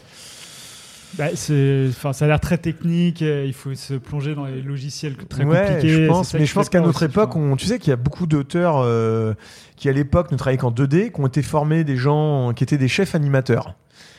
Bah, 1.18 1.26
enfin, 1.32 2.14
ça 2.14 2.26
a 2.26 2.28
l'air 2.28 2.40
très 2.40 2.58
technique. 2.58 3.22
euh, 3.22 3.46
Il 3.46 3.54
faut 3.54 3.74
se 3.74 3.94
plonger 3.94 4.36
dans 4.36 4.46
les 4.46 4.62
logiciels 4.62 5.16
très 5.16 5.44
ouais, 5.46 5.66
compliqués. 5.66 5.90
je 5.90 6.08
pense, 6.08 6.34
mais 6.34 6.46
je 6.46 6.54
pense 6.54 6.70
qu'à 6.70 6.82
notre 6.82 7.04
aussi, 7.04 7.06
époque, 7.06 7.36
on, 7.36 7.56
tu 7.56 7.66
sais 7.66 7.80
qu'il 7.80 7.90
y 7.92 7.94
a 7.94 7.98
beaucoup 7.98 8.26
d'auteurs 8.28 8.80
euh, 8.80 9.34
qui 9.78 9.88
à 9.90 9.92
l'époque 9.94 10.32
ne 10.32 10.38
travaillaient 10.38 10.58
qu'en 10.58 10.72
2D, 10.72 11.12
qui 11.12 11.22
ont 11.22 11.28
été 11.28 11.42
formés 11.42 11.84
des 11.84 11.96
gens 11.98 12.52
qui 12.54 12.64
étaient 12.64 12.78
des 12.78 12.88
chefs 12.88 13.16
animateurs. 13.16 13.76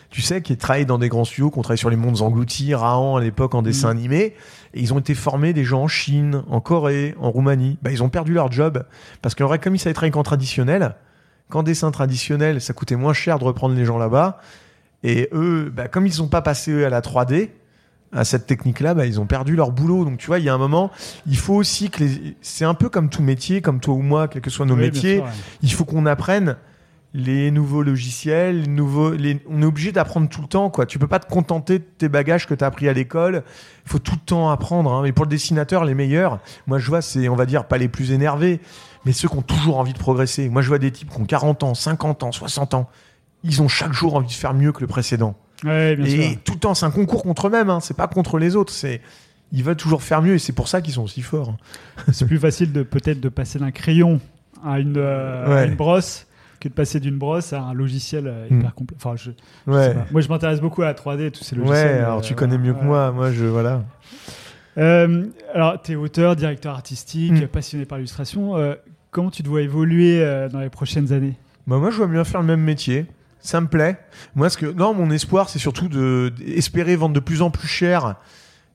Tu 0.09 0.23
sais, 0.23 0.41
qui 0.41 0.57
travaillaient 0.57 0.85
dans 0.87 0.99
des 0.99 1.09
grands 1.09 1.25
studios, 1.25 1.51
qui 1.51 1.59
ont 1.59 1.63
travaillé 1.63 1.79
sur 1.81 1.91
les 1.91 1.97
mondes 1.97 2.23
engloutis, 2.23 2.75
Rahan 2.75 3.17
à 3.17 3.21
l'époque 3.21 3.55
en 3.57 3.61
dessin 3.63 3.89
Mm. 3.89 3.97
animé, 3.99 4.21
et 4.73 4.81
ils 4.81 4.95
ont 4.95 4.99
été 5.01 5.15
formés 5.15 5.53
des 5.53 5.65
gens 5.65 5.83
en 5.83 5.89
Chine, 5.89 6.45
en 6.49 6.61
Corée, 6.61 7.15
en 7.21 7.31
Roumanie. 7.31 7.77
Bah, 7.83 7.91
ils 7.91 8.03
ont 8.05 8.09
perdu 8.09 8.33
leur 8.33 8.51
job 8.53 8.85
parce 9.21 9.35
qu'en 9.35 9.47
vrai, 9.47 9.59
comme 9.59 9.75
ils 9.75 9.79
savaient 9.81 9.95
travailler 9.95 10.13
qu'en 10.13 10.23
traditionnel, 10.23 10.95
qu'en 11.51 11.63
dessin 11.65 11.91
traditionnel, 11.91 12.61
ça 12.61 12.73
coûtait 12.73 12.97
moins 12.97 13.13
cher 13.15 13.39
de 13.41 13.45
reprendre 13.45 13.75
les 13.75 13.85
gens 13.85 13.99
là-bas. 13.99 14.41
Et 15.03 15.29
eux, 15.33 15.73
bah, 15.75 15.89
comme 15.89 16.07
ils 16.07 16.13
sont 16.13 16.29
pas 16.29 16.43
passés 16.43 16.73
eux, 16.73 16.87
à 16.87 16.91
la 16.91 17.01
3D, 17.01 17.51
à 18.13 18.25
cette 18.25 18.47
technique-là, 18.47 18.95
bah, 18.95 19.07
ils 19.07 19.21
ont 19.21 19.27
perdu 19.27 19.57
leur 19.57 19.73
boulot. 19.73 20.05
Donc 20.05 20.19
tu 20.19 20.27
vois, 20.27 20.39
il 20.39 20.45
y 20.45 20.49
a 20.49 20.55
un 20.55 20.59
moment, 20.59 20.91
il 21.27 21.37
faut 21.37 21.55
aussi 21.55 21.91
que 21.91 22.03
les... 22.05 22.37
c'est 22.41 22.65
un 22.65 22.75
peu 22.75 22.89
comme 22.89 23.09
tout 23.11 23.23
métier, 23.23 23.61
comme 23.63 23.81
toi 23.81 23.95
ou 23.95 24.03
moi, 24.03 24.29
quels 24.29 24.43
que 24.43 24.51
soient 24.51 24.67
nos 24.67 24.75
Oui, 24.75 24.83
métiers, 24.83 25.17
sûr, 25.17 25.25
ouais. 25.25 25.31
il 25.63 25.73
faut 25.73 25.85
qu'on 25.85 26.07
apprenne 26.07 26.57
les 27.15 27.51
nouveaux 27.51 27.83
logiciels, 27.83 28.63
les 28.63 28.67
nouveaux, 28.69 29.13
les- 29.13 29.41
on 29.49 29.63
est 29.63 29.65
obligé 29.65 29.91
d'apprendre 29.91 30.29
tout 30.29 30.43
le 30.43 30.49
temps, 30.49 30.69
quoi. 30.71 30.85
Tu 30.87 30.99
peux 30.99 31.07
pas 31.07 31.19
te 31.19 31.27
contenter 31.33 31.79
de 31.79 31.85
tes 31.85 32.09
bagages 32.11 32.47
que 32.47 32.53
tu 32.55 32.63
as 32.63 32.67
appris 32.67 32.89
à 32.89 32.93
l'école. 32.93 33.43
Il 33.87 33.91
faut 33.91 33.99
tout 33.99 34.13
le 34.15 34.21
temps 34.21 34.51
apprendre. 34.51 34.93
Hein. 34.93 35.01
Mais 35.03 35.13
pour 35.13 35.25
le 35.25 35.31
dessinateur, 35.31 35.85
les 35.87 35.95
meilleurs, 35.95 36.41
moi 36.67 36.79
je 36.79 36.87
vois, 36.89 37.01
c'est, 37.01 37.29
on 37.29 37.37
va 37.37 37.47
dire, 37.47 37.65
pas 37.67 37.79
les 37.79 37.89
plus 37.89 38.13
énervés, 38.13 38.61
mais 39.07 39.13
ceux 39.13 39.29
qui 39.29 39.37
ont 39.37 39.43
toujours 39.43 39.79
envie 39.79 39.95
de 39.95 39.99
progresser. 39.99 40.49
Moi 40.51 40.61
je 40.63 40.69
vois 40.69 40.79
des 40.79 40.91
types 40.91 41.09
qui 41.11 41.21
ont 41.21 41.25
40 41.25 41.63
ans, 41.63 41.75
50 41.75 42.23
ans, 42.23 42.33
60 42.33 42.75
ans. 42.75 42.89
Ils 43.47 43.63
ont 43.63 43.69
chaque 43.69 43.93
jour 43.93 44.15
envie 44.17 44.27
de 44.29 44.33
faire 44.33 44.53
mieux 44.55 44.73
que 44.73 44.81
le 44.81 44.87
précédent. 44.87 45.37
Ouais, 45.65 45.97
bien 45.97 46.05
Et 46.05 46.11
sûr. 46.31 46.39
tout 46.45 46.53
le 46.55 46.59
temps, 46.59 46.75
c'est 46.75 46.85
un 46.87 46.91
concours 46.91 47.23
contre 47.23 47.47
eux-mêmes. 47.47 47.71
Hein. 47.71 47.81
C'est 47.81 47.97
pas 47.97 48.09
contre 48.09 48.39
les 48.39 48.57
autres. 48.57 48.73
C'est 48.73 49.01
ils 49.53 49.63
veulent 49.63 49.77
toujours 49.77 50.03
faire 50.03 50.21
mieux 50.23 50.35
et 50.35 50.39
c'est 50.39 50.53
pour 50.53 50.67
ça 50.69 50.81
qu'ils 50.83 50.95
sont 50.95 51.05
aussi 51.05 51.23
forts. 51.23 51.57
C'est 52.13 52.27
plus 52.27 52.39
facile 52.39 52.73
de 52.73 52.83
peut-être 52.83 53.21
de 53.21 53.29
passer 53.29 53.59
d'un 53.61 53.71
crayon 53.71 54.21
à 54.65 54.81
une, 54.81 54.97
euh, 54.97 55.47
à 55.47 55.49
Ouais. 55.49 55.69
une 55.69 55.77
brosse 55.77 56.27
que 56.59 56.69
de 56.69 56.75
passer 56.75 56.99
d'une 57.01 57.17
brosse 57.17 57.53
à 57.53 57.61
un 57.63 57.73
logiciel 57.75 58.27
euh, 58.27 58.47
hyper 58.51 58.75
complet. 58.75 58.97
Enfin, 59.01 59.15
je, 59.17 59.31
je 59.67 59.73
Ouais. 59.73 59.85
sais 59.89 59.95
pas. 59.95 60.07
Moi, 60.11 60.21
je 60.21 60.29
m'intéresse 60.29 60.61
beaucoup 60.61 60.83
à 60.83 60.87
la 60.87 60.95
3D, 60.95 61.31
tous 61.31 61.45
ces 61.45 61.55
Ouais, 61.57 61.63
logiciels. 61.65 61.99
alors 62.05 62.19
euh, 62.19 62.23
tu 62.23 62.35
connais 62.35 62.59
mieux 62.59 62.73
que 62.75 62.81
ouais. 62.81 62.85
moi. 62.85 63.13
Moi, 63.13 63.31
je 63.33 63.45
voilà. 63.45 63.85
Euh, 64.79 65.25
alors, 65.55 65.81
tu 65.81 65.93
es 65.93 65.95
auteur, 65.95 66.37
directeur 66.37 66.75
artistique, 66.75 67.33
Mm. 67.33 67.47
passionné 67.47 67.85
par 67.87 67.99
l'illustration. 67.99 68.57
Euh, 68.57 68.75
comment 69.11 69.31
tu 69.31 69.43
te 69.43 69.49
vois 69.49 69.63
évoluer 69.63 70.21
euh, 70.23 70.49
dans 70.49 70.61
les 70.61 70.69
prochaines 70.71 71.13
années? 71.13 71.35
Bah 71.67 71.79
moi, 71.79 71.91
je 71.91 71.97
vois 71.97 72.07
bien 72.07 72.25
faire 72.25 72.41
le 72.41 72.47
même 72.47 72.61
métier. 72.61 73.07
Ça 73.47 73.61
me 73.61 73.69
plaît. 73.69 73.97
Moi, 74.35 74.51
ce 74.51 74.59
que 74.59 74.67
non, 74.67 74.93
mon 74.93 75.09
espoir, 75.13 75.49
c'est 75.49 75.61
surtout 75.61 75.87
de 75.87 76.35
espérer 76.45 76.97
vendre 76.97 77.15
de 77.15 77.21
plus 77.21 77.43
en 77.43 77.51
plus 77.53 77.69
cher 77.69 78.17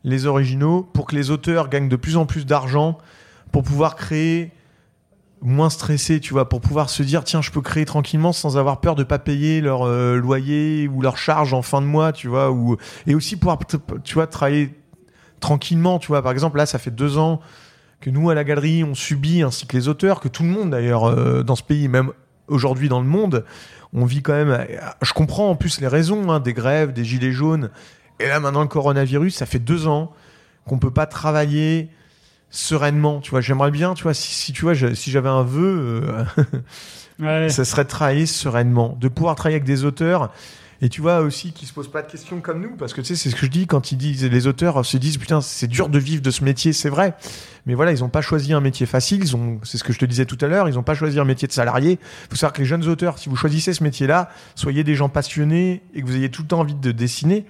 les 0.06 0.28
originaux 0.28 0.84
pour 0.94 1.08
que 1.08 1.14
les 1.14 1.30
auteurs 1.30 1.68
gagnent 1.68 1.90
de 1.90 1.98
plus 1.98 2.16
en 2.16 2.26
plus 2.26 2.46
d'argent 2.46 2.98
pour 3.52 3.64
pouvoir 3.64 3.98
créer 3.98 4.54
moins 5.42 5.70
stressé, 5.70 6.22
tu 6.22 6.32
vois, 6.32 6.48
pour 6.48 6.62
pouvoir 6.62 6.90
se 6.90 7.04
dire 7.04 7.26
tiens, 7.26 7.42
je 7.42 7.52
peux 7.52 7.60
créer 7.60 7.84
tranquillement 7.84 8.32
sans 8.32 8.58
avoir 8.58 8.80
peur 8.80 8.96
de 8.96 9.04
pas 9.04 9.20
payer 9.20 9.60
leur 9.60 9.86
euh, 9.86 10.16
loyer 10.16 10.88
ou 10.88 11.02
leur 11.02 11.18
charge 11.18 11.54
en 11.54 11.64
fin 11.64 11.82
de 11.82 11.88
mois, 11.88 12.14
tu 12.14 12.30
vois, 12.30 12.50
ou 12.50 12.78
et 13.08 13.14
aussi 13.14 13.36
pouvoir 13.36 13.58
tu 14.06 14.14
vois 14.14 14.28
travailler 14.28 14.74
tranquillement, 15.42 16.00
tu 16.00 16.08
vois. 16.08 16.22
Par 16.22 16.32
exemple, 16.32 16.56
là, 16.56 16.66
ça 16.66 16.80
fait 16.80 16.92
deux 16.92 17.18
ans 17.18 17.42
que 18.00 18.10
nous 18.10 18.30
à 18.30 18.36
la 18.36 18.46
galerie, 18.46 18.86
on 18.86 18.96
subit 18.96 19.42
ainsi 19.42 19.68
que 19.68 19.76
les 19.76 19.90
auteurs, 19.90 20.22
que 20.22 20.30
tout 20.30 20.44
le 20.44 20.50
monde 20.50 20.70
d'ailleurs 20.70 21.04
euh, 21.04 21.44
dans 21.44 21.58
ce 21.58 21.64
pays, 21.64 21.90
même 21.90 22.14
aujourd'hui 22.48 22.88
dans 22.88 23.02
le 23.02 23.08
monde, 23.08 23.44
on 23.94 24.06
vit 24.06 24.22
quand 24.22 24.34
même. 24.34 24.66
Je 25.02 25.14
comprends 25.14 25.50
en 25.50 25.56
plus 25.56 25.82
les 25.82 25.88
raisons 25.88 26.30
hein, 26.32 26.40
des 26.40 26.54
grèves, 26.54 26.94
des 26.94 27.04
gilets 27.06 27.32
jaunes, 27.32 27.70
et 28.20 28.28
là 28.28 28.40
maintenant 28.40 28.62
le 28.62 28.68
coronavirus, 28.68 29.36
ça 29.36 29.46
fait 29.46 29.60
deux 29.60 29.88
ans 29.88 30.14
qu'on 30.68 30.78
peut 30.80 30.92
pas 30.92 31.06
travailler 31.06 31.90
sereinement. 32.50 33.20
Tu 33.22 33.32
vois, 33.32 33.42
j'aimerais 33.42 33.72
bien, 33.72 33.94
tu 33.94 34.04
vois, 34.04 34.14
si, 34.14 34.34
si 34.34 34.54
tu 34.54 34.62
vois, 34.64 34.74
je- 34.74 34.94
si 34.94 35.10
j'avais 35.12 35.30
un 35.30 35.44
vœu, 35.44 36.04
euh, 36.04 36.24
Ouais. 37.20 37.50
ça 37.50 37.66
serait 37.66 37.84
de 37.84 37.90
travailler 37.90 38.26
sereinement, 38.26 38.98
de 39.00 39.08
pouvoir 39.08 39.36
travailler 39.36 39.56
avec 39.58 39.66
des 39.66 39.86
auteurs. 39.86 40.32
Et 40.84 40.90
tu 40.90 41.02
vois 41.02 41.20
aussi 41.20 41.52
qui 41.52 41.68
se 41.68 41.74
posent 41.74 41.92
pas 41.92 42.02
de 42.02 42.10
questions 42.10 42.42
comme 42.42 42.60
nous, 42.60 42.76
parce 42.76 42.94
que 42.94 43.02
tu 43.02 43.08
sais, 43.08 43.16
c'est 43.16 43.30
ce 43.30 43.36
que 43.36 43.46
je 43.46 43.52
dis 43.52 43.68
quand 43.68 43.92
ils 43.92 43.98
disent, 43.98 44.26
les 44.26 44.48
auteurs 44.48 44.84
se 44.84 44.98
disent, 44.98 45.20
putain, 45.20 45.40
c'est 45.40 45.68
dur 45.68 45.90
de 45.90 46.00
vivre 46.00 46.24
de 46.24 46.32
ce 46.32 46.44
métier, 46.44 46.74
c'est 46.74 46.90
vrai. 46.90 47.14
Mais 47.68 47.76
voilà, 47.76 47.92
ils 47.92 48.04
ont 48.04 48.10
pas 48.10 48.22
choisi 48.22 48.52
un 48.52 48.62
métier 48.62 48.88
facile, 48.88 49.22
ils 49.22 49.36
ont, 49.36 49.60
c'est 49.64 49.78
ce 49.78 49.84
que 49.84 49.94
je 49.94 50.00
te 50.00 50.06
disais 50.06 50.26
tout 50.26 50.40
à 50.42 50.48
l'heure, 50.48 50.68
ils 50.68 50.80
ont 50.80 50.84
pas 50.84 50.96
choisi 50.96 51.20
un 51.20 51.26
métier 51.26 51.48
de 51.48 51.54
salarié. 51.54 52.00
Faut 52.32 52.36
savoir 52.36 52.54
que 52.54 52.60
les 52.60 52.66
jeunes 52.66 52.88
auteurs, 52.88 53.20
si 53.20 53.30
vous 53.30 53.36
choisissez 53.36 53.74
ce 53.74 53.84
métier-là, 53.84 54.30
soyez 54.56 54.84
des 54.84 54.96
gens 54.96 55.08
passionnés 55.08 55.84
et 55.94 56.02
que 56.02 56.08
vous 56.08 56.16
ayez 56.16 56.32
tout 56.32 56.42
le 56.42 56.48
temps 56.48 56.62
envie 56.62 56.74
de 56.74 56.92
dessiner. 56.92 57.46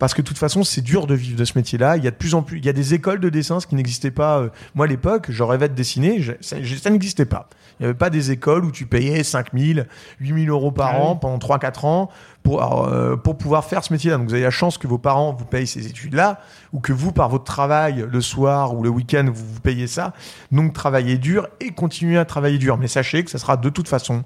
Parce 0.00 0.12
que 0.12 0.22
de 0.22 0.26
toute 0.26 0.38
façon, 0.38 0.64
c'est 0.64 0.80
dur 0.82 1.06
de 1.06 1.14
vivre 1.14 1.38
de 1.38 1.44
ce 1.44 1.52
métier-là. 1.56 1.96
Il 1.96 2.04
y 2.04 2.08
a 2.08 2.10
de 2.10 2.16
plus 2.16 2.34
en 2.34 2.42
plus, 2.42 2.58
il 2.58 2.64
y 2.66 2.68
a 2.68 2.72
des 2.72 2.94
écoles 2.94 3.20
de 3.20 3.28
dessin, 3.30 3.60
ce 3.60 3.66
qui 3.66 3.74
n'existait 3.76 4.10
pas. 4.10 4.38
euh, 4.40 4.48
Moi, 4.74 4.86
à 4.86 4.88
l'époque, 4.88 5.26
je 5.30 5.42
rêvais 5.44 5.68
de 5.68 5.74
dessiner, 5.74 6.20
je- 6.20 6.32
ça, 6.40 6.56
ça 6.82 6.90
n'existait 6.90 7.24
pas. 7.24 7.48
Il 7.78 7.84
n'y 7.84 7.86
avait 7.86 7.94
pas 7.98 8.10
des 8.10 8.30
écoles 8.32 8.64
où 8.64 8.70
tu 8.72 8.86
payais 8.86 9.22
5 9.24 9.48
000, 9.56 9.80
8 10.20 10.44
000 10.44 10.54
euros 10.56 10.72
par 10.72 10.90
Ah 10.94 11.00
an 11.00 11.16
pendant 11.16 11.38
3-4 11.38 11.84
ans 11.84 12.10
pour, 12.42 12.86
euh, 12.88 13.16
pour 13.16 13.38
pouvoir 13.38 13.64
faire 13.64 13.82
ce 13.84 13.92
métier-là. 13.92 14.16
Donc, 14.18 14.28
vous 14.28 14.34
avez 14.34 14.42
la 14.42 14.50
chance 14.50 14.78
que 14.78 14.86
vos 14.88 14.98
parents 14.98 15.32
vous 15.32 15.44
payent 15.44 15.66
ces 15.66 15.86
études-là 15.86 16.40
ou 16.72 16.80
que 16.80 16.92
vous, 16.92 17.12
par 17.12 17.28
votre 17.28 17.44
travail, 17.44 18.04
le 18.10 18.20
soir 18.20 18.74
ou 18.76 18.82
le 18.82 18.90
week-end, 18.90 19.26
vous 19.32 19.46
vous 19.54 19.60
payez 19.60 19.86
ça. 19.86 20.12
Donc, 20.52 20.72
travaillez 20.72 21.18
dur 21.18 21.48
et 21.60 21.70
continuez 21.70 22.18
à 22.18 22.24
travailler 22.24 22.58
dur. 22.58 22.78
Mais 22.78 22.88
sachez 22.88 23.24
que 23.24 23.30
ça 23.30 23.38
sera 23.38 23.56
de 23.56 23.68
toute 23.68 23.88
façon 23.88 24.24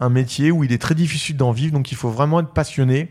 un 0.00 0.10
métier 0.10 0.50
où 0.52 0.64
il 0.64 0.72
est 0.72 0.80
très 0.80 0.94
difficile 0.94 1.36
d'en 1.36 1.50
vivre. 1.50 1.72
Donc, 1.72 1.90
il 1.92 1.96
faut 1.96 2.10
vraiment 2.10 2.40
être 2.40 2.50
passionné 2.50 3.10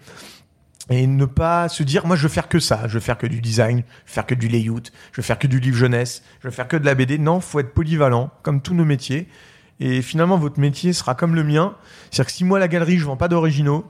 et 0.90 1.06
ne 1.08 1.26
pas 1.26 1.70
se 1.70 1.84
dire 1.84 2.06
moi 2.06 2.16
je 2.16 2.24
veux 2.24 2.30
faire 2.30 2.48
que 2.48 2.60
ça, 2.60 2.88
je 2.88 2.94
veux 2.94 3.00
faire 3.00 3.18
que 3.18 3.28
du 3.28 3.42
design, 3.42 3.84
je 4.06 4.12
veux 4.12 4.14
faire 4.14 4.26
que 4.26 4.36
du 4.36 4.48
layout, 4.48 4.84
je 5.12 5.22
veux 5.22 5.26
faire 5.26 5.40
que 5.40 5.48
du 5.48 5.60
livre 5.60 5.78
jeunesse, 5.78 6.24
je 6.42 6.48
veux 6.48 6.54
faire 6.54 6.68
que 6.68 6.78
de 6.78 6.86
la 6.86 6.96
BD. 6.96 7.18
Non, 7.18 7.42
faut 7.42 7.60
être 7.60 7.74
polyvalent 7.74 8.32
comme 8.44 8.62
tous 8.62 8.74
nos 8.74 8.86
métiers. 8.86 9.28
Et 9.80 10.02
finalement 10.02 10.38
votre 10.38 10.60
métier 10.60 10.94
sera 10.94 11.14
comme 11.14 11.36
le 11.36 11.44
mien, 11.44 11.76
c'est-à-dire 12.10 12.26
que 12.26 12.32
si 12.32 12.44
moi 12.44 12.58
la 12.58 12.68
galerie 12.68 12.98
je 12.98 13.06
vends 13.06 13.18
pas 13.18 13.28
d'originaux, 13.28 13.86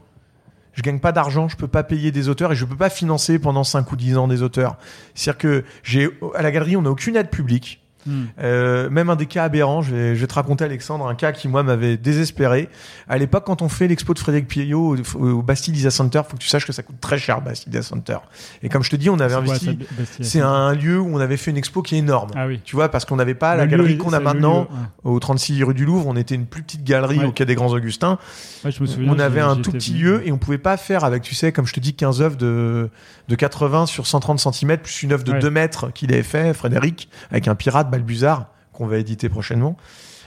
je 0.73 0.81
gagne 0.81 0.99
pas 0.99 1.11
d'argent, 1.11 1.47
je 1.47 1.55
peux 1.55 1.67
pas 1.67 1.83
payer 1.83 2.11
des 2.11 2.29
auteurs 2.29 2.51
et 2.51 2.55
je 2.55 2.65
peux 2.65 2.75
pas 2.75 2.89
financer 2.89 3.39
pendant 3.39 3.63
5 3.63 3.91
ou 3.91 3.95
10 3.95 4.17
ans 4.17 4.27
des 4.27 4.41
auteurs. 4.41 4.75
C'est-à-dire 5.15 5.37
que 5.37 5.63
j'ai 5.83 6.09
à 6.35 6.41
la 6.41 6.51
galerie 6.51 6.75
on 6.75 6.81
n'a 6.81 6.91
aucune 6.91 7.15
aide 7.15 7.29
publique. 7.29 7.81
Hmm. 8.07 8.23
Euh, 8.41 8.89
même 8.89 9.09
un 9.09 9.15
des 9.15 9.25
cas 9.25 9.43
aberrants, 9.43 9.81
je 9.81 9.93
vais, 9.93 10.15
je 10.15 10.21
vais 10.21 10.27
te 10.27 10.33
raconter 10.33 10.63
Alexandre, 10.63 11.05
un 11.07 11.13
cas 11.15 11.31
qui 11.33 11.47
moi 11.47 11.61
m'avait 11.61 11.97
désespéré. 11.97 12.69
À 13.09 13.17
l'époque, 13.17 13.43
quand 13.45 13.61
on 13.61 13.69
fait 13.69 13.87
l'expo 13.87 14.13
de 14.13 14.19
Frédéric 14.19 14.47
Pillot 14.47 14.95
au, 15.15 15.19
au 15.21 15.41
Bastille 15.41 15.91
Center, 15.91 16.21
faut 16.27 16.37
que 16.37 16.41
tu 16.41 16.47
saches 16.47 16.65
que 16.65 16.73
ça 16.73 16.83
coûte 16.83 16.99
très 17.01 17.17
cher, 17.17 17.41
Bastille 17.41 17.83
Center. 17.83 18.17
Et 18.63 18.69
comme 18.69 18.83
je 18.83 18.89
te 18.89 18.95
dis, 18.95 19.09
on 19.09 19.19
avait 19.19 19.35
investi. 19.35 19.77
C'est 20.21 20.41
un 20.41 20.73
lieu 20.73 20.99
où 20.99 21.07
on 21.15 21.19
avait 21.19 21.37
fait 21.37 21.51
une 21.51 21.57
expo 21.57 21.81
qui 21.81 21.95
est 21.95 21.99
énorme. 21.99 22.31
Ah 22.35 22.47
oui. 22.47 22.61
Tu 22.63 22.75
vois, 22.75 22.89
parce 22.89 23.05
qu'on 23.05 23.17
n'avait 23.17 23.33
pas 23.35 23.55
la 23.55 23.65
Le 23.65 23.71
galerie 23.71 23.97
qu'on 23.97 24.13
a 24.13 24.19
maintenant 24.19 24.61
lieu, 25.03 25.09
ouais. 25.11 25.15
au 25.15 25.19
36 25.19 25.63
rue 25.63 25.73
du 25.73 25.85
Louvre. 25.85 26.07
On 26.07 26.15
était 26.15 26.35
une 26.35 26.45
plus 26.45 26.63
petite 26.63 26.83
galerie 26.83 27.19
Ouais. 27.19 27.25
au 27.25 27.31
quai 27.31 27.45
des 27.45 27.55
Grands 27.55 27.73
Augustins. 27.73 28.17
Ouais, 28.63 28.71
je 28.71 28.81
me 28.81 28.85
souviens, 28.87 29.11
On 29.13 29.19
avait 29.19 29.41
un 29.41 29.55
tout 29.57 29.71
petit 29.71 29.91
venu. 29.93 30.03
lieu 30.03 30.27
et 30.27 30.31
on 30.31 30.37
pouvait 30.37 30.57
pas 30.57 30.77
faire 30.77 31.03
avec, 31.03 31.23
tu 31.23 31.35
sais, 31.35 31.51
comme 31.51 31.65
je 31.65 31.73
te 31.73 31.79
dis, 31.79 31.93
15 31.93 32.21
œuvres 32.21 32.37
de, 32.37 32.89
de 33.27 33.35
80 33.35 33.85
sur 33.87 34.05
130 34.07 34.39
cm, 34.39 34.77
plus 34.77 35.03
une 35.03 35.13
œuvre 35.13 35.23
de 35.23 35.31
Ouais. 35.33 35.39
2 35.39 35.49
mètres 35.49 35.91
qu'il 35.93 36.13
avait 36.13 36.23
fait, 36.23 36.53
Frédéric, 36.53 37.09
avec 37.31 37.47
un 37.47 37.55
pirate 37.55 37.89
Balbuzard, 37.97 38.47
qu'on 38.73 38.87
va 38.87 38.97
éditer 38.97 39.29
prochainement, 39.29 39.77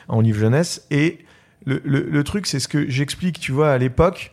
en 0.08 0.20
livre 0.20 0.38
jeunesse. 0.38 0.86
Et 0.90 1.18
le, 1.66 1.80
le, 1.84 2.00
le 2.10 2.24
truc, 2.24 2.46
c'est 2.46 2.58
ce 2.60 2.68
que 2.68 2.88
j'explique, 2.90 3.38
tu 3.38 3.52
vois, 3.52 3.70
à 3.72 3.78
l'époque, 3.78 4.32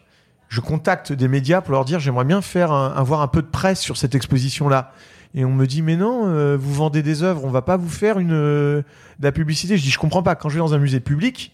je 0.50 0.62
contacte 0.62 1.12
des 1.14 1.28
médias 1.28 1.62
pour 1.62 1.74
leur 1.74 1.86
dire, 1.86 2.00
j'aimerais 2.00 2.26
bien 2.26 2.42
faire 2.42 2.72
un- 2.72 2.94
avoir 2.96 3.22
un 3.22 3.28
peu 3.28 3.42
de 3.42 3.48
presse 3.48 3.80
sur 3.82 3.98
cette 3.98 4.16
exposition-là. 4.16 4.94
Et 5.36 5.44
on 5.46 5.52
me 5.54 5.68
dit, 5.68 5.82
mais 5.82 5.98
non, 5.98 6.24
euh, 6.28 6.58
vous 6.58 6.74
vendez 6.74 7.04
des 7.04 7.22
œuvres, 7.22 7.44
on 7.46 7.50
va 7.52 7.62
pas 7.62 7.78
vous 7.78 7.90
faire 7.90 8.18
une, 8.18 8.32
euh, 8.32 8.82
de 9.20 9.24
la 9.26 9.32
publicité. 9.32 9.78
Je 9.78 9.84
dis, 9.84 9.90
je 9.92 10.00
comprends 10.00 10.24
pas. 10.24 10.36
Quand 10.36 10.48
je 10.50 10.56
vais 10.56 10.60
dans 10.62 10.74
un 10.74 10.80
musée 10.80 11.02
public, 11.02 11.54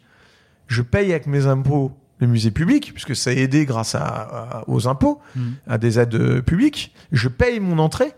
je 0.68 0.82
paye 0.84 1.12
avec 1.12 1.26
mes 1.28 1.48
impôts 1.48 1.92
le 2.20 2.28
musée 2.28 2.52
public, 2.52 2.92
puisque 2.94 3.16
ça 3.16 3.32
a 3.32 3.34
aidé 3.34 3.66
grâce 3.66 3.96
à, 3.96 4.06
à- 4.06 4.64
aux 4.70 4.88
impôts, 4.88 5.20
Hmm. 5.36 5.54
à 5.68 5.78
des 5.80 6.00
aides 6.00 6.14
euh, 6.16 6.42
publiques. 6.42 6.94
Je 7.12 7.28
paye 7.28 7.60
mon 7.60 7.80
entrée. 7.80 8.14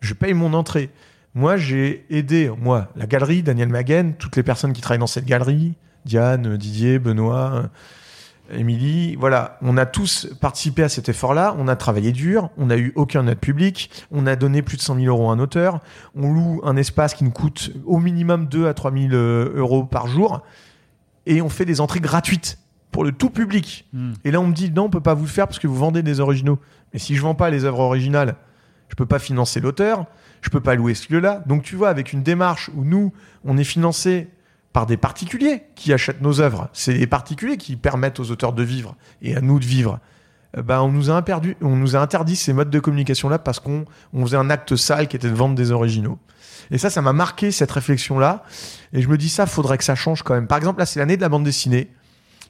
Je 0.00 0.14
paye 0.14 0.32
mon 0.32 0.54
entrée. 0.54 0.90
Moi, 1.34 1.56
j'ai 1.56 2.06
aidé, 2.10 2.50
moi, 2.58 2.88
la 2.96 3.06
galerie, 3.06 3.42
Daniel 3.42 3.68
Maguen, 3.68 4.14
toutes 4.14 4.36
les 4.36 4.42
personnes 4.42 4.72
qui 4.72 4.80
travaillent 4.80 4.98
dans 4.98 5.06
cette 5.06 5.26
galerie, 5.26 5.74
Diane, 6.04 6.56
Didier, 6.56 6.98
Benoît, 6.98 7.52
euh, 8.50 8.58
Émilie, 8.58 9.14
voilà, 9.14 9.58
on 9.62 9.76
a 9.76 9.86
tous 9.86 10.28
participé 10.40 10.82
à 10.82 10.88
cet 10.88 11.08
effort-là, 11.08 11.54
on 11.56 11.68
a 11.68 11.76
travaillé 11.76 12.10
dur, 12.10 12.50
on 12.56 12.66
n'a 12.66 12.76
eu 12.76 12.92
aucun 12.96 13.28
aide 13.28 13.38
public, 13.38 13.90
on 14.10 14.26
a 14.26 14.34
donné 14.34 14.62
plus 14.62 14.76
de 14.76 14.82
100 14.82 14.96
000 14.96 15.06
euros 15.06 15.30
à 15.30 15.34
un 15.34 15.38
auteur, 15.38 15.80
on 16.16 16.32
loue 16.32 16.60
un 16.64 16.76
espace 16.76 17.14
qui 17.14 17.22
nous 17.22 17.30
coûte 17.30 17.70
au 17.84 17.98
minimum 17.98 18.46
2 18.46 18.66
à 18.66 18.74
3 18.74 18.92
000 18.92 19.12
euh, 19.12 19.52
euros 19.54 19.84
par 19.84 20.08
jour, 20.08 20.42
et 21.26 21.42
on 21.42 21.48
fait 21.48 21.64
des 21.64 21.80
entrées 21.80 22.00
gratuites 22.00 22.58
pour 22.90 23.04
le 23.04 23.12
tout 23.12 23.30
public. 23.30 23.86
Hmm. 23.92 24.14
Et 24.24 24.32
là, 24.32 24.40
on 24.40 24.48
me 24.48 24.52
dit 24.52 24.70
non, 24.70 24.84
on 24.84 24.90
peut 24.90 25.00
pas 25.00 25.14
vous 25.14 25.24
le 25.24 25.30
faire 25.30 25.46
parce 25.46 25.60
que 25.60 25.68
vous 25.68 25.76
vendez 25.76 26.02
des 26.02 26.18
originaux. 26.18 26.58
Mais 26.92 26.98
si 26.98 27.14
je 27.14 27.22
vends 27.22 27.36
pas 27.36 27.50
les 27.50 27.64
œuvres 27.64 27.78
originales, 27.78 28.34
je 28.88 28.96
peux 28.96 29.06
pas 29.06 29.20
financer 29.20 29.60
l'auteur, 29.60 30.06
je 30.42 30.50
peux 30.50 30.60
pas 30.60 30.74
louer 30.74 30.94
ce 30.94 31.12
lieu-là. 31.12 31.42
Donc 31.46 31.62
tu 31.62 31.76
vois, 31.76 31.88
avec 31.88 32.12
une 32.12 32.22
démarche 32.22 32.70
où 32.74 32.84
nous, 32.84 33.12
on 33.44 33.56
est 33.56 33.64
financé 33.64 34.28
par 34.72 34.86
des 34.86 34.96
particuliers 34.96 35.64
qui 35.74 35.92
achètent 35.92 36.22
nos 36.22 36.40
œuvres, 36.40 36.68
c'est 36.72 36.92
les 36.92 37.06
particuliers 37.06 37.56
qui 37.56 37.76
permettent 37.76 38.20
aux 38.20 38.30
auteurs 38.30 38.52
de 38.52 38.62
vivre 38.62 38.96
et 39.20 39.36
à 39.36 39.40
nous 39.40 39.58
de 39.58 39.64
vivre. 39.64 39.98
euh, 40.56 40.62
bah, 40.62 40.82
on, 40.82 40.90
nous 40.92 41.10
a 41.10 41.16
a 41.16 42.00
interdit 42.00 42.36
ces 42.36 42.52
modes 42.52 42.70
de 42.70 42.78
communication-là 42.78 43.38
parce 43.38 43.60
qu'on 43.60 43.84
on 44.12 44.24
faisait 44.24 44.36
un 44.36 44.50
acte 44.50 44.76
sale 44.76 45.08
qui 45.08 45.16
était 45.16 45.28
de 45.28 45.34
vendre 45.34 45.54
des 45.54 45.72
originaux. 45.72 46.18
Et 46.70 46.78
ça, 46.78 46.88
ça 46.88 47.02
m'a 47.02 47.12
marqué 47.12 47.50
cette 47.50 47.70
réflexion-là. 47.70 48.44
Et 48.92 49.02
je 49.02 49.08
me 49.08 49.18
dis, 49.18 49.28
ça, 49.28 49.46
faudrait 49.46 49.78
que 49.78 49.84
ça 49.84 49.96
change 49.96 50.22
quand 50.22 50.34
même. 50.34 50.46
Par 50.46 50.58
exemple, 50.58 50.78
là, 50.78 50.86
c'est 50.86 51.00
l'année 51.00 51.16
de 51.16 51.22
la 51.22 51.28
bande 51.28 51.44
dessinée. 51.44 51.90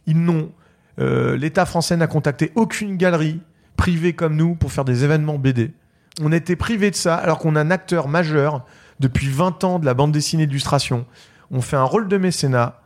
Ils 0.06 0.22
n'ont, 0.22 0.50
euh, 0.98 1.36
l'État 1.36 1.64
français 1.64 1.96
n'a 1.96 2.06
contacté 2.06 2.52
aucune 2.54 2.96
galerie 2.96 3.40
privée 3.76 4.12
comme 4.12 4.36
nous 4.36 4.54
pour 4.56 4.72
faire 4.72 4.84
des 4.84 5.04
événements 5.04 5.38
BD. 5.38 5.72
On 6.20 6.32
était 6.32 6.56
privé 6.56 6.90
de 6.90 6.96
ça 6.96 7.14
alors 7.16 7.38
qu'on 7.38 7.56
a 7.56 7.60
un 7.60 7.70
acteur 7.70 8.08
majeur 8.08 8.64
depuis 9.00 9.28
20 9.28 9.64
ans 9.64 9.78
de 9.78 9.86
la 9.86 9.94
bande 9.94 10.12
dessinée 10.12 10.46
d'illustration. 10.46 11.06
On 11.50 11.60
fait 11.62 11.76
un 11.76 11.84
rôle 11.84 12.08
de 12.08 12.16
mécénat. 12.18 12.80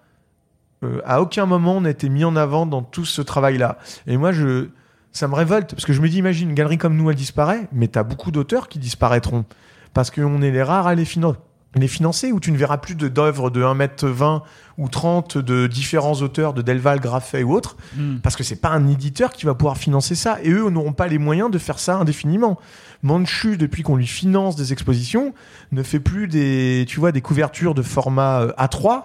Euh, 0.85 1.01
à 1.05 1.21
aucun 1.21 1.47
moment 1.47 1.77
on 1.77 1.81
n'a 1.83 1.91
été 1.91 2.09
mis 2.09 2.25
en 2.25 2.37
avant 2.37 2.67
dans 2.67 2.83
tout 2.83 3.05
ce 3.05 3.23
travail-là. 3.23 3.79
Et 4.07 4.17
moi, 4.17 4.33
je, 4.33 4.69
ça 5.13 5.29
me 5.29 5.35
révolte 5.35 5.71
parce 5.73 5.85
que 5.85 5.93
je 5.93 6.01
me 6.01 6.09
dis, 6.09 6.19
imagine 6.19 6.51
une 6.51 6.55
galerie 6.55 6.79
comme 6.79 6.97
nous, 6.97 7.11
elle 7.11 7.17
disparaît, 7.17 7.69
mais 7.73 7.89
t'as 7.89 8.03
beaucoup 8.03 8.31
d'auteurs 8.31 8.69
qui 8.69 8.79
disparaîtront 8.79 9.45
parce 9.93 10.11
qu'on 10.11 10.43
est 10.43 10.51
les 10.51 10.63
rares 10.63 10.87
à 10.89 10.95
les, 10.95 11.05
finan- 11.05 11.37
les 11.77 11.89
financer 11.89 12.33
où 12.33 12.41
tu 12.41 12.51
ne 12.53 12.57
verras 12.57 12.79
plus 12.79 12.95
de- 12.97 13.09
d'œuvres 13.09 13.51
de 13.51 13.63
1m20 13.63 14.43
ou 14.77 14.89
30 14.89 15.39
de 15.39 15.67
différents 15.69 16.15
auteurs 16.15 16.53
de 16.53 16.63
Delval, 16.63 16.99
Graffet 17.01 17.43
ou 17.45 17.53
autres 17.55 17.77
Hmm. 17.97 18.17
parce 18.23 18.35
que 18.37 18.43
c'est 18.43 18.61
pas 18.61 18.71
un 18.71 18.89
éditeur 18.89 19.33
qui 19.33 19.47
va 19.47 19.55
pouvoir 19.55 19.77
financer 19.77 20.15
ça 20.17 20.39
et 20.43 20.51
eux 20.51 20.69
n'auront 20.71 20.93
pas 20.93 21.07
les 21.07 21.19
moyens 21.19 21.51
de 21.51 21.59
faire 21.59 21.79
ça 21.79 21.97
indéfiniment. 21.97 22.59
Manchu 23.05 23.59
depuis 23.59 23.83
qu'on 23.83 23.97
lui 23.97 24.07
finance 24.07 24.57
des 24.57 24.73
expositions 24.73 25.35
ne 25.73 25.83
fait 25.83 26.01
plus 26.01 26.27
des 26.27 26.85
tu 26.89 26.99
vois 26.99 27.13
des 27.13 27.21
couvertures 27.21 27.75
de 27.75 27.83
format 27.83 28.41
euh, 28.41 28.53
A3, 28.59 29.05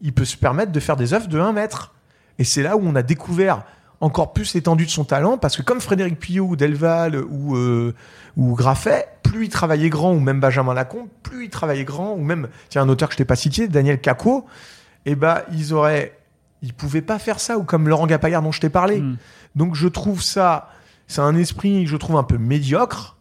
il 0.00 0.12
peut 0.12 0.24
se 0.24 0.36
permettre 0.36 0.72
de 0.72 0.80
faire 0.80 0.96
des 0.96 1.12
œuvres 1.12 1.28
de 1.28 1.38
1 1.38 1.52
mètre. 1.52 1.94
Et 2.38 2.44
c'est 2.44 2.62
là 2.62 2.76
où 2.76 2.80
on 2.82 2.94
a 2.96 3.02
découvert 3.02 3.62
encore 4.00 4.32
plus 4.32 4.54
l'étendue 4.54 4.86
de 4.86 4.90
son 4.90 5.04
talent 5.04 5.38
parce 5.38 5.56
que 5.56 5.62
comme 5.62 5.80
Frédéric 5.80 6.18
Pillot 6.18 6.46
ou 6.46 6.56
Delval 6.56 7.16
ou 7.16 7.56
euh, 7.56 7.94
ou 8.38 8.54
Graffet, 8.54 9.06
plus 9.22 9.44
il 9.44 9.48
travaillait 9.50 9.90
grand 9.90 10.12
ou 10.12 10.20
même 10.20 10.40
Benjamin 10.40 10.72
Lacombe, 10.72 11.08
plus 11.22 11.44
il 11.44 11.50
travaillait 11.50 11.84
grand 11.84 12.14
ou 12.14 12.22
même 12.22 12.48
tiens 12.70 12.82
un 12.82 12.88
auteur 12.88 13.08
que 13.08 13.14
je 13.14 13.18
t'ai 13.18 13.24
pas 13.26 13.36
cité, 13.36 13.68
Daniel 13.68 14.00
Cacot, 14.00 14.46
et 15.04 15.14
ben 15.14 15.42
ils 15.52 15.74
auraient 15.74 16.18
ils 16.62 16.72
pouvaient 16.72 17.02
pas 17.02 17.18
faire 17.18 17.38
ça 17.38 17.58
ou 17.58 17.64
comme 17.64 17.86
Laurent 17.86 18.06
Gapaillard 18.06 18.42
dont 18.42 18.52
je 18.52 18.60
t'ai 18.60 18.70
parlé. 18.70 19.00
Hmm. 19.00 19.16
Donc 19.56 19.74
je 19.74 19.88
trouve 19.88 20.22
ça, 20.22 20.70
c'est 21.06 21.20
un 21.20 21.36
esprit 21.36 21.84
que 21.84 21.90
je 21.90 21.96
trouve 21.96 22.16
un 22.16 22.22
peu 22.22 22.38
médiocre, 22.38 23.15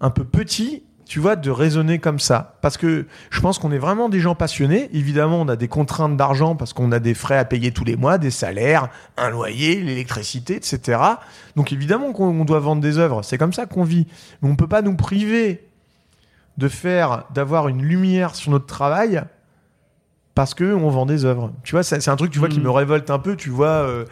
un 0.00 0.10
peu 0.10 0.24
petit, 0.24 0.82
tu 1.06 1.20
vois, 1.20 1.36
de 1.36 1.50
raisonner 1.50 1.98
comme 1.98 2.18
ça. 2.18 2.58
Parce 2.60 2.76
que 2.76 3.06
je 3.30 3.40
pense 3.40 3.58
qu'on 3.58 3.72
est 3.72 3.78
vraiment 3.78 4.08
des 4.08 4.20
gens 4.20 4.34
passionnés. 4.34 4.90
Évidemment, 4.92 5.40
on 5.40 5.48
a 5.48 5.56
des 5.56 5.66
contraintes 5.68 6.16
d'argent 6.16 6.54
parce 6.54 6.72
qu'on 6.74 6.92
a 6.92 6.98
des 6.98 7.14
frais 7.14 7.38
à 7.38 7.44
payer 7.46 7.72
tous 7.72 7.84
les 7.84 7.96
mois, 7.96 8.18
des 8.18 8.30
salaires, 8.30 8.88
un 9.16 9.30
loyer, 9.30 9.80
l'électricité, 9.80 10.56
etc. 10.56 11.00
Donc 11.56 11.72
évidemment 11.72 12.12
qu'on 12.12 12.26
on 12.40 12.44
doit 12.44 12.60
vendre 12.60 12.82
des 12.82 12.98
œuvres. 12.98 13.22
C'est 13.22 13.38
comme 13.38 13.52
ça 13.54 13.64
qu'on 13.66 13.84
vit. 13.84 14.06
Mais 14.42 14.50
on 14.50 14.56
peut 14.56 14.68
pas 14.68 14.82
nous 14.82 14.94
priver 14.96 15.66
de 16.58 16.68
faire, 16.68 17.24
d'avoir 17.32 17.68
une 17.68 17.82
lumière 17.82 18.34
sur 18.34 18.50
notre 18.50 18.66
travail 18.66 19.22
parce 20.34 20.54
que 20.54 20.72
on 20.74 20.88
vend 20.90 21.06
des 21.06 21.24
œuvres. 21.24 21.52
Tu 21.64 21.72
vois, 21.72 21.82
c'est 21.82 22.06
un 22.08 22.16
truc, 22.16 22.30
tu 22.30 22.38
vois, 22.38 22.48
qui 22.48 22.58
Mhm. 22.58 22.64
me 22.64 22.70
révolte 22.70 23.10
un 23.10 23.18
peu, 23.18 23.34
tu 23.34 23.50
vois. 23.50 23.66
euh, 23.68 24.04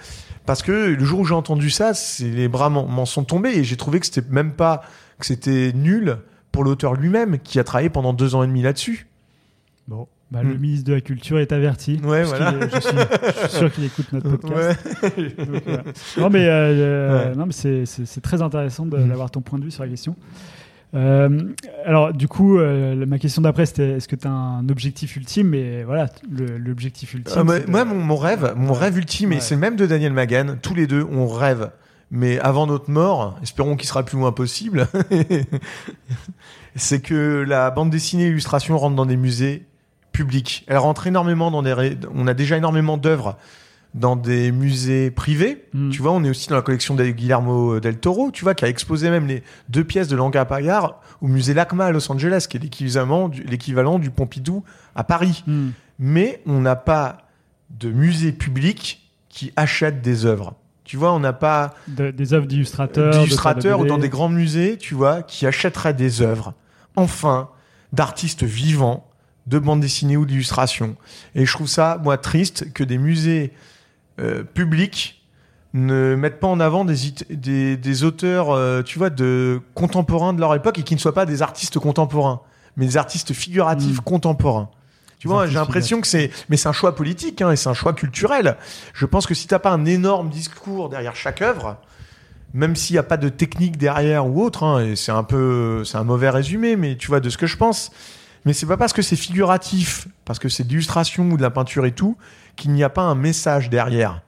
parce 0.45 0.63
que 0.63 0.73
le 0.73 1.05
jour 1.05 1.21
où 1.21 1.25
j'ai 1.25 1.35
entendu 1.35 1.71
ça, 1.71 1.93
les 2.21 2.49
bras 2.49 2.71
m'en 2.71 2.87
m'en 2.87 3.05
sont 3.05 3.25
tombés 3.25 3.51
et 3.51 3.65
j'ai 3.65 3.77
trouvé 3.77 4.01
que 4.01 4.07
c'était 4.07 4.29
même 4.31 4.53
pas 4.53 4.83
que 5.19 5.27
c'était 5.27 5.73
nul 5.75 6.17
pour 6.53 6.65
l'auteur 6.65 6.95
lui-même 6.95 7.39
qui 7.39 7.59
a 7.59 7.65
travaillé 7.65 7.91
pendant 7.91 8.13
deux 8.13 8.35
ans 8.35 8.43
et 8.43 8.47
demi 8.47 8.63
là-dessus. 8.63 9.07
Bon, 9.89 10.09
bah, 10.31 10.43
le 10.43 10.55
Hmm. 10.55 10.59
ministre 10.59 10.89
de 10.89 10.95
la 10.95 11.01
Culture 11.01 11.39
est 11.39 11.53
averti. 11.53 12.01
Ouais, 12.03 12.25
voilà. 12.25 12.53
est- 12.53 12.75
je, 12.75 12.81
suis, 12.81 12.97
je 12.97 13.49
suis 13.49 13.59
sûr 13.59 13.73
qu'il 13.73 13.85
écoute 13.85 14.07
notre 14.13 14.31
podcast. 14.37 14.79
Ouais. 15.03 15.35
Donc, 15.47 15.63
voilà. 15.65 15.83
Non, 16.19 16.31
mais, 16.31 16.47
euh, 16.49 17.29
Ouais. 17.31 17.37
non, 17.37 17.47
mais 17.47 17.53
c'est- 17.53 18.21
très 18.23 18.43
intéressant 18.43 18.87
d'avoir 18.87 19.31
ton 19.31 19.41
point 19.43 19.59
de 19.59 19.65
vue 19.65 19.71
sur 19.71 19.83
la 19.85 19.89
question. 19.91 20.17
Euh, 20.95 21.43
alors, 21.85 22.13
du 22.15 22.27
coup, 22.29 22.59
euh, 22.59 23.05
ma 23.07 23.19
question 23.19 23.43
d'après, 23.43 23.67
c'était 23.67 23.91
est-ce 23.91 24.09
que 24.09 24.17
tu 24.17 24.27
as 24.27 24.31
un 24.31 24.69
objectif 24.69 25.17
ultime? 25.17 25.49
Mais 25.49 25.83
voilà, 25.85 26.09
l'objectif 26.59 27.13
ultime. 27.15 27.35
Ah, 27.37 27.45
moi, 27.45 27.85
mon, 27.85 27.97
mon 27.97 28.17
rêve, 28.17 28.55
mon 28.57 28.73
rêve 28.73 28.97
ultime, 28.97 29.33
et 29.33 29.41
c'est 29.41 29.55
le 29.57 29.61
même 29.61 29.77
de 29.77 29.85
Daniel 29.85 30.13
Magan, 30.13 30.57
tous 30.63 30.75
les 30.75 30.87
deux, 30.87 31.05
on 31.11 31.27
rêve. 31.29 31.71
Mais 32.11 32.39
avant 32.39 32.67
notre 32.67 32.91
mort, 32.91 33.37
espérons 33.43 33.77
qu'il 33.77 33.89
sera 33.89 34.01
le 34.01 34.07
plus 34.07 34.19
loin 34.19 34.33
possible, 34.33 34.89
c'est 36.77 37.01
que 37.01 37.45
la 37.47 37.71
bande 37.71 37.91
dessinée 37.91 38.27
illustration 38.27 38.79
rentre 38.79 38.95
dans 38.95 39.07
des 39.07 39.17
musées 39.17 39.67
publics. 40.13 40.65
Elle 40.69 40.79
rentre 40.79 41.07
énormément 41.07 41.51
dans 41.51 41.63
des... 41.63 41.97
On 42.15 42.27
a 42.27 42.35
déjà 42.35 42.57
énormément 42.57 42.97
d'œuvres 42.97 43.37
dans 43.97 44.15
des 44.15 44.53
musées 44.53 45.11
privés. 45.11 45.65
Mm. 45.73 45.91
Tu 45.91 46.03
vois, 46.03 46.13
on 46.13 46.23
est 46.23 46.31
aussi 46.31 46.49
dans 46.49 46.55
la 46.55 46.63
collection 46.63 46.95
de 46.95 47.05
Guillermo 47.07 47.81
del 47.81 47.99
Toro, 47.99 48.31
tu 48.31 48.45
vois, 48.45 48.55
qui 48.55 48.65
a 48.65 48.69
exposé 48.69 49.11
même 49.11 49.27
les 49.27 49.43
deux 49.69 49.85
pièces 49.85 50.09
de 50.09 50.17
Langa 50.17 50.45
Payard 50.45 51.01
au 51.23 51.29
musée 51.29 51.55
LACMA 51.55 51.87
à 51.87 51.91
Los 51.93 52.11
Angeles, 52.13 52.47
qui 52.49 52.59
est 52.59 52.61
l'équivalent 52.61 53.29
du, 53.29 53.43
l'équivalent 53.43 53.99
du 53.99 54.11
Pompidou 54.11 54.63
à 54.95 55.03
Paris 55.03 55.43
Hmm. 55.47 55.71
mais 55.99 56.43
on 56.47 56.61
n'a 56.61 56.77
pas 56.77 57.27
de 57.71 57.91
musée 57.91 58.33
public 58.33 59.11
qui 59.29 59.53
achète 59.57 60.03
des 60.03 60.25
œuvres. 60.25 60.55
Tu 60.87 60.97
vois, 60.97 61.13
on 61.13 61.19
n'a 61.21 61.33
pas 61.33 61.75
De- 61.89 62.11
des 62.13 62.33
œuvres 62.33 62.47
d'illustrateurs. 62.47 63.11
d'illustrateurs 63.13 63.81
ou 63.81 63.87
dans 63.87 63.97
de 63.99 64.03
des 64.03 64.09
grands 64.09 64.29
musées, 64.29 64.79
tu 64.79 64.95
vois, 64.95 65.23
qui 65.23 65.45
achèteraient 65.47 65.95
des 65.95 66.23
œuvres, 66.23 66.55
enfin, 66.95 67.49
d'artistes 67.93 68.45
vivants, 68.45 69.07
de 69.49 69.59
bande 69.59 69.81
dessinée 69.81 70.17
ou 70.17 70.25
d'illustration. 70.25 70.97
Et 71.35 71.45
je 71.45 71.53
trouve 71.53 71.67
ça, 71.67 72.01
moi, 72.03 72.17
triste 72.19 72.73
que 72.73 72.85
des 72.85 72.99
musées 72.99 73.53
euh, 74.21 74.45
publics 74.45 75.23
ne 75.75 76.15
mettent 76.15 76.41
pas 76.41 76.47
en 76.47 76.61
avant 76.61 76.85
des, 76.85 77.09
it- 77.09 77.27
des, 77.31 77.77
des 77.77 78.05
auteurs, 78.05 78.51
euh, 78.51 78.83
tu 78.83 78.99
vois, 78.99 79.11
de 79.11 79.61
contemporains 79.75 80.33
de 80.33 80.41
leur 80.41 80.55
époque 80.55 80.79
et 80.79 80.83
qui 80.85 80.95
ne 80.95 81.01
soient 81.01 81.13
pas 81.15 81.27
des 81.27 81.43
artistes 81.43 81.79
contemporains, 81.81 82.41
mais 82.77 82.87
des 82.87 82.97
artistes 82.97 83.33
figuratifs 83.35 83.99
Mm. 83.99 84.03
contemporains. 84.05 84.71
Tu 85.19 85.29
vois, 85.29 85.47
j'ai 85.47 85.55
l'impression 85.55 86.01
que 86.01 86.07
c'est, 86.07 86.31
mais 86.49 86.57
c'est 86.57 86.69
un 86.69 86.73
choix 86.73 86.95
politique 86.95 87.41
hein, 87.41 87.51
et 87.51 87.57
c'est 87.57 87.69
un 87.69 87.75
choix 87.75 87.95
culturel. 87.95 88.57
Je 88.93 89.07
pense 89.07 89.27
que 89.27 89.35
si 89.35 89.47
t'as 89.47 89.59
pas 89.59 89.71
un 89.71 89.85
énorme 89.87 90.29
discours 90.29 90.89
derrière 90.89 91.17
chaque 91.17 91.41
œuvre, 91.41 91.79
même 92.53 92.77
s'il 92.77 92.95
n'y 92.95 92.99
a 92.99 93.03
pas 93.03 93.17
de 93.17 93.29
technique 93.29 93.77
derrière 93.79 94.27
ou 94.27 94.43
autre, 94.43 94.63
hein, 94.63 94.85
et 94.85 94.97
c'est 94.97 95.13
un 95.13 95.25
peu, 95.25 95.85
c'est 95.85 95.97
un 95.97 96.05
mauvais 96.05 96.31
résumé, 96.31 96.77
mais 96.77 96.97
tu 96.97 97.09
vois 97.09 97.21
de 97.21 97.31
ce 97.31 97.39
que 97.39 97.47
je 97.47 97.57
pense. 97.57 97.91
Mais 98.45 98.53
c'est 98.53 98.67
pas 98.67 98.77
parce 98.77 98.93
que 98.93 99.03
c'est 99.03 99.17
figuratif, 99.17 100.07
parce 100.25 100.39
que 100.39 100.49
c'est 100.49 100.65
de 100.65 100.69
l'illustration 100.69 101.25
ou 101.31 101.37
de 101.37 101.43
la 101.43 101.51
peinture 101.51 101.87
et 101.87 101.93
tout, 101.93 102.17
qu'il 102.55 102.73
n'y 102.73 102.85
a 102.85 102.89
pas 102.89 103.03
un 103.03 103.15
message 103.15 103.71
derrière. 103.71 104.23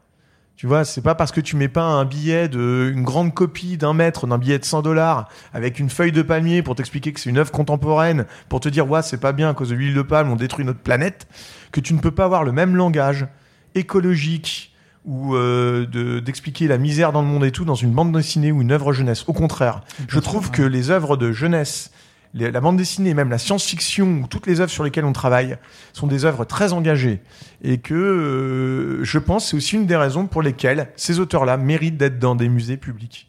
Tu 0.59 0.67
vois, 0.67 0.85
c'est 0.85 1.03
pas 1.03 1.15
parce 1.15 1.31
que 1.31 1.41
tu 1.41 1.55
mets 1.55 1.69
pas 1.69 1.85
un 1.85 2.05
billet 2.05 2.49
de, 2.49 2.91
une 2.93 3.05
grande 3.05 3.33
copie 3.33 3.77
d'un 3.77 3.95
mètre, 3.95 4.27
d'un 4.27 4.39
billet 4.39 4.59
de 4.59 4.65
100 4.65 4.83
dollars, 4.83 5.29
avec 5.55 5.79
une 5.79 5.89
feuille 5.89 6.11
de 6.11 6.21
palmier 6.21 6.63
pour 6.63 6.75
t'expliquer 6.75 7.13
que 7.13 7.21
c'est 7.21 7.31
une 7.31 7.39
œuvre 7.39 7.53
contemporaine, 7.53 8.27
pour 8.49 8.59
te 8.59 8.69
dire, 8.69 8.91
ouais, 8.91 9.03
c'est 9.03 9.21
pas 9.21 9.31
bien, 9.33 9.51
à 9.51 9.55
cause 9.55 9.69
de 9.69 9.77
l'huile 9.77 9.95
de 9.95 10.03
palme, 10.03 10.31
on 10.33 10.35
détruit 10.37 10.65
notre 10.65 10.81
planète, 10.81 11.29
que 11.71 11.79
tu 11.81 11.95
ne 11.95 12.01
peux 12.01 12.11
pas 12.11 12.25
avoir 12.25 12.43
le 12.43 12.51
même 12.51 12.75
langage 12.75 13.29
écologique 13.77 14.75
ou 15.05 15.37
euh, 15.37 15.87
de- 15.87 16.19
d'expliquer 16.19 16.67
la 16.67 16.77
misère 16.77 17.13
dans 17.13 17.23
le 17.23 17.29
monde 17.29 17.45
et 17.45 17.53
tout 17.53 17.65
dans 17.65 17.77
une 17.77 17.93
bande 17.93 18.11
dessinée 18.13 18.51
ou 18.51 18.61
une 18.61 18.73
œuvre 18.73 18.93
jeunesse. 18.93 19.25
Au 19.29 19.33
contraire, 19.33 19.83
je 20.09 20.19
trouve 20.19 20.51
que 20.51 20.63
les 20.63 20.91
œuvres 20.91 21.17
de 21.17 21.31
jeunesse, 21.31 21.93
la 22.35 22.61
bande 22.61 22.77
dessinée, 22.77 23.15
même 23.15 23.31
la 23.31 23.39
science-fiction 23.39 24.21
ou 24.23 24.27
toutes 24.27 24.47
les 24.47 24.61
œuvres 24.61 24.71
sur 24.71 24.85
lesquelles 24.85 25.05
on 25.05 25.13
travaille 25.13 25.57
sont 25.93 26.07
des 26.07 26.25
œuvres 26.25 26.45
très 26.45 26.73
engagées 26.73 27.21
et 27.63 27.79
que 27.79 27.95
euh, 27.95 29.05
je 29.05 29.19
pense 29.19 29.45
que 29.45 29.51
c'est 29.51 29.57
aussi 29.57 29.77
une 29.77 29.87
des 29.87 29.97
raisons 29.97 30.27
pour 30.27 30.43
lesquelles 30.43 30.89
ces 30.97 31.21
auteurs-là 31.21 31.57
méritent 31.57 31.97
d'être 31.97 32.19
dans 32.19 32.35
des 32.35 32.49
musées 32.49 32.77
publics. 32.77 33.29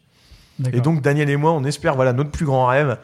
Et 0.72 0.80
donc 0.80 1.00
Daniel 1.00 1.30
et 1.30 1.36
moi, 1.36 1.52
on 1.52 1.64
espère, 1.64 1.94
voilà, 1.94 2.12
notre 2.12 2.30
plus 2.30 2.44
grand 2.44 2.66
rêve, 2.66 2.98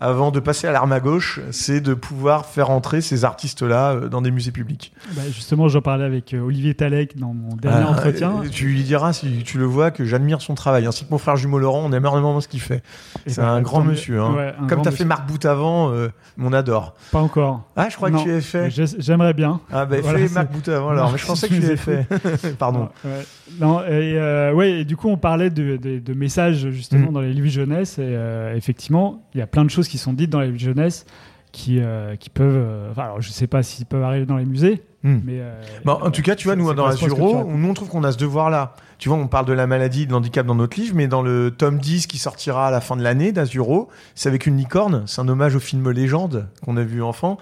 avant 0.00 0.30
de 0.30 0.40
passer 0.40 0.66
à 0.66 0.72
l'arme 0.72 0.92
à 0.92 1.00
gauche, 1.00 1.40
c'est 1.50 1.80
de 1.80 1.94
pouvoir 1.94 2.46
faire 2.46 2.70
entrer 2.70 3.00
ces 3.00 3.24
artistes-là 3.24 3.92
euh, 3.92 4.08
dans 4.08 4.20
des 4.22 4.30
musées 4.30 4.50
publics. 4.50 4.92
Bah, 5.14 5.22
justement, 5.32 5.68
j'en 5.68 5.80
parlais 5.82 6.04
avec 6.04 6.34
euh, 6.34 6.40
Olivier 6.40 6.74
Talek 6.74 7.16
dans 7.16 7.32
mon 7.32 7.54
dernier 7.56 7.84
Ah, 7.86 7.90
entretien. 7.90 8.42
euh, 8.44 8.48
Tu 8.50 8.66
lui 8.66 8.82
diras, 8.82 9.12
si 9.12 9.42
tu 9.44 9.56
le 9.58 9.64
vois, 9.64 9.90
que 9.90 10.04
j'admire 10.04 10.40
son 10.42 10.54
travail. 10.54 10.86
Ainsi 10.86 11.04
que 11.04 11.10
mon 11.10 11.18
frère 11.18 11.36
jumeau 11.36 11.58
Laurent, 11.58 11.82
on 11.84 11.92
aime 11.92 12.02
énormément 12.02 12.40
ce 12.40 12.48
qu'il 12.48 12.60
fait. 12.60 12.82
Et 13.26 13.30
C'est 13.30 13.40
bah, 13.40 13.50
un 13.50 13.62
grand 13.62 13.82
monsieur. 13.82 14.20
hein. 14.20 14.34
Ouais, 14.34 14.54
un 14.60 14.66
Comme 14.66 14.82
tu 14.82 14.88
as 14.88 14.92
fait. 14.92 15.04
Marc 15.04 15.26
Boutavant, 15.26 15.90
euh, 15.92 16.08
on 16.42 16.52
adore. 16.52 16.94
Pas 17.12 17.20
encore. 17.20 17.62
Ah, 17.76 17.88
je 17.88 17.96
crois 17.96 18.10
Non. 18.10 18.18
que 18.18 18.24
tu 18.24 18.30
l'as 18.30 18.40
fait. 18.40 18.70
J'ai- 18.70 18.84
J'aimerais 18.98 19.32
bien. 19.34 19.60
Ah, 19.72 19.86
bah, 19.86 19.96
Voilà, 20.02 20.18
fais 20.18 20.34
Marc 20.34 20.50
Boutavant 20.52 20.90
alors. 20.90 21.06
Non, 21.06 21.12
Mais 21.12 21.18
je 21.18 21.26
pensais 21.26 21.48
que 21.48 21.54
tu 21.54 21.60
l'avais 21.60 21.76
fait. 21.76 22.06
Pardon. 22.58 22.88
Ah, 23.04 23.08
ouais. 23.08 23.24
Non, 23.60 23.80
et, 23.82 24.18
euh, 24.18 24.52
ouais, 24.52 24.80
et 24.80 24.84
du 24.84 24.96
coup, 24.96 25.08
on 25.08 25.16
parlait 25.16 25.50
de, 25.50 25.76
de- 25.76 25.98
de 26.00 26.14
messages 26.14 26.68
justement 26.70 27.10
Mm. 27.10 27.12
dans 27.14 27.20
les 27.20 27.32
livres 27.32 27.48
jeunesse. 27.48 27.98
Et 27.98 28.02
euh, 28.02 28.54
effectivement, 28.56 29.22
il 29.34 29.38
y 29.38 29.42
a 29.42 29.46
plein 29.46 29.64
de 29.64 29.70
choses 29.70 29.83
qui 29.88 29.98
sont 29.98 30.12
dites 30.12 30.30
dans 30.30 30.40
les 30.40 30.56
jeunesse 30.58 31.06
qui, 31.52 31.78
euh, 31.80 32.16
qui 32.16 32.30
peuvent. 32.30 32.52
euh, 32.56 32.90
enfin, 32.90 33.02
alors, 33.04 33.20
je 33.20 33.30
sais 33.30 33.46
pas 33.46 33.62
s'ils 33.62 33.86
peuvent 33.86 34.02
arriver 34.02 34.26
dans 34.26 34.36
les 34.36 34.44
musées, 34.44 34.82
Hmm. 35.04 35.18
mais. 35.22 35.34
euh, 35.38 35.60
Bon, 35.84 35.92
en 35.92 36.10
tout 36.10 36.22
cas, 36.22 36.34
tu 36.34 36.48
vois, 36.48 36.56
nous, 36.56 36.72
dans 36.72 36.84
racontes. 36.84 37.46
nous, 37.46 37.68
on 37.68 37.74
trouve 37.74 37.88
qu'on 37.90 38.04
a 38.04 38.10
ce 38.12 38.16
devoir-là. 38.16 38.74
Tu 38.98 39.10
vois, 39.10 39.18
on 39.18 39.26
parle 39.28 39.44
de 39.44 39.52
la 39.52 39.66
maladie, 39.66 40.06
de 40.06 40.12
l'handicap 40.12 40.46
dans 40.46 40.54
notre 40.54 40.80
livre, 40.80 40.94
mais 40.96 41.06
dans 41.08 41.20
le 41.20 41.50
tome 41.50 41.78
10 41.78 42.06
qui 42.06 42.16
sortira 42.16 42.68
à 42.68 42.70
la 42.70 42.80
fin 42.80 42.96
de 42.96 43.02
l'année 43.02 43.30
d'Azuro, 43.30 43.88
c'est 44.14 44.30
avec 44.30 44.46
une 44.46 44.56
licorne. 44.56 45.02
C'est 45.06 45.20
un 45.20 45.28
hommage 45.28 45.54
au 45.56 45.60
film 45.60 45.90
Légende 45.90 46.48
qu'on 46.64 46.78
a 46.78 46.82
vu 46.82 47.02
enfant. 47.02 47.36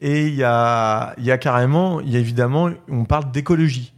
Et 0.00 0.26
il 0.28 0.34
y 0.34 0.42
a, 0.42 1.14
y 1.18 1.30
a 1.30 1.36
carrément, 1.38 2.00
il 2.00 2.08
y 2.10 2.16
a 2.16 2.18
évidemment, 2.18 2.70
on 2.90 3.04
parle 3.04 3.30
d'écologie. 3.30 3.92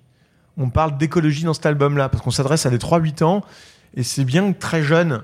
On 0.58 0.68
parle 0.68 0.98
d'écologie 0.98 1.44
dans 1.44 1.54
cet 1.54 1.66
album-là, 1.66 2.08
parce 2.08 2.22
qu'on 2.22 2.30
s'adresse 2.32 2.66
à 2.66 2.70
des 2.70 2.78
3-8 2.78 3.22
ans. 3.22 3.42
Et 3.96 4.02
c'est 4.02 4.24
bien 4.24 4.52
que 4.52 4.58
très 4.58 4.82
jeunes, 4.82 5.22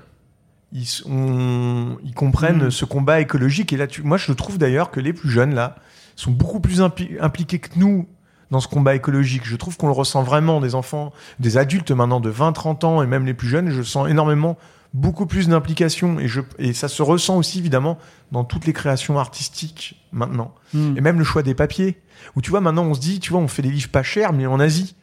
ils, 0.73 0.87
on- 1.07 1.97
ils 2.03 2.13
comprennent 2.13 2.65
Mm. 2.67 2.71
ce 2.71 2.85
combat 2.85 3.19
écologique. 3.19 3.73
Et 3.73 3.77
là, 3.77 3.87
tu- 3.87 4.03
moi, 4.03 4.17
je 4.17 4.31
trouve 4.31 4.57
d'ailleurs 4.57 4.91
que 4.91 4.99
les 4.99 5.13
plus 5.13 5.29
jeunes, 5.29 5.53
là, 5.53 5.75
sont 6.15 6.31
beaucoup 6.31 6.59
plus 6.59 6.81
impli- 6.81 7.19
impliqués 7.21 7.59
que 7.59 7.77
nous 7.77 8.07
dans 8.51 8.59
ce 8.59 8.67
combat 8.67 8.95
écologique. 8.95 9.43
Je 9.45 9.55
trouve 9.55 9.77
qu'on 9.77 9.87
le 9.87 9.93
ressent 9.93 10.23
vraiment, 10.23 10.59
des 10.59 10.75
enfants, 10.75 11.13
des 11.39 11.57
adultes 11.57 11.91
maintenant 11.91 12.19
de 12.19 12.29
20, 12.29 12.51
30 12.51 12.83
ans, 12.83 13.01
et 13.01 13.07
même 13.07 13.25
les 13.25 13.33
plus 13.33 13.47
jeunes, 13.47 13.69
je 13.69 13.81
sens 13.81 14.09
énormément 14.09 14.57
beaucoup 14.93 15.25
plus 15.25 15.47
d'implication. 15.47 16.19
Et, 16.19 16.27
je, 16.27 16.41
et 16.59 16.73
ça 16.73 16.89
se 16.89 17.01
ressent 17.01 17.37
aussi, 17.37 17.59
évidemment, 17.59 17.97
dans 18.33 18.43
toutes 18.43 18.65
les 18.65 18.73
créations 18.73 19.17
artistiques 19.19 20.03
maintenant. 20.11 20.53
Hmm. 20.73 20.97
Et 20.97 21.01
même 21.01 21.17
le 21.17 21.23
choix 21.23 21.43
des 21.43 21.53
papiers. 21.55 22.01
Où 22.35 22.41
tu 22.41 22.49
vois, 22.49 22.59
maintenant, 22.61 22.83
on 22.83 22.93
se 22.93 22.99
dit, 22.99 23.19
tu 23.21 23.31
vois, 23.31 23.39
on 23.41 23.47
fait 23.47 23.61
des 23.61 23.71
livres 23.71 23.89
pas 23.89 24.03
chers, 24.03 24.33
mais 24.33 24.45
en 24.45 24.59
Asie. 24.59 24.95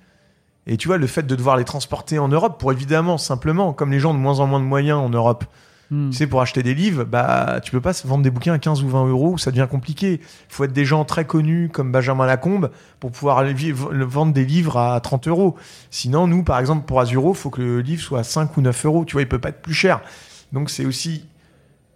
Et 0.68 0.76
tu 0.76 0.88
vois, 0.88 0.98
le 0.98 1.06
fait 1.06 1.26
de 1.26 1.34
devoir 1.34 1.56
les 1.56 1.64
transporter 1.64 2.18
en 2.18 2.28
Europe, 2.28 2.60
pour 2.60 2.70
évidemment, 2.72 3.18
simplement, 3.18 3.72
comme 3.72 3.90
les 3.90 3.98
gens 4.00 4.10
ont 4.10 4.14
de 4.14 4.18
moins 4.18 4.40
en 4.40 4.46
moins 4.46 4.60
de 4.60 4.64
moyens 4.64 4.98
en 4.98 5.08
Europe, 5.08 5.44
Hmm. 5.90 6.10
tu 6.10 6.18
sais, 6.18 6.26
pour 6.26 6.42
acheter 6.42 6.62
des 6.62 6.74
livres, 6.74 7.04
bah, 7.04 7.60
tu 7.62 7.70
peux 7.70 7.80
pas 7.80 7.92
vendre 8.04 8.22
des 8.22 8.30
bouquins 8.30 8.52
à 8.52 8.58
15 8.58 8.82
ou 8.82 8.88
20 8.88 9.06
euros, 9.06 9.38
ça 9.38 9.50
devient 9.50 9.66
compliqué. 9.70 10.20
Il 10.20 10.54
faut 10.54 10.64
être 10.64 10.72
des 10.74 10.84
gens 10.84 11.06
très 11.06 11.24
connus 11.24 11.70
comme 11.72 11.90
Benjamin 11.92 12.26
Lacombe 12.26 12.70
pour 13.00 13.10
pouvoir 13.10 13.42
vendre 13.42 14.34
des 14.34 14.44
livres 14.44 14.76
à 14.76 15.00
30 15.00 15.28
euros. 15.28 15.56
Sinon, 15.90 16.26
nous, 16.26 16.42
par 16.42 16.58
exemple, 16.58 16.84
pour 16.84 17.00
Azuro, 17.00 17.32
faut 17.32 17.48
que 17.48 17.62
le 17.62 17.80
livre 17.80 18.02
soit 18.02 18.18
à 18.18 18.24
5 18.24 18.54
ou 18.58 18.60
9 18.60 18.84
euros. 18.84 19.04
Tu 19.06 19.14
vois, 19.14 19.22
il 19.22 19.28
peut 19.28 19.38
pas 19.38 19.48
être 19.48 19.62
plus 19.62 19.72
cher. 19.72 20.02
Donc, 20.52 20.68
c'est 20.68 20.84
aussi 20.84 21.24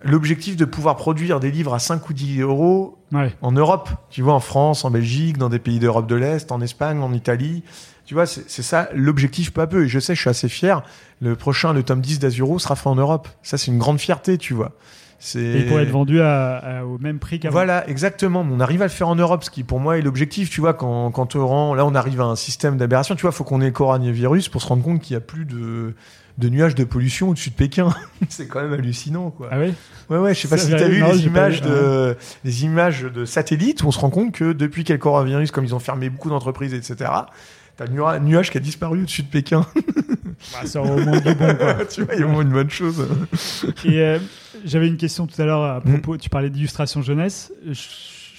l'objectif 0.04 0.56
de 0.56 0.64
pouvoir 0.64 0.96
produire 0.96 1.40
des 1.40 1.50
livres 1.50 1.74
à 1.74 1.78
5 1.78 2.08
ou 2.08 2.12
10 2.12 2.40
euros 2.40 2.98
Ouais. 3.12 3.32
en 3.42 3.52
Europe, 3.52 3.90
tu 4.10 4.22
vois, 4.22 4.34
en 4.34 4.40
France, 4.40 4.84
en 4.84 4.90
Belgique, 4.90 5.36
dans 5.38 5.48
des 5.48 5.58
pays 5.58 5.78
d'Europe 5.78 6.06
de 6.06 6.14
l'Est, 6.14 6.50
en 6.52 6.60
Espagne, 6.60 6.98
en 7.00 7.12
Italie. 7.12 7.62
Tu 8.06 8.14
vois, 8.14 8.26
c'est 8.26 8.62
ça 8.62 8.88
l'objectif 8.94 9.52
peu 9.52 9.60
à 9.60 9.66
peu. 9.66 9.84
Et 9.84 9.88
je 9.88 9.98
sais, 9.98 10.14
je 10.14 10.20
suis 10.20 10.30
assez 10.30 10.48
fier. 10.48 10.82
Le 11.20 11.36
prochain, 11.36 11.72
le 11.72 11.82
tome 11.82 12.00
10 12.00 12.18
d'Azuro, 12.18 12.58
sera 12.58 12.74
fait 12.74 12.88
en 12.88 12.96
Europe. 12.96 13.28
Ça, 13.42 13.56
c'est 13.58 13.70
une 13.70 13.78
grande 13.78 14.00
fierté, 14.00 14.38
tu 14.38 14.54
vois. 14.54 14.72
Et 15.36 15.58
il 15.60 15.66
pourrait 15.66 15.84
être 15.84 15.90
vendu 15.92 16.20
à- 16.20 16.56
à- 16.56 16.84
au 16.84 16.98
même 16.98 17.20
prix 17.20 17.38
qu'avant. 17.38 17.52
voilà, 17.52 17.88
exactement. 17.88 18.44
On 18.50 18.58
arrive 18.58 18.82
à 18.82 18.86
le 18.86 18.90
faire 18.90 19.06
en 19.06 19.14
Europe, 19.14 19.44
ce 19.44 19.50
qui 19.50 19.62
pour 19.62 19.78
moi 19.78 19.96
est 19.96 20.02
l'objectif. 20.02 20.50
Tu 20.50 20.60
vois, 20.60 20.74
quand, 20.74 21.12
quand 21.12 21.36
on 21.36 21.46
rend, 21.46 21.74
là, 21.74 21.86
on 21.86 21.94
arrive 21.94 22.20
à 22.20 22.24
un 22.24 22.34
système 22.34 22.76
d'aberration. 22.76 23.14
Tu 23.14 23.22
vois, 23.22 23.30
faut 23.30 23.44
qu'on 23.44 23.60
ait 23.60 23.66
le 23.66 23.70
coronavirus 23.72 24.48
pour 24.48 24.60
se 24.62 24.66
rendre 24.66 24.82
compte 24.82 25.00
qu'il 25.00 25.14
n'y 25.14 25.22
a 25.22 25.24
plus 25.24 25.44
de, 25.44 25.94
de 26.38 26.48
nuages 26.48 26.74
de 26.74 26.84
pollution 26.84 27.28
au-dessus 27.30 27.50
de 27.50 27.54
Pékin. 27.54 27.94
c'est 28.28 28.46
quand 28.48 28.62
même 28.62 28.72
hallucinant, 28.72 29.30
quoi. 29.30 29.48
Ah 29.50 29.58
oui 29.60 29.72
Ouais, 30.10 30.18
ouais, 30.18 30.34
je 30.34 30.40
sais 30.40 30.48
pas 30.48 30.58
si 30.58 30.70
t'as 30.70 30.88
vu 30.88 31.00
non, 31.00 31.12
les 31.12 31.24
images 31.26 31.62
vu, 31.62 31.68
de, 31.68 32.16
les 32.44 32.64
images 32.64 33.02
de 33.02 33.24
satellites 33.24 33.82
où 33.82 33.86
on 33.88 33.90
se 33.92 33.98
rend 33.98 34.10
compte 34.10 34.32
que 34.32 34.52
depuis 34.52 34.82
qu'il 34.84 34.90
y 34.90 34.92
a 34.92 34.96
le 34.96 35.00
coronavirus, 35.02 35.50
comme 35.50 35.64
ils 35.64 35.74
ont 35.74 35.78
fermé 35.78 36.10
beaucoup 36.10 36.28
d'entreprises, 36.30 36.74
etc., 36.74 37.10
t'as 37.76 37.86
le 37.86 37.92
nua- 37.92 38.18
nuage 38.20 38.50
qui 38.50 38.58
a 38.58 38.60
disparu 38.60 39.00
au-dessus 39.02 39.22
de 39.22 39.28
Pékin. 39.28 39.64
Bah, 40.52 40.66
Ça 40.66 40.82
au 40.82 40.96
moins 40.98 41.20
du 41.20 41.34
bon. 41.34 41.54
quoi. 41.54 41.84
tu 41.90 42.02
vois, 42.02 42.14
il 42.14 42.20
y 42.20 42.22
a 42.22 42.26
au 42.26 42.30
moins 42.30 42.42
une 42.42 42.50
bonne 42.52 42.68
chose. 42.70 43.06
Et 43.84 44.00
euh, 44.00 44.18
j'avais 44.64 44.88
une 44.88 44.96
question 44.96 45.26
tout 45.26 45.40
à 45.40 45.44
l'heure 45.44 45.62
à 45.62 45.78
Hmm. 45.80 45.92
propos. 46.00 46.16
Tu 46.18 46.28
parlais 46.28 46.50
d'illustration 46.50 47.00
jeunesse. 47.02 47.52
Je, 47.70 47.80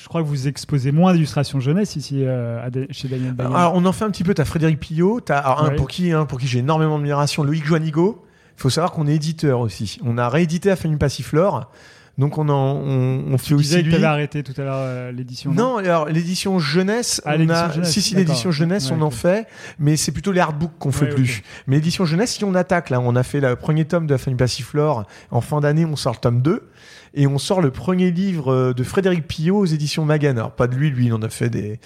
je 0.04 0.10
crois 0.10 0.22
que 0.22 0.28
vous 0.28 0.50
exposez 0.50 0.92
moins 0.92 1.14
d'illustration 1.14 1.62
jeunesse 1.62 1.96
ici 1.96 2.26
euh, 2.26 2.60
chez 2.92 3.08
Daniel 3.08 3.32
Bagnan. 3.32 3.56
Alors, 3.56 3.74
on 3.76 3.86
en 3.86 3.94
fait 3.94 4.04
un 4.04 4.12
petit 4.12 4.26
peu. 4.26 4.34
T'as 4.34 4.44
Frédéric 4.44 4.78
Pillot, 4.78 5.22
alors, 5.30 5.64
un 5.64 5.70
pour 5.70 5.88
qui, 5.88 6.12
hein, 6.12 6.26
pour 6.26 6.42
qui 6.42 6.48
j'ai 6.48 6.60
énormément 6.60 6.98
d'admiration, 6.98 7.42
Loïc 7.44 7.66
Joanigo. 7.66 8.22
Il 8.58 8.62
faut 8.62 8.70
savoir 8.70 8.92
qu'on 8.92 9.08
est 9.08 9.16
éditeur 9.16 9.62
aussi. 9.62 10.00
On 10.04 10.18
a 10.18 10.28
réédité 10.28 10.70
à 10.72 10.76
Fanny 10.76 10.98
Passiflore. 10.98 11.72
Donc, 12.18 12.38
on, 12.38 12.50
en, 12.50 12.54
on, 12.76 13.24
on 13.32 13.38
fait 13.38 13.46
tu 13.48 13.54
aussi 13.54 13.64
disais 13.70 13.82
lui. 13.82 13.92
tu 13.92 13.96
avais 13.96 14.06
arrêté 14.06 14.44
tout 14.44 14.54
à 14.60 14.66
l'heure 14.66 14.76
euh, 14.78 15.12
l'édition. 15.14 15.54
Non, 15.54 15.78
alors 15.78 16.08
l'édition 16.10 16.60
jeunesse, 16.60 17.22
Ah, 17.26 17.36
on 17.40 17.50
a, 17.50 17.72
jeunesse, 17.72 17.90
si 17.90 18.02
si 18.02 18.14
l'édition 18.16 18.52
jeunesse, 18.52 18.92
Ouais, 18.92 18.98
on 19.00 19.04
en 19.04 19.10
fait, 19.10 19.48
mais 19.80 19.96
c'est 19.96 20.12
plutôt 20.12 20.34
les 20.34 20.42
artbooks 20.42 20.78
qu'on 20.80 20.92
fait 20.92 21.06
Ouais, 21.06 21.16
plus. 21.16 21.38
ok. 21.40 21.44
Mais 21.68 21.78
l'édition 21.78 22.04
jeunesse, 22.04 22.34
si 22.34 22.44
on 22.44 22.54
attaque 22.56 22.90
là, 22.90 23.00
on 23.00 23.16
a 23.16 23.24
fait 23.24 23.40
le 23.40 23.56
premier 23.56 23.86
tome 23.86 24.06
de 24.06 24.12
la 24.14 24.18
famille 24.18 24.38
Passiflore. 24.38 25.06
En 25.32 25.40
fin 25.42 25.62
d'année, 25.62 25.86
on 25.86 25.96
sort 25.96 26.14
le 26.14 26.20
tome 26.20 26.42
2 26.42 26.70
et 27.14 27.28
on 27.28 27.38
sort 27.38 27.62
le 27.62 27.72
premier 27.72 28.12
livre 28.12 28.52
euh, 28.52 28.74
de 28.74 28.84
Frédéric 28.84 29.28
Pillot 29.28 29.58
aux 29.58 29.66
éditions 29.66 30.06
Magan. 30.06 30.32
Alors 30.32 30.52
pas 30.52 30.68
de 30.68 30.76
lui, 30.76 30.90
lui, 30.90 31.08
il 31.08 31.14
en 31.14 31.22
a 31.22 31.30
fait 31.30 31.50
des 31.50 31.80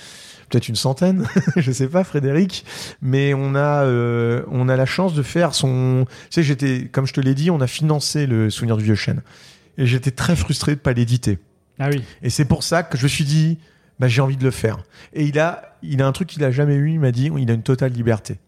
peut-être 0.50 0.70
une 0.70 0.76
centaine, 0.76 1.28
je 1.58 1.72
sais 1.72 1.88
pas, 1.88 2.06
Frédéric, 2.06 2.66
mais 3.02 3.34
on 3.34 3.54
a 3.54 3.84
euh, 3.84 4.44
on 4.50 4.70
a 4.70 4.78
la 4.78 4.86
chance 4.86 5.14
de 5.14 5.24
faire 5.24 5.54
son. 5.54 6.06
Tu 6.08 6.26
sais, 6.30 6.44
j'étais, 6.44 6.88
comme 6.92 7.06
je 7.06 7.14
te 7.14 7.22
l'ai 7.22 7.36
dit, 7.36 7.52
on 7.52 7.60
a 7.60 7.68
financé 7.68 8.26
le 8.26 8.50
Souvenir 8.50 8.78
du 8.78 8.84
vieux 8.84 8.96
chêne 8.96 9.22
et 9.78 9.86
j'étais 9.86 10.12
très 10.12 10.36
frustré 10.36 10.76
de 10.76 10.80
pas 10.80 10.94
l'éditer. 10.94 11.40
Ah 11.80 11.90
oui. 11.92 12.04
Et 12.24 12.30
c'est 12.30 12.46
pour 12.46 12.64
ça 12.64 12.84
que 12.84 12.98
je 12.98 13.04
me 13.04 13.08
suis 13.08 13.26
dit, 13.26 13.60
bah, 14.00 14.08
j'ai 14.08 14.22
envie 14.22 14.38
de 14.38 14.44
le 14.44 14.52
faire. 14.52 14.78
Et 15.14 15.26
il 15.26 15.38
a, 15.40 15.78
il 15.84 16.02
a 16.02 16.08
un 16.08 16.12
truc 16.12 16.30
qu'il 16.30 16.44
a 16.44 16.52
jamais 16.52 16.76
eu, 16.76 16.92
il 16.92 17.00
m'a 17.00 17.12
dit, 17.12 17.30
il 17.38 17.52
a 17.52 17.54
une 17.54 17.64
totale 17.64 17.92
liberté. 17.92 18.40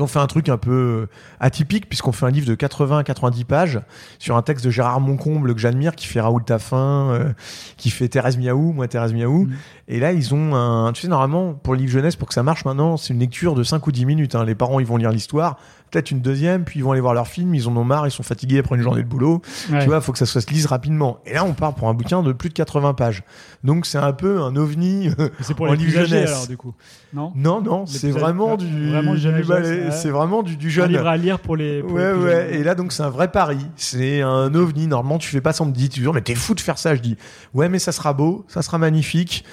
On 0.00 0.06
fait 0.06 0.18
un 0.18 0.26
truc 0.26 0.48
un 0.48 0.56
peu 0.56 0.70
euh, 0.70 1.06
atypique 1.40 1.88
puisqu'on 1.88 2.12
fait 2.12 2.26
un 2.26 2.30
livre 2.30 2.46
de 2.46 2.54
80 2.54 2.98
à 2.98 3.04
90 3.04 3.44
pages 3.44 3.80
sur 4.18 4.36
un 4.36 4.42
texte 4.42 4.64
de 4.64 4.70
Gérard 4.70 5.00
Moncomble 5.00 5.54
que 5.54 5.60
j'admire, 5.60 5.94
qui 5.94 6.06
fait 6.06 6.20
Raoul 6.20 6.44
Taffin, 6.44 7.10
euh, 7.10 7.32
qui 7.76 7.90
fait 7.90 8.08
Thérèse 8.08 8.38
Miaou, 8.38 8.72
moi 8.72 8.88
Thérèse 8.88 9.12
Miaou. 9.12 9.44
Mhm. 9.46 9.56
Et 9.88 10.00
là, 10.00 10.12
ils 10.12 10.34
ont 10.34 10.54
un, 10.54 10.92
tu 10.92 11.02
sais, 11.02 11.08
normalement, 11.08 11.52
pour 11.52 11.74
le 11.74 11.80
livre 11.80 11.92
jeunesse, 11.92 12.16
pour 12.16 12.28
que 12.28 12.34
ça 12.34 12.42
marche 12.42 12.64
maintenant, 12.64 12.96
c'est 12.96 13.12
une 13.12 13.20
lecture 13.20 13.54
de 13.54 13.62
5 13.62 13.86
ou 13.86 13.92
10 13.92 14.06
minutes. 14.06 14.34
hein. 14.34 14.44
Les 14.44 14.54
parents, 14.54 14.80
ils 14.80 14.86
vont 14.86 14.96
lire 14.96 15.10
l'histoire, 15.10 15.58
peut-être 15.94 16.10
une 16.10 16.20
deuxième, 16.20 16.64
puis 16.64 16.80
ils 16.80 16.82
vont 16.82 16.92
aller 16.92 17.00
voir 17.00 17.14
leur 17.14 17.28
film, 17.28 17.54
ils 17.54 17.68
en 17.68 17.76
ont 17.76 17.84
marre, 17.84 18.06
ils 18.06 18.10
sont 18.10 18.22
fatigués 18.22 18.58
après 18.58 18.76
une 18.76 18.82
journée 18.82 19.02
de 19.02 19.08
boulot. 19.08 19.40
Ouais. 19.70 19.78
Tu 19.80 19.86
vois, 19.86 20.00
faut 20.00 20.12
que 20.12 20.18
ça 20.18 20.26
se 20.26 20.38
lise 20.50 20.66
rapidement. 20.66 21.18
Et 21.24 21.34
là, 21.34 21.44
on 21.44 21.52
part 21.54 21.74
pour 21.74 21.88
un 21.88 21.94
bouquin 21.94 22.22
de 22.22 22.32
plus 22.32 22.48
de 22.48 22.54
80 22.54 22.94
pages. 22.94 23.22
Donc, 23.62 23.86
c'est 23.86 23.98
un 23.98 24.12
peu 24.12 24.40
un 24.42 24.56
ovni. 24.56 25.10
C'est 25.40 25.54
pour 25.54 25.66
en 25.68 25.72
les 25.72 25.78
livre 25.78 25.92
plus 25.92 26.00
âgés 26.00 26.08
jeunesse. 26.16 26.30
alors 26.32 26.46
du 26.48 26.56
coup. 26.56 26.74
Non? 27.14 27.32
Non, 27.36 27.60
non, 27.62 27.86
c'est 27.86 28.10
vraiment 28.10 28.56
du, 28.56 28.90
vraiment 28.90 29.14
jeune 29.14 29.40
du- 29.40 29.48
ouais. 29.48 29.90
c'est 29.92 30.10
vraiment 30.10 30.42
du, 30.42 30.56
du 30.56 30.66
Un 30.66 30.70
jeune. 30.70 30.90
livre 30.90 31.06
à 31.06 31.16
lire 31.16 31.38
pour 31.38 31.56
les. 31.56 31.80
pour 31.82 31.96
les 31.96 32.04
Ouais, 32.04 32.12
plus 32.12 32.22
ouais. 32.24 32.48
jeunes. 32.50 32.60
Et 32.60 32.64
là, 32.64 32.74
donc, 32.74 32.92
c'est 32.92 33.02
un 33.04 33.10
vrai 33.10 33.30
pari. 33.30 33.58
C'est 33.76 34.20
un 34.20 34.52
ovni. 34.54 34.86
Normalement, 34.88 35.18
tu 35.18 35.28
fais 35.28 35.40
pas. 35.40 35.52
On 35.60 35.66
me 35.66 35.72
dit 35.72 35.88
toujours, 35.88 36.12
mais 36.12 36.20
t'es 36.22 36.34
fou 36.34 36.54
de 36.54 36.60
faire 36.60 36.78
ça. 36.78 36.94
Je 36.96 37.00
dis, 37.00 37.16
ouais, 37.54 37.68
mais 37.68 37.78
ça 37.78 37.92
sera 37.92 38.12
beau, 38.12 38.44
ça 38.48 38.62
sera 38.62 38.78
magnifique. 38.78 39.44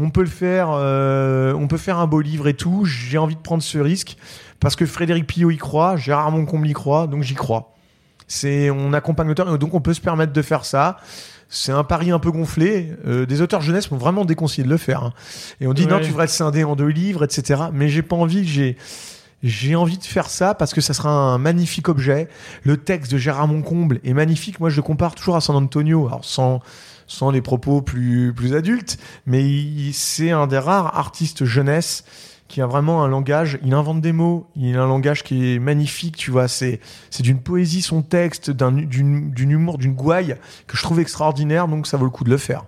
On 0.00 0.10
peut 0.10 0.20
le 0.20 0.28
faire, 0.28 0.68
euh, 0.70 1.52
on 1.54 1.66
peut 1.66 1.76
faire 1.76 1.98
un 1.98 2.06
beau 2.06 2.20
livre 2.20 2.46
et 2.46 2.54
tout. 2.54 2.84
J'ai 2.84 3.18
envie 3.18 3.34
de 3.34 3.40
prendre 3.40 3.64
ce 3.64 3.78
risque 3.78 4.16
parce 4.60 4.76
que 4.76 4.86
Frédéric 4.86 5.26
Pillot 5.26 5.50
y 5.50 5.56
croit, 5.56 5.96
Gérard 5.96 6.30
Moncomble 6.30 6.68
y 6.68 6.72
croit, 6.72 7.06
donc 7.06 7.22
j'y 7.22 7.34
crois. 7.34 7.74
C'est, 8.26 8.70
on 8.70 8.92
accompagne 8.92 9.28
l'auteur 9.28 9.52
et 9.54 9.58
donc 9.58 9.72
on 9.74 9.80
peut 9.80 9.94
se 9.94 10.00
permettre 10.00 10.32
de 10.32 10.42
faire 10.42 10.64
ça. 10.64 10.98
C'est 11.48 11.72
un 11.72 11.82
pari 11.84 12.10
un 12.10 12.18
peu 12.18 12.30
gonflé. 12.30 12.92
Euh, 13.06 13.24
des 13.24 13.40
auteurs 13.40 13.62
jeunesse 13.62 13.90
m'ont 13.90 13.96
vraiment 13.96 14.26
déconseillé 14.26 14.64
de 14.64 14.68
le 14.68 14.76
faire. 14.76 15.02
hein. 15.02 15.12
Et 15.62 15.66
on 15.66 15.72
dit 15.72 15.84
Ouais. 15.84 15.90
non, 15.92 16.00
tu 16.00 16.08
devrais 16.08 16.24
le 16.26 16.30
scinder 16.30 16.62
en 16.64 16.76
deux 16.76 16.88
livres, 16.88 17.24
etc. 17.24 17.62
Mais 17.72 17.88
j'ai 17.88 18.02
pas 18.02 18.16
envie. 18.16 18.46
J'ai 18.46 18.76
j'ai 19.44 19.76
envie 19.76 19.96
de 19.98 20.04
faire 20.04 20.28
ça 20.28 20.52
parce 20.54 20.74
que 20.74 20.80
ça 20.80 20.92
sera 20.92 21.08
un 21.10 21.38
magnifique 21.38 21.88
objet. 21.88 22.28
Le 22.64 22.76
texte 22.76 23.12
de 23.12 23.18
Gérard 23.18 23.46
Moncomble 23.48 24.00
est 24.04 24.12
magnifique. 24.12 24.58
Moi, 24.60 24.68
je 24.68 24.76
le 24.76 24.82
compare 24.82 25.14
toujours 25.14 25.36
à 25.36 25.40
San 25.40 25.56
Antonio, 25.56 26.06
alors 26.08 26.24
sans 26.24 26.60
sans 27.06 27.30
les 27.30 27.40
propos 27.40 27.80
plus 27.80 28.34
plus 28.34 28.54
adultes, 28.54 28.98
mais 29.26 29.48
c'est 29.92 30.30
un 30.32 30.46
des 30.48 30.58
rares 30.58 30.98
artistes 30.98 31.46
jeunesse 31.46 32.04
qui 32.48 32.60
a 32.62 32.66
vraiment 32.66 33.04
un 33.04 33.08
langage. 33.08 33.58
Il 33.64 33.74
invente 33.74 34.00
des 34.00 34.12
mots. 34.12 34.46
Il 34.56 34.76
a 34.76 34.82
un 34.82 34.86
langage 34.88 35.22
qui 35.22 35.54
est 35.54 35.58
magnifique. 35.58 36.16
Tu 36.16 36.30
vois, 36.30 36.48
c'est 36.48 36.80
c'est 37.10 37.22
d'une 37.22 37.40
poésie 37.40 37.82
son 37.82 38.02
texte, 38.02 38.50
d'un 38.50 38.72
d'une 38.72 39.30
d'une 39.30 39.50
humour, 39.50 39.78
d'une 39.78 39.94
gouaille 39.94 40.36
que 40.66 40.76
je 40.76 40.82
trouve 40.82 40.98
extraordinaire. 41.00 41.68
Donc 41.68 41.86
ça 41.86 41.96
vaut 41.96 42.04
le 42.06 42.10
coup 42.10 42.24
de 42.24 42.30
le 42.30 42.38
faire. 42.38 42.64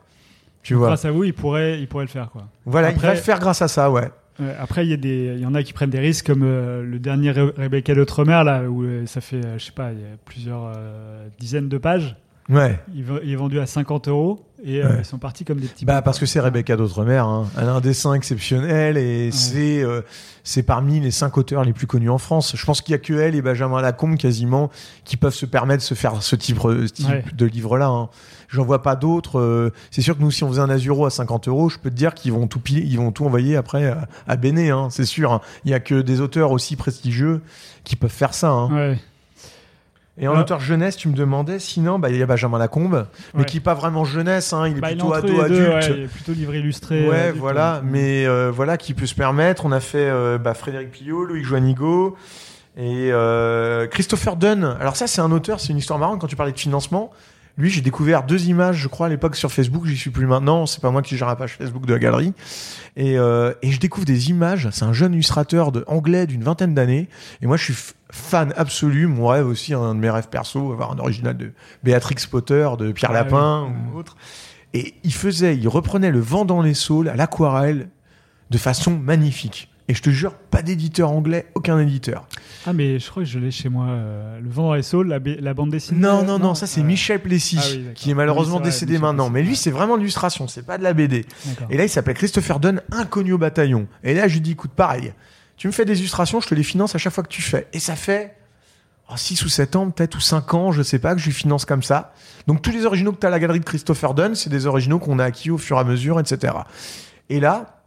Tu 0.63 0.75
vois. 0.75 0.89
Grâce 0.89 1.07
à 1.07 1.11
vous, 1.11 1.25
il 1.25 1.33
pourrait, 1.33 1.81
il 1.81 1.89
pourrait 1.89 2.05
le 2.05 2.11
faire 2.11 2.31
quoi. 2.31 2.47
Voilà, 2.67 2.91
il 2.91 2.99
va 2.99 3.11
le 3.15 3.17
faire 3.17 3.39
grâce 3.41 3.63
à 3.63 3.69
ça, 3.69 3.91
ouais. 3.91 4.11
Ouais, 4.39 4.55
après, 4.59 4.87
il 4.87 5.05
y, 5.05 5.41
y 5.41 5.45
en 5.47 5.55
a 5.55 5.63
qui 5.63 5.73
prennent 5.75 5.91
des 5.91 5.99
risques, 5.99 6.27
comme 6.27 6.43
euh, 6.45 6.83
le 6.83 6.99
dernier 6.99 7.31
Re- 7.33 7.53
Rebecca 7.59 7.95
d'Outremer, 7.95 8.43
là, 8.45 8.63
où 8.71 8.83
euh, 8.85 9.05
ça 9.05 9.21
fait, 9.21 9.45
euh, 9.45 9.59
je 9.59 9.65
sais 9.67 9.73
pas, 9.73 9.93
il 9.93 9.99
y 10.01 10.03
a 10.05 10.17
plusieurs 10.25 10.73
euh, 10.75 11.29
dizaines 11.39 11.69
de 11.69 11.77
pages. 11.77 12.17
Ouais. 12.49 12.79
Il 12.95 13.05
est 13.31 13.37
vendu 13.37 13.61
à 13.61 13.67
50 13.67 14.09
euros 14.09 14.45
et 14.65 14.83
euh, 14.83 14.89
Ouais. 14.89 14.97
ils 15.01 15.05
sont 15.05 15.19
partis 15.19 15.45
comme 15.45 15.59
des 15.59 15.67
petits. 15.69 15.85
Bah 15.85 16.03
parce 16.03 16.19
que 16.19 16.27
c'est 16.27 16.41
Rebecca 16.41 16.77
d'Outremer, 16.77 17.17
hein. 17.19 17.45
elle 17.59 17.69
a 17.69 17.73
un 17.75 17.81
dessin 17.81 18.15
exceptionnel 18.15 18.97
et 18.97 19.31
c'est 19.33 19.83
euh, 19.83 20.03
c'est 20.45 20.63
parmi 20.63 21.01
les 21.01 21.11
cinq 21.11 21.37
auteurs 21.39 21.65
les 21.65 21.73
plus 21.73 21.87
connus 21.87 22.11
en 22.11 22.19
France. 22.19 22.55
Je 22.57 22.65
pense 22.65 22.81
qu'il 22.81 22.93
y 22.93 22.95
a 22.95 22.99
que 22.99 23.13
elle 23.13 23.35
et 23.35 23.43
Benjamin 23.43 23.81
Lacombe 23.81 24.17
quasiment 24.17 24.71
qui 25.05 25.17
peuvent 25.17 25.35
se 25.35 25.47
permettre 25.47 25.83
de 25.83 25.87
se 25.87 25.95
faire 25.95 26.23
ce 26.23 26.35
type, 26.37 26.59
ce 26.63 26.85
type 26.87 27.09
Ouais. 27.09 27.25
de 27.35 27.47
livre-là. 27.47 27.89
Hein. 27.89 28.09
J'en 28.49 28.65
vois 28.65 28.83
pas 28.83 28.97
d'autres. 28.97 29.39
euh, 29.39 29.73
c'est 29.93 30.03
sûr 30.03 30.17
que 30.17 30.23
nous, 30.23 30.31
si 30.33 30.43
on 30.43 30.49
faisait 30.49 30.61
un 30.61 30.71
Azuro 30.71 31.07
à 31.07 31.11
50 31.11 31.47
euros, 31.49 31.69
je 31.69 31.79
peux 31.79 31.89
te 31.91 31.95
dire 31.95 32.15
qu'ils 32.15 32.33
vont 32.33 32.47
tout 32.49 32.59
piler, 32.59 32.83
ils 32.85 32.97
vont 32.99 33.13
tout 33.13 33.25
envoyer 33.25 33.55
après 33.57 33.87
à, 33.87 34.09
à 34.27 34.37
Béné, 34.37 34.71
hein, 34.71 34.89
c'est 34.91 35.05
sûr. 35.05 35.33
hein. 35.33 35.41
Il 35.65 35.71
y 35.71 35.75
a 35.75 35.79
que 35.81 36.01
des 36.01 36.21
auteurs 36.21 36.51
aussi 36.51 36.75
prestigieux 36.75 37.43
qui 37.85 37.95
peuvent 37.97 38.11
faire 38.11 38.35
ça. 38.35 38.51
Hein. 38.51 38.75
Ouais. 38.75 38.99
Et 40.21 40.29
en 40.29 40.35
Ah. 40.37 40.41
auteur 40.41 40.61
jeunesse, 40.61 40.97
tu 40.97 41.09
me 41.09 41.15
demandais, 41.15 41.59
sinon, 41.59 41.99
bah, 41.99 42.11
il 42.11 42.17
y 42.19 42.23
a 42.23 42.27
Benjamin 42.27 42.59
Lacombe, 42.59 43.07
mais 43.35 43.41
Ouais. 43.41 43.47
qui 43.47 43.57
est 43.57 43.61
pas 43.61 43.75
vraiment 43.75 44.05
jeunesse, 44.05 44.53
hein, 44.53 44.69
il 44.69 44.77
est 44.77 44.81
Bah, 44.81 44.91
il 44.91 44.99
est 44.99 45.01
plutôt 45.01 45.13
ado 45.15 45.41
adulte. 45.41 45.69
ouais, 45.69 45.81
il 45.97 46.03
est 46.05 46.07
plutôt 46.09 46.33
livre 46.33 46.55
illustré. 46.55 47.09
Ouais, 47.09 47.21
adulte, 47.21 47.39
voilà, 47.39 47.81
ouais. 47.83 47.89
mais 47.91 48.27
euh, 48.27 48.51
voilà, 48.55 48.77
qui 48.77 48.93
peut 48.95 49.07
se 49.07 49.15
permettre. 49.15 49.65
On 49.65 49.73
a 49.73 49.81
fait 49.81 49.99
euh, 50.11 50.37
bah, 50.39 50.53
Frédéric 50.55 50.91
Pillot, 50.93 51.25
Louis 51.25 51.43
Joanigo 51.43 52.17
et 52.77 53.09
euh, 53.13 53.87
Christopher 53.87 54.37
Dunn. 54.37 54.77
Alors 54.79 54.97
ça, 54.97 55.07
c'est 55.07 55.21
un 55.23 55.33
auteur, 55.33 55.59
c'est 55.59 55.69
une 55.73 55.79
histoire 55.79 55.99
marrante 55.99 56.21
quand 56.21 56.27
tu 56.27 56.37
parlais 56.37 56.53
de 56.53 56.59
financement. 56.59 57.11
Lui, 57.59 57.69
j'ai 57.69 57.81
découvert 57.81 58.23
deux 58.23 58.47
images, 58.47 58.77
je 58.77 58.89
crois, 58.89 59.07
à 59.07 59.09
l'époque 59.11 59.37
sur 59.37 59.51
Facebook. 59.51 59.85
J'y 59.85 59.97
suis 59.97 60.11
plus 60.11 60.25
maintenant. 60.27 60.67
C'est 60.67 60.81
pas 60.81 60.91
moi 60.91 61.03
qui 61.03 61.17
gère 61.17 61.29
la 61.29 61.37
page 61.37 61.57
Facebook 61.59 61.85
de 61.85 61.93
la 61.93 61.99
galerie. 61.99 62.33
Et, 62.97 63.19
euh, 63.19 63.53
et 63.61 63.71
je 63.71 63.81
découvre 63.81 64.07
des 64.07 64.31
images. 64.31 64.69
C'est 64.71 64.85
un 64.85 64.93
jeune 64.93 65.13
illustrateur 65.15 65.73
de 65.73 65.85
anglais 65.87 66.27
d'une 66.27 66.43
vingtaine 66.45 66.75
d'années. 66.75 67.09
Et 67.43 67.47
moi, 67.47 67.57
je 67.57 67.65
suis 67.73 67.75
fan 68.11 68.53
absolu. 68.57 69.07
Mon 69.07 69.27
rêve 69.29 69.47
aussi, 69.47 69.75
un 69.75 69.95
de 69.95 70.01
mes 70.01 70.11
rêves 70.11 70.29
perso, 70.29 70.73
avoir 70.73 70.93
un 70.93 70.99
original 70.99 71.37
de 71.37 71.53
Béatrix 71.83 72.17
Potter, 72.31 72.69
de 72.79 72.93
Pierre 72.93 73.11
Ah 73.13 73.15
Lapin 73.15 73.69
oui. 73.69 73.93
ou 73.95 73.99
autre. 73.99 74.17
Et 74.75 74.95
il 75.03 75.13
faisait, 75.15 75.57
il 75.57 75.69
reprenait 75.69 76.11
le 76.11 76.21
vent 76.21 76.45
dans 76.45 76.63
les 76.63 76.75
saules 76.75 77.09
à 77.09 77.17
l'aquarelle 77.17 77.89
de 78.51 78.59
façon 78.59 78.97
magnifique. 78.99 79.69
Et 79.89 79.95
je 79.95 80.03
te 80.03 80.11
jure, 80.11 80.35
pas 80.35 80.63
d'éditeur 80.63 81.11
anglais, 81.11 81.47
aucun 81.57 81.77
éditeur. 81.81 82.29
Ah, 82.65 82.73
mais 82.73 83.01
je 83.01 83.11
crois 83.11 83.25
que 83.25 83.29
je 83.29 83.41
l'ai 83.41 83.51
chez 83.51 83.69
moi. 83.69 83.87
euh, 83.89 84.39
le 84.39 84.49
vent 84.49 84.63
dans 84.69 84.75
les 84.75 84.85
saules, 84.85 85.09
la, 85.09 85.19
ba- 85.19 85.33
la 85.41 85.53
bande 85.53 85.71
dessinée. 85.71 85.99
Non, 86.01 86.23
non, 86.25 86.39
non, 86.39 86.55
ça 86.55 86.69
c'est 86.69 86.83
euh, 86.83 86.85
Michel 86.85 87.21
Plessis, 87.21 87.59
Ah 87.61 87.65
oui, 87.73 87.85
qui 87.97 88.13
est 88.13 88.15
malheureusement 88.15 88.59
Oui, 88.59 88.63
c'est 88.67 88.69
vrai, 88.69 88.71
décédé 88.71 88.93
Michel 88.93 89.03
maintenant. 89.03 89.31
Plessis, 89.31 89.43
Mais 89.45 89.49
lui, 89.49 89.57
c'est 89.57 89.71
vraiment 89.73 89.97
l'illustration, 89.97 90.47
c'est 90.47 90.65
pas 90.65 90.79
de 90.79 90.85
la 90.85 90.93
BD. 90.93 91.25
Et 91.71 91.77
là, 91.77 91.83
il 91.83 91.89
s'appelle 91.89 92.15
Christopher 92.15 92.61
Dunn, 92.61 92.81
inconnu 92.93 93.33
au 93.33 93.39
bataillon. 93.39 93.89
Et 94.05 94.15
là, 94.15 94.29
je 94.29 94.35
lui 94.35 94.41
dis, 94.43 94.53
écoute, 94.53 94.71
pareil, 94.77 95.13
tu 95.61 95.67
me 95.67 95.73
fais 95.73 95.85
des 95.85 95.99
illustrations, 95.99 96.41
je 96.41 96.49
te 96.49 96.55
les 96.55 96.63
finance 96.63 96.95
à 96.95 96.99
chaque 96.99 97.13
fois 97.13 97.23
que 97.23 97.29
tu 97.29 97.43
fais. 97.43 97.69
Et 97.75 97.81
ça 97.81 97.95
fait 97.95 98.35
6 99.15 99.45
ou 99.45 99.51
7 99.51 99.77
ans, 99.77 99.91
peut-être, 99.91 100.15
ou 100.15 100.21
5 100.21 100.55
ans, 100.55 100.73
je 100.73 100.83
sais 100.83 100.99
pas, 100.99 101.15
que 101.15 101.21
je 101.21 101.27
lui 101.27 101.35
finance 101.35 101.67
comme 101.67 101.83
ça. 101.83 102.15
Donc, 102.47 102.63
tous 102.63 102.71
les 102.71 102.87
originaux 102.87 103.13
que 103.13 103.19
tu 103.19 103.27
as 103.27 103.29
à 103.29 103.31
la 103.31 103.39
galerie 103.39 103.61
de 103.61 103.67
Christopher 103.67 104.15
Dunn, 104.15 104.35
c'est 104.35 104.49
des 104.49 104.65
originaux 104.65 104.99
qu'on 104.99 105.19
a 105.19 105.25
acquis 105.25 105.51
au 105.51 105.59
fur 105.59 105.77
et 105.77 105.81
à 105.81 105.85
mesure, 105.85 106.19
etc. 106.19 106.55
Et 107.29 107.41
là, 107.41 107.80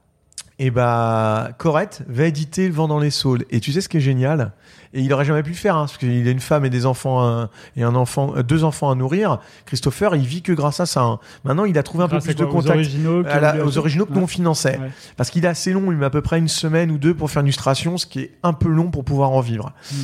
et 0.65 0.72
bah, 0.72 1.49
Corette 1.57 2.03
va 2.07 2.23
éditer 2.26 2.68
Le 2.68 2.73
vent 2.73 2.88
dans 2.88 2.99
les 2.99 3.10
saules. 3.10 3.44
Et 3.49 3.60
tu 3.60 3.72
sais 3.73 3.81
ce 3.81 3.90
qui 3.90 3.98
est 3.98 4.02
génial? 4.02 4.53
Et 4.94 5.02
il 5.02 5.11
aurait 5.11 5.26
jamais 5.26 5.44
pu 5.44 5.49
le 5.49 5.56
faire, 5.56 5.76
hein, 5.76 5.85
parce 5.88 5.98
qu'il 5.98 6.26
a 6.27 6.31
une 6.31 6.40
femme 6.40 6.64
et 6.65 6.69
des 6.69 6.85
enfants, 6.85 7.26
euh, 7.27 7.45
et 7.76 7.84
un 7.84 7.95
enfant, 7.95 8.34
euh, 8.38 8.44
deux 8.44 8.64
enfants 8.64 8.90
à 8.91 8.95
nourrir. 8.95 9.40
Christopher, 9.65 10.15
il 10.15 10.23
vit 10.26 10.41
que 10.41 10.53
grâce 10.53 10.80
à 10.80 10.85
ça. 10.85 11.02
hein. 11.02 11.19
Maintenant, 11.44 11.65
il 11.65 11.77
a 11.77 11.84
trouvé 11.84 12.03
un 12.03 12.07
Grâce 12.07 12.23
peu 12.23 12.34
plus 12.34 12.35
de 12.40 12.45
aux 12.45 12.52
contact 12.52 12.76
originaux, 12.76 13.23
à 13.27 13.40
la- 13.40 13.65
aux 13.65 13.77
originaux 13.77 14.06
que 14.06 14.11
nous 14.11 14.18
Ouais. 14.19 14.23
on 14.23 14.27
finançait. 14.27 14.77
Ouais. 14.80 14.91
Parce 15.18 15.31
qu'il 15.31 15.44
est 15.44 15.48
assez 15.49 15.73
long, 15.73 15.91
il 15.91 15.98
met 15.98 16.06
à 16.06 16.10
peu 16.11 16.22
près 16.22 16.38
une 16.40 16.48
semaine 16.48 16.91
ou 16.91 16.98
deux 16.98 17.14
pour 17.15 17.30
faire 17.31 17.41
une 17.41 17.48
illustration, 17.48 17.98
ce 17.98 18.06
qui 18.06 18.19
est 18.22 18.31
un 18.44 18.53
peu 18.53 18.69
long 18.69 18.90
pour 18.91 19.03
pouvoir 19.03 19.31
en 19.31 19.41
vivre. 19.41 19.73
Mm. 19.91 19.95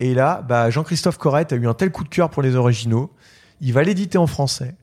Et 0.00 0.14
là, 0.14 0.42
bah, 0.48 0.70
Jean-Christophe 0.70 1.18
Corrette 1.18 1.52
a 1.52 1.56
eu 1.56 1.66
un 1.66 1.74
tel 1.74 1.90
coup 1.90 2.04
de 2.04 2.08
cœur 2.08 2.30
pour 2.30 2.42
les 2.42 2.54
originaux, 2.56 3.10
il 3.60 3.72
va 3.72 3.82
l'éditer 3.82 4.16
en 4.16 4.26
français, 4.28 4.74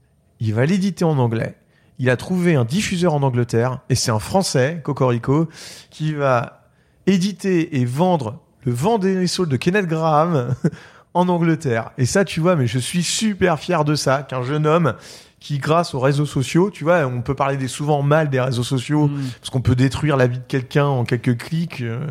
il 0.41 0.53
va 0.53 0.65
l'éditer 0.65 1.05
en 1.05 1.18
anglais, 1.18 1.55
il 1.99 2.10
a 2.10 2.18
trouvé 2.18 2.56
un 2.56 2.65
diffuseur 2.65 3.14
en 3.14 3.24
Angleterre, 3.24 3.80
et 3.90 3.95
c'est 3.95 4.11
un 4.11 4.20
français, 4.20 4.82
Cocorico, 4.84 5.48
qui 5.90 6.14
va 6.14 6.68
éditer 7.06 7.80
et 7.80 7.86
vendre 7.86 8.40
le 8.65 8.72
vent 8.72 8.98
des 8.98 9.28
saules 9.28 9.49
de 9.49 9.57
Kenneth 9.57 9.88
Graham 9.88 10.56
en 11.14 11.28
Angleterre. 11.30 11.91
Et 11.98 12.06
ça, 12.06 12.26
tu 12.26 12.40
vois, 12.40 12.56
mais 12.56 12.68
je 12.68 12.80
suis 12.80 13.03
super 13.03 13.60
fier 13.60 13.86
de 13.86 13.95
ça, 13.95 14.24
qu'un 14.24 14.44
jeune 14.44 14.65
homme 14.65 14.95
qui, 15.40 15.57
grâce 15.57 15.94
aux 15.94 15.99
réseaux 15.99 16.26
sociaux, 16.26 16.72
tu 16.72 16.86
vois, 16.86 17.06
on 17.06 17.22
peut 17.22 17.36
parler 17.36 17.57
des 17.57 17.68
souvent 17.68 18.02
mal 18.02 18.30
des 18.30 18.40
réseaux 18.40 18.64
sociaux, 18.64 19.10
Mm. 19.10 19.22
parce 19.41 19.49
qu'on 19.49 19.60
peut 19.60 19.76
détruire 19.76 20.15
la 20.15 20.26
vie 20.28 20.38
de 20.40 20.44
quelqu'un 20.48 20.86
en 20.86 21.03
quelques 21.03 21.38
clics, 21.38 21.82
euh, 21.82 22.07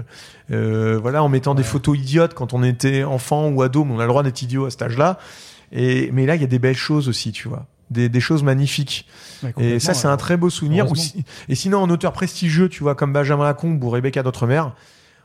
euh, 0.50 0.98
voilà, 1.00 1.22
en 1.22 1.30
mettant 1.30 1.54
des 1.54 1.62
photos 1.62 1.96
idiotes 1.98 2.34
quand 2.34 2.52
on 2.52 2.62
était 2.62 3.04
enfant 3.04 3.48
ou 3.48 3.62
ado, 3.62 3.84
mais 3.84 3.94
on 3.94 4.00
a 4.00 4.02
le 4.02 4.08
droit 4.08 4.22
d'être 4.22 4.42
idiot 4.42 4.66
à 4.66 4.70
cet 4.70 4.82
âge-là. 4.82 5.18
Et 5.72 6.10
mais 6.12 6.26
là, 6.26 6.34
il 6.34 6.42
y 6.42 6.44
a 6.44 6.48
des 6.48 6.58
belles 6.58 6.76
choses 6.76 7.08
aussi, 7.08 7.32
tu 7.32 7.48
vois, 7.48 7.64
des, 7.92 8.08
des 8.08 8.20
choses 8.20 8.42
magnifiques. 8.42 9.06
Ouais, 9.42 9.52
Et 9.58 9.78
ça, 9.80 9.94
c'est 9.94 10.08
un 10.08 10.16
très 10.16 10.36
beau 10.36 10.50
souvenir. 10.50 10.86
Si- 10.96 11.24
et 11.48 11.54
sinon, 11.54 11.78
en 11.78 11.90
auteur 11.90 12.12
prestigieux, 12.12 12.68
tu 12.68 12.82
vois, 12.82 12.94
comme 12.94 13.12
Benjamin 13.12 13.44
Lacombe 13.44 13.82
ou 13.84 13.90
Rebecca 13.90 14.22
D'autremer, 14.22 14.62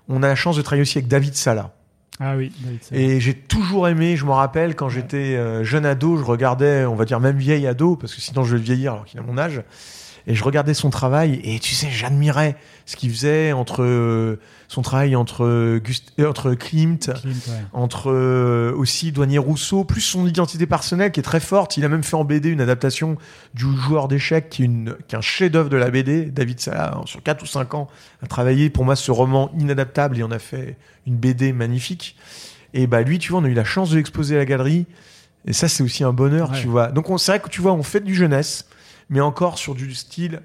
on 0.10 0.22
a 0.24 0.28
la 0.28 0.36
chance 0.36 0.56
de 0.58 0.62
travailler 0.62 0.82
aussi 0.84 0.98
avec 0.98 1.08
David 1.08 1.36
Sala. 1.36 1.72
Ah 2.20 2.36
oui, 2.36 2.52
David, 2.64 2.80
c'est 2.82 2.96
Et 2.96 3.20
j'ai 3.20 3.34
toujours 3.36 3.88
aimé, 3.88 4.16
je 4.18 4.26
me 4.26 4.32
rappelle, 4.32 4.76
quand 4.76 4.90
j'étais 4.90 5.36
euh, 5.36 5.64
jeune 5.64 5.86
ado, 5.86 6.18
je 6.18 6.24
regardais, 6.24 6.84
on 6.86 6.96
va 6.96 7.06
dire 7.06 7.20
même 7.20 7.38
vieil 7.38 7.68
ado, 7.68 7.96
parce 7.96 8.16
que 8.16 8.22
sinon 8.22 8.44
je 8.44 8.56
vais 8.56 8.62
vieillir 8.64 8.94
alors 8.94 9.06
qu'il 9.06 9.20
a 9.20 9.24
mon 9.24 9.38
âge, 9.38 9.62
et 10.26 10.34
je 10.34 10.44
regardais 10.44 10.74
son 10.74 10.90
travail, 10.90 11.40
et 11.44 11.60
tu 11.60 11.76
sais, 11.76 11.90
j'admirais 11.92 12.56
ce 12.88 12.96
qu'il 12.96 13.12
faisait 13.12 13.52
entre 13.52 13.84
euh, 13.84 14.40
son 14.70 14.82
travail 14.82 15.16
entre, 15.16 15.78
Gust 15.78 16.12
euh, 16.20 16.30
entre 16.30 16.54
Klimt, 16.54 17.08
ouais. 17.24 17.32
entre 17.72 18.12
euh, 18.12 18.74
aussi 18.76 19.12
Douanier 19.14 19.38
Rousseau, 19.38 19.86
plus 19.86 20.02
son 20.02 20.28
identité 20.28 20.66
personnelle 20.66 21.12
qui 21.14 21.22
est 21.22 21.24
très 21.24 21.40
forte. 21.40 21.78
Il 21.78 21.86
a 21.86 21.90
même 21.90 22.04
fait 22.04 22.16
en 22.18 22.26
BD 22.26 22.50
une 22.50 22.60
adaptation 22.60 23.18
du 23.54 23.66
joueur 23.78 24.08
d'échecs 24.10 24.50
qui 24.50 24.68
qui 25.08 25.16
est 25.16 25.18
un 25.18 25.22
chef-d'œuvre 25.22 25.70
de 25.70 25.78
la 25.78 25.90
BD. 25.90 26.26
David 26.26 26.60
Sala, 26.60 27.00
sur 27.06 27.24
4 27.24 27.44
ou 27.44 27.46
5 27.46 27.74
ans, 27.76 27.88
a 28.22 28.28
travaillé 28.28 28.70
pour 28.70 28.84
moi 28.84 28.96
ce 28.98 29.10
roman 29.12 29.50
inadaptable 29.58 30.18
et 30.20 30.24
on 30.24 30.32
a 30.32 30.40
fait 30.40 30.76
une 31.06 31.16
BD 31.16 31.54
magnifique. 31.54 32.18
Et 32.74 32.88
bah 32.88 33.02
lui, 33.04 33.20
tu 33.20 33.32
vois, 33.32 33.40
on 33.40 33.46
a 33.46 33.48
eu 33.48 33.54
la 33.54 33.64
chance 33.64 33.92
de 33.92 33.96
l'exposer 33.96 34.36
à 34.36 34.40
la 34.40 34.46
galerie. 34.46 34.86
Et 35.46 35.54
ça, 35.54 35.70
c'est 35.70 35.82
aussi 35.82 36.04
un 36.04 36.12
bonheur, 36.12 36.52
Ouais. 36.52 36.60
tu 36.62 36.68
vois. 36.68 36.88
Donc 36.88 37.10
on- 37.10 37.18
c'est 37.18 37.32
vrai 37.32 37.40
que 37.40 37.48
tu 37.48 37.62
vois, 37.62 37.72
on 37.72 37.84
fait 37.84 38.02
du 38.02 38.14
jeunesse, 38.14 38.68
mais 39.10 39.22
encore 39.22 39.58
sur 39.58 39.76
du 39.76 39.96
style 39.96 40.42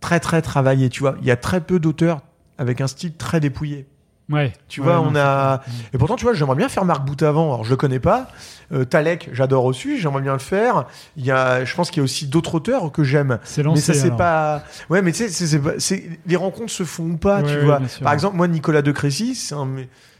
très 0.00 0.20
très 0.20 0.42
travaillé, 0.42 0.90
tu 0.90 1.00
vois. 1.00 1.16
Il 1.22 1.26
y 1.26 1.30
a 1.30 1.36
très 1.36 1.62
peu 1.62 1.78
d'auteurs 1.78 2.20
avec 2.58 2.80
un 2.80 2.86
style 2.86 3.14
très 3.16 3.40
dépouillé. 3.40 3.86
Ouais. 4.30 4.54
Tu 4.68 4.80
Ouais, 4.80 4.86
vois, 4.86 4.96
non, 4.96 5.10
on 5.12 5.16
a. 5.16 5.60
Et 5.92 5.98
pourtant, 5.98 6.16
tu 6.16 6.24
vois, 6.24 6.32
j'aimerais 6.32 6.56
bien 6.56 6.70
faire 6.70 6.86
Marc 6.86 7.04
Boutavant. 7.04 7.52
Alors, 7.52 7.64
je 7.64 7.70
le 7.70 7.76
connais 7.76 7.98
pas. 7.98 8.28
Euh, 8.72 8.86
Talek, 8.86 9.28
j'adore 9.32 9.66
aussi. 9.66 9.98
J'aimerais 10.00 10.22
bien 10.22 10.32
le 10.32 10.38
faire. 10.38 10.86
Il 11.18 11.26
y 11.26 11.30
a, 11.30 11.66
je 11.66 11.74
pense 11.74 11.90
qu'il 11.90 11.98
y 11.98 12.00
a 12.00 12.04
aussi 12.04 12.26
d'autres 12.26 12.54
auteurs 12.54 12.90
que 12.90 13.04
j'aime. 13.04 13.38
C'est 13.44 13.62
lancé. 13.62 13.92
mais 13.92 13.94
ça, 13.94 14.02
c'est 14.02 14.16
pas. 14.16 14.64
Ouais, 14.88 15.02
mais 15.02 15.12
tu 15.12 15.28
sais, 15.28 15.58
pas- 15.58 15.72
les 16.26 16.36
rencontres 16.36 16.72
se 16.72 16.84
font 16.84 17.04
ou 17.04 17.16
pas, 17.18 17.42
Ouais, 17.42 17.52
tu 17.52 17.58
vois. 17.60 17.80
Par 18.02 18.14
exemple, 18.14 18.36
moi, 18.36 18.48
Nicolas 18.48 18.80
de 18.82 18.92
Crécy, 18.92 19.34
c'est 19.34 19.54
un. 19.54 19.68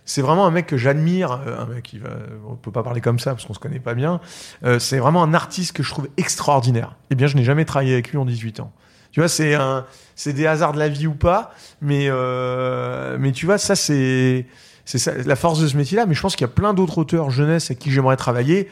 C'est 0.07 0.21
vraiment 0.21 0.47
un 0.47 0.51
mec 0.51 0.67
que 0.67 0.77
j'admire, 0.77 1.41
euh, 1.47 1.63
un 1.63 1.65
mec 1.65 1.83
qui 1.85 1.99
va, 1.99 2.11
on 2.47 2.57
peut 2.57 2.71
pas 2.71 2.83
parler 2.83 3.01
comme 3.01 3.19
ça 3.19 3.31
parce 3.31 3.47
qu'on 3.47 3.55
se 3.55 3.59
connaît 3.59 3.79
pas 3.81 3.95
bien. 3.95 4.21
Euh, 4.63 4.79
c'est 4.79 4.99
vraiment 4.99 5.23
un 5.23 5.33
artiste 5.33 5.73
que 5.73 5.83
je 5.83 5.89
trouve 5.89 6.09
extraordinaire. 6.19 6.95
Eh 7.09 7.15
bien, 7.15 7.27
je 7.27 7.37
n'ai 7.37 7.43
jamais 7.45 7.65
travaillé 7.65 7.95
avec 7.95 8.11
lui 8.11 8.19
en 8.19 8.27
18 8.27 8.61
ans. 8.61 8.71
Tu 9.15 9.21
vois, 9.21 9.29
c'est 9.29 9.55
un, 9.55 9.87
c'est 10.17 10.33
des 10.33 10.45
hasards 10.45 10.73
de 10.73 10.81
la 10.81 10.89
vie 10.89 11.07
ou 11.07 11.15
pas, 11.15 11.55
mais 11.81 12.09
euh, 12.09 13.17
mais 13.21 13.31
tu 13.31 13.47
vois, 13.47 13.59
ça 13.59 13.77
c'est 13.77 14.45
c'est 14.85 15.25
la 15.25 15.37
force 15.37 15.61
de 15.61 15.69
ce 15.69 15.77
métier-là. 15.77 16.05
Mais 16.07 16.15
je 16.15 16.21
pense 16.21 16.35
qu'il 16.35 16.45
y 16.45 16.51
a 16.51 16.53
plein 16.53 16.75
d'autres 16.75 16.99
auteurs 16.99 17.31
jeunesse 17.31 17.67
avec 17.67 17.79
qui 17.79 17.93
j'aimerais 17.93 18.17
travailler, 18.17 18.69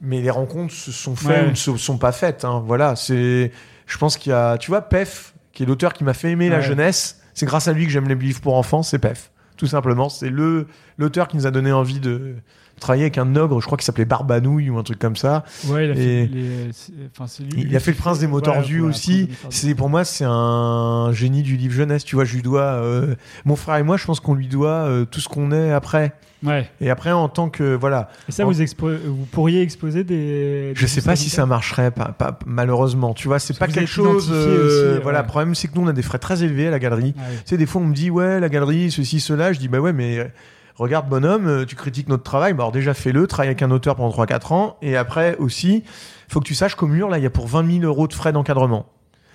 mais 0.00 0.20
les 0.20 0.30
rencontres 0.30 0.74
se 0.74 0.90
sont 0.90 1.14
faites 1.14 1.28
Ouais. 1.42 1.46
ou 1.46 1.50
ne 1.50 1.54
se 1.54 1.76
sont 1.76 1.98
pas 1.98 2.10
faites. 2.10 2.44
Hein. 2.44 2.64
Voilà, 2.66 2.96
c'est, 2.96 3.52
je 3.86 3.98
pense 3.98 4.16
qu'il 4.16 4.30
y 4.30 4.34
a, 4.34 4.58
tu 4.58 4.72
vois, 4.72 4.82
Pef, 4.82 5.34
qui 5.52 5.62
est 5.62 5.66
l'auteur 5.66 5.92
qui 5.92 6.02
m'a 6.02 6.14
fait 6.14 6.32
aimer 6.32 6.48
la 6.48 6.60
jeunesse. 6.60 7.20
C'est 7.32 7.46
grâce 7.46 7.68
à 7.68 7.72
lui 7.72 7.86
que 7.86 7.92
j'aime 7.92 8.08
les 8.08 8.16
livres 8.16 8.40
pour 8.40 8.56
enfants. 8.56 8.82
C'est 8.82 8.98
Pef, 8.98 9.30
tout 9.56 9.68
simplement. 9.68 10.08
C'est 10.08 10.30
le 10.30 10.66
l'auteur 10.98 11.28
qui 11.28 11.36
nous 11.36 11.46
a 11.46 11.52
donné 11.52 11.70
envie 11.70 12.00
de 12.00 12.34
travailler 12.80 13.04
avec 13.04 13.18
un 13.18 13.34
ogre. 13.36 13.60
Je 13.60 13.66
crois 13.66 13.78
qu'il 13.78 13.84
s'appelait 13.84 14.04
Barbanouille 14.04 14.70
ou 14.70 14.78
un 14.78 14.82
truc 14.82 14.98
comme 14.98 15.16
ça. 15.16 15.44
Ouais, 15.68 15.86
il 15.86 15.90
a 15.90 15.94
Et- 15.94 15.96
fait 15.96 16.30
les- 16.32 16.72
c'est- 16.72 16.92
enfin, 17.14 17.26
c'est 17.26 17.42
lui- 17.42 17.62
Il 17.68 17.76
a 17.76 17.80
fait 17.80 17.90
le 17.92 17.96
Prince 17.96 18.18
des 18.18 18.26
mots 18.26 18.40
tordus 18.40 18.80
aussi. 18.80 19.28
C'est 19.50 19.74
pour 19.74 19.88
moi 19.88 20.04
c'est 20.04 20.24
un 20.26 21.10
génie 21.12 21.42
du 21.42 21.56
livre 21.56 21.74
jeunesse. 21.74 22.04
Tu 22.04 22.16
vois, 22.16 22.24
je 22.24 22.34
lui 22.34 22.42
dois 22.42 22.62
euh, 22.62 23.14
mon 23.44 23.56
frère 23.56 23.76
et 23.76 23.82
moi, 23.82 23.96
je 23.96 24.04
pense 24.04 24.20
qu'on 24.20 24.34
lui 24.34 24.48
doit 24.48 24.70
euh, 24.70 25.04
tout 25.04 25.20
ce 25.20 25.28
qu'on 25.28 25.52
est 25.52 25.72
après. 25.72 26.12
Ouais. 26.44 26.68
Et 26.82 26.90
après 26.90 27.12
en 27.12 27.28
tant 27.30 27.48
que 27.48 27.74
voilà, 27.74 28.10
Et 28.28 28.32
ça, 28.32 28.44
En- 28.44 28.46
vous, 28.50 28.60
expo- 28.60 28.94
vous 29.06 29.24
pourriez 29.32 29.62
exposer 29.62 30.04
des. 30.04 30.72
je 30.74 30.82
des 30.82 30.86
sais 30.86 31.00
pas 31.00 31.16
si 31.16 31.30
ça 31.30 31.46
marcherait, 31.46 31.90
pas, 31.90 32.12
pas- 32.16 32.38
malheureusement. 32.44 33.14
Tu 33.14 33.26
vois, 33.26 33.38
c'est 33.38 33.58
pas 33.58 33.66
quelque 33.68 33.86
chose. 33.86 34.28
euh, 34.30 34.92
aussi, 34.96 35.02
voilà, 35.02 35.20
ouais. 35.20 35.24
le 35.24 35.28
problème 35.28 35.54
c'est 35.54 35.66
que 35.68 35.74
nous 35.76 35.82
on 35.82 35.88
a 35.88 35.92
des 35.94 36.02
frais 36.02 36.18
très 36.18 36.44
élevés 36.44 36.68
à 36.68 36.70
la 36.70 36.78
galerie. 36.78 37.14
Ah 37.18 37.22
oui. 37.30 37.36
Tu 37.38 37.42
sais, 37.46 37.56
des 37.56 37.64
fois 37.64 37.80
on 37.80 37.86
me 37.86 37.94
dit 37.94 38.10
ouais 38.10 38.38
la 38.38 38.50
galerie 38.50 38.90
ceci 38.90 39.18
cela. 39.18 39.52
Je 39.54 39.58
dis 39.58 39.68
bah 39.68 39.78
ouais 39.80 39.94
mais 39.94 40.30
regarde 40.76 41.08
bonhomme, 41.08 41.46
euh, 41.46 41.64
tu 41.64 41.76
critiques 41.76 42.08
notre 42.08 42.22
travail. 42.22 42.52
Bah 42.52 42.64
alors 42.64 42.72
déjà 42.72 42.94
fais-le, 42.94 43.26
travaille 43.26 43.48
avec 43.48 43.62
un 43.62 43.70
auteur 43.70 43.96
pendant 43.96 44.10
3-4 44.10 44.52
ans. 44.52 44.76
Et 44.82 44.96
après 44.96 45.36
aussi, 45.36 45.84
faut 46.28 46.40
que 46.40 46.46
tu 46.46 46.54
saches 46.54 46.74
qu'au 46.74 46.86
mur 46.86 47.08
là 47.08 47.18
il 47.18 47.24
y 47.24 47.26
a 47.26 47.30
pour 47.30 47.46
20 47.46 47.80
000 47.80 47.84
euros 47.84 48.08
de 48.08 48.14
frais 48.14 48.32
d'encadrement. 48.32 48.86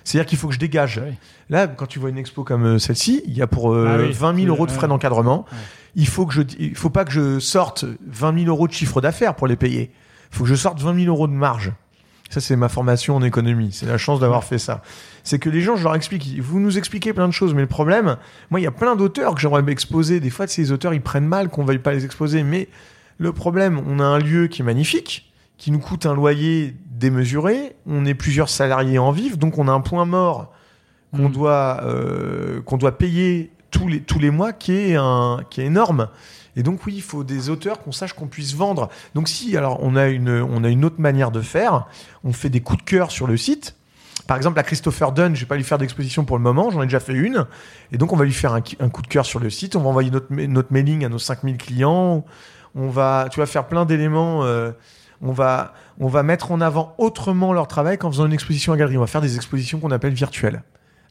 C'est-à-dire 0.03 0.27
qu'il 0.27 0.37
faut 0.37 0.47
que 0.47 0.53
je 0.53 0.59
dégage. 0.59 0.97
Ouais. 0.97 1.13
Là, 1.49 1.67
quand 1.67 1.85
tu 1.85 1.99
vois 1.99 2.09
une 2.09 2.17
expo 2.17 2.43
comme 2.43 2.65
euh, 2.65 2.79
celle-ci, 2.79 3.21
il 3.27 3.37
y 3.37 3.41
a 3.41 3.47
pour 3.47 3.73
euh, 3.73 3.87
Ah 3.87 3.97
oui, 4.01 4.11
20 4.11 4.35
000 4.35 4.47
euros 4.47 4.65
de 4.65 4.71
frais 4.71 4.87
d'encadrement. 4.87 5.45
Il 5.95 6.07
faut 6.07 6.25
que 6.25 6.33
je, 6.33 6.41
il 6.57 6.75
faut 6.75 6.89
pas 6.89 7.05
que 7.05 7.11
je 7.11 7.39
sorte 7.39 7.85
20 8.07 8.39
000 8.39 8.47
euros 8.47 8.67
de 8.67 8.73
chiffre 8.73 9.01
d'affaires 9.01 9.35
pour 9.35 9.47
les 9.47 9.55
payer. 9.57 9.91
Il 10.31 10.37
faut 10.37 10.43
que 10.45 10.49
je 10.49 10.55
sorte 10.55 10.79
20 10.79 10.95
000 11.03 11.07
euros 11.07 11.27
de 11.27 11.33
marge. 11.33 11.71
Ça, 12.29 12.39
c'est 12.39 12.55
ma 12.55 12.69
formation 12.69 13.17
en 13.17 13.23
économie. 13.23 13.71
C'est 13.73 13.85
la 13.85 13.97
chance 13.97 14.21
d'avoir 14.21 14.45
fait 14.45 14.57
ça. 14.57 14.81
C'est 15.23 15.39
que 15.39 15.49
les 15.49 15.61
gens, 15.61 15.75
je 15.75 15.83
leur 15.83 15.95
explique, 15.95 16.39
vous 16.39 16.59
nous 16.59 16.77
expliquez 16.77 17.13
plein 17.13 17.27
de 17.27 17.33
choses, 17.33 17.53
mais 17.53 17.61
le 17.61 17.67
problème, 17.67 18.17
moi, 18.49 18.59
il 18.59 18.63
y 18.63 18.67
a 18.67 18.71
plein 18.71 18.95
d'auteurs 18.95 19.35
que 19.35 19.41
j'aimerais 19.41 19.63
exposer. 19.71 20.19
Des 20.19 20.29
fois, 20.29 20.47
ces 20.47 20.71
auteurs, 20.71 20.93
ils 20.93 21.01
prennent 21.01 21.27
mal 21.27 21.49
qu'on 21.49 21.63
veuille 21.63 21.79
pas 21.79 21.93
les 21.93 22.05
exposer. 22.05 22.43
Mais 22.43 22.69
le 23.17 23.31
problème, 23.31 23.81
on 23.87 23.99
a 23.99 24.03
un 24.03 24.19
lieu 24.19 24.47
qui 24.47 24.61
est 24.61 24.65
magnifique, 24.65 25.31
qui 25.57 25.71
nous 25.71 25.79
coûte 25.79 26.05
un 26.05 26.15
loyer 26.15 26.75
démesuré. 26.89 27.75
On 27.85 28.05
est 28.05 28.15
plusieurs 28.15 28.49
salariés 28.49 28.99
en 28.99 29.11
vivre, 29.11 29.37
donc 29.37 29.57
on 29.57 29.67
a 29.67 29.71
un 29.71 29.81
point 29.81 30.05
mort 30.05 30.51
qu'on 31.11 31.29
Mm. 31.29 31.31
doit 31.31 31.79
euh, 31.83 32.61
qu'on 32.61 32.77
doit 32.77 32.97
payer 32.97 33.51
tous 33.69 33.87
les 33.87 34.01
tous 34.01 34.19
les 34.19 34.31
mois 34.31 34.53
qui 34.53 34.73
est 34.73 34.95
un 34.95 35.41
qui 35.49 35.61
est 35.61 35.65
énorme 35.65 36.07
et 36.55 36.63
donc 36.63 36.85
oui 36.85 36.93
il 36.95 37.01
faut 37.01 37.23
des 37.23 37.49
auteurs 37.49 37.79
qu'on 37.81 37.91
sache 37.91 38.13
qu'on 38.13 38.27
puisse 38.27 38.53
vendre 38.55 38.89
donc 39.15 39.27
si 39.27 39.55
alors 39.55 39.79
on 39.81 39.95
a 39.95 40.07
une 40.07 40.29
on 40.29 40.63
a 40.63 40.69
une 40.69 40.85
autre 40.85 40.99
manière 40.99 41.31
de 41.31 41.41
faire 41.41 41.87
on 42.23 42.33
fait 42.33 42.49
des 42.49 42.61
coups 42.61 42.79
de 42.79 42.89
cœur 42.89 43.11
sur 43.11 43.27
le 43.27 43.37
site 43.37 43.75
par 44.31 44.37
exemple 44.37 44.57
à 44.59 44.63
Christopher 44.63 45.11
Dunn 45.11 45.35
je 45.35 45.41
vais 45.41 45.45
pas 45.45 45.57
lui 45.57 45.63
faire 45.65 45.77
d'exposition 45.77 46.23
pour 46.23 46.37
le 46.37 46.43
moment 46.43 46.69
j'en 46.71 46.81
ai 46.81 46.85
déjà 46.85 47.01
fait 47.01 47.11
une 47.11 47.47
et 47.91 47.97
donc 47.97 48.13
on 48.13 48.15
va 48.15 48.23
lui 48.23 48.31
faire 48.31 48.53
un, 48.53 48.61
un 48.79 48.87
coup 48.87 49.01
de 49.01 49.07
cœur 49.07 49.25
sur 49.25 49.41
le 49.41 49.49
site 49.49 49.75
on 49.75 49.81
va 49.81 49.89
envoyer 49.89 50.09
notre 50.09 50.27
ma- 50.29 50.47
notre 50.47 50.71
mailing 50.71 51.03
à 51.03 51.09
nos 51.09 51.19
5000 51.19 51.57
clients 51.57 52.23
on 52.73 52.87
va 52.87 53.27
tu 53.29 53.41
vas 53.41 53.45
faire 53.45 53.67
plein 53.67 53.83
d'éléments 53.83 54.45
euh, 54.45 54.71
on 55.21 55.33
va, 55.33 55.73
on 55.99 56.07
va 56.07 56.23
mettre 56.23 56.53
en 56.53 56.61
avant 56.61 56.95
autrement 56.97 57.51
leur 57.51 57.67
travail 57.67 57.97
qu'en 57.97 58.09
faisant 58.09 58.25
une 58.25 58.33
exposition 58.33 58.71
à 58.73 58.77
galerie. 58.77 58.97
On 58.97 59.01
va 59.01 59.05
faire 59.07 59.21
des 59.21 59.35
expositions 59.35 59.79
qu'on 59.79 59.91
appelle 59.91 60.13
virtuelles. 60.13 60.63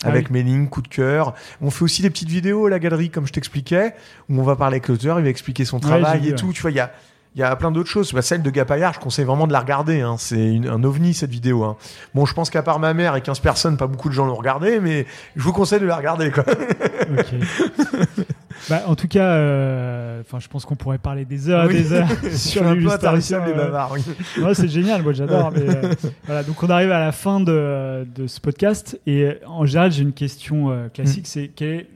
Ah 0.02 0.08
Avec 0.08 0.30
oui. 0.30 0.42
lignes, 0.42 0.66
coup 0.66 0.82
de 0.82 0.88
cœur. 0.88 1.34
On 1.60 1.70
fait 1.70 1.84
aussi 1.84 2.02
des 2.02 2.10
petites 2.10 2.28
vidéos 2.28 2.66
à 2.66 2.70
la 2.70 2.80
galerie, 2.80 3.10
comme 3.10 3.24
je 3.28 3.32
t'expliquais, 3.32 3.94
où 4.28 4.40
on 4.40 4.42
va 4.42 4.56
parler 4.56 4.78
avec 4.78 4.88
l'auteur, 4.88 5.20
il 5.20 5.22
va 5.22 5.28
expliquer 5.28 5.64
son 5.64 5.76
Ouais, 5.76 5.82
travail 5.82 6.28
et 6.28 6.34
tout. 6.34 6.52
Tu 6.52 6.60
vois, 6.60 6.72
il 6.72 6.76
y 6.78 6.80
a, 6.80 6.90
il 7.36 7.40
y 7.40 7.44
a 7.44 7.54
plein 7.56 7.70
d'autres 7.70 7.88
choses. 7.88 8.12
Bah, 8.12 8.22
celle 8.22 8.42
de 8.42 8.50
Gapayard, 8.50 8.94
je 8.94 8.98
conseille 9.00 9.24
vraiment 9.24 9.46
de 9.46 9.52
la 9.52 9.60
regarder. 9.60 10.00
Hein. 10.00 10.16
C'est 10.18 10.60
un 10.68 10.82
ovni, 10.84 11.14
cette 11.14 11.30
vidéo. 11.30 11.62
Hein. 11.64 11.76
Bon, 12.14 12.26
je 12.26 12.34
pense 12.34 12.50
qu'à 12.50 12.62
part 12.62 12.78
ma 12.80 12.92
mère 12.92 13.14
et 13.16 13.20
15 13.20 13.38
personnes, 13.40 13.76
pas 13.76 13.86
beaucoup 13.86 14.08
de 14.08 14.14
gens 14.14 14.26
l'ont 14.26 14.34
regardé, 14.34 14.80
mais 14.80 15.06
je 15.36 15.42
vous 15.42 15.52
conseille 15.52 15.80
de 15.80 15.86
la 15.86 15.96
regarder. 15.96 16.30
Quoi. 16.30 16.44
Ok. 16.48 17.34
Bah, 18.68 18.82
en 18.86 18.94
tout 18.94 19.08
cas, 19.08 19.24
euh, 19.24 20.22
je 20.38 20.46
pense 20.48 20.66
qu'on 20.66 20.76
pourrait 20.76 20.98
parler 20.98 21.24
des 21.24 21.48
heures 21.48 21.64
et 21.64 21.68
Oui. 21.68 21.82
des 21.82 21.92
heures 21.94 22.08
sur 22.34 22.62
les 22.74 22.84
euh, 22.84 23.54
bavards. 23.54 23.92
oui. 23.92 24.02
Ouais, 24.42 24.54
c'est 24.54 24.68
génial, 24.68 25.02
moi 25.02 25.14
j'adore. 25.14 25.50
euh, 25.56 25.94
voilà, 26.26 26.42
donc 26.42 26.62
on 26.62 26.68
arrive 26.68 26.92
à 26.92 27.00
la 27.00 27.10
fin 27.10 27.40
de, 27.40 28.06
de 28.14 28.26
ce 28.26 28.38
podcast 28.38 29.00
et 29.06 29.22
euh, 29.24 29.34
en 29.46 29.64
général 29.64 29.92
j'ai 29.92 30.02
une 30.02 30.12
question 30.12 30.70
euh, 30.70 30.86
Mm. 30.86 30.90
classique, 30.90 31.26
c'est 31.26 31.50
quel 31.56 31.68
est 31.70 31.86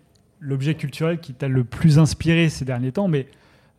l'objet 0.40 0.74
culturel 0.74 1.18
qui 1.20 1.34
t'a 1.34 1.48
le 1.48 1.64
plus 1.64 1.98
inspiré 1.98 2.48
ces 2.48 2.64
derniers 2.64 2.92
temps? 2.92 3.08
Mais 3.08 3.26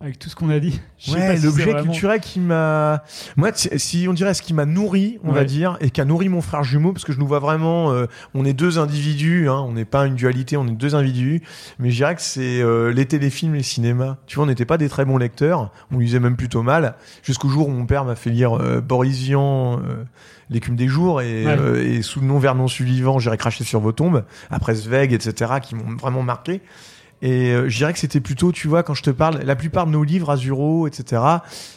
avec 0.01 0.19
tout 0.19 0.29
ce 0.29 0.35
qu'on 0.35 0.49
a 0.49 0.59
dit, 0.59 0.79
Ouais, 1.07 1.37
si 1.37 1.45
l'objet 1.45 1.63
vraiment- 1.71 1.83
culturel 1.91 2.19
qui 2.19 2.39
m'a. 2.39 3.03
Moi, 3.37 3.51
si 3.53 4.05
on 4.09 4.13
dirait 4.13 4.33
ce 4.33 4.41
qui 4.41 4.53
m'a 4.53 4.65
nourri, 4.65 5.19
on 5.23 5.31
va 5.31 5.45
dire, 5.45 5.77
et 5.79 5.89
qui 5.89 6.01
a 6.01 6.05
nourri 6.05 6.27
mon 6.29 6.41
frère 6.41 6.63
jumeau, 6.63 6.91
parce 6.91 7.05
que 7.05 7.13
je 7.13 7.17
nous 7.19 7.25
vois 7.25 7.39
vraiment. 7.39 7.91
euh, 7.91 8.05
on 8.33 8.43
est 8.45 8.53
deux 8.53 8.77
individus, 8.77 9.49
hein, 9.49 9.63
on 9.65 9.71
n'est 9.71 9.85
pas 9.85 10.05
une 10.05 10.15
dualité, 10.15 10.57
on 10.57 10.67
est 10.67 10.71
deux 10.71 10.95
individus. 10.95 11.41
Mais 11.79 11.89
je 11.91 11.95
dirais 11.95 12.13
que 12.13 12.21
c'est 12.21 12.61
euh, 12.61 12.91
les 12.91 13.05
téléfilms, 13.05 13.55
les 13.55 13.63
cinémas. 13.63 14.17
Tu 14.27 14.35
vois, 14.35 14.43
on 14.43 14.47
n'était 14.47 14.65
pas 14.65 14.77
des 14.77 14.89
très 14.89 15.05
bons 15.05 15.17
lecteurs, 15.17 15.71
on 15.91 15.97
lisait 15.99 16.19
même 16.19 16.35
plutôt 16.35 16.61
mal, 16.61 16.95
jusqu'au 17.23 17.47
jour 17.47 17.67
où 17.69 17.71
mon 17.71 17.85
père 17.85 18.03
m'a 18.05 18.15
fait 18.15 18.29
lire 18.29 18.53
euh, 18.61 18.81
Boris 18.81 19.17
Vian. 19.19 19.79
euh, 19.79 20.03
L'écume 20.51 20.75
des 20.75 20.87
jours 20.87 21.21
et, 21.21 21.43
Ouais. 21.43 21.57
euh, 21.59 21.83
et 21.83 22.03
sous 22.03 22.19
le 22.19 22.27
nom 22.27 22.37
Vernon 22.37 22.67
suivant, 22.67 23.17
j'irai 23.17 23.35
cracher 23.35 23.63
sur 23.63 23.79
vos 23.79 23.91
tombes, 23.91 24.23
après 24.51 24.75
Zweig, 24.75 25.11
etc., 25.11 25.53
qui 25.59 25.73
m'ont 25.73 25.95
vraiment 25.95 26.21
marqué. 26.21 26.61
Et 27.27 27.51
euh, 27.53 27.67
je 27.69 27.77
dirais 27.77 27.91
que 27.91 27.97
c'était 27.97 28.19
plutôt, 28.19 28.51
tu 28.51 28.67
vois, 28.67 28.83
quand 28.83 28.93
je 28.93 29.01
te 29.01 29.09
parle, 29.09 29.39
la 29.43 29.55
plupart 29.55 29.87
de 29.87 29.91
nos 29.91 30.03
livres, 30.03 30.29
Azuro, 30.29 30.85
etc., 30.85 31.21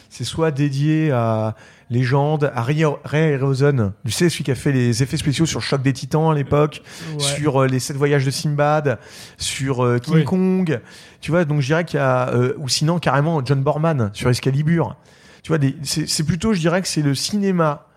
c'est 0.09 0.23
soit 0.23 0.51
dédié 0.51 1.09
à 1.11 1.55
légende, 1.89 2.51
à 2.53 2.61
Ray, 2.61 2.85
Ray 3.03 3.33
Harryhausen, 3.33 3.93
tu 4.05 4.11
sais, 4.11 4.29
celui 4.29 4.43
qui 4.43 4.51
a 4.51 4.55
fait 4.55 4.71
les 4.71 5.01
effets 5.01 5.17
spéciaux 5.17 5.47
sur 5.47 5.61
Choc 5.63 5.81
des 5.81 5.91
Titans 5.93 6.29
à 6.29 6.35
l'époque, 6.35 6.83
Ouais. 7.13 7.19
sur 7.23 7.63
euh, 7.63 7.67
les 7.67 7.79
sept 7.79 7.97
voyages 7.97 8.25
de 8.25 8.29
Sinbad, 8.31 8.99
sur 9.37 9.83
euh, 9.83 9.97
King 9.97 10.13
Oui. 10.17 10.23
Kong, 10.23 10.81
tu 11.19 11.31
vois, 11.31 11.45
donc 11.45 11.61
je 11.61 11.65
dirais 11.65 11.83
qu'il 11.83 11.97
y 11.97 12.03
a, 12.03 12.29
euh, 12.29 12.53
ou 12.59 12.69
sinon 12.69 12.99
carrément 12.99 13.43
John 13.43 13.63
Borman 13.63 14.11
sur 14.13 14.29
Excalibur. 14.29 14.97
Tu 15.41 15.47
vois, 15.47 15.57
des- 15.57 15.75
c'est 15.81 16.07
c'est 16.07 16.23
plutôt, 16.23 16.53
je 16.53 16.59
dirais 16.59 16.81
que 16.83 16.87
c'est 16.87 17.01
le 17.01 17.15
cinéma 17.15 17.87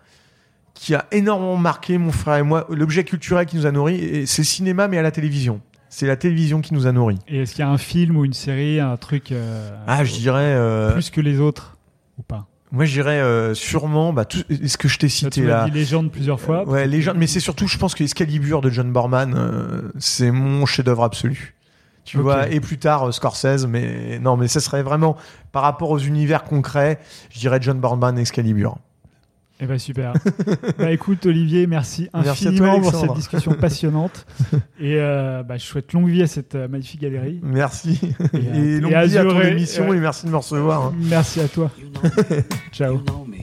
qui 0.73 0.95
a 0.95 1.05
énormément 1.11 1.57
marqué 1.57 1.99
mon 1.99 2.11
frère 2.11 2.37
et 2.37 2.43
moi, 2.43 2.65
l'objet 2.71 3.03
culturel 3.03 3.45
qui 3.45 3.57
nous 3.57 3.67
a 3.67 3.71
nourris, 3.71 3.97
et 4.03 4.25
c'est 4.25 4.41
le 4.41 4.47
cinéma 4.47 4.87
mais 4.87 4.97
à 4.97 5.03
la 5.03 5.11
télévision. 5.11 5.61
C'est 5.95 6.07
la 6.07 6.15
télévision 6.15 6.59
qui 6.61 6.73
nous 6.73 6.87
a 6.87 6.91
nourris. 6.91 7.19
Et 7.27 7.43
est-ce 7.43 7.51
qu'il 7.53 7.59
y 7.59 7.67
a 7.67 7.69
un 7.69 7.77
film 7.77 8.17
ou 8.17 8.25
une 8.25 8.33
série, 8.33 8.79
un 8.79 8.97
truc 8.97 9.31
euh, 9.31 9.69
Ah, 9.85 10.03
je 10.03 10.11
dirais. 10.13 10.41
euh, 10.55 10.91
plus 10.93 11.11
que 11.11 11.21
les 11.21 11.39
autres 11.39 11.77
ou 12.17 12.23
pas? 12.23 12.47
Moi, 12.71 12.85
je 12.85 12.93
dirais 12.93 13.19
euh, 13.21 13.53
sûrement 13.53 14.11
bah, 14.11 14.25
tout 14.25 14.39
ce 14.65 14.75
que 14.77 14.87
je 14.87 14.97
t'ai 14.97 15.05
Là, 15.05 15.11
cité 15.11 15.29
Tu 15.29 15.41
m'as 15.43 15.47
là. 15.49 15.65
dit 15.65 15.71
légende 15.71 16.11
plusieurs 16.11 16.41
fois. 16.41 16.67
Ouais, 16.67 16.87
légende, 16.87 17.17
mais 17.17 17.27
c'est 17.27 17.39
surtout, 17.39 17.67
je 17.67 17.77
pense 17.77 17.93
que 17.93 18.03
Excalibur 18.03 18.61
de 18.61 18.71
John 18.71 18.91
Borman, 18.91 19.35
euh, 19.37 19.91
c'est 19.99 20.31
mon 20.31 20.65
chef-d'œuvre 20.65 21.03
absolu. 21.03 21.53
Tu 22.05 22.17
vois, 22.17 22.49
et 22.49 22.59
plus 22.59 22.79
tard 22.79 23.09
euh, 23.09 23.11
Scorsese, 23.11 23.67
mais 23.67 24.17
non, 24.17 24.35
mais 24.35 24.47
ce 24.47 24.59
serait 24.59 24.81
vraiment 24.81 25.15
par 25.51 25.61
rapport 25.61 25.91
aux 25.91 25.99
univers 25.99 26.43
concrets, 26.43 26.99
je 27.29 27.37
dirais 27.39 27.59
John 27.61 27.79
Borman, 27.79 28.17
Excalibur. 28.17 28.77
Eh 29.63 29.65
ben 29.65 29.79
super. 29.79 30.11
bah 30.77 30.91
écoute 30.91 31.25
Olivier, 31.25 31.67
merci 31.67 32.09
Merci 32.13 32.49
à 32.49 32.51
toi, 32.51 32.67
infiniment 32.67 32.81
pour 32.81 32.99
cette 32.99 33.13
discussion 33.13 33.53
passionnante. 33.53 34.25
Et 34.77 34.97
euh, 34.97 35.41
bah, 35.41 35.55
je 35.55 35.63
souhaite 35.63 35.93
longue 35.93 36.09
vie 36.09 36.21
à 36.21 36.27
cette 36.27 36.55
euh, 36.55 36.67
magnifique 36.67 36.99
galerie. 36.99 37.39
Merci. 37.41 37.97
Et, 38.33 38.37
Et, 38.37 38.75
euh, 38.75 38.81
longue 38.81 38.91
et 38.91 39.07
vie 39.07 39.17
à 39.17 39.23
ton 39.23 39.39
émission 39.39 39.93
et 39.93 39.99
merci 40.01 40.25
de 40.25 40.31
me 40.31 40.35
recevoir. 40.35 40.87
hein. 40.87 40.93
Merci 40.99 41.39
à 41.39 41.47
toi. 41.47 41.71
You 41.81 41.87
know 41.91 42.01
me. 42.29 42.43
Ciao. 42.73 42.95
You 42.95 43.03
know 43.05 43.25
me. 43.25 43.37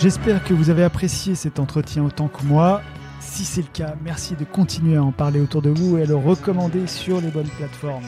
J'espère 0.00 0.44
que 0.44 0.54
vous 0.54 0.70
avez 0.70 0.84
apprécié 0.84 1.34
cet 1.34 1.58
entretien 1.58 2.04
autant 2.04 2.28
que 2.28 2.44
moi. 2.44 2.80
Si 3.18 3.44
c'est 3.44 3.62
le 3.62 3.68
cas, 3.72 3.96
merci 4.04 4.36
de 4.36 4.44
continuer 4.44 4.96
à 4.98 5.02
en 5.02 5.10
parler 5.10 5.40
autour 5.40 5.62
de 5.62 5.70
vous 5.70 5.98
et 5.98 6.02
à 6.02 6.06
le 6.06 6.14
recommander 6.14 6.86
sur 6.86 7.20
les 7.20 7.30
bonnes 7.30 7.48
plateformes. 7.58 8.06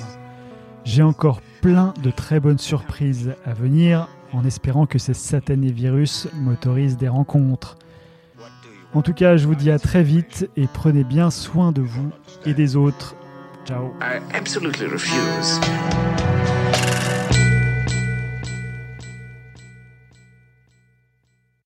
J'ai 0.85 1.03
encore 1.03 1.41
plein 1.61 1.93
de 2.05 2.13
très 2.13 2.39
bonnes 2.39 2.59
surprises 2.59 3.35
à 3.45 3.53
venir 3.53 4.07
en 4.33 4.45
espérant 4.45 4.87
que 4.87 4.99
ces 4.99 5.15
satanés 5.15 5.73
virus 5.73 6.29
m'autorisent 6.35 6.97
des 6.97 7.09
rencontres. 7.09 7.77
En 8.93 9.03
tout 9.03 9.15
cas, 9.15 9.37
je 9.37 9.47
vous 9.47 9.55
dis 9.55 9.71
à 9.71 9.79
très 9.79 10.03
vite 10.03 10.51
et 10.57 10.67
prenez 10.67 11.05
bien 11.05 11.31
soin 11.31 11.71
de 11.73 11.81
vous 11.81 12.11
et 12.45 12.55
des 12.55 12.77
autres. 12.77 13.15
Ciao. 13.65 13.93